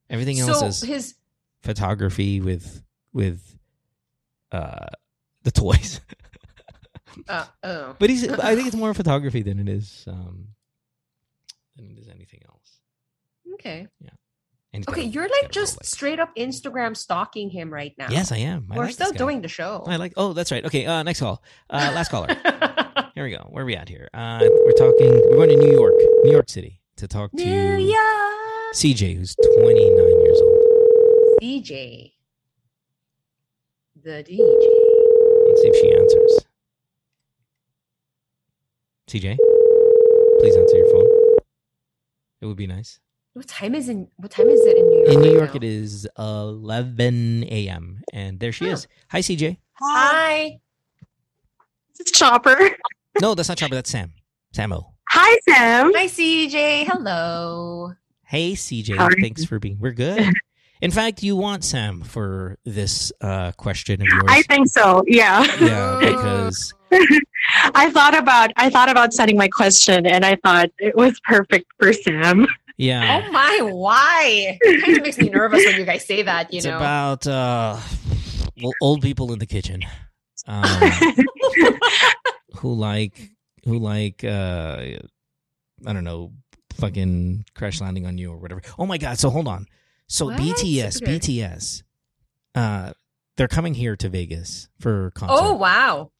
Everything 0.09 0.37
else 0.39 0.59
So 0.59 0.65
is 0.65 0.81
his 0.81 1.15
photography 1.61 2.41
with 2.41 2.83
with 3.13 3.57
uh 4.52 4.88
the 5.43 5.52
toys. 5.52 6.02
uh, 7.28 7.45
oh. 7.64 7.95
but 7.99 8.10
he's. 8.10 8.28
I 8.30 8.56
think 8.56 8.68
it's 8.68 8.76
more 8.76 8.93
photography 9.02 9.41
than 9.41 9.60
it 9.60 9.68
is 9.70 10.06
um 10.08 10.47
than 11.76 11.91
it 11.91 11.97
is 11.97 12.08
anything 12.10 12.41
else. 12.47 12.80
okay. 13.56 13.88
And 14.74 14.80
he's 14.80 14.86
got 14.86 14.93
Okay, 14.93 15.04
you're 15.04 15.28
like 15.28 15.52
just 15.52 15.80
Rolex. 15.80 15.86
straill 15.86 16.22
up 16.22 16.34
Instagram 16.38 16.95
stalking 16.95 17.49
him 17.49 17.74
right 17.74 17.93
now. 17.97 18.08
Yes, 18.10 18.32
I 18.32 18.38
am. 18.38 18.68
I 18.72 18.78
We're 18.78 18.86
like 18.86 18.93
still 18.93 19.12
doing 19.12 19.41
the 19.41 19.49
show. 19.49 19.84
I 19.86 19.97
like. 19.97 20.14
Oh, 20.16 20.32
that's 20.34 20.52
right. 20.52 20.64
Okay, 20.66 20.86
uh, 20.86 21.04
next 21.04 21.20
call. 21.20 21.43
Uh, 21.70 21.91
last 21.93 22.10
caller. 22.10 22.28
Here 23.16 23.26
we 23.26 23.32
go. 23.32 23.45
Where 23.49 23.64
are 23.64 23.66
we 23.66 23.76
at 23.76 23.89
here? 23.89 24.08
Uh, 24.14 24.39
we're 24.41 24.72
talking. 24.72 25.12
We're 25.30 25.36
going 25.36 25.49
to 25.49 25.58
New 25.58 25.74
York, 25.74 25.93
New 26.24 26.32
York 26.32 26.49
City, 26.49 26.80
to 26.95 27.08
talk 27.10 27.32
to 27.32 27.43
CJ, 28.74 29.18
who's 29.18 29.36
29 29.36 30.22
years 30.24 30.41
old. 30.41 30.62
DJ. 31.41 32.14
The 34.04 34.24
DJ. 34.24 34.39
Let's 35.47 35.62
see 35.62 35.68
if 35.68 35.76
she 35.76 35.93
answers. 35.93 36.45
CJ, 39.08 39.38
please 40.39 40.56
answer 40.56 40.78
your 40.78 40.89
phone. 40.89 41.08
It 42.41 42.45
would 42.47 42.58
be 42.58 42.66
nice. 42.68 42.99
What 43.34 43.47
time 43.47 43.76
is 43.76 43.89
in 43.89 44.08
what 44.18 44.32
time 44.32 44.47
is 44.49 44.60
it 44.66 44.78
in 44.78 44.88
New 44.89 44.97
York? 44.97 45.08
In 45.10 45.22
New 45.22 45.28
right 45.30 45.34
York, 45.38 45.49
now? 45.52 45.58
it 45.58 45.64
is 45.64 46.08
11 46.18 47.43
a.m. 47.49 48.02
and 48.12 48.39
there 48.39 48.52
she 48.52 48.66
Huh. 48.66 48.72
is. 48.74 48.88
Hi, 49.10 49.20
CJ. 49.20 49.58
Hi. 49.74 50.60
It's 51.99 52.12
Chopper. 52.12 52.72
No, 53.22 53.36
that's 53.36 53.49
not 53.49 53.58
Chopper. 53.58 53.76
That's 53.76 53.89
Sam. 53.91 54.14
Samo. 54.54 54.93
Hi, 55.10 55.38
Sam. 55.47 55.91
Hi 55.93 56.08
CJ. 56.08 56.86
Hello. 56.88 57.93
Hey, 58.26 58.54
CJ. 58.54 58.97
How? 58.97 59.10
Thanks 59.20 59.45
for 59.45 59.60
being. 59.60 59.78
We're 59.80 59.91
good. 59.91 60.34
In 60.82 60.89
fact, 60.91 61.21
you 61.21 61.36
want 61.36 61.63
Sam 61.63 62.01
for 62.01 62.57
this 62.65 63.11
uh, 63.21 63.51
question 63.53 64.01
of 64.01 64.07
yours. 64.07 64.23
I 64.27 64.41
think 64.43 64.67
so. 64.67 65.03
Yeah. 65.07 65.43
yeah, 65.61 65.99
because 65.99 66.73
I 67.75 67.91
thought 67.91 68.17
about 68.17 68.51
I 68.57 68.69
thought 68.71 68.89
about 68.89 69.13
sending 69.13 69.38
my 69.38 69.47
question, 69.47 70.07
and 70.07 70.25
I 70.25 70.38
thought 70.43 70.69
it 70.79 70.95
was 70.95 71.19
perfect 71.23 71.71
for 71.79 71.93
Sam. 71.93 72.47
yeah, 72.77 73.21
Oh 73.23 73.32
my, 73.32 73.59
why? 73.71 74.57
It 74.61 74.82
kind 74.84 74.97
of 74.97 75.03
makes 75.03 75.19
me 75.19 75.29
nervous 75.29 75.63
when 75.65 75.75
you 75.77 75.86
guys 75.86 76.03
say 76.05 76.23
that, 76.23 76.51
you 76.51 76.57
it's 76.57 76.65
know. 76.65 76.77
about 76.77 77.27
uh, 77.27 77.77
old 78.82 79.01
people 79.03 79.32
in 79.34 79.39
the 79.39 79.45
kitchen 79.45 79.84
um, 80.47 80.63
who 82.57 82.73
like 82.73 83.29
who 83.65 83.77
like 83.77 84.23
uh, 84.23 84.84
I 85.86 85.93
don't 85.93 86.03
know, 86.03 86.32
fucking 86.73 87.45
crash 87.55 87.82
landing 87.82 88.07
on 88.07 88.17
you 88.17 88.32
or 88.32 88.38
whatever. 88.38 88.61
Oh 88.79 88.88
my 88.88 88.97
god! 88.97 89.19
So 89.19 89.29
hold 89.29 89.47
on. 89.47 89.67
So 90.12 90.26
What? 90.26 90.38
BTS, 90.39 91.01
Okay. 91.01 91.20
BTS, 91.20 91.84
uh, 92.55 92.91
they're 93.38 93.47
coming 93.47 93.74
here 93.74 93.95
to 93.95 94.09
Vegas 94.09 94.68
for 94.80 95.12
concert. 95.12 95.38
oh 95.41 95.53
wow. 95.53 96.12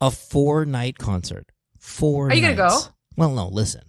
a 0.00 0.10
four 0.10 0.64
night 0.64 0.98
concert. 0.98 1.50
Four. 1.78 2.28
Are 2.28 2.34
you 2.34 2.40
gonna 2.42 2.54
go? 2.54 2.78
Well, 3.16 3.32
no. 3.32 3.48
Listen, 3.48 3.82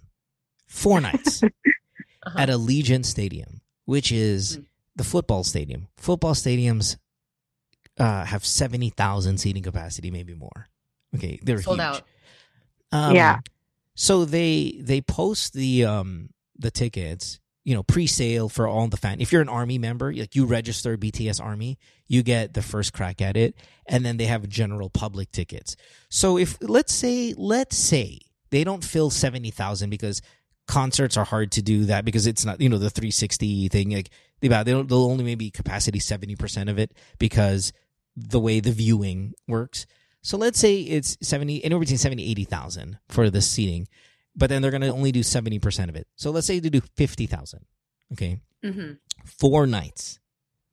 four 0.66 1.00
nights 1.08 1.42
Uh-huh. 1.44 2.38
at 2.38 2.48
Allegiant 2.48 3.04
Stadium, 3.06 3.60
which 3.84 4.10
is 4.12 4.56
Mm. 4.58 4.66
the 4.96 5.04
football 5.04 5.44
stadium. 5.44 5.88
Football 5.96 6.34
stadiums 6.34 6.96
uh, 7.98 8.24
have 8.24 8.44
seventy 8.44 8.90
thousand 8.90 9.38
seating 9.38 9.62
capacity, 9.62 10.10
maybe 10.10 10.34
more. 10.34 10.68
Okay, 11.14 11.38
they're 11.42 11.62
Sold 11.62 11.78
huge. 11.78 11.86
out. 11.86 12.02
Um, 12.92 13.14
Yeah. 13.14 13.40
So 13.94 14.24
they 14.24 14.78
they 14.80 15.00
post 15.00 15.52
the 15.54 15.84
um 15.84 16.30
the 16.58 16.70
tickets, 16.70 17.39
you 17.64 17.74
know, 17.74 17.82
pre-sale 17.82 18.48
for 18.48 18.66
all 18.66 18.86
the 18.88 18.96
fan. 18.96 19.20
If 19.20 19.32
you're 19.32 19.42
an 19.42 19.48
army 19.48 19.78
member, 19.78 20.12
like 20.12 20.34
you 20.34 20.46
register 20.46 20.96
BTS 20.96 21.42
Army, 21.42 21.78
you 22.06 22.22
get 22.22 22.54
the 22.54 22.62
first 22.62 22.92
crack 22.92 23.20
at 23.20 23.36
it, 23.36 23.54
and 23.86 24.04
then 24.04 24.16
they 24.16 24.24
have 24.26 24.48
general 24.48 24.88
public 24.88 25.30
tickets. 25.30 25.76
So 26.08 26.38
if 26.38 26.56
let's 26.60 26.94
say 26.94 27.34
let's 27.36 27.76
say 27.76 28.20
they 28.50 28.64
don't 28.64 28.84
fill 28.84 29.10
seventy 29.10 29.50
thousand 29.50 29.90
because 29.90 30.22
concerts 30.70 31.16
are 31.16 31.24
hard 31.24 31.50
to 31.50 31.62
do 31.62 31.86
that 31.86 32.04
because 32.04 32.28
it's 32.28 32.44
not 32.44 32.60
you 32.60 32.68
know 32.68 32.78
the 32.78 32.90
360 32.90 33.68
thing 33.68 33.90
like 33.90 34.08
they 34.38 34.46
don't 34.46 34.88
they'll 34.88 35.10
only 35.10 35.24
maybe 35.24 35.50
capacity 35.50 35.98
70% 35.98 36.70
of 36.70 36.78
it 36.78 36.92
because 37.18 37.72
the 38.16 38.38
way 38.38 38.60
the 38.60 38.70
viewing 38.70 39.32
works 39.48 39.84
so 40.22 40.36
let's 40.38 40.60
say 40.60 40.76
it's 40.80 41.18
70 41.22 41.64
anywhere 41.64 41.80
between 41.80 41.98
70 41.98 42.24
80,000 42.24 42.98
for 43.08 43.30
the 43.30 43.40
seating 43.40 43.88
but 44.40 44.48
then 44.50 44.60
they're 44.62 44.72
going 44.72 44.80
to 44.80 44.88
only 44.88 45.12
do 45.12 45.20
70% 45.20 45.88
of 45.88 45.94
it 45.96 46.08
so 46.16 46.30
let's 46.32 46.46
say 46.46 46.58
they 46.58 46.68
do 46.70 46.80
50,000 46.96 47.64
okay 48.12 48.40
hmm 48.64 48.92
four 49.24 49.66
nights 49.66 50.18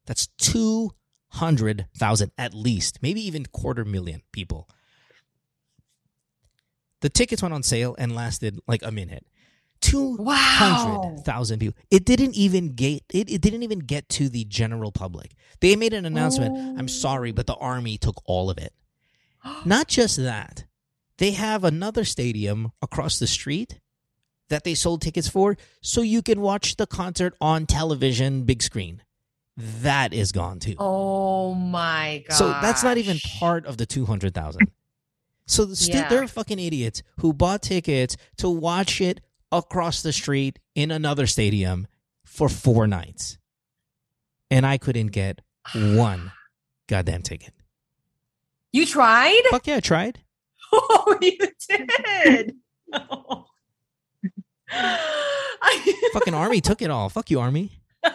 that's 0.05 0.27
200,000 0.37 2.31
at 2.37 2.53
least 2.53 2.99
maybe 3.01 3.21
even 3.25 3.45
quarter 3.45 3.85
million 3.85 4.21
people 4.31 4.67
the 7.01 7.09
tickets 7.09 7.41
went 7.41 7.53
on 7.53 7.61
sale 7.63 7.95
and 7.99 8.15
lasted 8.15 8.59
like 8.67 8.81
a 8.83 8.91
minute 8.91 9.25
200,000 9.81 10.25
Wow. 10.25 11.59
people. 11.59 11.79
It 11.91 12.03
didn't 12.05 12.33
even 12.35 12.73
get 12.73 13.03
it, 13.13 13.29
it 13.29 13.41
didn't 13.41 13.61
even 13.63 13.79
get 13.79 14.09
to 14.09 14.27
the 14.27 14.43
general 14.45 14.91
public. 14.91 15.33
They 15.59 15.75
made 15.75 15.93
an 15.93 16.05
announcement. 16.05 16.55
Oh. 16.57 16.73
I'm 16.77 16.87
sorry, 16.87 17.31
but 17.31 17.45
the 17.45 17.53
army 17.55 17.99
took 17.99 18.15
all 18.25 18.49
of 18.49 18.57
it. 18.57 18.73
Not 19.65 19.87
just 19.87 20.17
that. 20.17 20.65
They 21.17 21.31
have 21.31 21.63
another 21.63 22.05
stadium 22.05 22.71
across 22.81 23.17
the 23.19 23.27
street 23.27 23.79
that 24.49 24.63
they 24.63 24.75
sold 24.75 25.01
tickets 25.01 25.27
for 25.27 25.57
so 25.81 26.01
you 26.01 26.21
can 26.21 26.39
watch 26.41 26.75
the 26.77 26.87
concert 26.87 27.35
on 27.41 27.65
television 27.65 28.43
big 28.43 28.61
screen. 28.61 29.01
That 29.57 30.13
is 30.13 30.31
gone 30.31 30.59
too. 30.59 30.75
Oh 30.77 31.55
my 31.55 32.23
god. 32.29 32.35
So 32.35 32.47
that's 32.49 32.83
not 32.83 32.97
even 32.97 33.17
part 33.39 33.65
of 33.65 33.77
the 33.77 33.85
200,000. 33.87 34.71
So 35.47 35.65
the 35.65 35.75
stu- 35.75 35.93
Yeah. 35.97 36.07
there 36.09 36.21
are 36.21 36.27
fucking 36.27 36.59
idiots 36.59 37.01
who 37.19 37.33
bought 37.33 37.63
tickets 37.63 38.15
to 38.37 38.49
watch 38.49 39.01
it 39.01 39.19
across 39.51 40.01
the 40.03 40.13
street 40.13 40.59
in 40.75 40.91
another 40.91 41.25
stadium 41.25 41.87
for 42.25 42.49
four 42.49 42.85
nights. 42.85 43.37
And 44.51 44.65
I 44.65 44.77
couldn't 44.77 45.07
get 45.07 45.41
one 45.73 46.31
goddamn 46.87 47.23
ticket. 47.23 47.53
You 48.71 48.85
tried? 48.85 49.41
Fuck 49.49 49.65
yeah, 49.67 49.77
I 49.77 49.79
tried. 49.79 50.19
Oh, 50.73 51.17
you 51.21 51.37
did. 51.69 52.55
Oh. 52.93 53.45
I- 54.69 56.09
Fucking 56.13 56.33
army 56.33 56.61
took 56.61 56.81
it 56.81 56.89
all. 56.89 57.09
Fuck 57.09 57.31
you, 57.31 57.39
army. 57.39 57.79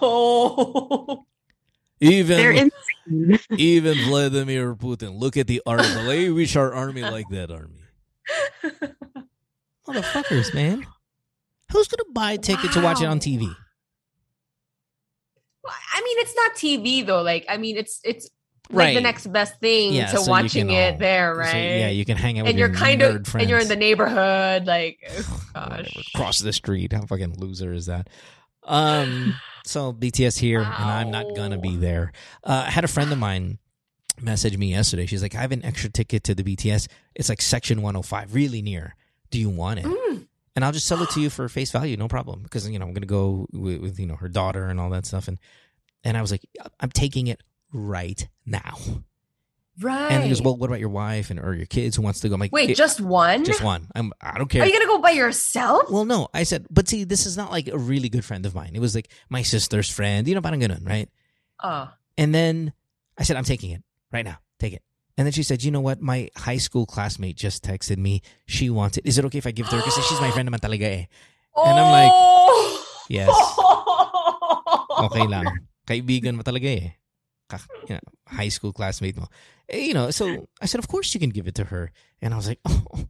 oh. 0.00 1.24
Even 2.00 2.70
even 3.56 3.98
Vladimir 4.04 4.74
Putin. 4.74 5.18
Look 5.18 5.36
at 5.36 5.46
the 5.46 5.60
army. 5.66 5.84
I 5.84 6.30
wish 6.30 6.54
our 6.56 6.72
army 6.72 7.02
like 7.02 7.28
that 7.30 7.50
army. 7.50 7.82
Motherfuckers, 9.86 10.54
man. 10.54 10.86
Who's 11.72 11.88
gonna 11.88 12.10
buy 12.12 12.32
a 12.32 12.38
ticket 12.38 12.72
to 12.72 12.80
watch 12.80 13.00
it 13.02 13.06
on 13.06 13.16
Wow. 13.18 13.22
TV? 13.22 13.54
I 15.92 16.00
mean, 16.02 16.18
it's 16.20 16.34
not 16.36 16.52
TV 16.54 17.04
though. 17.04 17.22
Like, 17.22 17.44
I 17.48 17.56
mean, 17.56 17.76
it's 17.76 18.00
it's 18.04 18.30
like 18.70 18.86
Right. 18.86 18.94
the 18.94 19.00
next 19.00 19.26
best 19.32 19.58
thing 19.60 19.92
Yeah, 19.94 20.06
to 20.06 20.18
so 20.18 20.30
watching 20.30 20.70
it 20.70 20.92
all- 20.94 20.98
there, 20.98 21.34
So, 21.34 21.40
right? 21.40 21.54
yeah, 21.78 21.88
you 21.88 22.04
can 22.04 22.16
hang 22.16 22.38
out 22.38 22.42
with 22.42 22.50
and 22.50 22.58
your 22.58 22.68
you're 22.68 22.76
kind 22.76 23.00
nerd 23.00 23.16
of 23.20 23.26
friends. 23.26 23.42
and 23.42 23.50
you're 23.50 23.58
in 23.60 23.68
the 23.68 23.76
neighborhood, 23.76 24.66
like, 24.66 24.98
oh, 25.18 25.42
gosh. 25.54 26.10
Cross 26.14 26.38
the 26.40 26.52
street. 26.52 26.92
How 26.92 27.02
fucking 27.06 27.34
loser 27.38 27.72
is 27.72 27.86
that? 27.86 28.08
Um. 28.64 29.34
So 29.66 29.92
BTS 29.92 30.38
here, 30.38 30.60
and 30.60 30.66
I'm 30.90 31.10
not 31.10 31.36
gonna 31.36 31.58
be 31.58 31.76
there. 31.76 32.12
Uh, 32.42 32.64
I 32.68 32.70
had 32.70 32.84
a 32.84 32.88
friend 32.88 33.12
of 33.12 33.18
mine 33.18 33.58
message 34.18 34.56
me 34.56 34.70
yesterday. 34.70 35.04
She's 35.04 35.20
like, 35.20 35.34
"I 35.34 35.42
have 35.42 35.52
an 35.52 35.62
extra 35.62 35.90
ticket 35.90 36.24
to 36.24 36.34
the 36.34 36.42
BTS. 36.42 36.88
It's 37.14 37.28
like 37.28 37.42
section 37.42 37.82
105, 37.82 38.34
really 38.34 38.62
near. 38.62 38.96
Do 39.30 39.38
you 39.38 39.50
want 39.50 39.80
it?" 39.80 39.84
Mm. 39.84 40.26
And 40.56 40.64
I'll 40.64 40.72
just 40.72 40.86
sell 40.86 41.02
it 41.02 41.10
to 41.10 41.20
you 41.20 41.28
for 41.36 41.46
face 41.50 41.70
value, 41.70 41.98
no 41.98 42.08
problem. 42.08 42.44
Because 42.44 42.66
you 42.70 42.78
know 42.78 42.86
I'm 42.86 42.94
gonna 42.94 43.04
go 43.04 43.46
with, 43.52 43.82
with 43.82 44.00
you 44.00 44.06
know 44.06 44.16
her 44.16 44.28
daughter 44.30 44.64
and 44.68 44.80
all 44.80 44.88
that 44.90 45.04
stuff. 45.04 45.28
And 45.28 45.38
and 46.02 46.16
I 46.16 46.22
was 46.22 46.30
like, 46.30 46.46
I'm 46.80 46.90
taking 46.90 47.26
it 47.26 47.42
right 47.72 48.28
now. 48.46 48.76
Right. 49.80 50.10
And 50.10 50.24
he 50.24 50.28
goes, 50.28 50.42
Well, 50.42 50.56
what 50.56 50.66
about 50.66 50.80
your 50.80 50.88
wife 50.88 51.30
and 51.30 51.38
or 51.38 51.54
your 51.54 51.66
kids 51.66 51.94
who 51.94 52.02
wants 52.02 52.20
to 52.20 52.28
go? 52.28 52.34
I'm 52.34 52.40
like, 52.40 52.52
Wait, 52.52 52.76
just 52.76 53.00
one? 53.00 53.44
just 53.44 53.62
one. 53.62 53.86
I'm 53.94 54.12
I 54.20 54.36
don't 54.36 54.48
care. 54.50 54.62
Are 54.62 54.66
you 54.66 54.72
gonna 54.72 54.86
go 54.86 54.98
by 54.98 55.10
yourself? 55.12 55.88
Well, 55.90 56.04
no, 56.04 56.28
I 56.34 56.42
said, 56.42 56.66
but 56.68 56.88
see, 56.88 57.04
this 57.04 57.26
is 57.26 57.36
not 57.36 57.52
like 57.52 57.68
a 57.68 57.78
really 57.78 58.08
good 58.08 58.24
friend 58.24 58.44
of 58.44 58.54
mine. 58.54 58.72
It 58.74 58.80
was 58.80 58.94
like 58.94 59.08
my 59.28 59.42
sister's 59.42 59.88
friend, 59.88 60.26
you 60.26 60.34
know, 60.34 60.40
parang 60.42 60.60
ganun, 60.60 60.84
right? 60.84 61.08
Oh. 61.62 61.90
And 62.16 62.34
then 62.34 62.72
I 63.16 63.22
said, 63.22 63.36
I'm 63.36 63.44
taking 63.44 63.70
it 63.70 63.82
right 64.12 64.24
now. 64.24 64.38
Take 64.58 64.72
it. 64.72 64.82
And 65.16 65.26
then 65.26 65.32
she 65.32 65.42
said, 65.42 65.62
you 65.62 65.70
know 65.70 65.80
what? 65.80 66.00
My 66.00 66.28
high 66.36 66.58
school 66.58 66.86
classmate 66.86 67.36
just 67.36 67.62
texted 67.62 67.98
me. 67.98 68.22
She 68.46 68.70
wants 68.70 68.98
it. 68.98 69.06
Is 69.06 69.18
it 69.18 69.24
okay 69.26 69.38
if 69.38 69.46
I 69.46 69.52
give 69.52 69.66
it 69.66 69.70
to 69.70 69.76
her? 69.76 69.82
Because 69.82 69.94
she's 70.06 70.20
my 70.20 70.30
friend 70.30 70.48
naman 70.48 70.58
talaga 70.58 70.82
eh. 70.82 71.04
And 71.56 71.78
I'm 71.78 71.90
like, 71.92 72.10
Oh! 72.12 72.84
Yes. 73.08 73.30
Okay 74.98 75.30
lang. 75.30 75.46
Kaibigan 75.86 76.34
mo 76.34 76.42
talaga 76.42 76.66
eh. 76.66 76.98
You 77.88 77.94
know, 77.96 78.00
high 78.26 78.48
school 78.48 78.72
classmate 78.72 79.16
mo. 79.16 79.26
Eh, 79.68 79.78
you 79.88 79.94
know, 79.94 80.10
so 80.10 80.48
I 80.60 80.66
said, 80.66 80.78
of 80.78 80.88
course 80.88 81.14
you 81.14 81.20
can 81.20 81.30
give 81.30 81.46
it 81.46 81.54
to 81.56 81.64
her. 81.64 81.92
And 82.20 82.34
I 82.34 82.36
was 82.36 82.48
like, 82.48 82.60
oh. 82.68 83.06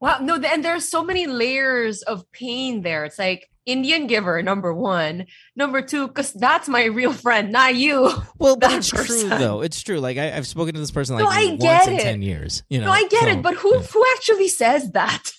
Wow, 0.00 0.18
no, 0.22 0.36
and 0.36 0.64
there's 0.64 0.88
so 0.88 1.04
many 1.04 1.26
layers 1.26 2.00
of 2.02 2.24
pain 2.32 2.80
there. 2.82 3.04
It's 3.04 3.18
like 3.18 3.50
Indian 3.66 4.06
giver, 4.06 4.40
number 4.42 4.72
one. 4.72 5.26
Number 5.54 5.82
two, 5.82 6.08
because 6.08 6.32
that's 6.32 6.68
my 6.68 6.84
real 6.84 7.12
friend, 7.12 7.52
not 7.52 7.74
you. 7.76 8.10
Well, 8.38 8.56
but 8.56 8.70
That 8.70 8.78
it's 8.78 8.88
true 8.88 9.28
though. 9.28 9.60
It's 9.60 9.82
true. 9.82 10.00
Like 10.00 10.16
I, 10.16 10.34
I've 10.34 10.46
spoken 10.46 10.72
to 10.74 10.80
this 10.80 10.90
person 10.90 11.18
No, 11.18 11.24
like 11.24 11.36
I 11.38 11.46
once 11.50 11.60
get 11.62 11.88
in 11.88 11.94
it. 11.94 12.02
ten 12.02 12.22
years. 12.22 12.62
You 12.70 12.80
know, 12.80 12.86
no, 12.86 12.92
I 12.92 13.06
get 13.08 13.24
so, 13.24 13.28
it, 13.28 13.42
but 13.42 13.54
who 13.56 13.76
yeah. 13.76 13.82
who 13.82 14.04
actually 14.16 14.48
says 14.48 14.90
that? 14.92 15.22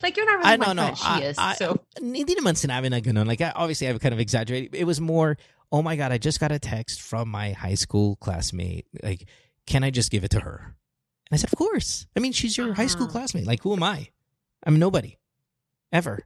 Like 0.00 0.16
you're 0.16 0.26
not 0.26 0.38
really 0.38 0.50
I 0.52 0.56
my 0.58 0.72
know. 0.74 0.94
friend. 0.94 0.98
She 0.98 1.06
I- 1.06 1.20
is. 1.22 1.38
I- 1.38 1.54
so 1.56 1.80
Hindi 2.00 2.36
naman 2.36 2.54
sinabi 2.54 2.88
na 2.88 3.00
ganun. 3.00 3.26
Like 3.26 3.40
I, 3.40 3.50
obviously, 3.50 3.88
I've 3.88 3.98
kind 3.98 4.14
of 4.14 4.20
exaggerated. 4.20 4.76
It 4.76 4.84
was 4.84 5.00
more, 5.00 5.36
oh 5.72 5.82
my 5.82 5.96
god, 5.96 6.12
I 6.12 6.18
just 6.18 6.40
got 6.40 6.52
a 6.52 6.58
text 6.58 7.00
from 7.02 7.28
my 7.28 7.52
high 7.52 7.74
school 7.74 8.16
classmate. 8.16 8.86
Like, 9.02 9.28
can 9.66 9.84
I 9.84 9.90
just 9.90 10.10
give 10.10 10.24
it 10.24 10.30
to 10.32 10.40
her? 10.40 10.74
And 11.30 11.32
I 11.32 11.36
said, 11.36 11.52
of 11.52 11.58
course. 11.58 12.06
I 12.16 12.20
mean, 12.20 12.32
she's 12.32 12.56
your 12.56 12.72
high 12.74 12.86
school 12.86 13.04
Uh-huh. 13.06 13.12
classmate. 13.12 13.46
Like, 13.46 13.62
who 13.62 13.72
am 13.74 13.82
I? 13.82 14.08
I'm 14.64 14.78
nobody, 14.78 15.18
ever. 15.92 16.20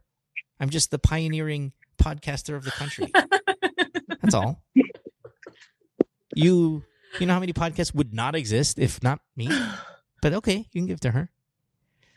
I'm 0.60 0.70
just 0.70 0.90
the 0.90 0.98
pioneering 0.98 1.72
podcaster 1.98 2.54
of 2.56 2.64
the 2.64 2.70
country. 2.72 3.12
That's 4.22 4.34
all. 4.34 4.62
You, 6.34 6.84
you 7.18 7.26
know 7.26 7.34
how 7.34 7.40
many 7.40 7.52
podcasts 7.52 7.94
would 7.94 8.14
not 8.14 8.34
exist 8.34 8.78
if 8.78 9.02
not 9.02 9.20
me? 9.36 9.50
But 10.22 10.34
okay, 10.34 10.58
you 10.72 10.80
can 10.80 10.86
give 10.86 10.98
it 10.98 11.00
to 11.00 11.10
her. 11.10 11.30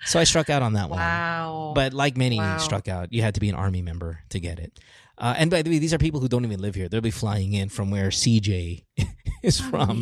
So 0.05 0.19
I 0.19 0.25
struck 0.25 0.51
out 0.51 0.61
on 0.61 0.73
that 0.73 0.91
one. 0.91 0.99
wow. 0.99 1.71
But 1.73 1.91
like 1.95 2.15
many 2.17 2.37
Wow. 2.37 2.57
struck 2.57 2.87
out, 2.87 3.11
you 3.11 3.23
had 3.23 3.33
to 3.33 3.39
be 3.39 3.49
an 3.49 3.55
army 3.55 3.81
member 3.81 4.19
to 4.29 4.39
get 4.39 4.59
it. 4.59 4.79
Uh, 5.17 5.33
and 5.37 5.49
by 5.49 5.61
the 5.61 5.69
way, 5.69 5.79
these 5.79 5.93
are 5.93 5.97
people 5.97 6.19
who 6.19 6.27
don't 6.27 6.43
even 6.45 6.59
live 6.59 6.75
here. 6.75 6.89
They'll 6.89 7.01
be 7.01 7.11
flying 7.11 7.53
in 7.53 7.69
from 7.69 7.89
where 7.89 8.09
CJ 8.09 8.83
is 9.43 9.59
from. 9.59 10.01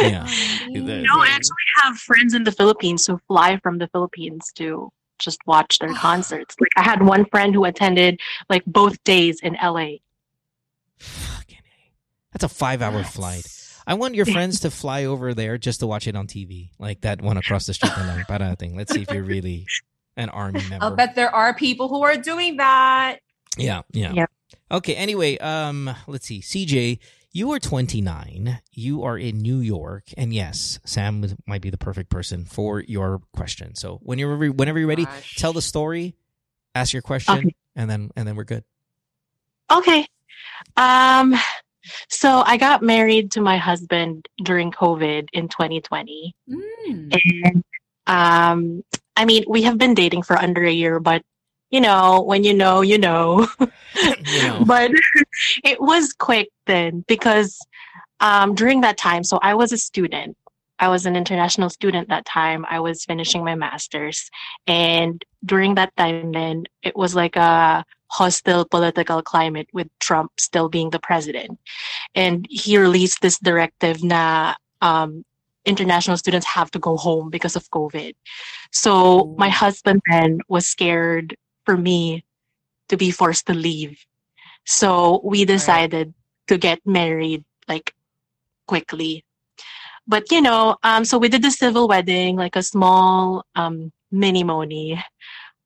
Yeah. 0.00 0.26
Amazing. 0.66 1.02
No, 1.04 1.20
I 1.20 1.28
actually 1.30 1.56
have 1.82 1.96
friends 1.96 2.34
in 2.34 2.44
the 2.44 2.52
Philippines 2.52 3.06
who 3.06 3.18
fly 3.28 3.58
from 3.62 3.78
the 3.78 3.88
Philippines 3.88 4.50
to 4.56 4.90
just 5.18 5.38
watch 5.46 5.78
their 5.78 5.92
concerts. 5.94 6.56
Like 6.60 6.70
I 6.76 6.82
had 6.82 7.02
one 7.02 7.24
friend 7.26 7.54
who 7.54 7.64
attended 7.64 8.20
like 8.48 8.64
both 8.66 9.02
days 9.04 9.40
in 9.42 9.56
LA. 9.62 9.96
Fucking 10.98 11.58
A. 11.58 11.92
That's 12.32 12.44
a 12.44 12.48
five 12.48 12.82
hour 12.82 13.02
flight. 13.04 13.46
I 13.86 13.94
want 13.94 14.14
your 14.14 14.26
friends 14.36 14.60
to 14.60 14.70
fly 14.70 15.04
over 15.04 15.34
there 15.34 15.58
just 15.58 15.80
to 15.80 15.86
watch 15.86 16.06
it 16.06 16.16
on 16.16 16.26
TV. 16.26 16.70
Like 16.78 17.02
that 17.02 17.20
one 17.20 17.36
across 17.36 17.66
the 17.66 17.74
street. 17.74 17.92
na 17.96 18.06
lang, 18.06 18.24
para 18.24 18.56
thing. 18.56 18.76
Let's 18.76 18.92
see 18.92 19.02
if 19.02 19.10
you're 19.10 19.24
really 19.24 19.66
an 20.16 20.28
army 20.28 20.60
member. 20.68 20.84
I'll 20.84 20.96
bet 20.96 21.14
there 21.14 21.34
are 21.34 21.54
people 21.54 21.88
who 21.88 22.02
are 22.02 22.16
doing 22.16 22.58
that. 22.58 23.18
Yeah, 23.58 23.82
yeah. 23.92 24.12
Yep. 24.12 24.30
Okay, 24.70 24.94
anyway, 24.94 25.38
um 25.38 25.94
let's 26.06 26.26
see. 26.26 26.40
CJ, 26.40 26.98
you 27.32 27.50
are 27.52 27.58
29. 27.58 28.60
You 28.72 29.02
are 29.04 29.16
in 29.18 29.38
New 29.38 29.58
York, 29.58 30.04
and 30.16 30.34
yes, 30.34 30.78
Sam 30.84 31.24
might 31.46 31.62
be 31.62 31.70
the 31.70 31.78
perfect 31.78 32.10
person 32.10 32.44
for 32.44 32.80
your 32.80 33.20
question. 33.34 33.74
So, 33.74 34.00
when 34.02 34.18
you're 34.18 34.52
whenever 34.52 34.78
you're 34.78 34.88
ready, 34.88 35.04
Gosh. 35.04 35.36
tell 35.36 35.52
the 35.52 35.62
story, 35.62 36.14
ask 36.74 36.92
your 36.92 37.02
question, 37.02 37.38
Okay. 37.38 37.54
and 37.76 37.90
then 37.90 38.10
and 38.16 38.26
then 38.28 38.36
we're 38.36 38.44
good. 38.44 38.64
Okay. 39.70 40.06
Um 40.76 41.34
so 42.08 42.42
I 42.46 42.56
got 42.58 42.82
married 42.82 43.32
to 43.32 43.40
my 43.40 43.58
husband 43.58 44.28
during 44.44 44.70
COVID 44.70 45.28
in 45.32 45.48
2020. 45.48 46.34
Mm. 46.48 47.20
And 47.44 47.64
um 48.06 48.84
I 49.16 49.24
mean, 49.24 49.44
we 49.48 49.62
have 49.62 49.78
been 49.78 49.94
dating 49.94 50.22
for 50.22 50.36
under 50.38 50.64
a 50.64 50.72
year, 50.72 51.00
but 51.00 51.22
you 51.72 51.80
know, 51.80 52.22
when 52.22 52.44
you 52.44 52.54
know, 52.54 52.82
you 52.82 52.98
know. 52.98 53.48
You 53.96 54.42
know. 54.42 54.64
but 54.66 54.92
it 55.64 55.80
was 55.80 56.12
quick 56.12 56.50
then 56.66 57.04
because 57.08 57.58
um, 58.20 58.54
during 58.54 58.82
that 58.82 58.98
time, 58.98 59.24
so 59.24 59.40
I 59.42 59.54
was 59.54 59.72
a 59.72 59.78
student. 59.78 60.36
I 60.78 60.88
was 60.88 61.06
an 61.06 61.16
international 61.16 61.70
student 61.70 62.08
that 62.08 62.26
time. 62.26 62.66
I 62.68 62.80
was 62.80 63.04
finishing 63.04 63.44
my 63.44 63.54
master's. 63.54 64.30
And 64.66 65.24
during 65.44 65.74
that 65.76 65.96
time, 65.96 66.32
then 66.32 66.64
it 66.82 66.96
was 66.96 67.14
like 67.14 67.36
a 67.36 67.84
hostile 68.08 68.66
political 68.66 69.22
climate 69.22 69.68
with 69.72 69.88
Trump 70.00 70.32
still 70.38 70.68
being 70.68 70.90
the 70.90 70.98
president. 70.98 71.58
And 72.14 72.46
he 72.50 72.76
released 72.78 73.22
this 73.22 73.38
directive 73.38 74.02
na 74.02 74.54
um, 74.82 75.24
international 75.64 76.16
students 76.16 76.46
have 76.46 76.70
to 76.72 76.78
go 76.78 76.96
home 76.96 77.30
because 77.30 77.56
of 77.56 77.70
COVID. 77.70 78.14
So 78.72 79.34
my 79.38 79.48
husband 79.48 80.02
then 80.10 80.40
was 80.48 80.66
scared 80.66 81.36
for 81.64 81.76
me 81.76 82.24
to 82.88 82.96
be 82.96 83.10
forced 83.10 83.46
to 83.46 83.54
leave. 83.54 84.04
So 84.64 85.20
we 85.24 85.44
decided 85.44 86.14
to 86.48 86.58
get 86.58 86.80
married 86.84 87.44
like 87.68 87.94
quickly. 88.66 89.24
But 90.06 90.30
you 90.30 90.40
know, 90.40 90.76
um, 90.82 91.04
so 91.04 91.18
we 91.18 91.28
did 91.28 91.42
the 91.42 91.50
civil 91.50 91.88
wedding, 91.88 92.36
like 92.36 92.56
a 92.56 92.62
small 92.62 93.44
um 93.54 93.92
mini 94.10 94.44
moni, 94.44 95.02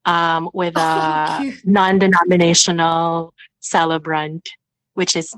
um, 0.05 0.49
with 0.53 0.77
a 0.77 1.53
non-denominational 1.65 3.33
celebrant, 3.59 4.49
which 4.93 5.15
is 5.15 5.35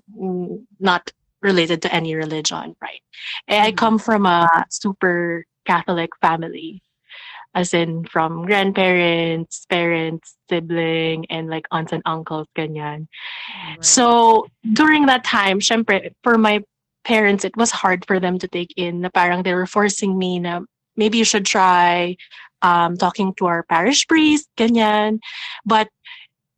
not 0.80 1.12
related 1.42 1.82
to 1.82 1.94
any 1.94 2.16
religion, 2.16 2.76
right? 2.82 3.02
And 3.48 3.64
I 3.64 3.72
come 3.72 3.98
from 3.98 4.26
a 4.26 4.48
super 4.70 5.46
Catholic 5.66 6.12
family, 6.22 6.82
as 7.56 7.74
in 7.74 8.06
from 8.06 8.46
grandparents, 8.46 9.66
parents, 9.70 10.38
sibling, 10.50 11.26
and 11.30 11.50
like 11.50 11.66
aunts 11.72 11.92
and 11.92 12.04
uncles, 12.06 12.48
ganyan. 12.56 13.08
Right. 13.68 13.84
So 13.84 14.48
during 14.74 15.08
that 15.08 15.24
time, 15.24 15.60
syempre, 15.60 16.14
for 16.24 16.38
my 16.38 16.64
parents, 17.04 17.44
it 17.44 17.56
was 17.58 17.72
hard 17.72 18.06
for 18.06 18.20
them 18.20 18.38
to 18.40 18.48
take 18.48 18.74
in. 18.78 19.02
Na 19.02 19.10
parang 19.10 19.44
they 19.44 19.54
were 19.54 19.66
forcing 19.66 20.18
me 20.18 20.40
na 20.40 20.62
maybe 20.96 21.18
you 21.18 21.26
should 21.26 21.46
try 21.46 22.16
um, 22.62 22.98
talking 22.98 23.34
to 23.36 23.46
our 23.48 23.64
parish 23.64 24.08
priest, 24.08 24.48
ganyan. 24.58 25.20
But 25.66 25.90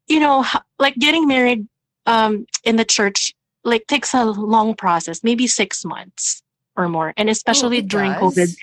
you 0.07 0.19
know, 0.19 0.45
like 0.79 0.95
getting 0.95 1.27
married 1.27 1.67
um, 2.05 2.45
in 2.65 2.75
the 2.75 2.85
church, 2.85 3.33
like 3.63 3.87
takes 3.87 4.13
a 4.13 4.25
long 4.25 4.75
process, 4.75 5.23
maybe 5.23 5.47
six 5.47 5.85
months 5.85 6.41
or 6.75 6.89
more, 6.89 7.13
and 7.15 7.29
especially 7.29 7.79
Oh, 7.79 7.87
during 7.87 8.11
does? 8.11 8.35
COVID. 8.35 8.55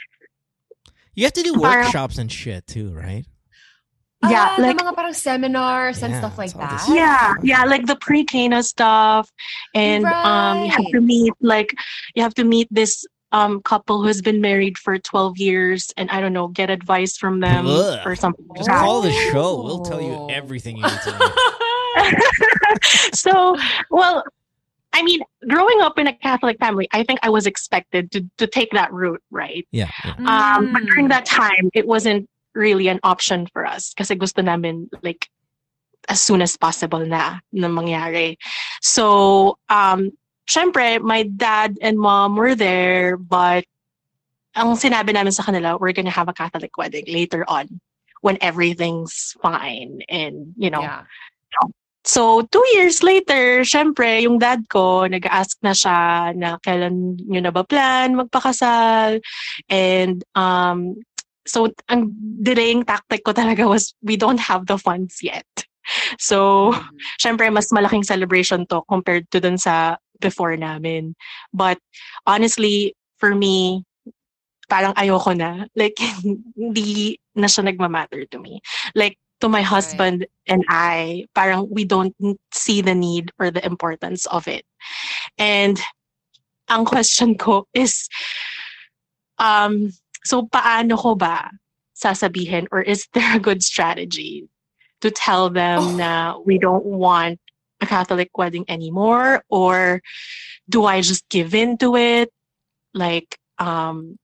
You 1.18 1.24
have 1.24 1.32
to 1.34 1.42
do 1.42 1.54
workshops 1.58 2.18
and 2.18 2.30
shit 2.30 2.64
too, 2.68 2.94
right? 2.94 3.24
Yeah, 4.22 4.54
Ah, 4.54 4.62
like 4.62 4.76
mga 4.78 4.94
parang 4.94 5.14
seminars 5.14 6.02
and 6.04 6.12
Yeah, 6.14 6.20
stuff 6.22 6.38
like 6.38 6.54
that. 6.54 6.70
this- 6.70 6.94
yeah 6.94 7.34
yeah 7.42 7.62
like 7.66 7.86
the 7.86 7.94
pre-cana 7.96 8.62
stuff 8.62 9.26
and 9.74 10.04
um 10.06 10.62
you 10.66 10.70
have 10.70 10.86
to 10.94 11.00
meet 11.00 11.32
like 11.40 11.74
you 12.14 12.22
have 12.22 12.34
to 12.34 12.44
meet 12.44 12.66
this 12.70 13.06
um 13.30 13.60
couple 13.62 14.02
who's 14.02 14.22
been 14.22 14.40
married 14.40 14.78
for 14.78 14.98
12 14.98 15.38
years 15.38 15.90
and 15.98 16.10
I 16.10 16.20
don't 16.22 16.32
know, 16.32 16.48
get 16.48 16.70
advice 16.70 17.16
from 17.18 17.40
them 17.40 17.66
Ugh. 17.66 17.98
or 18.06 18.14
something. 18.14 18.46
like 18.48 18.58
Just 18.58 18.68
that. 18.70 18.78
call 18.78 19.02
the 19.02 19.12
show. 19.34 19.62
We'll 19.62 19.82
tell 19.82 20.00
you 20.00 20.14
Oh. 20.14 20.26
everything 20.30 20.76
you 20.78 20.82
need 20.86 21.02
to 21.02 21.12
know. 21.18 21.30
so, 23.14 23.56
well, 23.90 24.22
I 24.92 25.02
mean, 25.02 25.20
growing 25.46 25.80
up 25.80 25.98
in 25.98 26.06
a 26.06 26.12
Catholic 26.12 26.58
family, 26.58 26.88
I 26.92 27.02
think 27.04 27.20
I 27.22 27.30
was 27.30 27.46
expected 27.46 28.10
to 28.12 28.24
to 28.38 28.46
take 28.46 28.70
that 28.72 28.92
route, 28.92 29.22
right? 29.30 29.66
Yeah. 29.70 29.90
yeah. 30.04 30.14
Um, 30.16 30.68
but 30.72 30.82
Mm. 30.82 30.86
during 30.88 31.08
that 31.08 31.26
time, 31.26 31.70
it 31.74 31.86
wasn't 31.86 32.28
really 32.54 32.88
an 32.88 32.98
option 33.04 33.46
for 33.52 33.66
us 33.66 33.94
kasi 33.94 34.16
gusto 34.16 34.42
namin 34.42 34.88
like 35.02 35.28
as 36.08 36.20
soon 36.20 36.40
as 36.42 36.56
possible 36.56 37.04
na 37.04 37.38
na 37.52 37.68
mangyari. 37.68 38.36
So, 38.80 39.58
um, 39.68 40.10
syempre, 40.48 41.00
my 41.00 41.22
dad 41.28 41.76
and 41.84 41.98
mom 42.00 42.34
were 42.36 42.56
there, 42.56 43.16
but 43.16 43.64
ang 44.56 44.74
sinabi 44.74 45.12
namin 45.12 45.30
sa 45.30 45.44
kanila, 45.44 45.78
we're 45.78 45.92
gonna 45.92 46.10
have 46.10 46.28
a 46.28 46.34
Catholic 46.34 46.74
wedding 46.80 47.04
later 47.06 47.44
on 47.46 47.78
when 48.24 48.38
everything's 48.40 49.36
fine 49.44 50.02
and, 50.08 50.54
you 50.56 50.70
know, 50.70 50.82
Yeah. 50.82 51.04
So, 52.04 52.42
two 52.48 52.64
years 52.74 53.02
later, 53.02 53.66
syempre, 53.66 54.22
yung 54.22 54.38
dad 54.38 54.64
ko, 54.70 55.06
nag-ask 55.06 55.58
na 55.62 55.74
siya 55.74 56.32
na 56.36 56.56
kailan 56.62 57.18
nyo 57.26 57.40
na 57.42 57.52
ba 57.52 57.66
plan 57.66 58.14
magpakasal. 58.14 59.20
And, 59.68 60.22
um, 60.34 61.02
so, 61.44 61.68
ang 61.90 62.14
delaying 62.42 62.84
tactic 62.86 63.24
ko 63.24 63.32
talaga 63.34 63.68
was, 63.68 63.94
we 64.00 64.16
don't 64.16 64.40
have 64.40 64.66
the 64.66 64.78
funds 64.78 65.20
yet. 65.20 65.46
So, 66.20 66.72
syempre, 67.20 67.50
mas 67.52 67.72
malaking 67.72 68.04
celebration 68.04 68.66
to 68.68 68.84
compared 68.88 69.28
to 69.32 69.40
dun 69.40 69.58
sa 69.58 69.96
before 70.20 70.56
namin. 70.56 71.16
But, 71.52 71.78
honestly, 72.26 72.94
for 73.18 73.34
me, 73.34 73.84
parang 74.68 74.92
ayoko 74.94 75.32
na. 75.36 75.66
Like, 75.74 75.96
hindi 76.56 77.18
na 77.34 77.48
siya 77.48 77.66
nagmamatter 77.66 78.28
to 78.30 78.38
me. 78.38 78.60
Like, 78.94 79.16
to 79.40 79.48
my 79.48 79.62
husband 79.62 80.26
and 80.46 80.64
I, 80.68 81.26
parang 81.34 81.68
we 81.70 81.84
don't 81.84 82.14
see 82.52 82.80
the 82.82 82.94
need 82.94 83.30
or 83.38 83.50
the 83.50 83.64
importance 83.64 84.26
of 84.26 84.48
it. 84.48 84.64
And 85.38 85.80
ang 86.68 86.84
question 86.84 87.36
ko 87.36 87.66
is, 87.72 88.08
um, 89.38 89.92
so 90.24 90.42
paano 90.46 90.98
ko 90.98 91.14
ba 91.14 91.50
sasabihin 91.94 92.66
or 92.70 92.82
is 92.82 93.06
there 93.14 93.36
a 93.36 93.40
good 93.42 93.62
strategy 93.62 94.46
to 95.00 95.10
tell 95.10 95.50
them 95.50 95.78
Oh. 95.78 95.96
na 95.96 96.38
we 96.44 96.58
don't 96.58 96.84
want 96.84 97.38
a 97.80 97.86
Catholic 97.86 98.30
wedding 98.36 98.64
anymore 98.68 99.42
or 99.48 100.02
do 100.68 100.84
I 100.84 101.00
just 101.00 101.28
give 101.28 101.54
in 101.54 101.78
to 101.78 101.94
it? 101.96 102.30
Like, 102.94 103.38
um, 103.58 104.18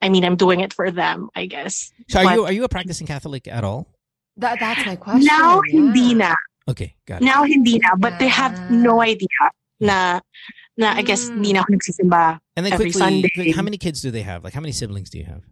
I 0.00 0.08
mean, 0.08 0.24
I'm 0.24 0.36
doing 0.36 0.60
it 0.60 0.72
for 0.72 0.90
them, 0.90 1.28
I 1.34 1.46
guess. 1.46 1.90
So 2.08 2.20
are 2.20 2.24
But- 2.24 2.34
you 2.34 2.44
are 2.46 2.52
you 2.52 2.64
a 2.64 2.68
practicing 2.68 3.06
Catholic 3.06 3.48
at 3.48 3.64
all? 3.64 3.88
That, 4.36 4.60
that's 4.60 4.86
my 4.86 4.94
question. 4.94 5.26
Now, 5.26 5.60
hindi 5.66 6.14
na. 6.14 6.34
Okay, 6.68 6.94
got 7.06 7.20
it. 7.20 7.24
Now, 7.24 7.42
hindi 7.42 7.78
na. 7.78 7.96
But 7.98 8.20
they 8.20 8.28
have 8.28 8.70
no 8.70 9.02
idea 9.02 9.26
na, 9.80 10.20
na 10.76 10.92
I 10.94 11.02
guess, 11.02 11.26
Mm. 11.28 11.34
hindi 11.34 11.52
na 11.54 11.60
ako 11.60 11.72
nagsisimba. 11.74 12.38
And 12.54 12.64
then 12.64 12.72
every 12.72 12.92
quickly, 12.92 13.00
Sunday. 13.00 13.30
quick, 13.34 13.56
how 13.56 13.62
many 13.62 13.78
kids 13.78 14.00
do 14.00 14.12
they 14.12 14.22
have? 14.22 14.44
Like 14.44 14.54
how 14.54 14.60
many 14.60 14.70
siblings 14.72 15.10
do 15.10 15.18
you 15.18 15.24
have? 15.24 15.42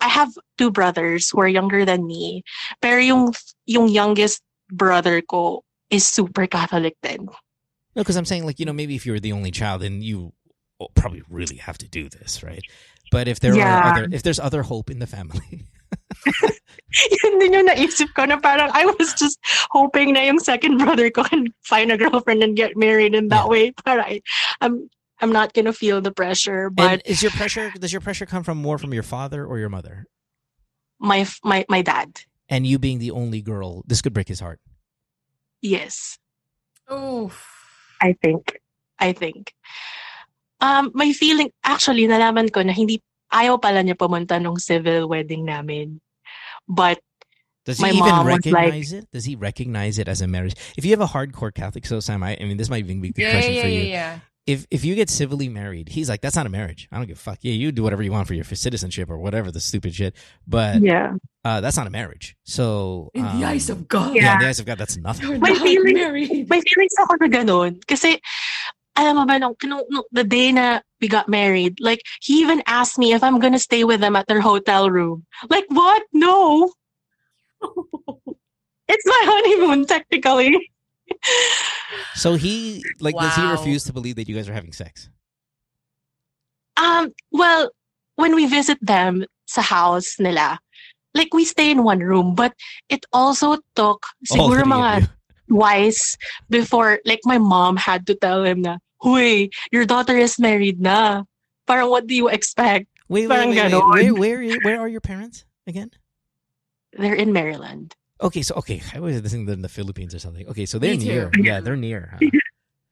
I 0.00 0.08
have 0.08 0.34
two 0.58 0.70
brothers 0.70 1.30
who 1.30 1.40
are 1.40 1.48
younger 1.48 1.84
than 1.84 2.06
me. 2.06 2.42
Pero 2.82 2.98
yung, 2.98 3.32
yung 3.66 3.86
youngest 3.88 4.42
brother 4.70 5.22
ko 5.22 5.62
is 5.90 6.06
super 6.06 6.46
Catholic 6.46 6.96
then. 7.02 7.26
No, 7.94 8.02
because 8.02 8.16
I'm 8.16 8.26
saying 8.26 8.44
like 8.44 8.58
you 8.58 8.66
know 8.66 8.74
maybe 8.74 8.94
if 8.94 9.06
you're 9.06 9.20
the 9.20 9.32
only 9.32 9.50
child, 9.50 9.82
then 9.82 10.02
you 10.02 10.32
oh, 10.80 10.88
probably 10.94 11.22
really 11.30 11.56
have 11.56 11.78
to 11.78 11.88
do 11.88 12.08
this, 12.08 12.42
right? 12.42 12.62
But 13.16 13.32
if 13.32 13.40
there 13.40 13.56
are 13.56 13.80
other 13.88 14.04
if 14.12 14.20
there's 14.20 14.36
other 14.36 14.60
hope 14.60 14.92
in 14.92 15.00
the 15.00 15.08
family, 15.08 15.64
Yun 17.24 17.32
din 17.40 17.52
yung 17.56 17.66
naisip 17.72 18.12
ko 18.12 18.28
na 18.28 18.36
parang 18.36 18.68
I 18.76 18.84
was 18.84 19.16
just 19.16 19.40
hoping 19.72 20.12
na 20.12 20.20
yung 20.28 20.36
second 20.36 20.76
brother 20.76 21.08
ko 21.08 21.24
can 21.24 21.48
find 21.64 21.88
a 21.88 21.96
girlfriend 21.96 22.44
and 22.44 22.52
get 22.56 22.76
married 22.76 23.16
in 23.16 23.32
that 23.32 23.48
Yeah. 23.48 23.52
way. 23.52 23.64
Para 23.72 24.04
I, 24.04 24.20
I'm, 24.60 24.92
I'm 25.24 25.32
not 25.32 25.56
gonna 25.56 25.72
feel 25.72 26.04
the 26.04 26.12
pressure. 26.12 26.68
and 26.68 26.76
But 26.76 26.96
is 27.08 27.24
your 27.24 27.32
pressure 27.32 27.72
does 27.72 27.88
your 27.92 28.04
pressure 28.04 28.28
come 28.28 28.44
from 28.44 28.60
more 28.60 28.76
from 28.76 28.92
your 28.92 29.02
father 29.06 29.48
or 29.48 29.56
your 29.56 29.72
mother? 29.72 30.04
my, 31.00 31.24
my, 31.44 31.64
my 31.72 31.80
dad, 31.80 32.20
And 32.48 32.64
you 32.68 32.76
being 32.80 33.00
the 33.00 33.12
only 33.16 33.40
girl, 33.40 33.80
this 33.88 34.00
could 34.04 34.12
break 34.12 34.28
his 34.28 34.40
heart. 34.44 34.60
yes. 35.64 36.20
Oof. 36.92 37.36
I 38.00 38.12
think. 38.20 38.60
I 39.00 39.12
think. 39.16 39.52
Um, 40.60 40.90
may 40.94 41.12
feeling, 41.12 41.50
actually, 41.64 42.06
nalaman 42.08 42.52
ko 42.52 42.62
na 42.62 42.72
hindi, 42.72 43.02
ayaw 43.32 43.60
pala 43.60 43.82
niya 43.84 43.94
pumunta 43.96 44.40
nung 44.40 44.58
civil 44.58 45.08
wedding 45.08 45.44
namin. 45.44 46.00
But, 46.68 46.98
Does 47.66 47.78
he 47.78 47.82
My 47.82 47.90
even 47.90 48.00
mom 48.08 48.26
was 48.26 48.46
like- 48.46 48.92
it? 48.92 49.10
Does 49.12 49.24
he 49.24 49.34
recognize 49.34 49.98
it 49.98 50.06
as 50.08 50.22
a 50.22 50.26
marriage? 50.28 50.54
If 50.78 50.84
you 50.84 50.92
have 50.92 51.00
a 51.00 51.06
hardcore 51.10 51.52
Catholic, 51.52 51.84
so 51.84 51.98
Sam, 51.98 52.22
I, 52.22 52.36
I 52.40 52.44
mean, 52.44 52.56
this 52.56 52.70
might 52.70 52.78
even 52.86 53.00
be 53.00 53.08
a 53.08 53.12
good 53.12 53.22
Yeah, 53.22 53.30
question 53.32 53.54
yeah, 53.54 53.62
for 53.62 53.68
yeah, 53.68 53.80
you. 53.82 53.88
yeah. 53.90 54.18
If 54.46 54.64
if 54.70 54.84
you 54.86 54.94
get 54.94 55.10
civilly 55.10 55.48
married, 55.50 55.88
he's 55.90 56.08
like, 56.08 56.20
that's 56.22 56.36
not 56.38 56.46
a 56.46 56.48
marriage. 56.48 56.86
I 56.92 56.98
don't 57.02 57.10
give 57.10 57.18
a 57.18 57.20
fuck. 57.20 57.38
Yeah, 57.42 57.54
you 57.58 57.72
do 57.74 57.82
whatever 57.82 58.04
you 58.06 58.12
want 58.14 58.28
for 58.30 58.34
your 58.38 58.44
for 58.46 58.54
citizenship 58.54 59.10
or 59.10 59.18
whatever 59.18 59.50
the 59.50 59.58
stupid 59.58 59.92
shit, 59.98 60.14
but 60.46 60.78
yeah. 60.80 61.18
uh, 61.42 61.60
that's 61.60 61.76
not 61.76 61.88
a 61.88 61.90
marriage. 61.90 62.36
So 62.46 63.10
In 63.12 63.24
the 63.26 63.42
um, 63.42 63.50
eyes 63.50 63.66
of 63.68 63.88
God. 63.90 64.14
yeah, 64.14 64.22
Yeah. 64.22 64.32
in 64.34 64.38
the 64.38 64.46
eyes 64.46 64.60
of 64.62 64.66
God, 64.70 64.78
that's 64.78 64.96
nothing. 64.96 65.26
You're 65.26 65.38
My 65.42 65.50
not 65.50 65.66
feeling- 65.66 65.94
married. 65.98 66.46
May 66.48 66.62
feelings 66.62 66.94
ako 67.02 67.18
na 67.18 67.26
ganun. 67.26 67.82
Kasi, 67.90 68.22
alam 68.96 69.16
mo 69.16 69.24
ba, 69.26 69.38
nung, 69.38 69.54
nung, 69.64 69.84
nung, 69.88 70.08
the 70.12 70.24
day 70.24 70.52
na 70.52 70.80
we 71.00 71.08
got 71.08 71.28
married, 71.28 71.78
like, 71.80 72.00
he 72.20 72.40
even 72.40 72.62
asked 72.66 72.98
me 72.98 73.12
if 73.12 73.22
I'm 73.22 73.38
gonna 73.38 73.58
stay 73.58 73.84
with 73.84 74.00
them 74.00 74.16
at 74.16 74.26
their 74.26 74.40
hotel 74.40 74.90
room. 74.90 75.26
Like, 75.48 75.66
what? 75.68 76.02
No. 76.12 76.72
it's 78.88 79.06
my 79.06 79.22
honeymoon, 79.24 79.86
technically. 79.86 80.56
So 82.14 82.34
he 82.34 82.84
like 83.00 83.14
does 83.14 83.36
he 83.36 83.46
refuse 83.46 83.84
to 83.84 83.92
believe 83.92 84.16
that 84.16 84.28
you 84.28 84.34
guys 84.34 84.48
are 84.48 84.54
having 84.54 84.72
sex? 84.72 85.08
Um, 86.76 87.12
well, 87.30 87.70
when 88.16 88.34
we 88.34 88.46
visit 88.46 88.78
them 88.82 89.24
sa 89.46 89.62
house 89.62 90.18
nila, 90.18 90.58
like 91.14 91.32
we 91.32 91.44
stay 91.44 91.70
in 91.70 91.84
one 91.84 92.00
room, 92.00 92.34
but 92.34 92.52
it 92.88 93.04
also 93.12 93.58
took 93.76 94.04
All 94.32 94.50
siguro 94.50 94.64
three 94.64 94.72
mga 94.72 95.08
twice 95.48 96.16
before 96.50 96.98
like 97.04 97.20
my 97.24 97.38
mom 97.38 97.76
had 97.76 98.06
to 98.08 98.14
tell 98.14 98.44
him 98.44 98.62
na, 98.62 98.78
Huy, 99.02 99.50
your 99.72 99.84
daughter 99.84 100.16
is 100.16 100.38
married 100.38 100.80
na. 100.80 101.24
Parang 101.66 101.90
what 101.90 102.06
do 102.06 102.14
you 102.14 102.28
expect? 102.28 102.86
Wait, 103.08 103.26
wait, 103.26 103.34
Parang 103.34 103.50
wait, 103.50 103.72
wait. 103.72 104.12
Where, 104.12 104.42
where, 104.42 104.56
where 104.62 104.80
are 104.80 104.88
your 104.88 105.00
parents 105.00 105.44
again? 105.66 105.90
They're 106.92 107.14
in 107.14 107.32
Maryland. 107.32 107.94
Okay, 108.22 108.40
so 108.42 108.54
okay, 108.56 108.80
I 108.94 109.00
was 109.00 109.20
thinking 109.20 109.44
they're 109.44 109.54
in 109.54 109.62
the 109.62 109.68
Philippines 109.68 110.14
or 110.14 110.18
something. 110.18 110.48
Okay, 110.48 110.64
so 110.64 110.78
they're 110.78 110.96
near. 110.96 111.30
Yeah, 111.38 111.60
they're 111.60 111.76
near. 111.76 112.16
huh? 112.16 112.30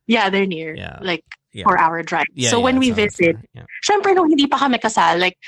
Yeah, 0.06 0.28
they're 0.28 0.46
near. 0.46 0.74
Yeah. 0.76 0.98
Like 1.00 1.24
Yeah. 1.54 1.64
four 1.64 1.78
hour 1.78 2.02
drive. 2.02 2.26
Yeah, 2.34 2.50
so 2.50 2.58
yeah, 2.58 2.64
when 2.66 2.76
we 2.82 2.90
it's 2.90 2.98
not 2.98 3.08
that 3.08 3.16
visit. 3.16 3.36
Yeah. 3.54 3.64
syempre 3.86 4.12
nung 4.12 4.28
hindi 4.28 4.46
pa 4.50 4.58
kami 4.58 4.76
kasal, 4.82 5.16
like 5.22 5.38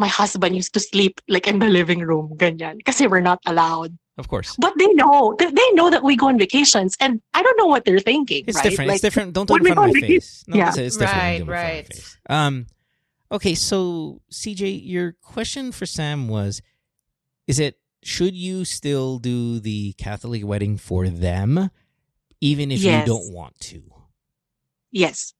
my 0.00 0.08
husband 0.08 0.56
used 0.56 0.72
to 0.74 0.80
sleep 0.80 1.20
like 1.28 1.46
in 1.46 1.60
the 1.60 1.68
living 1.68 2.00
room, 2.00 2.34
ganyan. 2.40 2.80
Kasi 2.82 3.06
we're 3.06 3.22
not 3.22 3.38
allowed. 3.46 3.94
Of 4.18 4.28
course. 4.28 4.54
But 4.58 4.74
they 4.78 4.88
know, 4.88 5.34
they, 5.38 5.46
they 5.50 5.70
know 5.72 5.88
that 5.90 6.02
we 6.04 6.16
go 6.16 6.28
on 6.28 6.38
vacations, 6.38 6.96
and 7.00 7.20
I 7.32 7.42
don't 7.42 7.56
know 7.56 7.66
what 7.66 7.84
they're 7.86 7.98
thinking. 7.98 8.44
It's 8.46 8.56
right? 8.56 8.64
different. 8.68 8.88
Like, 8.88 8.96
it's 8.96 9.02
different. 9.02 9.32
Don't 9.32 9.46
do 9.48 9.54
it 9.54 9.60
in 9.60 9.64
front 9.64 9.70
of 9.72 9.76
my 9.78 9.82
on 9.84 9.92
vacation- 9.94 10.08
face. 10.20 10.44
No, 10.46 10.56
Yeah. 10.58 10.68
it's, 10.68 10.78
it's 10.78 10.96
different. 10.98 11.18
Right, 11.22 11.32
you 11.38 11.44
do 11.44 11.44
it 11.44 11.44
in 11.44 11.46
front 11.46 11.86
of 12.28 12.28
my 12.28 12.36
right. 12.36 12.46
Um, 12.46 12.66
okay, 13.32 13.54
so 13.54 14.20
CJ, 14.30 14.86
your 14.86 15.12
question 15.22 15.72
for 15.72 15.86
Sam 15.86 16.28
was: 16.28 16.60
Is 17.46 17.58
it 17.58 17.78
should 18.02 18.34
you 18.34 18.64
still 18.66 19.18
do 19.18 19.60
the 19.60 19.94
Catholic 19.94 20.44
wedding 20.44 20.76
for 20.76 21.08
them, 21.08 21.70
even 22.40 22.70
if 22.70 22.80
Yes. 22.80 23.06
you 23.08 23.14
don't 23.14 23.32
want 23.32 23.58
to? 23.60 23.82
Yes. 24.90 25.32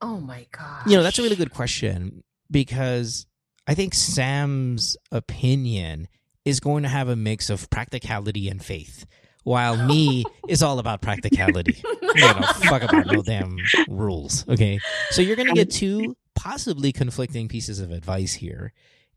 Oh 0.00 0.18
my 0.18 0.46
god. 0.50 0.90
You 0.90 0.96
know, 0.96 1.02
that's 1.04 1.18
a 1.20 1.22
really 1.22 1.36
good 1.36 1.52
question 1.54 2.24
because 2.50 3.26
I 3.68 3.74
think 3.74 3.94
Sam's 3.94 4.96
opinion 5.12 6.08
is 6.44 6.60
going 6.60 6.82
to 6.82 6.88
have 6.88 7.08
a 7.08 7.16
mix 7.16 7.50
of 7.50 7.68
practicality 7.70 8.48
and 8.48 8.64
faith, 8.64 9.06
while 9.44 9.76
me 9.76 10.24
is 10.48 10.62
all 10.62 10.78
about 10.78 11.00
practicality. 11.00 11.82
you 12.02 12.20
know, 12.20 12.42
fuck 12.64 12.82
about 12.82 13.06
no 13.06 13.22
damn 13.22 13.56
rules. 13.88 14.46
Okay. 14.48 14.78
So 15.10 15.22
you're 15.22 15.36
going 15.36 15.48
to 15.48 15.54
get 15.54 15.70
two 15.70 16.16
possibly 16.34 16.92
conflicting 16.92 17.48
pieces 17.48 17.80
of 17.80 17.90
advice 17.90 18.34
here. 18.34 18.72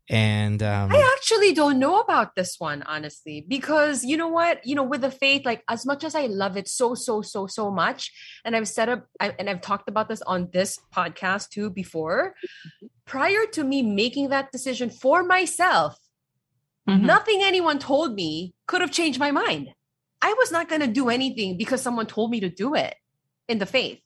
And 0.08 0.62
um, 0.62 0.92
I 0.92 1.16
actually 1.16 1.52
don't 1.52 1.80
know 1.80 1.98
about 2.00 2.36
this 2.36 2.56
one, 2.58 2.84
honestly, 2.84 3.44
because 3.46 4.04
you 4.04 4.16
know 4.16 4.28
what? 4.28 4.64
You 4.64 4.76
know, 4.76 4.84
with 4.84 5.00
the 5.00 5.10
faith, 5.10 5.44
like 5.44 5.64
as 5.68 5.84
much 5.84 6.04
as 6.04 6.14
I 6.14 6.26
love 6.26 6.56
it 6.56 6.68
so, 6.68 6.94
so, 6.94 7.22
so, 7.22 7.48
so 7.48 7.72
much, 7.72 8.12
and 8.44 8.54
I've 8.54 8.68
set 8.68 8.88
up 8.88 9.06
I, 9.18 9.34
and 9.36 9.50
I've 9.50 9.60
talked 9.60 9.88
about 9.88 10.08
this 10.08 10.22
on 10.22 10.50
this 10.52 10.78
podcast 10.94 11.48
too 11.48 11.70
before, 11.70 12.34
prior 13.04 13.46
to 13.52 13.64
me 13.64 13.82
making 13.82 14.28
that 14.28 14.52
decision 14.52 14.90
for 14.90 15.24
myself, 15.24 15.98
Mhm. 16.88 17.02
nothing 17.02 17.40
anyone 17.42 17.78
told 17.78 18.14
me 18.14 18.54
could 18.66 18.80
have 18.80 18.92
changed 18.92 19.18
my 19.18 19.30
mind. 19.30 19.68
I 20.22 20.32
was 20.34 20.50
not 20.52 20.68
going 20.68 20.80
to 20.80 20.86
do 20.86 21.08
anything 21.08 21.56
because 21.58 21.82
someone 21.82 22.06
told 22.06 22.30
me 22.30 22.40
to 22.40 22.48
do 22.48 22.74
it 22.74 22.94
in 23.48 23.58
the 23.58 23.66
faith. 23.66 24.00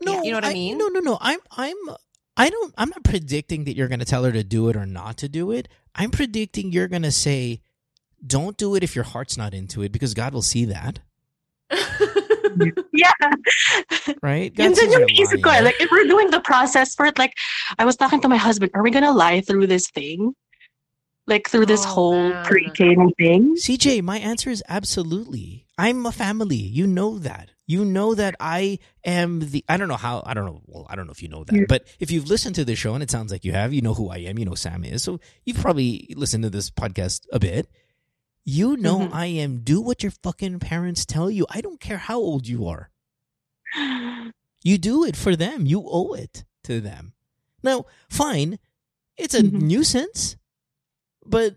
No, 0.00 0.22
You 0.22 0.30
know 0.32 0.36
what 0.38 0.44
I 0.44 0.52
mean? 0.52 0.78
No, 0.78 0.88
no, 0.88 1.00
no. 1.00 1.18
I'm, 1.20 1.38
I'm, 1.56 1.76
I 2.36 2.50
don't. 2.50 2.74
I'm 2.78 2.90
not 2.90 3.04
predicting 3.04 3.64
that 3.64 3.76
you're 3.76 3.88
going 3.88 3.98
to 4.00 4.04
tell 4.06 4.24
her 4.24 4.32
to 4.32 4.42
do 4.44 4.68
it 4.68 4.76
or 4.76 4.86
not 4.86 5.16
to 5.18 5.28
do 5.28 5.50
it. 5.50 5.68
I'm 5.94 6.10
predicting 6.10 6.70
you're 6.72 6.88
going 6.88 7.02
to 7.02 7.10
say, 7.12 7.60
"Don't 8.24 8.56
do 8.56 8.74
it 8.76 8.82
if 8.84 8.94
your 8.94 9.04
heart's 9.04 9.36
not 9.36 9.54
into 9.54 9.82
it," 9.82 9.90
because 9.92 10.14
God 10.14 10.32
will 10.32 10.42
see 10.42 10.64
that, 10.66 11.00
Yeah. 12.92 13.10
right? 14.22 14.54
God 14.54 14.64
Yun 14.64 14.74
sees 14.74 14.90
din 14.90 14.92
yung 14.92 15.00
your 15.00 15.08
naisip 15.26 15.42
ko. 15.42 15.50
lying. 15.50 15.62
eh. 15.62 15.64
Like, 15.66 15.76
if 15.80 15.90
we're 15.90 16.04
doing 16.06 16.30
the 16.30 16.40
process 16.40 16.94
for 16.94 17.06
it, 17.06 17.18
like, 17.18 17.32
I 17.78 17.84
was 17.84 17.96
talking 17.96 18.20
to 18.22 18.28
my 18.28 18.36
husband, 18.36 18.70
are 18.74 18.82
we 18.82 18.90
gonna 18.90 19.12
lie 19.12 19.40
through 19.40 19.66
this 19.66 19.90
thing? 19.90 20.34
Like, 21.28 21.48
through 21.48 21.66
this 21.66 21.84
Oh, 21.84 21.88
whole 21.88 22.28
man. 22.30 22.44
pre-K 22.46 22.96
thing? 23.18 23.54
CJ, 23.56 24.02
my 24.02 24.18
answer 24.18 24.48
is 24.50 24.62
absolutely. 24.68 25.66
I'm 25.76 26.06
a 26.06 26.10
family. 26.12 26.56
You 26.56 26.86
know 26.86 27.18
that. 27.18 27.50
You 27.66 27.84
know 27.84 28.14
that 28.14 28.34
I 28.40 28.78
am 29.04 29.40
the. 29.40 29.62
I 29.68 29.76
don't 29.76 29.88
know 29.88 29.96
how. 29.96 30.22
I 30.24 30.32
don't 30.32 30.46
know. 30.46 30.62
Well, 30.64 30.86
I 30.88 30.96
don't 30.96 31.04
know 31.06 31.12
if 31.12 31.22
you 31.22 31.28
know 31.28 31.44
that, 31.44 31.54
Yeah. 31.54 31.64
but 31.68 31.86
if 32.00 32.10
you've 32.10 32.26
listened 32.30 32.54
to 32.54 32.64
the 32.64 32.74
show, 32.74 32.94
and 32.94 33.02
it 33.02 33.10
sounds 33.10 33.30
like 33.30 33.44
you 33.44 33.52
have, 33.52 33.74
you 33.74 33.82
know 33.82 33.92
who 33.92 34.08
I 34.08 34.16
am. 34.20 34.38
You 34.38 34.46
know 34.46 34.54
Sam 34.54 34.84
is. 34.84 35.02
So 35.02 35.20
you've 35.44 35.58
probably 35.58 36.12
listened 36.16 36.44
to 36.44 36.50
this 36.50 36.70
podcast 36.70 37.26
a 37.30 37.38
bit. 37.38 37.68
You 38.46 38.78
know 38.78 39.00
Mhm. 39.00 39.12
I 39.12 39.26
am. 39.26 39.58
Do 39.58 39.82
what 39.82 40.02
your 40.02 40.12
fucking 40.22 40.60
parents 40.60 41.04
tell 41.04 41.30
you. 41.30 41.44
I 41.50 41.60
don't 41.60 41.78
care 41.78 41.98
how 41.98 42.18
old 42.18 42.48
you 42.48 42.66
are. 42.66 42.90
You 44.64 44.78
do 44.78 45.04
it 45.04 45.14
for 45.14 45.36
them. 45.36 45.66
You 45.66 45.84
owe 45.86 46.14
it 46.14 46.44
to 46.64 46.80
them. 46.80 47.12
Now, 47.62 47.84
fine, 48.08 48.58
it's 49.18 49.34
a 49.34 49.42
Mhm. 49.42 49.60
nuisance, 49.62 50.36
but 51.28 51.56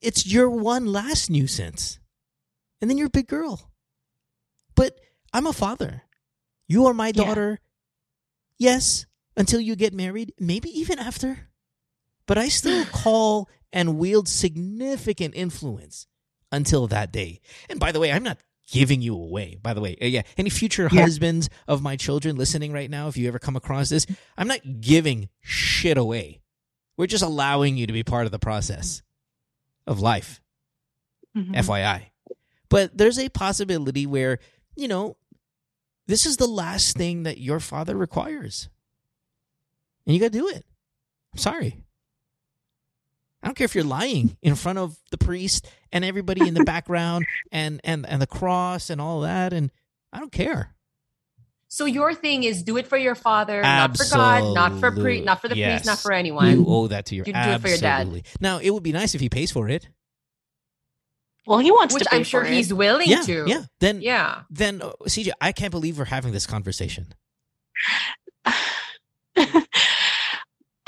it's 0.00 0.26
your 0.26 0.48
one 0.50 0.86
last 0.86 1.30
nuisance. 1.30 1.98
And 2.80 2.88
then 2.88 2.96
you're 2.98 3.08
a 3.08 3.10
big 3.10 3.26
girl. 3.26 3.70
But 4.74 4.98
I'm 5.32 5.46
a 5.46 5.52
father. 5.52 6.02
You 6.68 6.86
are 6.86 6.94
my 6.94 7.08
Yeah. 7.08 7.12
daughter. 7.24 7.60
Yes, 8.58 9.06
until 9.36 9.60
you 9.60 9.76
get 9.76 9.94
married, 9.94 10.32
maybe 10.38 10.68
even 10.70 10.98
after. 10.98 11.48
But 12.26 12.38
I 12.38 12.48
still 12.48 12.84
call 12.92 13.48
and 13.72 13.98
wield 13.98 14.28
significant 14.28 15.34
influence 15.34 16.06
until 16.52 16.86
that 16.88 17.12
day. 17.12 17.40
And 17.68 17.78
by 17.80 17.92
the 17.92 18.00
way, 18.00 18.12
I'm 18.12 18.22
not 18.22 18.38
giving 18.70 19.00
you 19.00 19.14
away. 19.14 19.58
By 19.62 19.74
the 19.74 19.80
way, 19.80 19.96
uh, 20.00 20.06
yeah, 20.06 20.22
any 20.36 20.50
future 20.50 20.88
Yeah. 20.92 21.02
husbands 21.02 21.48
of 21.66 21.82
my 21.82 21.96
children 21.96 22.36
listening 22.36 22.72
right 22.72 22.90
now, 22.90 23.08
if 23.08 23.16
you 23.16 23.26
ever 23.28 23.38
come 23.38 23.56
across 23.56 23.88
this, 23.88 24.06
I'm 24.36 24.48
not 24.48 24.80
giving 24.80 25.28
shit 25.40 25.96
away. 25.98 26.37
We're 26.98 27.06
just 27.06 27.24
allowing 27.24 27.78
you 27.78 27.86
to 27.86 27.92
be 27.92 28.02
part 28.02 28.26
of 28.26 28.32
the 28.32 28.38
process 28.38 29.02
of 29.86 30.00
life. 30.00 30.42
Mhm. 31.34 31.54
FYI. 31.54 32.10
But 32.68 32.98
there's 32.98 33.18
a 33.18 33.28
possibility 33.30 34.04
where, 34.04 34.40
you 34.76 34.88
know, 34.88 35.16
this 36.06 36.26
is 36.26 36.36
the 36.36 36.46
last 36.48 36.96
thing 36.96 37.22
that 37.22 37.38
your 37.38 37.60
father 37.60 37.96
requires. 37.96 38.68
And 40.04 40.14
you 40.14 40.20
got 40.20 40.32
to 40.32 40.38
do 40.38 40.48
it. 40.48 40.66
I'm 41.32 41.38
sorry. 41.38 41.82
I 43.42 43.46
don't 43.46 43.54
care 43.54 43.66
if 43.66 43.74
you're 43.74 43.84
lying 43.84 44.36
in 44.42 44.56
front 44.56 44.78
of 44.78 44.98
the 45.10 45.18
priest 45.18 45.70
and 45.92 46.04
everybody 46.04 46.46
in 46.48 46.54
the 46.54 46.64
background 46.74 47.26
and, 47.52 47.80
and, 47.84 48.04
and 48.06 48.20
the 48.20 48.26
cross 48.26 48.90
and 48.90 49.00
all 49.00 49.20
that. 49.20 49.52
And 49.52 49.70
I 50.12 50.18
don't 50.18 50.32
care. 50.32 50.74
So 51.68 51.84
your 51.84 52.14
thing 52.14 52.44
is 52.44 52.62
do 52.62 52.78
it 52.78 52.86
for 52.86 52.96
your 52.96 53.14
father, 53.14 53.60
not 53.62 53.94
for 53.96 54.04
God, 54.16 54.54
not 54.54 54.80
for 54.80 54.90
pre, 54.90 55.20
not 55.20 55.40
for 55.42 55.48
the 55.48 55.54
priest, 55.54 55.84
not 55.84 55.98
for 55.98 56.12
anyone. 56.12 56.50
You 56.50 56.64
owe 56.66 56.86
that 56.88 57.04
to 57.06 57.14
your 57.14 57.26
You 57.26 57.32
do 57.34 57.38
it 57.38 57.60
for 57.60 57.68
your 57.68 57.76
dad. 57.76 58.00
Absolutely. 58.08 58.24
Now, 58.40 58.58
it 58.58 58.70
would 58.70 58.82
be 58.82 58.92
nice 58.92 59.14
if 59.14 59.20
he 59.20 59.28
pays 59.28 59.52
for 59.52 59.68
it. 59.68 59.88
Well, 61.46 61.58
he 61.60 61.70
wants 61.70 61.92
which 61.94 62.04
to 62.04 62.08
pay 62.10 62.16
I'm 62.16 62.24
sure 62.24 62.44
for 62.44 62.50
he's 62.50 62.70
it. 62.70 62.74
willing 62.74 63.08
Yeah. 63.08 63.22
to. 63.22 63.44
Yeah. 63.46 63.62
Then, 63.80 64.00
Yeah. 64.00 64.42
then, 64.50 64.80
uh, 64.82 64.92
CJ, 65.06 65.30
I 65.40 65.52
can't 65.52 65.70
believe 65.70 65.98
we're 65.98 66.06
having 66.06 66.32
this 66.32 66.46
conversation. 66.46 67.12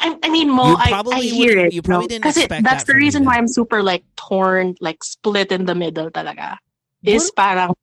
I, 0.02 0.16
I 0.22 0.28
mean, 0.30 0.48
Mo, 0.50 0.76
I, 0.78 0.88
probably 0.88 1.14
I 1.16 1.20
hear 1.20 1.58
it. 1.58 1.72
you 1.74 1.82
probably 1.82 2.04
no? 2.04 2.08
didn't 2.08 2.24
Kasi 2.24 2.40
expect 2.42 2.64
that's 2.64 2.84
that 2.84 2.86
the 2.86 2.92
from 2.92 3.00
me 3.00 3.04
reason 3.04 3.22
then. 3.22 3.26
why 3.26 3.36
I'm 3.36 3.48
super 3.48 3.82
like 3.82 4.02
torn, 4.16 4.74
like 4.80 5.04
split 5.04 5.52
in 5.52 5.66
the 5.66 5.74
middle 5.74 6.10
talaga. 6.10 6.56
Is 7.04 7.30
parang 7.32 7.74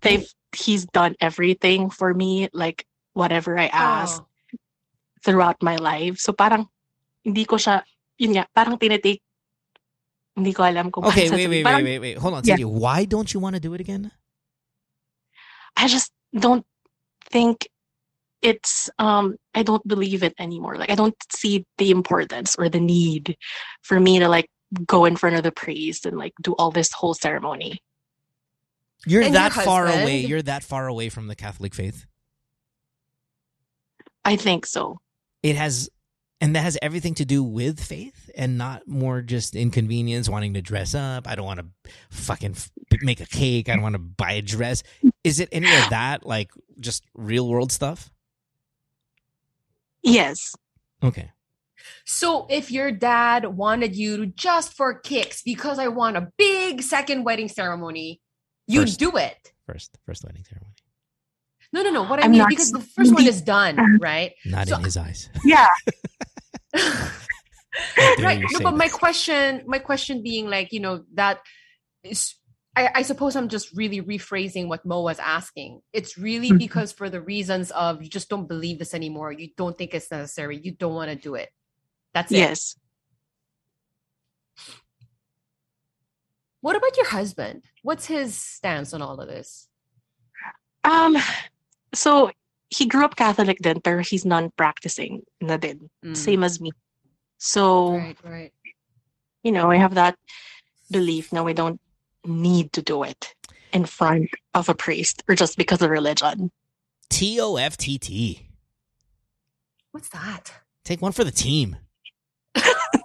they've 0.00 0.26
he's 0.56 0.84
done 0.86 1.16
everything 1.20 1.90
for 1.90 2.12
me, 2.14 2.48
like 2.52 2.84
whatever 3.12 3.58
I 3.58 3.66
ask 3.68 4.22
Oh. 4.22 4.26
throughout 5.24 5.62
my 5.62 5.76
life. 5.76 6.18
So 6.18 6.32
parang 6.32 6.66
hindi 7.24 7.44
ko 7.44 7.56
siya, 7.56 7.82
yun 8.18 8.34
nga, 8.36 8.46
parang 8.54 8.76
tinitake, 8.78 9.22
hindi 10.36 10.52
ko 10.52 10.64
alam 10.64 10.90
kung 10.90 11.04
Okay, 11.04 11.30
wait, 11.30 11.48
wait, 11.48 11.62
Parang 11.62 11.84
wait, 11.84 11.98
wait, 11.98 12.00
wait. 12.00 12.16
Hold 12.18 12.34
on, 12.34 12.42
Yeah. 12.44 12.58
Why 12.66 13.04
don't 13.04 13.32
you 13.32 13.40
want 13.40 13.54
to 13.54 13.60
do 13.62 13.74
it 13.74 13.80
again? 13.80 14.10
I 15.76 15.88
just 15.88 16.12
don't 16.36 16.64
think 17.30 17.68
it's 18.42 18.90
um 18.98 19.36
I 19.54 19.62
don't 19.62 19.86
believe 19.86 20.22
it 20.22 20.34
anymore. 20.38 20.76
Like 20.76 20.90
I 20.90 20.96
don't 20.98 21.16
see 21.32 21.64
the 21.78 21.90
importance 21.90 22.56
or 22.58 22.68
the 22.68 22.80
need 22.80 23.36
for 23.82 24.00
me 24.00 24.18
to 24.18 24.28
like 24.28 24.50
go 24.86 25.04
in 25.04 25.16
front 25.16 25.36
of 25.36 25.42
the 25.44 25.52
priest 25.52 26.06
and 26.06 26.18
like 26.18 26.32
do 26.42 26.52
all 26.58 26.70
this 26.70 26.92
whole 26.92 27.14
ceremony. 27.14 27.78
You're 29.06 29.22
And 29.22 29.34
your 29.34 29.42
that 29.42 29.52
far 29.52 29.86
away. 29.86 30.20
You're 30.20 30.42
that 30.42 30.62
far 30.62 30.86
away 30.86 31.08
from 31.08 31.26
the 31.26 31.34
Catholic 31.34 31.74
faith. 31.74 32.06
I 34.24 34.36
think 34.36 34.66
so. 34.66 35.00
It 35.42 35.56
has, 35.56 35.90
and 36.40 36.54
that 36.54 36.62
has 36.62 36.78
everything 36.80 37.14
to 37.14 37.24
do 37.24 37.42
with 37.42 37.82
faith 37.82 38.30
and 38.36 38.56
not 38.56 38.86
more 38.86 39.20
just 39.22 39.56
inconvenience, 39.56 40.28
wanting 40.28 40.54
to 40.54 40.62
dress 40.62 40.94
up. 40.94 41.26
I 41.26 41.34
don't 41.34 41.46
want 41.46 41.60
to 41.60 41.66
fucking 42.10 42.56
make 43.00 43.20
a 43.20 43.26
cake. 43.26 43.68
I 43.68 43.74
don't 43.74 43.82
want 43.82 43.94
to 43.94 43.98
buy 43.98 44.32
a 44.32 44.42
dress. 44.42 44.84
Is 45.24 45.40
it 45.40 45.48
any 45.50 45.66
of 45.66 45.90
that, 45.90 46.24
like 46.24 46.52
just 46.78 47.04
real 47.14 47.48
world 47.48 47.72
stuff? 47.72 48.10
Yes. 50.02 50.54
Okay. 51.02 51.30
So 52.04 52.46
if 52.48 52.70
your 52.70 52.92
dad 52.92 53.56
wanted 53.56 53.96
you 53.96 54.16
to 54.18 54.26
just 54.26 54.74
for 54.74 54.94
kicks 54.94 55.42
because 55.42 55.80
I 55.80 55.88
want 55.88 56.16
a 56.16 56.28
big 56.36 56.82
second 56.82 57.24
wedding 57.24 57.48
ceremony, 57.48 58.20
you'd 58.72 58.88
First. 58.88 58.98
do 58.98 59.16
it. 59.16 59.52
First, 59.66 59.98
first 60.06 60.24
wedding 60.24 60.44
ceremony. 60.44 60.74
No, 61.72 61.82
no, 61.82 61.90
no. 61.90 62.02
What 62.02 62.18
I 62.20 62.24
I'm 62.24 62.30
mean, 62.32 62.38
not 62.40 62.48
because 62.50 62.70
the 62.72 62.80
so- 62.80 62.86
first 62.96 63.14
one 63.14 63.26
is 63.26 63.40
done, 63.40 63.98
right? 64.00 64.32
Not 64.44 64.68
So- 64.68 64.76
in 64.76 64.84
his 64.84 64.96
eyes. 64.96 65.28
Yeah. 65.44 65.68
Right. 68.20 68.40
No, 68.40 68.46
say 68.58 68.62
but 68.64 68.76
my 68.76 68.88
that. 68.88 68.92
question, 68.98 69.62
my 69.66 69.78
question 69.78 70.22
being 70.22 70.48
like, 70.50 70.72
you 70.72 70.80
know, 70.80 71.04
that 71.14 71.40
is 72.04 72.34
I, 72.76 72.90
I 72.96 73.02
suppose 73.02 73.36
I'm 73.36 73.48
just 73.48 73.74
really 73.76 74.00
rephrasing 74.00 74.66
what 74.68 74.84
Mo 74.86 75.02
was 75.02 75.18
asking. 75.18 75.80
It's 75.92 76.16
really 76.18 76.50
Mhm. 76.50 76.58
because 76.58 76.90
for 76.92 77.08
the 77.10 77.20
reasons 77.20 77.70
of 77.70 78.02
you 78.02 78.08
just 78.08 78.28
don't 78.30 78.48
believe 78.48 78.78
this 78.78 78.94
anymore. 78.94 79.32
You 79.32 79.48
don't 79.56 79.76
think 79.76 79.92
it's 79.94 80.10
necessary. 80.10 80.58
You 80.62 80.72
don't 80.72 80.94
want 80.94 81.10
to 81.10 81.16
do 81.16 81.34
it. 81.34 81.50
That's 82.14 82.32
it. 82.32 82.36
Yes. 82.38 82.76
What 86.62 86.76
about 86.76 86.96
your 86.96 87.06
husband? 87.06 87.62
What's 87.82 88.06
his 88.06 88.34
stance 88.34 88.94
on 88.94 89.02
all 89.02 89.20
of 89.20 89.28
this? 89.28 89.68
Um 90.84 91.16
so 91.92 92.30
he 92.70 92.86
grew 92.86 93.04
up 93.04 93.16
Catholic 93.16 93.58
then 93.60 93.80
pero 93.82 94.02
he's 94.02 94.24
non-practicing 94.24 95.22
na 95.42 95.58
din. 95.58 95.90
Mm. 96.04 96.16
Same 96.16 96.42
as 96.42 96.60
me. 96.60 96.70
So 97.38 97.96
Right, 97.96 98.16
right. 98.24 98.52
you 99.42 99.52
know, 99.52 99.70
I 99.70 99.76
have 99.76 99.94
that 99.94 100.16
belief 100.90 101.32
now 101.32 101.44
we 101.44 101.52
don't 101.52 101.80
need 102.24 102.72
to 102.72 102.82
do 102.82 103.02
it 103.02 103.34
in 103.72 103.84
front 103.84 104.30
of 104.54 104.68
a 104.68 104.74
priest 104.74 105.22
or 105.28 105.34
just 105.34 105.56
because 105.58 105.82
of 105.82 105.90
religion. 105.90 106.50
T 107.10 107.40
O 107.40 107.56
F 107.56 107.76
T 107.76 107.98
T. 107.98 108.46
What's 109.90 110.08
that? 110.10 110.52
Take 110.84 111.02
one 111.02 111.12
for 111.12 111.24
the 111.24 111.30
team. 111.30 111.76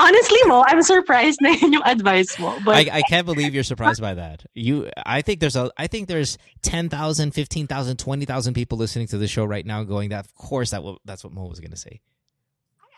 Honestly, 0.00 0.38
Mo, 0.46 0.64
I'm 0.66 0.82
surprised 0.82 1.38
na 1.42 1.50
yun 1.50 1.74
yung 1.74 1.82
advice 1.84 2.38
mo. 2.38 2.56
But 2.64 2.76
I, 2.76 2.98
I 2.98 3.02
can't 3.02 3.26
believe 3.26 3.52
you're 3.54 3.62
surprised 3.64 4.00
by 4.00 4.14
that. 4.14 4.44
You, 4.54 4.88
I 5.04 5.20
think 5.20 5.40
there's 5.40 5.56
a, 5.56 5.70
I 5.76 5.86
think 5.88 6.08
there's 6.08 6.38
10,000, 6.62 7.32
15,000, 7.32 7.96
20,000 7.98 8.54
people 8.54 8.78
listening 8.78 9.06
to 9.08 9.18
the 9.18 9.28
show 9.28 9.44
right 9.44 9.66
now 9.66 9.84
going 9.84 10.08
that, 10.08 10.24
of 10.24 10.34
course, 10.34 10.70
that 10.70 10.82
will, 10.82 11.00
that's 11.04 11.22
what 11.22 11.32
Mo 11.34 11.44
was 11.46 11.60
going 11.60 11.72
to 11.72 11.76
say. 11.76 12.00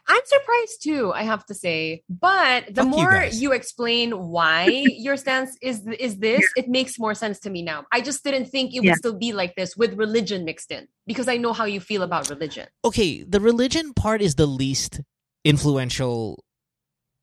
I'm 0.09 0.21
surprised 0.25 0.83
too, 0.83 1.13
I 1.15 1.23
have 1.23 1.47
to 1.47 1.55
say. 1.55 2.03
But 2.11 2.67
the 2.75 2.83
Fuck 2.83 2.87
more 2.89 3.11
guys. 3.11 3.41
you, 3.41 3.53
explain 3.53 4.11
why 4.31 4.67
your 4.99 5.17
stance 5.17 5.57
is 5.63 5.87
is 5.87 6.19
this, 6.19 6.43
it 6.57 6.69
makes 6.69 6.99
more 6.99 7.15
sense 7.15 7.39
to 7.41 7.51
me 7.51 7.63
now. 7.63 7.85
I 7.93 8.01
just 8.01 8.25
didn't 8.25 8.47
think 8.47 8.75
it 8.75 8.83
Yeah. 8.83 8.91
would 8.93 8.99
still 8.99 9.17
be 9.17 9.33
like 9.33 9.55
this 9.55 9.77
with 9.77 9.95
religion 9.95 10.45
mixed 10.45 10.73
in 10.73 10.89
because 11.07 11.29
I 11.29 11.37
know 11.37 11.53
how 11.53 11.67
you 11.67 11.79
feel 11.79 12.03
about 12.03 12.31
religion. 12.31 12.67
Okay. 12.85 13.23
The 13.23 13.39
religion 13.41 13.95
part 13.95 14.21
is 14.23 14.35
the 14.35 14.47
least 14.47 15.01
influential, 15.45 16.43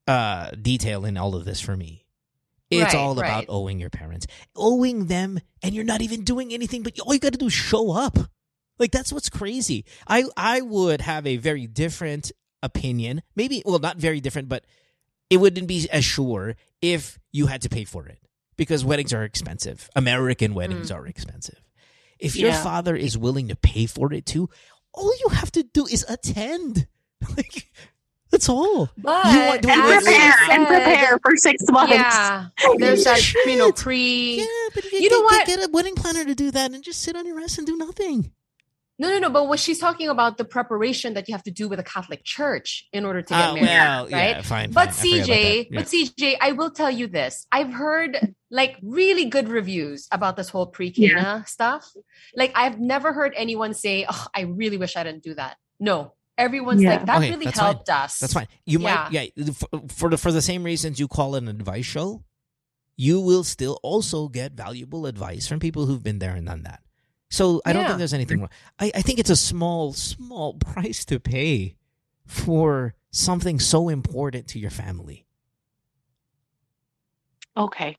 uh, 0.10 0.50
detail 0.60 1.06
in 1.06 1.18
all 1.18 1.36
of 1.36 1.46
this 1.46 1.62
for 1.62 1.78
me. 1.78 2.06
It's 2.72 2.94
Right, 2.94 2.96
all 2.96 3.18
about 3.18 3.46
owing 3.48 3.80
your 3.80 3.90
parents, 3.90 4.28
owing 4.56 5.06
them, 5.06 5.40
and 5.64 5.74
you're 5.74 5.84
not 5.84 6.02
even 6.02 6.24
doing 6.24 6.54
anything, 6.54 6.84
but 6.84 7.00
all 7.00 7.14
you 7.14 7.20
got 7.20 7.34
to 7.34 7.38
do 7.40 7.48
is 7.48 7.54
show 7.54 7.92
up. 7.92 8.18
Like 8.80 8.92
that's 8.92 9.14
what's 9.14 9.30
crazy. 9.30 9.86
I 10.08 10.26
I 10.36 10.62
would 10.62 11.02
have 11.02 11.28
a 11.28 11.38
very 11.38 11.68
different 11.68 12.32
opinion. 12.64 13.22
Maybe 13.36 13.62
well, 13.66 13.80
not 13.80 13.98
very 13.98 14.20
different, 14.20 14.50
but 14.50 14.66
it 15.30 15.38
wouldn't 15.38 15.68
be 15.68 15.88
as 15.92 16.06
sure 16.06 16.56
if 16.82 17.20
you 17.32 17.48
had 17.48 17.62
to 17.64 17.70
pay 17.70 17.86
for 17.86 18.08
it 18.08 18.20
because 18.56 18.86
weddings 18.86 19.14
are 19.14 19.24
expensive. 19.24 19.90
American 19.96 20.54
weddings 20.54 20.92
are 20.92 21.06
expensive. 21.06 21.62
If 22.20 22.36
your 22.36 22.54
father 22.54 22.96
is 22.96 23.18
willing 23.18 23.48
to 23.50 23.56
pay 23.56 23.86
for 23.86 24.12
it 24.14 24.26
too, 24.26 24.50
all 24.94 25.12
you 25.20 25.30
have 25.30 25.52
to 25.52 25.64
do 25.64 25.86
is 25.86 26.04
attend. 26.10 26.88
Like 27.36 27.70
that's 28.40 28.50
all. 28.50 28.90
But 28.98 29.26
You 29.34 29.40
want- 29.40 29.62
do 29.62 29.70
And 29.70 29.82
Wait, 29.84 29.96
as 29.98 30.04
you 30.06 30.12
prepare 30.12 30.52
and 30.52 30.68
prepare 30.68 31.20
for 31.20 31.36
six 31.36 31.64
months. 31.70 31.94
Yeah, 31.94 32.48
there's 32.78 33.04
that 33.04 33.34
you 33.46 33.58
know 33.58 33.72
pre. 33.72 34.38
Yeah, 34.40 34.46
but 34.74 34.84
you, 34.92 35.00
You 35.00 35.10
know 35.10 35.22
get, 35.22 35.24
what? 35.26 35.48
Get 35.48 35.60
a 35.68 35.72
wedding 35.72 35.96
planner 35.96 36.26
to 36.26 36.36
do 36.36 36.52
that 36.52 36.72
and 36.72 36.84
just 36.84 37.02
sit 37.02 37.16
on 37.16 37.26
your 37.26 37.40
ass 37.40 37.58
and 37.58 37.68
do 37.68 37.76
nothing. 37.76 38.32
No, 39.02 39.10
no, 39.10 39.18
no. 39.20 39.30
But 39.30 39.48
what 39.48 39.60
she's 39.62 39.80
talking 39.80 40.10
about 40.10 40.38
the 40.38 40.44
preparation 40.44 41.14
that 41.14 41.28
you 41.30 41.34
have 41.34 41.44
to 41.44 41.52
do 41.52 41.70
with 41.70 41.80
a 41.80 41.84
Catholic 41.84 42.22
Church 42.26 42.88
in 42.92 43.06
order 43.06 43.22
to 43.22 43.34
get 43.34 43.50
Oh, 43.50 43.54
married, 43.54 43.66
well, 43.68 44.04
right? 44.10 44.12
yeah, 44.36 44.42
fine. 44.42 44.72
But 44.72 44.92
fine. 44.94 45.14
I 45.14 45.22
forgot 45.22 45.26
about 45.26 45.26
CJ, 45.28 45.70
that. 45.70 45.76
but 45.76 45.86
CJ, 45.88 46.36
I 46.42 46.52
will 46.52 46.70
tell 46.72 46.92
you 46.92 47.08
this. 47.08 47.48
I've 47.52 47.72
heard 47.72 48.34
like 48.52 48.76
really 48.84 49.26
good 49.26 49.48
reviews 49.48 50.08
about 50.12 50.36
this 50.36 50.50
whole 50.50 50.66
pre-Cana 50.68 51.46
stuff. 51.48 51.90
Like 52.36 52.52
I've 52.56 52.80
never 52.80 53.14
heard 53.14 53.34
anyone 53.38 53.74
say, 53.74 54.06
"Oh, 54.10 54.28
I 54.36 54.42
really 54.42 54.76
wish 54.78 54.98
I 54.98 55.04
didn't 55.04 55.24
do 55.24 55.34
that." 55.36 55.56
No, 55.80 56.14
everyone's 56.40 56.82
Yeah. 56.82 56.92
like, 56.92 57.06
"That 57.06 57.18
Okay, 57.18 57.30
really 57.32 57.46
that's 57.46 57.60
fine. 57.60 57.74
helped 57.74 57.90
us." 57.90 58.18
That's 58.20 58.34
fine. 58.34 58.48
You 58.66 58.80
might, 58.80 59.12
yeah, 59.12 59.26
for, 59.54 59.68
for 59.90 60.10
the 60.10 60.18
for 60.18 60.32
the 60.32 60.42
same 60.42 60.64
reasons 60.64 61.00
you 61.00 61.08
call 61.08 61.36
an 61.36 61.48
advice 61.48 61.86
show, 61.86 62.24
you 62.98 63.20
will 63.22 63.44
still 63.44 63.80
also 63.84 64.28
get 64.30 64.54
valuable 64.54 65.06
advice 65.06 65.48
from 65.48 65.60
people 65.60 65.86
who've 65.86 66.04
been 66.04 66.20
there 66.20 66.34
and 66.36 66.48
done 66.48 66.64
that. 66.64 66.82
So 67.30 67.62
I 67.66 67.74
don't 67.74 67.86
think 67.86 68.00
there's 68.00 68.14
anything 68.14 68.40
wrong. 68.40 68.50
I, 68.80 68.92
I 68.96 69.02
think 69.02 69.20
it's 69.20 69.30
a 69.30 69.36
small, 69.36 69.94
small 69.94 70.54
price 70.74 71.06
to 71.06 71.20
pay 71.20 71.76
for 72.26 72.96
something 73.12 73.60
so 73.60 73.90
important 73.90 74.48
to 74.50 74.60
your 74.60 74.72
family. 74.72 75.28
Okay. 77.56 77.98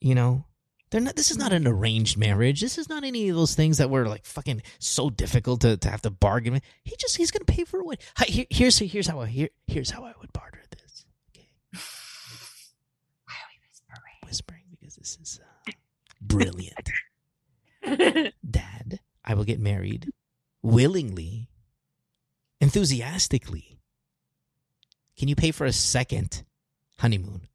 You 0.00 0.14
know, 0.14 0.44
they're 0.94 1.00
not. 1.00 1.16
This 1.16 1.32
is 1.32 1.36
not 1.36 1.52
an 1.52 1.66
arranged 1.66 2.16
marriage. 2.16 2.60
This 2.60 2.78
is 2.78 2.88
not 2.88 3.02
any 3.02 3.28
of 3.28 3.34
those 3.34 3.56
things 3.56 3.78
that 3.78 3.90
were 3.90 4.06
like 4.06 4.24
fucking 4.24 4.62
so 4.78 5.10
difficult 5.10 5.62
to, 5.62 5.76
to 5.76 5.90
have 5.90 6.02
to 6.02 6.10
bargain. 6.10 6.52
with. 6.52 6.62
He 6.84 6.94
just 7.00 7.16
he's 7.16 7.32
gonna 7.32 7.44
pay 7.44 7.64
for 7.64 7.82
here, 8.28 8.46
here's 8.48 8.78
here's 8.78 9.08
how 9.08 9.20
I 9.20 9.26
here, 9.26 9.48
here's 9.66 9.90
how 9.90 10.04
I 10.04 10.12
would 10.20 10.32
barter 10.32 10.60
this. 10.70 11.04
Okay, 11.32 11.48
Why 11.72 13.34
are 13.34 13.50
we 13.50 13.68
whispering? 13.68 14.14
whispering 14.24 14.62
because 14.70 14.94
this 14.94 15.18
is 15.20 15.40
uh, 15.68 15.72
brilliant. 16.20 16.90
Dad, 18.48 19.00
I 19.24 19.34
will 19.34 19.44
get 19.44 19.58
married 19.58 20.12
willingly, 20.62 21.48
enthusiastically. 22.60 23.80
Can 25.18 25.26
you 25.26 25.34
pay 25.34 25.50
for 25.50 25.64
a 25.64 25.72
second 25.72 26.44
honeymoon 27.00 27.48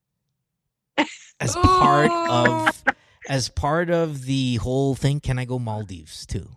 as 1.39 1.55
part 1.55 2.11
of 2.11 2.83
as 3.29 3.47
part 3.47 3.89
of 3.93 4.25
the 4.25 4.55
whole 4.57 4.95
thing? 4.95 5.21
Can 5.21 5.37
I 5.39 5.45
go 5.45 5.59
Maldives 5.59 6.25
too? 6.25 6.49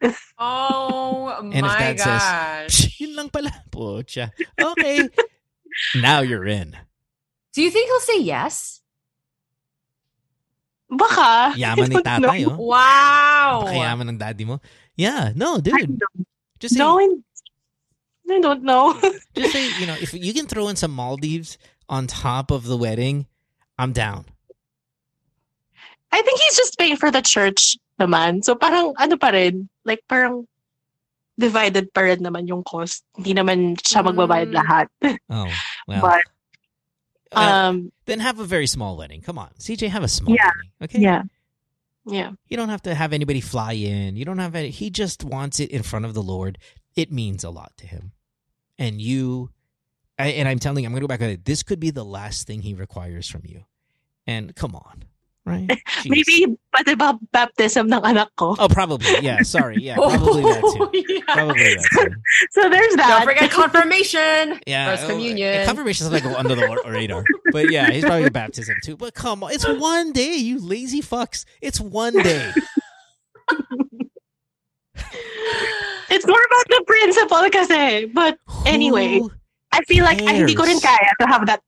Oh 0.38 1.34
if 1.52 1.60
my 1.62 1.78
Dad 1.78 1.98
says, 1.98 2.22
gosh! 2.22 2.70
Psh, 2.70 3.00
yun 3.02 3.16
lang 3.18 3.28
pala. 3.34 3.50
Pucha. 3.74 4.30
Okay. 4.54 5.08
now 5.98 6.20
you're 6.22 6.46
in. 6.46 6.76
Do 7.52 7.60
you 7.62 7.70
think 7.74 7.90
he'll 7.90 8.06
say 8.06 8.22
yes? 8.22 8.80
Baka. 10.88 11.58
Yaman 11.58 11.90
ni 11.90 11.96
I 11.96 12.02
don't 12.02 12.22
know. 12.22 12.28
tatay, 12.30 12.46
oh. 12.46 12.56
Wow. 12.62 13.62
Pakayaman 13.66 14.08
ng 14.14 14.18
daddy 14.18 14.44
mo. 14.46 14.60
Yeah, 14.96 15.32
no, 15.34 15.56
I 15.56 15.60
dude. 15.60 15.98
don't- 15.98 16.26
Just 16.60 16.74
say, 16.74 16.78
No, 16.80 16.98
I- 16.98 17.18
I 18.30 18.40
don't 18.40 18.62
know. 18.62 18.94
just 19.34 19.52
say, 19.52 19.68
you 19.80 19.86
know, 19.86 19.96
if 20.00 20.14
you 20.14 20.32
can 20.34 20.46
throw 20.46 20.68
in 20.68 20.76
some 20.76 20.92
Maldives 20.92 21.58
on 21.88 22.06
top 22.06 22.50
of 22.50 22.64
the 22.64 22.76
wedding, 22.76 23.26
I'm 23.78 23.92
down. 23.92 24.26
I 26.12 26.22
think 26.22 26.40
he's 26.40 26.56
just 26.56 26.78
paying 26.78 26.96
for 26.96 27.10
the 27.10 27.22
church 27.22 27.76
naman. 28.00 28.44
So 28.44 28.54
parang 28.54 28.94
ano 28.98 29.16
pa 29.16 29.28
rin, 29.30 29.68
like 29.84 30.00
parang 30.08 30.46
divided 31.38 31.92
pa 31.94 32.00
rin 32.02 32.18
naman 32.20 32.48
yung 32.48 32.64
cost. 32.64 33.04
Hindi 33.16 33.34
naman 33.34 33.76
siya 33.78 34.02
magbabayad 34.02 34.50
Mm. 34.50 34.56
lahat. 34.56 34.86
Oh, 35.30 35.50
well. 35.86 36.02
But 36.02 36.24
Uh, 37.28 37.68
um 37.68 37.92
then 38.08 38.20
have 38.24 38.40
a 38.40 38.44
very 38.48 38.66
small 38.66 38.96
wedding. 38.96 39.20
Come 39.20 39.36
on, 39.36 39.52
CJ, 39.60 39.88
have 39.92 40.02
a 40.02 40.08
small 40.08 40.32
Yeah. 40.34 40.48
wedding. 40.48 40.70
Okay. 40.88 41.00
yeah. 41.04 41.22
Yeah. 42.08 42.32
You 42.48 42.56
don't 42.56 42.70
have 42.72 42.80
to 42.88 42.94
have 42.96 43.12
anybody 43.12 43.42
fly 43.44 43.72
in. 43.76 44.16
You 44.16 44.24
don't 44.24 44.40
have 44.40 44.54
any. 44.56 44.70
He 44.72 44.88
just 44.88 45.22
wants 45.24 45.60
it 45.60 45.68
in 45.68 45.82
front 45.84 46.06
of 46.08 46.14
the 46.16 46.22
Lord. 46.24 46.56
It 46.96 47.12
means 47.12 47.44
a 47.44 47.50
lot 47.52 47.76
to 47.78 47.86
him, 47.86 48.12
and 48.80 48.96
you. 48.98 49.50
I, 50.18 50.28
and 50.40 50.48
I'm 50.48 50.58
telling 50.58 50.82
you, 50.82 50.88
I'm 50.88 50.92
going 50.96 51.02
to 51.02 51.06
go 51.06 51.12
back 51.12 51.20
on 51.20 51.28
it. 51.28 51.44
This 51.44 51.62
could 51.62 51.78
be 51.78 51.90
the 51.92 52.02
last 52.02 52.46
thing 52.48 52.62
he 52.62 52.72
requires 52.72 53.28
from 53.28 53.42
you. 53.44 53.68
And 54.26 54.56
come 54.56 54.74
on, 54.74 55.04
right? 55.46 55.68
Jeez. 56.02 56.10
Maybe 56.10 56.56
pati 56.72 56.94
ba 56.94 57.18
baptism 57.32 57.86
ng 57.92 58.02
anak 58.04 58.30
ko. 58.36 58.56
Oh, 58.58 58.68
probably. 58.68 59.06
Yeah. 59.20 59.42
Sorry. 59.42 59.78
Yeah. 59.80 59.96
Oh, 60.08 60.10
probably 60.10 60.42
that 60.42 60.62
too. 60.62 60.88
Yeah. 61.08 61.34
Probably 61.34 61.74
that 61.74 61.88
too. 61.92 62.14
So 62.50 62.68
there's 62.68 62.94
that. 62.96 63.08
Don't 63.08 63.28
forget 63.28 63.50
confirmation. 63.50 64.60
Yeah. 64.66 64.90
First 64.92 65.04
oh, 65.04 65.08
communion. 65.16 65.66
Confirmation 65.66 66.06
is 66.06 66.12
like 66.12 66.22
go 66.22 66.34
under 66.34 66.54
the 66.54 66.66
wa- 66.68 66.90
radar. 66.90 67.24
But 67.52 67.70
yeah, 67.70 67.90
he's 67.90 68.04
probably 68.04 68.26
a 68.26 68.30
baptism 68.30 68.76
too. 68.84 68.96
But 68.96 69.14
come 69.14 69.42
on, 69.42 69.52
it's 69.52 69.66
one 69.66 70.12
day, 70.12 70.36
you 70.36 70.58
lazy 70.60 71.00
fucks. 71.00 71.44
It's 71.60 71.80
one 71.80 72.14
day. 72.14 72.52
It's 76.10 76.26
more 76.26 76.40
about 76.40 76.66
the 76.68 76.84
principle 76.86 77.50
kasi. 77.50 78.06
But 78.06 78.38
Anyway, 78.66 79.18
Who 79.18 79.30
I 79.78 79.82
feel 79.86 80.02
like 80.04 80.20
I, 80.22 80.34
hindi 80.42 80.54
ko 80.58 80.64
rin 80.66 80.80
kaya 80.82 81.12
to 81.20 81.26
have 81.30 81.46
that. 81.46 81.62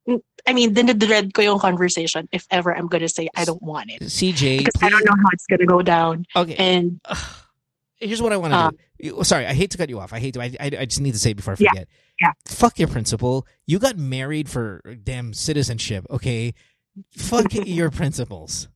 I 0.47 0.53
mean, 0.53 0.75
dinedread 0.75 1.33
ko 1.33 1.43
yung 1.43 1.59
conversation 1.63 2.27
if 2.33 2.47
ever 2.51 2.75
I'm 2.75 2.89
gonna 2.91 3.09
say 3.09 3.29
I 3.37 3.45
don't 3.45 3.63
want 3.63 3.91
it. 3.95 4.03
CJ, 4.03 4.59
Because 4.67 4.83
I 4.83 4.89
don't 4.91 5.05
know 5.07 5.15
how 5.15 5.31
it's 5.33 5.47
gonna 5.47 5.67
go 5.67 5.83
down. 5.83 6.27
Okay. 6.35 6.57
And 6.59 6.99
Here's 8.01 8.23
what 8.23 8.33
I 8.33 8.39
want 8.41 8.55
to 8.55 8.59
Uh, 8.59 8.71
do. 8.99 9.23
Sorry, 9.25 9.45
I 9.47 9.53
hate 9.53 9.71
to 9.73 9.79
cut 9.79 9.91
you 9.93 10.01
off. 10.01 10.15
I 10.15 10.19
hate 10.21 10.33
to. 10.35 10.41
I, 10.41 10.57
I, 10.59 10.73
I 10.81 10.85
just 10.89 11.03
need 11.05 11.13
to 11.13 11.21
say 11.21 11.33
it 11.33 11.37
before 11.37 11.53
I 11.53 11.57
Yeah, 11.61 11.69
forget. 11.69 11.89
yeah. 12.19 12.33
Fuck 12.49 12.79
your 12.81 12.89
principle. 12.89 13.47
You 13.69 13.79
got 13.79 13.99
married 14.01 14.49
for 14.49 14.81
damn 15.05 15.35
citizenship. 15.37 16.07
Okay. 16.09 16.55
Fuck 17.13 17.53
your 17.69 17.91
principles. 17.93 18.69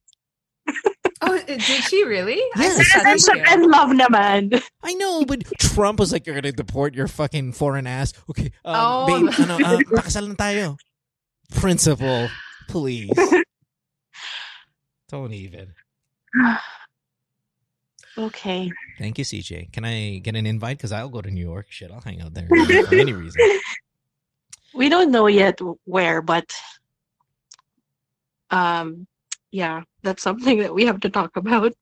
Oh, 1.25 1.41
did 1.47 1.83
she 1.83 2.05
really? 2.05 2.37
I 2.57 2.69
Yes. 2.69 2.77
said 2.93 3.03
that 3.05 3.19
citizenship 3.19 3.49
and 3.49 3.67
love 3.73 3.91
naman. 3.91 4.61
I 4.83 4.93
know, 4.95 5.25
but 5.25 5.43
Trump 5.59 5.99
was 5.99 6.13
like, 6.13 6.27
"You're 6.27 6.35
gonna 6.37 6.53
deport 6.53 6.93
your 6.95 7.09
fucking 7.09 7.53
foreign 7.57 7.87
ass." 7.87 8.13
Okay, 8.29 8.53
um, 8.65 8.77
Oh. 8.77 9.07
babe, 9.09 9.33
ano, 9.41 9.57
uh, 9.57 9.81
pakasal 9.89 10.29
na 10.29 10.35
tayo. 10.37 10.77
Principle, 11.55 12.29
please. 12.69 13.17
Don't 15.09 15.33
even. 15.33 15.73
okay. 18.19 18.71
Thank 18.99 19.19
you, 19.19 19.25
CJ. 19.25 19.73
Can 19.73 19.85
I 19.85 20.19
get 20.19 20.37
an 20.37 20.47
invite? 20.47 20.77
Because 20.79 20.93
I'll 20.93 21.09
go 21.09 21.23
to 21.23 21.31
New 21.31 21.41
York. 21.45 21.67
Shit, 21.71 21.91
I'll 21.91 22.01
hang 22.05 22.21
out 22.21 22.35
there 22.35 22.49
for 22.85 22.95
any 23.01 23.13
reason. 23.13 23.41
We 24.75 24.89
don't 24.89 25.11
know 25.11 25.27
yet 25.29 25.61
where, 25.85 26.21
but 26.23 26.51
um, 28.51 29.07
yeah, 29.51 29.83
that's 30.05 30.23
something 30.23 30.59
that 30.61 30.75
we 30.75 30.85
have 30.87 31.01
to 31.01 31.11
talk 31.11 31.37
about. 31.37 31.73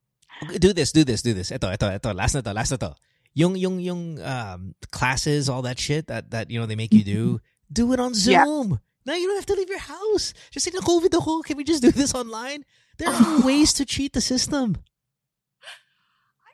do 0.59 0.73
this, 0.73 0.91
do 0.93 1.05
this, 1.05 1.21
do 1.23 1.35
this. 1.35 1.51
Ito, 1.53 1.69
ito, 1.75 1.87
ito. 1.93 2.11
Last 2.15 2.35
na 2.35 2.41
to, 2.41 2.53
last 2.55 2.71
na 2.73 2.79
to. 2.79 2.95
Yung, 3.35 3.57
yung, 3.57 3.81
yung 3.81 4.21
um, 4.23 4.75
classes, 4.91 5.49
all 5.49 5.63
that 5.63 5.79
shit 5.79 6.07
that, 6.09 6.31
that, 6.31 6.51
you 6.51 6.59
know, 6.61 6.67
they 6.67 6.77
make 6.77 6.93
you 6.93 7.05
do, 7.05 7.41
do 7.73 7.93
it 7.93 8.01
on 8.01 8.13
Yeah. 8.15 8.45
Zoom. 8.45 8.81
Now 9.05 9.15
you 9.15 9.27
don't 9.27 9.37
have 9.37 9.47
to 9.47 9.55
leave 9.55 9.69
your 9.69 9.83
house. 9.83 10.33
Just 10.51 10.65
say, 10.65 10.71
na 10.73 10.81
COVID 10.81 11.13
ako. 11.15 11.43
Can 11.43 11.57
we 11.57 11.65
just 11.65 11.83
do 11.83 11.91
this 11.91 12.15
online? 12.15 12.65
There 12.99 13.09
are 13.11 13.41
ways 13.47 13.73
to 13.75 13.85
cheat 13.85 14.13
the 14.13 14.21
system. 14.21 14.77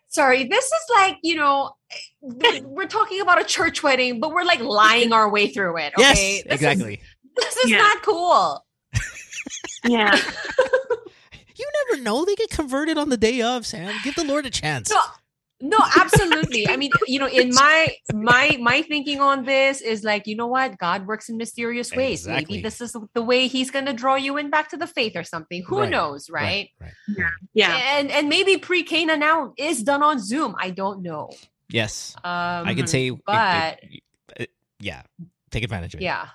Sorry, 0.09 0.45
this 0.49 0.65
is 0.65 0.85
like, 0.97 1.19
you 1.23 1.37
know, 1.37 1.77
we're 2.65 2.87
talking 2.89 3.21
about 3.21 3.41
a 3.41 3.45
church 3.45 3.83
wedding, 3.83 4.21
but 4.21 4.33
we're 4.33 4.45
like 4.45 4.61
lying 4.61 5.13
our 5.13 5.29
way 5.29 5.49
through 5.49 5.77
it. 5.77 5.93
Okay? 5.99 6.01
Yes, 6.01 6.17
This 6.17 6.39
is- 6.41 6.53
exactly. 6.53 7.01
this 7.37 7.57
is 7.57 7.71
Yeah. 7.71 7.79
not 7.79 8.03
cool. 8.03 8.65
Yeah. 9.85 10.17
You 11.59 11.69
never 11.91 12.03
know. 12.03 12.25
They 12.25 12.35
get 12.35 12.51
converted 12.51 12.99
on 12.99 13.09
the 13.09 13.17
day 13.17 13.43
of, 13.43 13.67
Sam. 13.67 13.95
Give 14.05 14.15
the 14.15 14.25
Lord 14.25 14.47
a 14.47 14.51
chance. 14.51 14.91
No, 14.91 15.01
no, 15.61 15.79
absolutely. 15.97 16.69
I 16.69 16.77
mean, 16.77 16.93
you 17.07 17.19
know, 17.19 17.27
in 17.27 17.51
my 17.53 17.89
my 18.13 18.57
my 18.61 18.83
thinking 18.83 19.21
on 19.21 19.45
this 19.45 19.81
is 19.81 20.05
like, 20.05 20.27
you 20.29 20.37
know 20.37 20.47
what? 20.47 20.79
God 20.79 21.07
works 21.09 21.29
in 21.29 21.37
mysterious 21.37 21.93
ways. 21.93 22.21
Exactly. 22.27 22.57
Maybe 22.59 22.63
this 22.63 22.81
is 22.81 22.95
the 23.15 23.23
way 23.23 23.49
He's 23.49 23.71
going 23.73 23.87
to 23.87 23.93
draw 23.93 24.15
you 24.15 24.37
in 24.37 24.51
back 24.51 24.71
to 24.71 24.77
the 24.77 24.87
faith 24.87 25.17
or 25.17 25.25
something. 25.25 25.65
Who 25.67 25.81
Right, 25.81 25.91
knows, 25.91 26.31
right? 26.31 26.69
Right. 26.81 26.93
right. 27.17 27.27
Yeah. 27.55 27.77
And 27.99 28.11
and 28.13 28.29
maybe 28.29 28.57
pre 28.59 28.85
Cana 28.85 29.17
now 29.17 29.53
is 29.59 29.83
done 29.83 30.03
on 30.05 30.21
Zoom. 30.21 30.55
I 30.59 30.71
don't 30.71 31.03
know. 31.03 31.31
Yes. 31.71 32.15
Um, 32.23 32.23
I 32.69 32.75
can 32.75 32.87
say, 32.87 33.09
it- 33.09 33.25
but 33.27 33.81
it- 33.83 34.03
it- 34.37 34.51
yeah, 34.79 35.03
take 35.51 35.65
advantage 35.65 35.95
of 35.95 36.01
it. 36.01 36.05
yeah. 36.05 36.29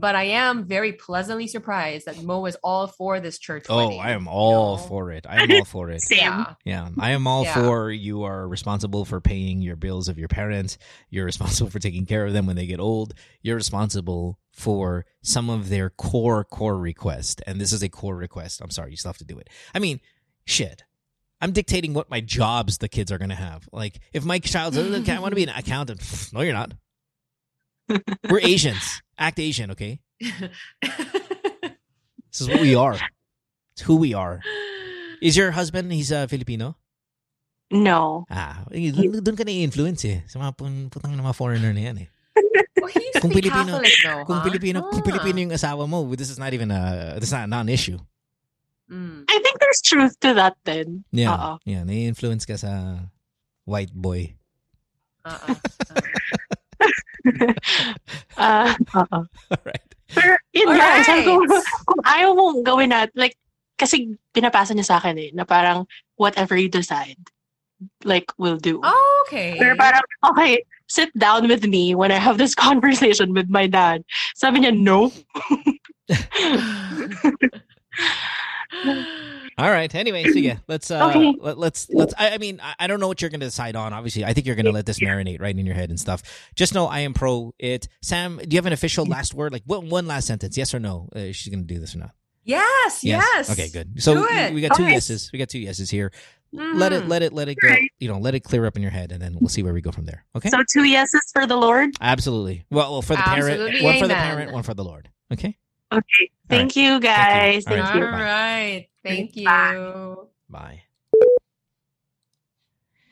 Yeah. 0.00 0.06
But 0.08 0.14
I 0.16 0.24
am 0.24 0.64
very 0.64 0.92
pleasantly 0.92 1.46
surprised 1.46 2.06
that 2.06 2.22
Mo 2.22 2.44
is 2.46 2.56
all 2.64 2.86
for 2.86 3.20
this 3.20 3.38
church 3.38 3.66
Oh, 3.68 3.76
wedding. 3.76 4.00
I 4.00 4.10
am 4.12 4.24
you 4.24 4.30
all 4.30 4.76
know? 4.76 4.82
for 4.82 5.12
it. 5.12 5.26
I 5.28 5.42
am 5.42 5.50
all 5.52 5.64
for 5.64 5.90
it. 5.90 6.00
Same. 6.02 6.18
Yeah. 6.18 6.54
Yeah, 6.64 6.88
I 6.98 7.10
am 7.10 7.26
all 7.26 7.44
Yeah. 7.44 7.54
for 7.54 7.90
you 7.90 8.22
are 8.24 8.48
responsible 8.48 9.04
for 9.04 9.20
paying 9.20 9.62
your 9.62 9.76
bills 9.76 10.08
of 10.08 10.18
your 10.18 10.28
parents. 10.28 10.78
You're 11.10 11.24
responsible 11.26 11.70
for 11.74 11.78
taking 11.78 12.06
care 12.06 12.26
of 12.26 12.32
them 12.32 12.46
when 12.46 12.56
they 12.56 12.66
get 12.66 12.80
old. 12.80 13.14
You're 13.42 13.56
responsible 13.56 14.38
for 14.52 15.06
some 15.22 15.48
of 15.50 15.68
their 15.68 15.90
core 15.90 16.44
core 16.44 16.76
request, 16.78 17.40
and 17.46 17.60
this 17.60 17.72
is 17.72 17.82
a 17.82 17.88
core 17.88 18.16
request. 18.16 18.60
I'm 18.60 18.70
sorry, 18.70 18.90
you 18.90 18.96
still 18.96 19.10
have 19.10 19.18
to 19.18 19.24
do 19.24 19.38
it. 19.38 19.48
I 19.74 19.78
mean, 19.78 20.00
shit. 20.46 20.82
I'm 21.42 21.52
dictating 21.52 21.94
what 21.94 22.10
my 22.10 22.20
jobs 22.20 22.78
the 22.78 22.88
kids 22.88 23.10
are 23.10 23.16
going 23.16 23.30
to 23.30 23.34
have. 23.34 23.66
Like 23.72 24.00
if 24.12 24.24
my 24.26 24.38
child 24.40 24.74
says, 24.74 24.86
"Look, 24.88 25.08
I 25.08 25.18
want 25.20 25.32
to 25.32 25.36
be 25.36 25.42
an 25.44 25.48
accountant," 25.48 26.02
no, 26.34 26.42
you're 26.42 26.52
not. 26.52 26.72
We're 28.28 28.40
Asians. 28.40 29.02
Act 29.20 29.38
Asian, 29.38 29.70
okay? 29.76 30.00
This 32.30 32.40
is 32.42 32.48
what 32.48 32.60
we 32.62 32.74
are. 32.74 32.94
It's 33.74 33.82
who 33.82 33.96
we 33.96 34.14
are. 34.14 34.38
Is 35.20 35.36
your 35.36 35.50
husband? 35.50 35.92
He's 35.92 36.12
uh, 36.12 36.26
Filipino. 36.30 36.78
No. 37.70 38.24
Ah, 38.30 38.62
eh, 38.70 38.90
dun, 38.94 39.18
dun 39.22 39.36
ka 39.36 39.42
na-influence 39.42 40.06
eh. 40.06 40.22
Sa 40.30 40.38
mga 40.38 40.54
putang 40.90 41.10
na 41.14 41.22
mga 41.26 41.34
foreigner 41.34 41.74
na 41.74 41.82
yan 41.90 41.96
eh. 42.06 42.08
well, 42.80 42.86
he 42.90 43.02
used 43.02 43.18
to 43.18 43.20
Kung 43.22 43.34
be 43.34 43.42
Filipino- 43.42 43.78
Catholic 43.82 43.94
though, 44.02 44.22
Kung 44.26 44.38
huh? 44.38 44.46
Filipino, 44.46 44.78
kung 44.90 45.02
Ah. 45.02 45.06
Filipino 45.10 45.36
yung 45.42 45.54
asawa 45.54 45.84
mo, 45.90 46.06
this 46.14 46.30
is 46.30 46.38
not 46.38 46.54
even 46.54 46.70
a, 46.70 47.14
this 47.18 47.30
is 47.30 47.34
not, 47.34 47.50
not 47.50 47.66
an 47.66 47.70
issue. 47.74 47.98
Mm. 48.90 49.22
I 49.26 49.36
think 49.42 49.58
there's 49.58 49.82
truth 49.82 50.14
to 50.22 50.34
that 50.34 50.54
then. 50.66 51.02
Yeah. 51.10 51.30
Oo. 51.34 51.50
Yeah, 51.66 51.82
na-influence 51.82 52.46
ka 52.46 52.54
sa 52.58 53.06
white 53.66 53.90
boy. 53.94 54.34
Uh-uh. 55.26 55.54
Ah, 58.40 58.72
oo. 58.96 59.20
All 59.28 59.64
right. 59.68 59.90
Pero 60.10 60.32
yun 60.56 60.74
nga, 60.74 60.86
Alright. 60.96 61.06
sabi 61.06 61.22
ko, 61.28 61.44
kung 61.86 62.02
ayaw 62.02 62.34
mong 62.34 62.64
gawin 62.64 62.90
na, 62.90 63.06
like, 63.14 63.36
kasi 63.76 64.16
pinapasa 64.32 64.74
niya 64.74 64.88
sa 64.88 64.96
akin 64.98 65.16
eh, 65.20 65.30
na 65.36 65.44
parang 65.44 65.86
whatever 66.16 66.56
you 66.56 66.68
decide, 66.68 67.20
like, 68.04 68.32
we'll 68.40 68.58
do. 68.58 68.80
Oh, 68.82 69.24
okay. 69.26 69.56
Pero 69.60 69.76
parang, 69.76 70.02
okay, 70.32 70.64
sit 70.88 71.12
down 71.16 71.46
with 71.48 71.64
me 71.64 71.94
when 71.94 72.10
I 72.10 72.18
have 72.18 72.38
this 72.38 72.54
conversation 72.66 73.32
with 73.32 73.48
my 73.48 73.66
dad. 73.66 74.04
Sabi 74.34 74.64
niya, 74.66 74.74
no. 74.76 75.12
All 79.58 79.70
right. 79.70 79.94
Anyway, 79.94 80.24
so 80.26 80.38
yeah, 80.38 80.56
let's 80.68 80.90
uh 80.90 81.04
Okay. 81.08 81.36
let, 81.38 81.58
let's 81.58 81.88
let's 81.90 82.14
I, 82.18 82.30
I 82.30 82.38
mean, 82.38 82.60
I, 82.62 82.74
I 82.80 82.86
don't 82.86 82.98
know 82.98 83.08
what 83.08 83.20
you're 83.20 83.30
going 83.30 83.40
to 83.40 83.46
decide 83.46 83.76
on. 83.76 83.92
Obviously, 83.92 84.24
I 84.24 84.32
think 84.32 84.46
you're 84.46 84.56
going 84.56 84.64
to 84.66 84.72
let 84.72 84.86
this 84.86 85.00
marinate 85.00 85.40
right 85.40 85.56
in 85.56 85.66
your 85.66 85.74
head 85.74 85.90
and 85.90 86.00
stuff. 86.00 86.22
Just 86.54 86.72
know 86.74 86.86
I 86.86 87.00
am 87.00 87.12
pro 87.12 87.52
it. 87.58 87.88
Sam, 88.00 88.38
do 88.38 88.54
you 88.54 88.58
have 88.58 88.66
an 88.66 88.72
official 88.72 89.04
last 89.04 89.34
word? 89.34 89.52
Like 89.52 89.62
one, 89.66 89.90
one 89.90 90.06
last 90.06 90.26
sentence. 90.26 90.56
Yes 90.56 90.72
or 90.74 90.78
no? 90.80 91.08
Uh, 91.14 91.32
she's 91.32 91.48
going 91.48 91.66
to 91.66 91.74
do 91.74 91.78
this 91.78 91.94
or 91.94 91.98
not? 91.98 92.12
yes, 92.42 93.04
yes. 93.04 93.50
Okay, 93.50 93.68
good. 93.68 94.02
So 94.02 94.14
we, 94.14 94.54
we 94.54 94.60
got 94.62 94.74
two 94.76 94.84
Okay. 94.84 94.92
yeses. 94.94 95.30
We 95.32 95.38
got 95.38 95.48
two 95.50 95.58
yeses 95.58 95.90
here. 95.90 96.10
Let 96.52 96.92
it 96.92 97.06
let 97.06 97.22
it 97.22 97.32
let 97.32 97.48
it 97.48 97.60
go. 97.60 97.68
You 98.00 98.08
know, 98.08 98.18
let 98.18 98.34
it 98.34 98.40
clear 98.40 98.66
up 98.66 98.74
in 98.76 98.82
your 98.82 98.90
head 98.90 99.12
and 99.12 99.20
then 99.22 99.36
we'll 99.38 99.48
see 99.50 99.62
where 99.62 99.72
we 99.72 99.80
go 99.80 99.92
from 99.92 100.06
there. 100.06 100.24
Okay? 100.34 100.48
So 100.48 100.58
two 100.72 100.84
yeses 100.84 101.20
for 101.32 101.46
the 101.46 101.56
Lord. 101.56 101.90
Absolutely. 102.00 102.64
Well, 102.70 102.90
well 102.90 103.02
for 103.02 103.14
the 103.14 103.22
parent, 103.22 103.60
Absolutely, 103.60 103.84
one 103.84 103.98
for 103.98 104.08
the 104.08 104.14
parent, 104.14 104.52
one 104.52 104.62
for 104.64 104.74
the 104.74 104.82
Lord. 104.82 105.10
Okay? 105.32 105.56
Okay. 105.92 106.30
Thank 106.48 106.76
you, 106.76 107.00
guys. 107.00 107.66
All 107.66 107.74
Thank 107.74 107.86
right. 107.86 107.96
you. 107.96 108.04
All 108.04 108.10
right. 108.10 108.88
Thank 109.04 109.36
you. 109.36 109.44
Bye. 109.44 110.14
Bye. 110.48 110.82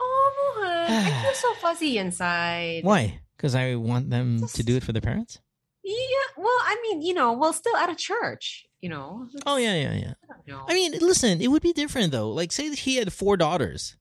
Oh, 0.00 0.54
Mohan, 0.56 0.86
I 0.90 1.22
feel 1.22 1.34
so 1.34 1.54
fuzzy 1.60 1.98
inside. 1.98 2.84
Why? 2.84 3.20
Because 3.36 3.54
I 3.54 3.74
want 3.76 4.10
them 4.10 4.46
to 4.46 4.62
do 4.62 4.76
it 4.76 4.84
for 4.84 4.92
their 4.92 5.02
parents? 5.02 5.40
Yeah. 5.82 5.94
Well, 6.36 6.46
I 6.46 6.78
mean, 6.82 7.02
you 7.02 7.14
know, 7.14 7.32
well, 7.32 7.52
still 7.52 7.76
at 7.76 7.90
a 7.90 7.94
church. 7.94 8.64
You 8.80 8.90
know. 8.90 9.28
Oh 9.44 9.56
yeah, 9.56 9.74
yeah, 9.74 9.94
yeah. 9.94 10.14
I. 10.48 10.72
I 10.72 10.74
mean, 10.74 10.92
listen, 11.00 11.40
it 11.40 11.48
would 11.48 11.62
be 11.62 11.72
different 11.72 12.12
though. 12.12 12.30
Like, 12.30 12.52
say 12.52 12.68
that 12.68 12.78
he 12.78 12.96
had 12.96 13.12
four 13.12 13.36
daughters. 13.36 13.96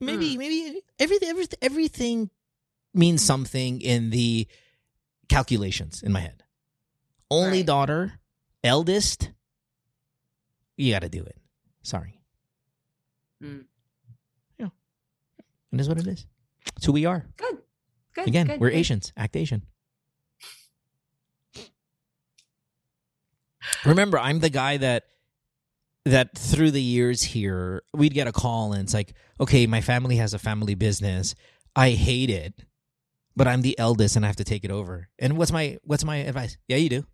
Maybe, 0.00 0.32
hmm. 0.32 0.38
maybe 0.38 0.80
everything, 0.98 1.28
everything, 1.28 1.58
everything 1.62 2.30
means 2.92 3.22
something 3.22 3.80
in 3.80 4.10
the 4.10 4.48
calculations 5.28 6.02
in 6.02 6.12
my 6.12 6.20
head. 6.20 6.43
Only 7.34 7.58
Right. 7.58 7.66
daughter, 7.66 8.20
eldest. 8.62 9.30
You 10.76 10.92
got 10.92 11.02
to 11.02 11.08
do 11.08 11.22
it. 11.22 11.36
Sorry. 11.82 12.20
Mm. 13.42 13.64
Yeah, 14.58 14.68
it 15.72 15.80
is 15.80 15.88
what 15.88 15.98
it 15.98 16.06
is. 16.06 16.26
It's 16.76 16.86
who 16.86 16.92
we 16.92 17.04
are. 17.06 17.26
good. 17.36 17.58
Good. 18.14 18.28
Again, 18.28 18.46
good, 18.46 18.60
we're 18.60 18.70
good. 18.70 18.78
Asians. 18.78 19.12
Act 19.16 19.36
Asian. 19.36 19.62
Remember, 23.84 24.18
I'm 24.18 24.40
the 24.40 24.50
guy 24.50 24.76
that 24.76 25.04
that 26.04 26.36
through 26.36 26.70
the 26.70 26.82
years 26.82 27.22
here, 27.22 27.82
we'd 27.94 28.12
get 28.12 28.26
a 28.28 28.32
call 28.32 28.72
and 28.74 28.82
it's 28.82 28.92
like, 28.92 29.14
okay, 29.40 29.66
my 29.66 29.80
family 29.80 30.16
has 30.16 30.34
a 30.34 30.38
family 30.38 30.74
business. 30.74 31.34
I 31.74 31.90
hate 31.90 32.28
it, 32.28 32.64
but 33.34 33.48
I'm 33.48 33.62
the 33.62 33.78
eldest 33.78 34.14
and 34.14 34.24
I 34.24 34.28
have 34.28 34.36
to 34.36 34.44
take 34.44 34.64
it 34.64 34.70
over. 34.70 35.08
And 35.18 35.36
what's 35.38 35.50
my 35.50 35.78
what's 35.82 36.04
my 36.04 36.16
advice? 36.16 36.56
Yeah, 36.68 36.76
you 36.76 36.88
do. 36.88 37.06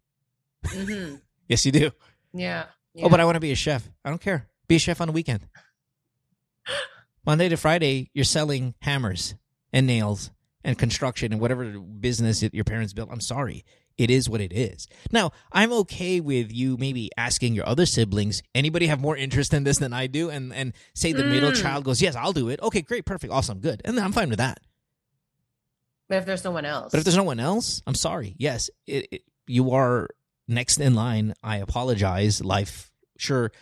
Hmm 0.67 1.17
Yes, 1.49 1.67
you 1.67 1.73
do. 1.73 1.91
Yeah. 2.33 2.67
Oh, 3.03 3.09
but 3.09 3.21
I 3.21 3.25
want 3.25 3.37
to 3.37 3.41
be 3.41 3.53
a 3.53 3.57
chef. 3.57 3.89
I 4.05 4.09
don't 4.09 4.21
care. 4.21 4.49
Be 4.69 4.77
a 4.77 4.79
chef 4.79 5.01
on 5.01 5.09
the 5.09 5.13
weekend. 5.13 5.47
Monday 7.27 7.49
to 7.49 7.57
Friday, 7.57 8.11
you're 8.15 8.25
selling 8.25 8.75
hammers 8.83 9.35
and 9.73 9.87
nails 9.87 10.31
and 10.65 10.79
construction 10.79 11.33
and 11.33 11.41
whatever 11.41 11.79
business 11.79 12.43
your 12.53 12.65
parents 12.65 12.93
built. 12.93 13.09
I'm 13.11 13.21
sorry. 13.21 13.65
It 13.99 14.11
is 14.11 14.29
what 14.31 14.41
it 14.41 14.53
is. 14.53 14.87
Now, 15.13 15.33
I'm 15.53 15.73
okay 15.73 16.21
with 16.21 16.53
you 16.53 16.77
maybe 16.79 17.11
asking 17.19 17.55
your 17.55 17.67
other 17.69 17.85
siblings, 17.85 18.43
anybody 18.55 18.87
have 18.87 19.01
more 19.01 19.17
interest 19.17 19.53
in 19.53 19.65
this 19.65 19.79
than 19.79 19.93
I 19.93 20.07
do? 20.07 20.31
And 20.31 20.53
and 20.55 20.73
say 20.95 21.13
the 21.13 21.25
middle 21.25 21.51
Mm. 21.53 21.61
child 21.63 21.85
goes, 21.85 22.01
Yes, 22.01 22.17
I'll 22.17 22.33
do 22.33 22.49
it. 22.49 22.61
Okay, 22.63 22.81
great, 22.83 23.05
perfect, 23.05 23.33
awesome, 23.33 23.59
good. 23.61 23.83
And 23.85 23.97
then 23.99 24.05
I'm 24.05 24.13
fine 24.13 24.31
with 24.31 24.39
that. 24.39 24.61
But 26.09 26.19
if 26.19 26.27
there's 26.27 26.45
no 26.45 26.51
one 26.51 26.65
else. 26.65 26.93
But 26.93 26.99
if 26.99 27.05
there's 27.05 27.17
no 27.17 27.23
one 27.25 27.41
else, 27.41 27.83
I'm 27.87 27.95
sorry. 27.95 28.35
Yes, 28.39 28.71
it, 28.87 29.07
it, 29.13 29.23
you 29.47 29.73
are 29.73 30.09
next 30.51 30.79
in 30.79 30.95
line. 30.95 31.35
I 31.43 31.59
apologize. 31.59 32.43
Life, 32.45 32.91
sure, 33.19 33.53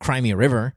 cry 0.00 0.20
me 0.20 0.30
a 0.30 0.36
river, 0.36 0.74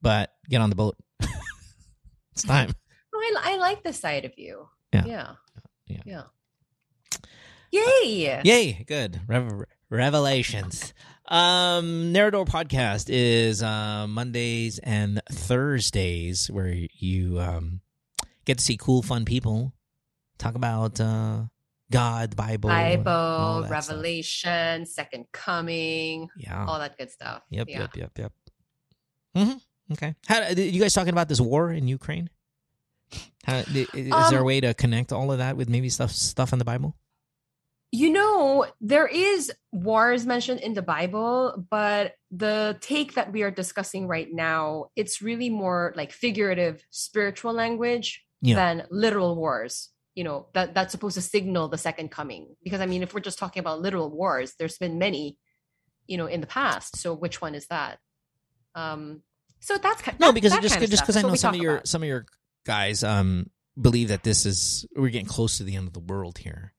but 0.00 0.32
get 0.48 0.60
on 0.60 0.70
the 0.70 0.76
boat. 0.76 0.96
it's 2.32 2.44
time. 2.44 2.72
No, 3.12 3.18
I, 3.18 3.52
I 3.52 3.56
like 3.56 3.82
the 3.82 3.92
side 3.92 4.24
of 4.24 4.32
you. 4.38 4.68
Yeah. 4.92 5.04
Yeah. 5.04 5.32
Yeah. 5.86 6.02
Yeah. 6.04 6.22
Yay. 7.72 8.40
Yay! 8.44 8.84
Good 8.86 9.20
Rev- 9.28 9.64
revelations. 9.90 10.92
Um, 11.26 12.12
Narrador 12.12 12.44
podcast 12.44 13.06
is 13.08 13.62
uh, 13.62 14.08
Mondays 14.08 14.80
and 14.80 15.20
Thursdays, 15.30 16.50
where 16.50 16.74
you 16.92 17.38
um, 17.38 17.80
get 18.44 18.58
to 18.58 18.64
see 18.64 18.76
cool, 18.76 19.02
fun 19.02 19.24
people 19.24 19.72
talk 20.38 20.56
about 20.56 20.98
uh, 21.00 21.42
God, 21.90 22.36
Bible, 22.36 22.68
Bible, 22.70 23.62
that 23.62 23.82
stuff. 23.82 23.90
Revelation, 23.96 24.86
Second 24.86 25.26
Coming, 25.32 26.28
Yeah. 26.36 26.64
all 26.66 26.78
that 26.78 26.96
good 26.96 27.10
stuff. 27.10 27.42
Yep, 27.50 27.68
yeah. 27.68 27.80
yep, 27.80 27.96
yep, 27.96 28.10
yep. 28.18 28.32
Mm-hmm. 29.36 29.58
Okay. 29.94 30.14
How 30.28 30.52
did 30.54 30.72
you 30.74 30.80
guys 30.80 30.94
talking 30.94 31.12
about 31.12 31.28
this 31.28 31.40
war 31.40 31.72
in 31.72 31.88
Ukraine? 31.88 32.30
How, 33.44 33.58
is 33.74 33.88
there 34.30 34.38
a 34.38 34.40
Um, 34.40 34.44
way 34.44 34.60
to 34.60 34.72
connect 34.74 35.12
all 35.12 35.32
of 35.32 35.38
that 35.38 35.56
with 35.56 35.68
maybe 35.68 35.88
stuff 35.88 36.12
stuff 36.12 36.52
in 36.52 36.58
the 36.60 36.64
Bible? 36.64 36.96
You 37.92 38.10
know, 38.12 38.66
there 38.80 39.08
is 39.08 39.50
wars 39.72 40.24
mentioned 40.24 40.60
in 40.60 40.74
the 40.74 40.82
Bible, 40.82 41.66
but 41.70 42.14
the 42.30 42.78
take 42.80 43.14
that 43.14 43.32
we 43.32 43.42
are 43.42 43.50
discussing 43.50 44.06
right 44.06 44.28
now, 44.32 44.90
it's 44.94 45.20
really 45.20 45.50
more 45.50 45.92
like 45.96 46.12
figurative 46.12 46.84
spiritual 46.90 47.52
language 47.52 48.24
Yeah. 48.42 48.54
than 48.54 48.86
literal 48.92 49.34
wars. 49.34 49.88
You 50.20 50.24
know, 50.24 50.46
that 50.52 50.74
that's 50.74 50.92
supposed 50.92 51.14
to 51.14 51.22
signal 51.22 51.68
the 51.68 51.78
second 51.78 52.10
coming. 52.10 52.42
Because 52.62 52.82
I 52.82 52.86
mean, 52.86 53.02
if 53.02 53.14
we're 53.14 53.20
just 53.28 53.38
talking 53.38 53.60
about 53.64 53.80
literal 53.80 54.10
wars, 54.10 54.52
there's 54.58 54.76
been 54.76 54.98
many, 54.98 55.38
you 56.06 56.18
know, 56.18 56.26
in 56.26 56.40
the 56.42 56.46
past. 56.46 56.98
So 56.98 57.14
which 57.14 57.40
one 57.40 57.54
is 57.54 57.66
that? 57.68 57.98
Um 58.74 59.22
so 59.60 59.78
that's 59.78 60.02
ki- 60.02 60.12
No, 60.20 60.26
that- 60.26 60.34
because 60.34 60.52
that 60.52 60.60
just 60.62 60.74
kind 60.76 60.90
just 60.90 61.02
because 61.04 61.16
I 61.16 61.22
know 61.22 61.34
some 61.36 61.54
of 61.54 61.60
your 61.62 61.74
about. 61.76 61.88
some 61.88 62.02
of 62.02 62.08
your 62.08 62.26
guys 62.66 63.02
um 63.02 63.48
believe 63.80 64.08
that 64.08 64.22
this 64.22 64.44
is 64.44 64.84
we're 64.94 65.08
getting 65.08 65.26
close 65.36 65.56
to 65.56 65.64
the 65.64 65.74
end 65.76 65.86
of 65.86 65.94
the 65.94 66.00
world 66.12 66.36
here, 66.38 66.74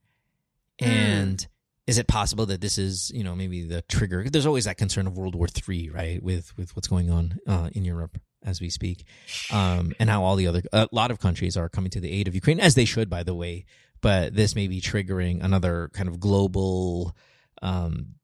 Hmm. 0.80 0.86
and 0.88 1.48
is 1.88 1.98
it 1.98 2.08
possible 2.08 2.46
that 2.46 2.62
this 2.62 2.78
is 2.78 3.12
you 3.16 3.24
know 3.24 3.36
maybe 3.36 3.66
the 3.66 3.82
trigger? 3.90 4.30
There's 4.30 4.46
always 4.46 4.66
that 4.66 4.78
concern 4.78 5.08
of 5.08 5.18
World 5.18 5.34
War 5.34 5.48
Three, 5.48 5.90
right? 5.90 6.22
With 6.22 6.56
with 6.58 6.76
what's 6.76 6.88
going 6.88 7.10
on 7.10 7.40
uh, 7.48 7.70
in 7.74 7.86
Europe 7.86 8.20
as 8.44 8.62
we 8.62 8.70
speak, 8.70 9.06
um, 9.52 9.94
and 10.00 10.10
how 10.10 10.24
all 10.24 10.36
the 10.36 10.48
other 10.48 10.62
a 10.74 10.88
lot 10.92 11.12
of 11.12 11.20
countries 11.20 11.56
are 11.58 11.70
coming 11.70 11.92
to 11.92 12.00
the 12.00 12.12
aid 12.12 12.28
of 12.28 12.36
Ukraine 12.36 12.60
as 12.60 12.76
they 12.76 12.86
should, 12.86 13.10
by 13.10 13.24
the 13.24 13.36
way. 13.36 13.66
But 14.02 14.36
this 14.36 14.56
may 14.56 14.68
be 14.68 14.82
triggering 14.82 15.44
another 15.44 15.92
kind 15.94 16.10
of 16.10 16.20
global, 16.20 17.16
um, 17.62 18.16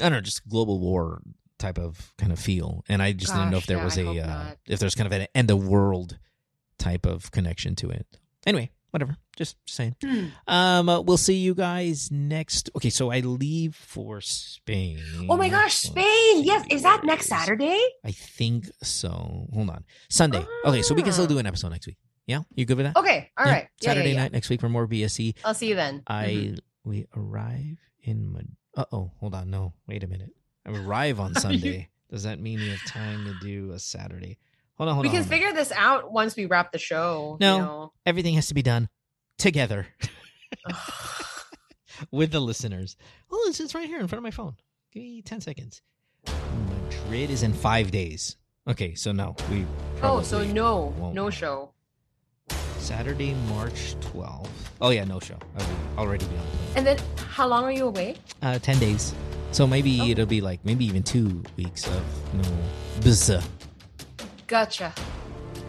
I 0.00 0.04
don't 0.04 0.12
know, 0.12 0.20
just 0.20 0.46
global 0.48 0.78
war 0.80 1.22
type 1.58 1.78
of 1.78 2.12
kind 2.18 2.30
of 2.30 2.38
feel. 2.38 2.84
And 2.88 3.02
I 3.02 3.12
just 3.12 3.32
didn't 3.32 3.50
know 3.50 3.56
if 3.56 3.66
there 3.66 3.78
yeah, 3.78 3.84
was 3.84 3.98
I 3.98 4.02
a 4.02 4.20
uh, 4.20 4.50
if 4.66 4.78
there's 4.78 4.94
kind 4.94 5.06
of 5.06 5.12
an 5.18 5.26
end 5.34 5.50
of 5.50 5.66
world 5.66 6.18
type 6.78 7.06
of 7.06 7.30
connection 7.30 7.74
to 7.76 7.90
it. 7.90 8.06
Anyway, 8.46 8.70
whatever. 8.90 9.16
Just 9.36 9.56
saying. 9.66 9.96
Hmm. 10.02 10.26
Um, 10.46 10.88
uh, 10.88 11.00
we'll 11.00 11.16
see 11.16 11.34
you 11.34 11.54
guys 11.54 12.10
next. 12.10 12.70
Okay, 12.76 12.90
so 12.90 13.10
I 13.10 13.20
leave 13.20 13.74
for 13.74 14.20
Spain. 14.20 14.98
Oh 15.28 15.36
my 15.36 15.48
gosh, 15.48 15.74
Spain! 15.74 16.44
Yes, 16.44 16.66
is 16.70 16.82
that 16.82 17.04
next 17.04 17.26
Saturday? 17.26 17.80
I 18.04 18.10
think 18.12 18.70
so. 18.82 19.46
Hold 19.52 19.70
on, 19.70 19.84
Sunday. 20.08 20.44
Okay, 20.64 20.82
so 20.82 20.94
we 20.94 21.02
can 21.02 21.12
still 21.12 21.24
Ah. 21.24 21.28
do 21.28 21.38
an 21.38 21.46
episode 21.46 21.70
next 21.70 21.86
week. 21.86 21.96
Yeah, 22.26 22.40
you 22.54 22.64
good 22.66 22.76
with 22.76 22.86
that? 22.86 22.96
Okay, 22.96 23.30
all 23.38 23.46
Yeah, 23.46 23.52
right. 23.52 23.68
Yeah, 23.80 23.88
Saturday 23.90 24.12
yeah, 24.12 24.22
night 24.22 24.32
next 24.32 24.50
week 24.50 24.60
for 24.60 24.68
more 24.68 24.86
BSE. 24.86 25.34
I'll 25.44 25.54
see 25.54 25.68
you 25.68 25.74
then. 25.76 26.02
I 26.06 26.24
Mhm. 26.26 26.58
we 26.84 27.06
arrive 27.16 27.78
in. 28.02 28.32
Mad- 28.32 28.56
uh 28.76 28.84
oh, 28.92 29.12
hold 29.18 29.34
on. 29.34 29.50
No, 29.50 29.72
wait 29.86 30.04
a 30.04 30.06
minute. 30.06 30.30
I 30.66 30.70
arrive 30.72 31.20
on 31.20 31.34
Sunday. 31.46 31.88
Does 32.10 32.22
that 32.24 32.38
mean 32.40 32.58
we 32.60 32.68
have 32.68 32.84
time 32.86 33.24
to 33.24 33.34
do 33.40 33.72
a 33.72 33.78
Saturday? 33.78 34.38
Hold 34.78 34.88
on, 34.90 34.94
hold 34.94 35.04
we 35.04 35.08
on. 35.08 35.14
can 35.14 35.22
hold 35.24 35.32
on. 35.32 35.38
figure 35.38 35.52
this 35.52 35.72
out 35.72 36.12
once 36.12 36.36
we 36.36 36.46
wrap 36.46 36.72
the 36.72 36.78
show. 36.78 37.36
No. 37.40 37.56
You 37.56 37.62
know? 37.62 37.92
Everything 38.06 38.34
has 38.34 38.46
to 38.48 38.54
be 38.54 38.62
done 38.62 38.88
together 39.36 39.86
with 42.10 42.30
the 42.32 42.40
listeners. 42.40 42.96
Oh, 43.30 43.46
it's, 43.48 43.60
it's 43.60 43.74
right 43.74 43.86
here 43.88 44.00
in 44.00 44.06
front 44.08 44.18
of 44.20 44.22
my 44.22 44.30
phone. 44.30 44.56
Give 44.92 45.02
me 45.02 45.22
10 45.22 45.40
seconds. 45.40 45.82
Madrid 46.26 47.30
is 47.30 47.42
in 47.42 47.52
five 47.52 47.90
days. 47.90 48.36
Okay, 48.68 48.94
so 48.94 49.12
no. 49.12 49.34
We 49.50 49.66
oh, 50.02 50.22
so 50.22 50.44
no, 50.44 51.10
no 51.14 51.30
show. 51.30 51.72
Saturday, 52.78 53.34
March 53.48 53.96
12th. 54.00 54.48
Oh, 54.80 54.90
yeah, 54.90 55.04
no 55.04 55.18
show. 55.20 55.36
I'll 55.58 55.66
be, 55.66 55.72
already 55.98 56.24
be 56.26 56.36
on. 56.36 56.46
And 56.76 56.86
then, 56.86 56.98
how 57.16 57.46
long 57.46 57.64
are 57.64 57.72
you 57.72 57.86
away? 57.86 58.16
Uh, 58.40 58.58
10 58.58 58.78
days. 58.78 59.14
So 59.52 59.66
maybe 59.66 59.98
Oh. 60.00 60.06
it'll 60.06 60.26
be 60.26 60.40
like, 60.40 60.64
maybe 60.64 60.84
even 60.84 61.02
two 61.02 61.42
weeks 61.56 61.86
of 61.86 62.02
no 62.34 62.42
bzz. 63.00 63.44
Gotcha. 64.48 64.94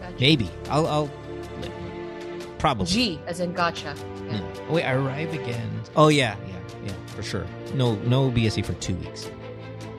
Gotcha. 0.00 0.16
Maybe. 0.18 0.50
I'll, 0.70 0.86
I'll, 0.86 1.10
probably. 2.58 2.86
G 2.86 3.20
as 3.26 3.40
in 3.40 3.52
gotcha. 3.52 3.94
Yeah. 4.26 4.32
Yeah. 4.32 4.66
Oh, 4.68 4.74
wait, 4.74 4.84
I 4.84 4.94
arrive 4.94 5.32
again. 5.34 5.82
Oh 5.96 6.08
yeah, 6.08 6.36
yeah, 6.48 6.60
yeah, 6.86 6.92
for 7.08 7.22
sure. 7.22 7.46
No, 7.74 7.96
no 7.96 8.30
BSE 8.30 8.64
for 8.64 8.72
two 8.74 8.94
weeks 8.94 9.30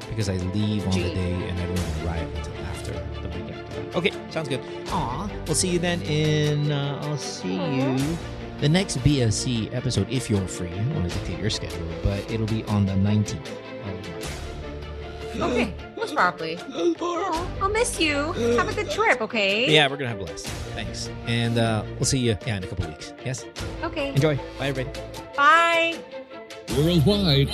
because 0.09 0.29
I 0.29 0.35
leave 0.53 0.85
on 0.87 0.93
the 0.93 1.13
day 1.13 1.33
and 1.33 1.59
I 1.59 1.65
don't 1.67 2.05
arrive 2.05 2.35
until 2.35 2.53
after 2.65 2.93
the 3.21 3.29
week 3.29 3.53
after 3.53 3.81
that. 3.81 3.95
Okay, 3.95 4.11
sounds 4.31 4.49
good. 4.49 4.61
Aw, 4.89 5.29
we'll 5.45 5.55
see 5.55 5.69
you 5.69 5.79
then 5.79 6.01
in. 6.01 6.71
Uh, 6.71 6.99
I'll 7.03 7.17
see 7.17 7.53
you 7.53 8.17
the 8.61 8.69
next 8.69 8.97
BSC 8.99 9.73
episode 9.75 10.09
if 10.09 10.27
you're 10.27 10.47
free. 10.47 10.69
I 10.69 10.77
don't 10.77 10.95
want 10.95 11.11
to 11.11 11.17
dictate 11.19 11.39
your 11.39 11.51
schedule, 11.51 11.87
but 12.03 12.29
it'll 12.31 12.47
be 12.47 12.63
on 12.65 12.87
the 12.87 12.93
19th. 12.93 13.47
Of 15.41 15.49
March. 15.49 15.51
Okay, 15.53 15.73
most 15.97 16.15
probably. 16.15 16.57
I'll 17.61 17.69
miss 17.69 17.99
you. 17.99 18.31
Have 18.57 18.69
a 18.69 18.73
good 18.73 18.89
trip, 18.91 19.21
okay? 19.21 19.71
Yeah, 19.73 19.87
we're 19.87 19.97
gonna 19.97 20.09
have 20.09 20.21
a 20.21 20.25
blast. 20.25 20.47
Thanks, 20.75 21.09
and 21.27 21.57
uh, 21.57 21.83
we'll 21.95 22.05
see 22.05 22.19
you 22.19 22.37
yeah 22.45 22.57
in 22.57 22.63
a 22.63 22.67
couple 22.67 22.87
weeks. 22.87 23.13
Yes, 23.25 23.45
Okay. 23.83 24.09
enjoy. 24.09 24.35
Bye, 24.57 24.67
everybody. 24.67 24.99
Bye. 25.35 25.97
Worldwide, 26.77 27.49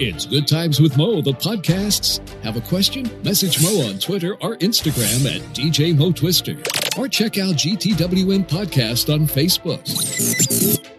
it's 0.00 0.26
Good 0.26 0.48
Times 0.48 0.80
with 0.80 0.96
Mo, 0.96 1.20
the 1.22 1.30
podcasts. 1.32 2.18
Have 2.42 2.56
a 2.56 2.60
question? 2.60 3.08
Message 3.22 3.62
Mo 3.62 3.88
on 3.88 3.98
Twitter 4.00 4.34
or 4.40 4.56
Instagram 4.56 5.32
at 5.32 5.40
DJ 5.54 5.96
Mo 5.96 6.10
Twister. 6.10 6.56
Or 6.98 7.06
check 7.06 7.38
out 7.38 7.54
GTWM 7.54 8.48
Podcast 8.48 9.12
on 9.14 9.28
Facebook. 9.28 10.97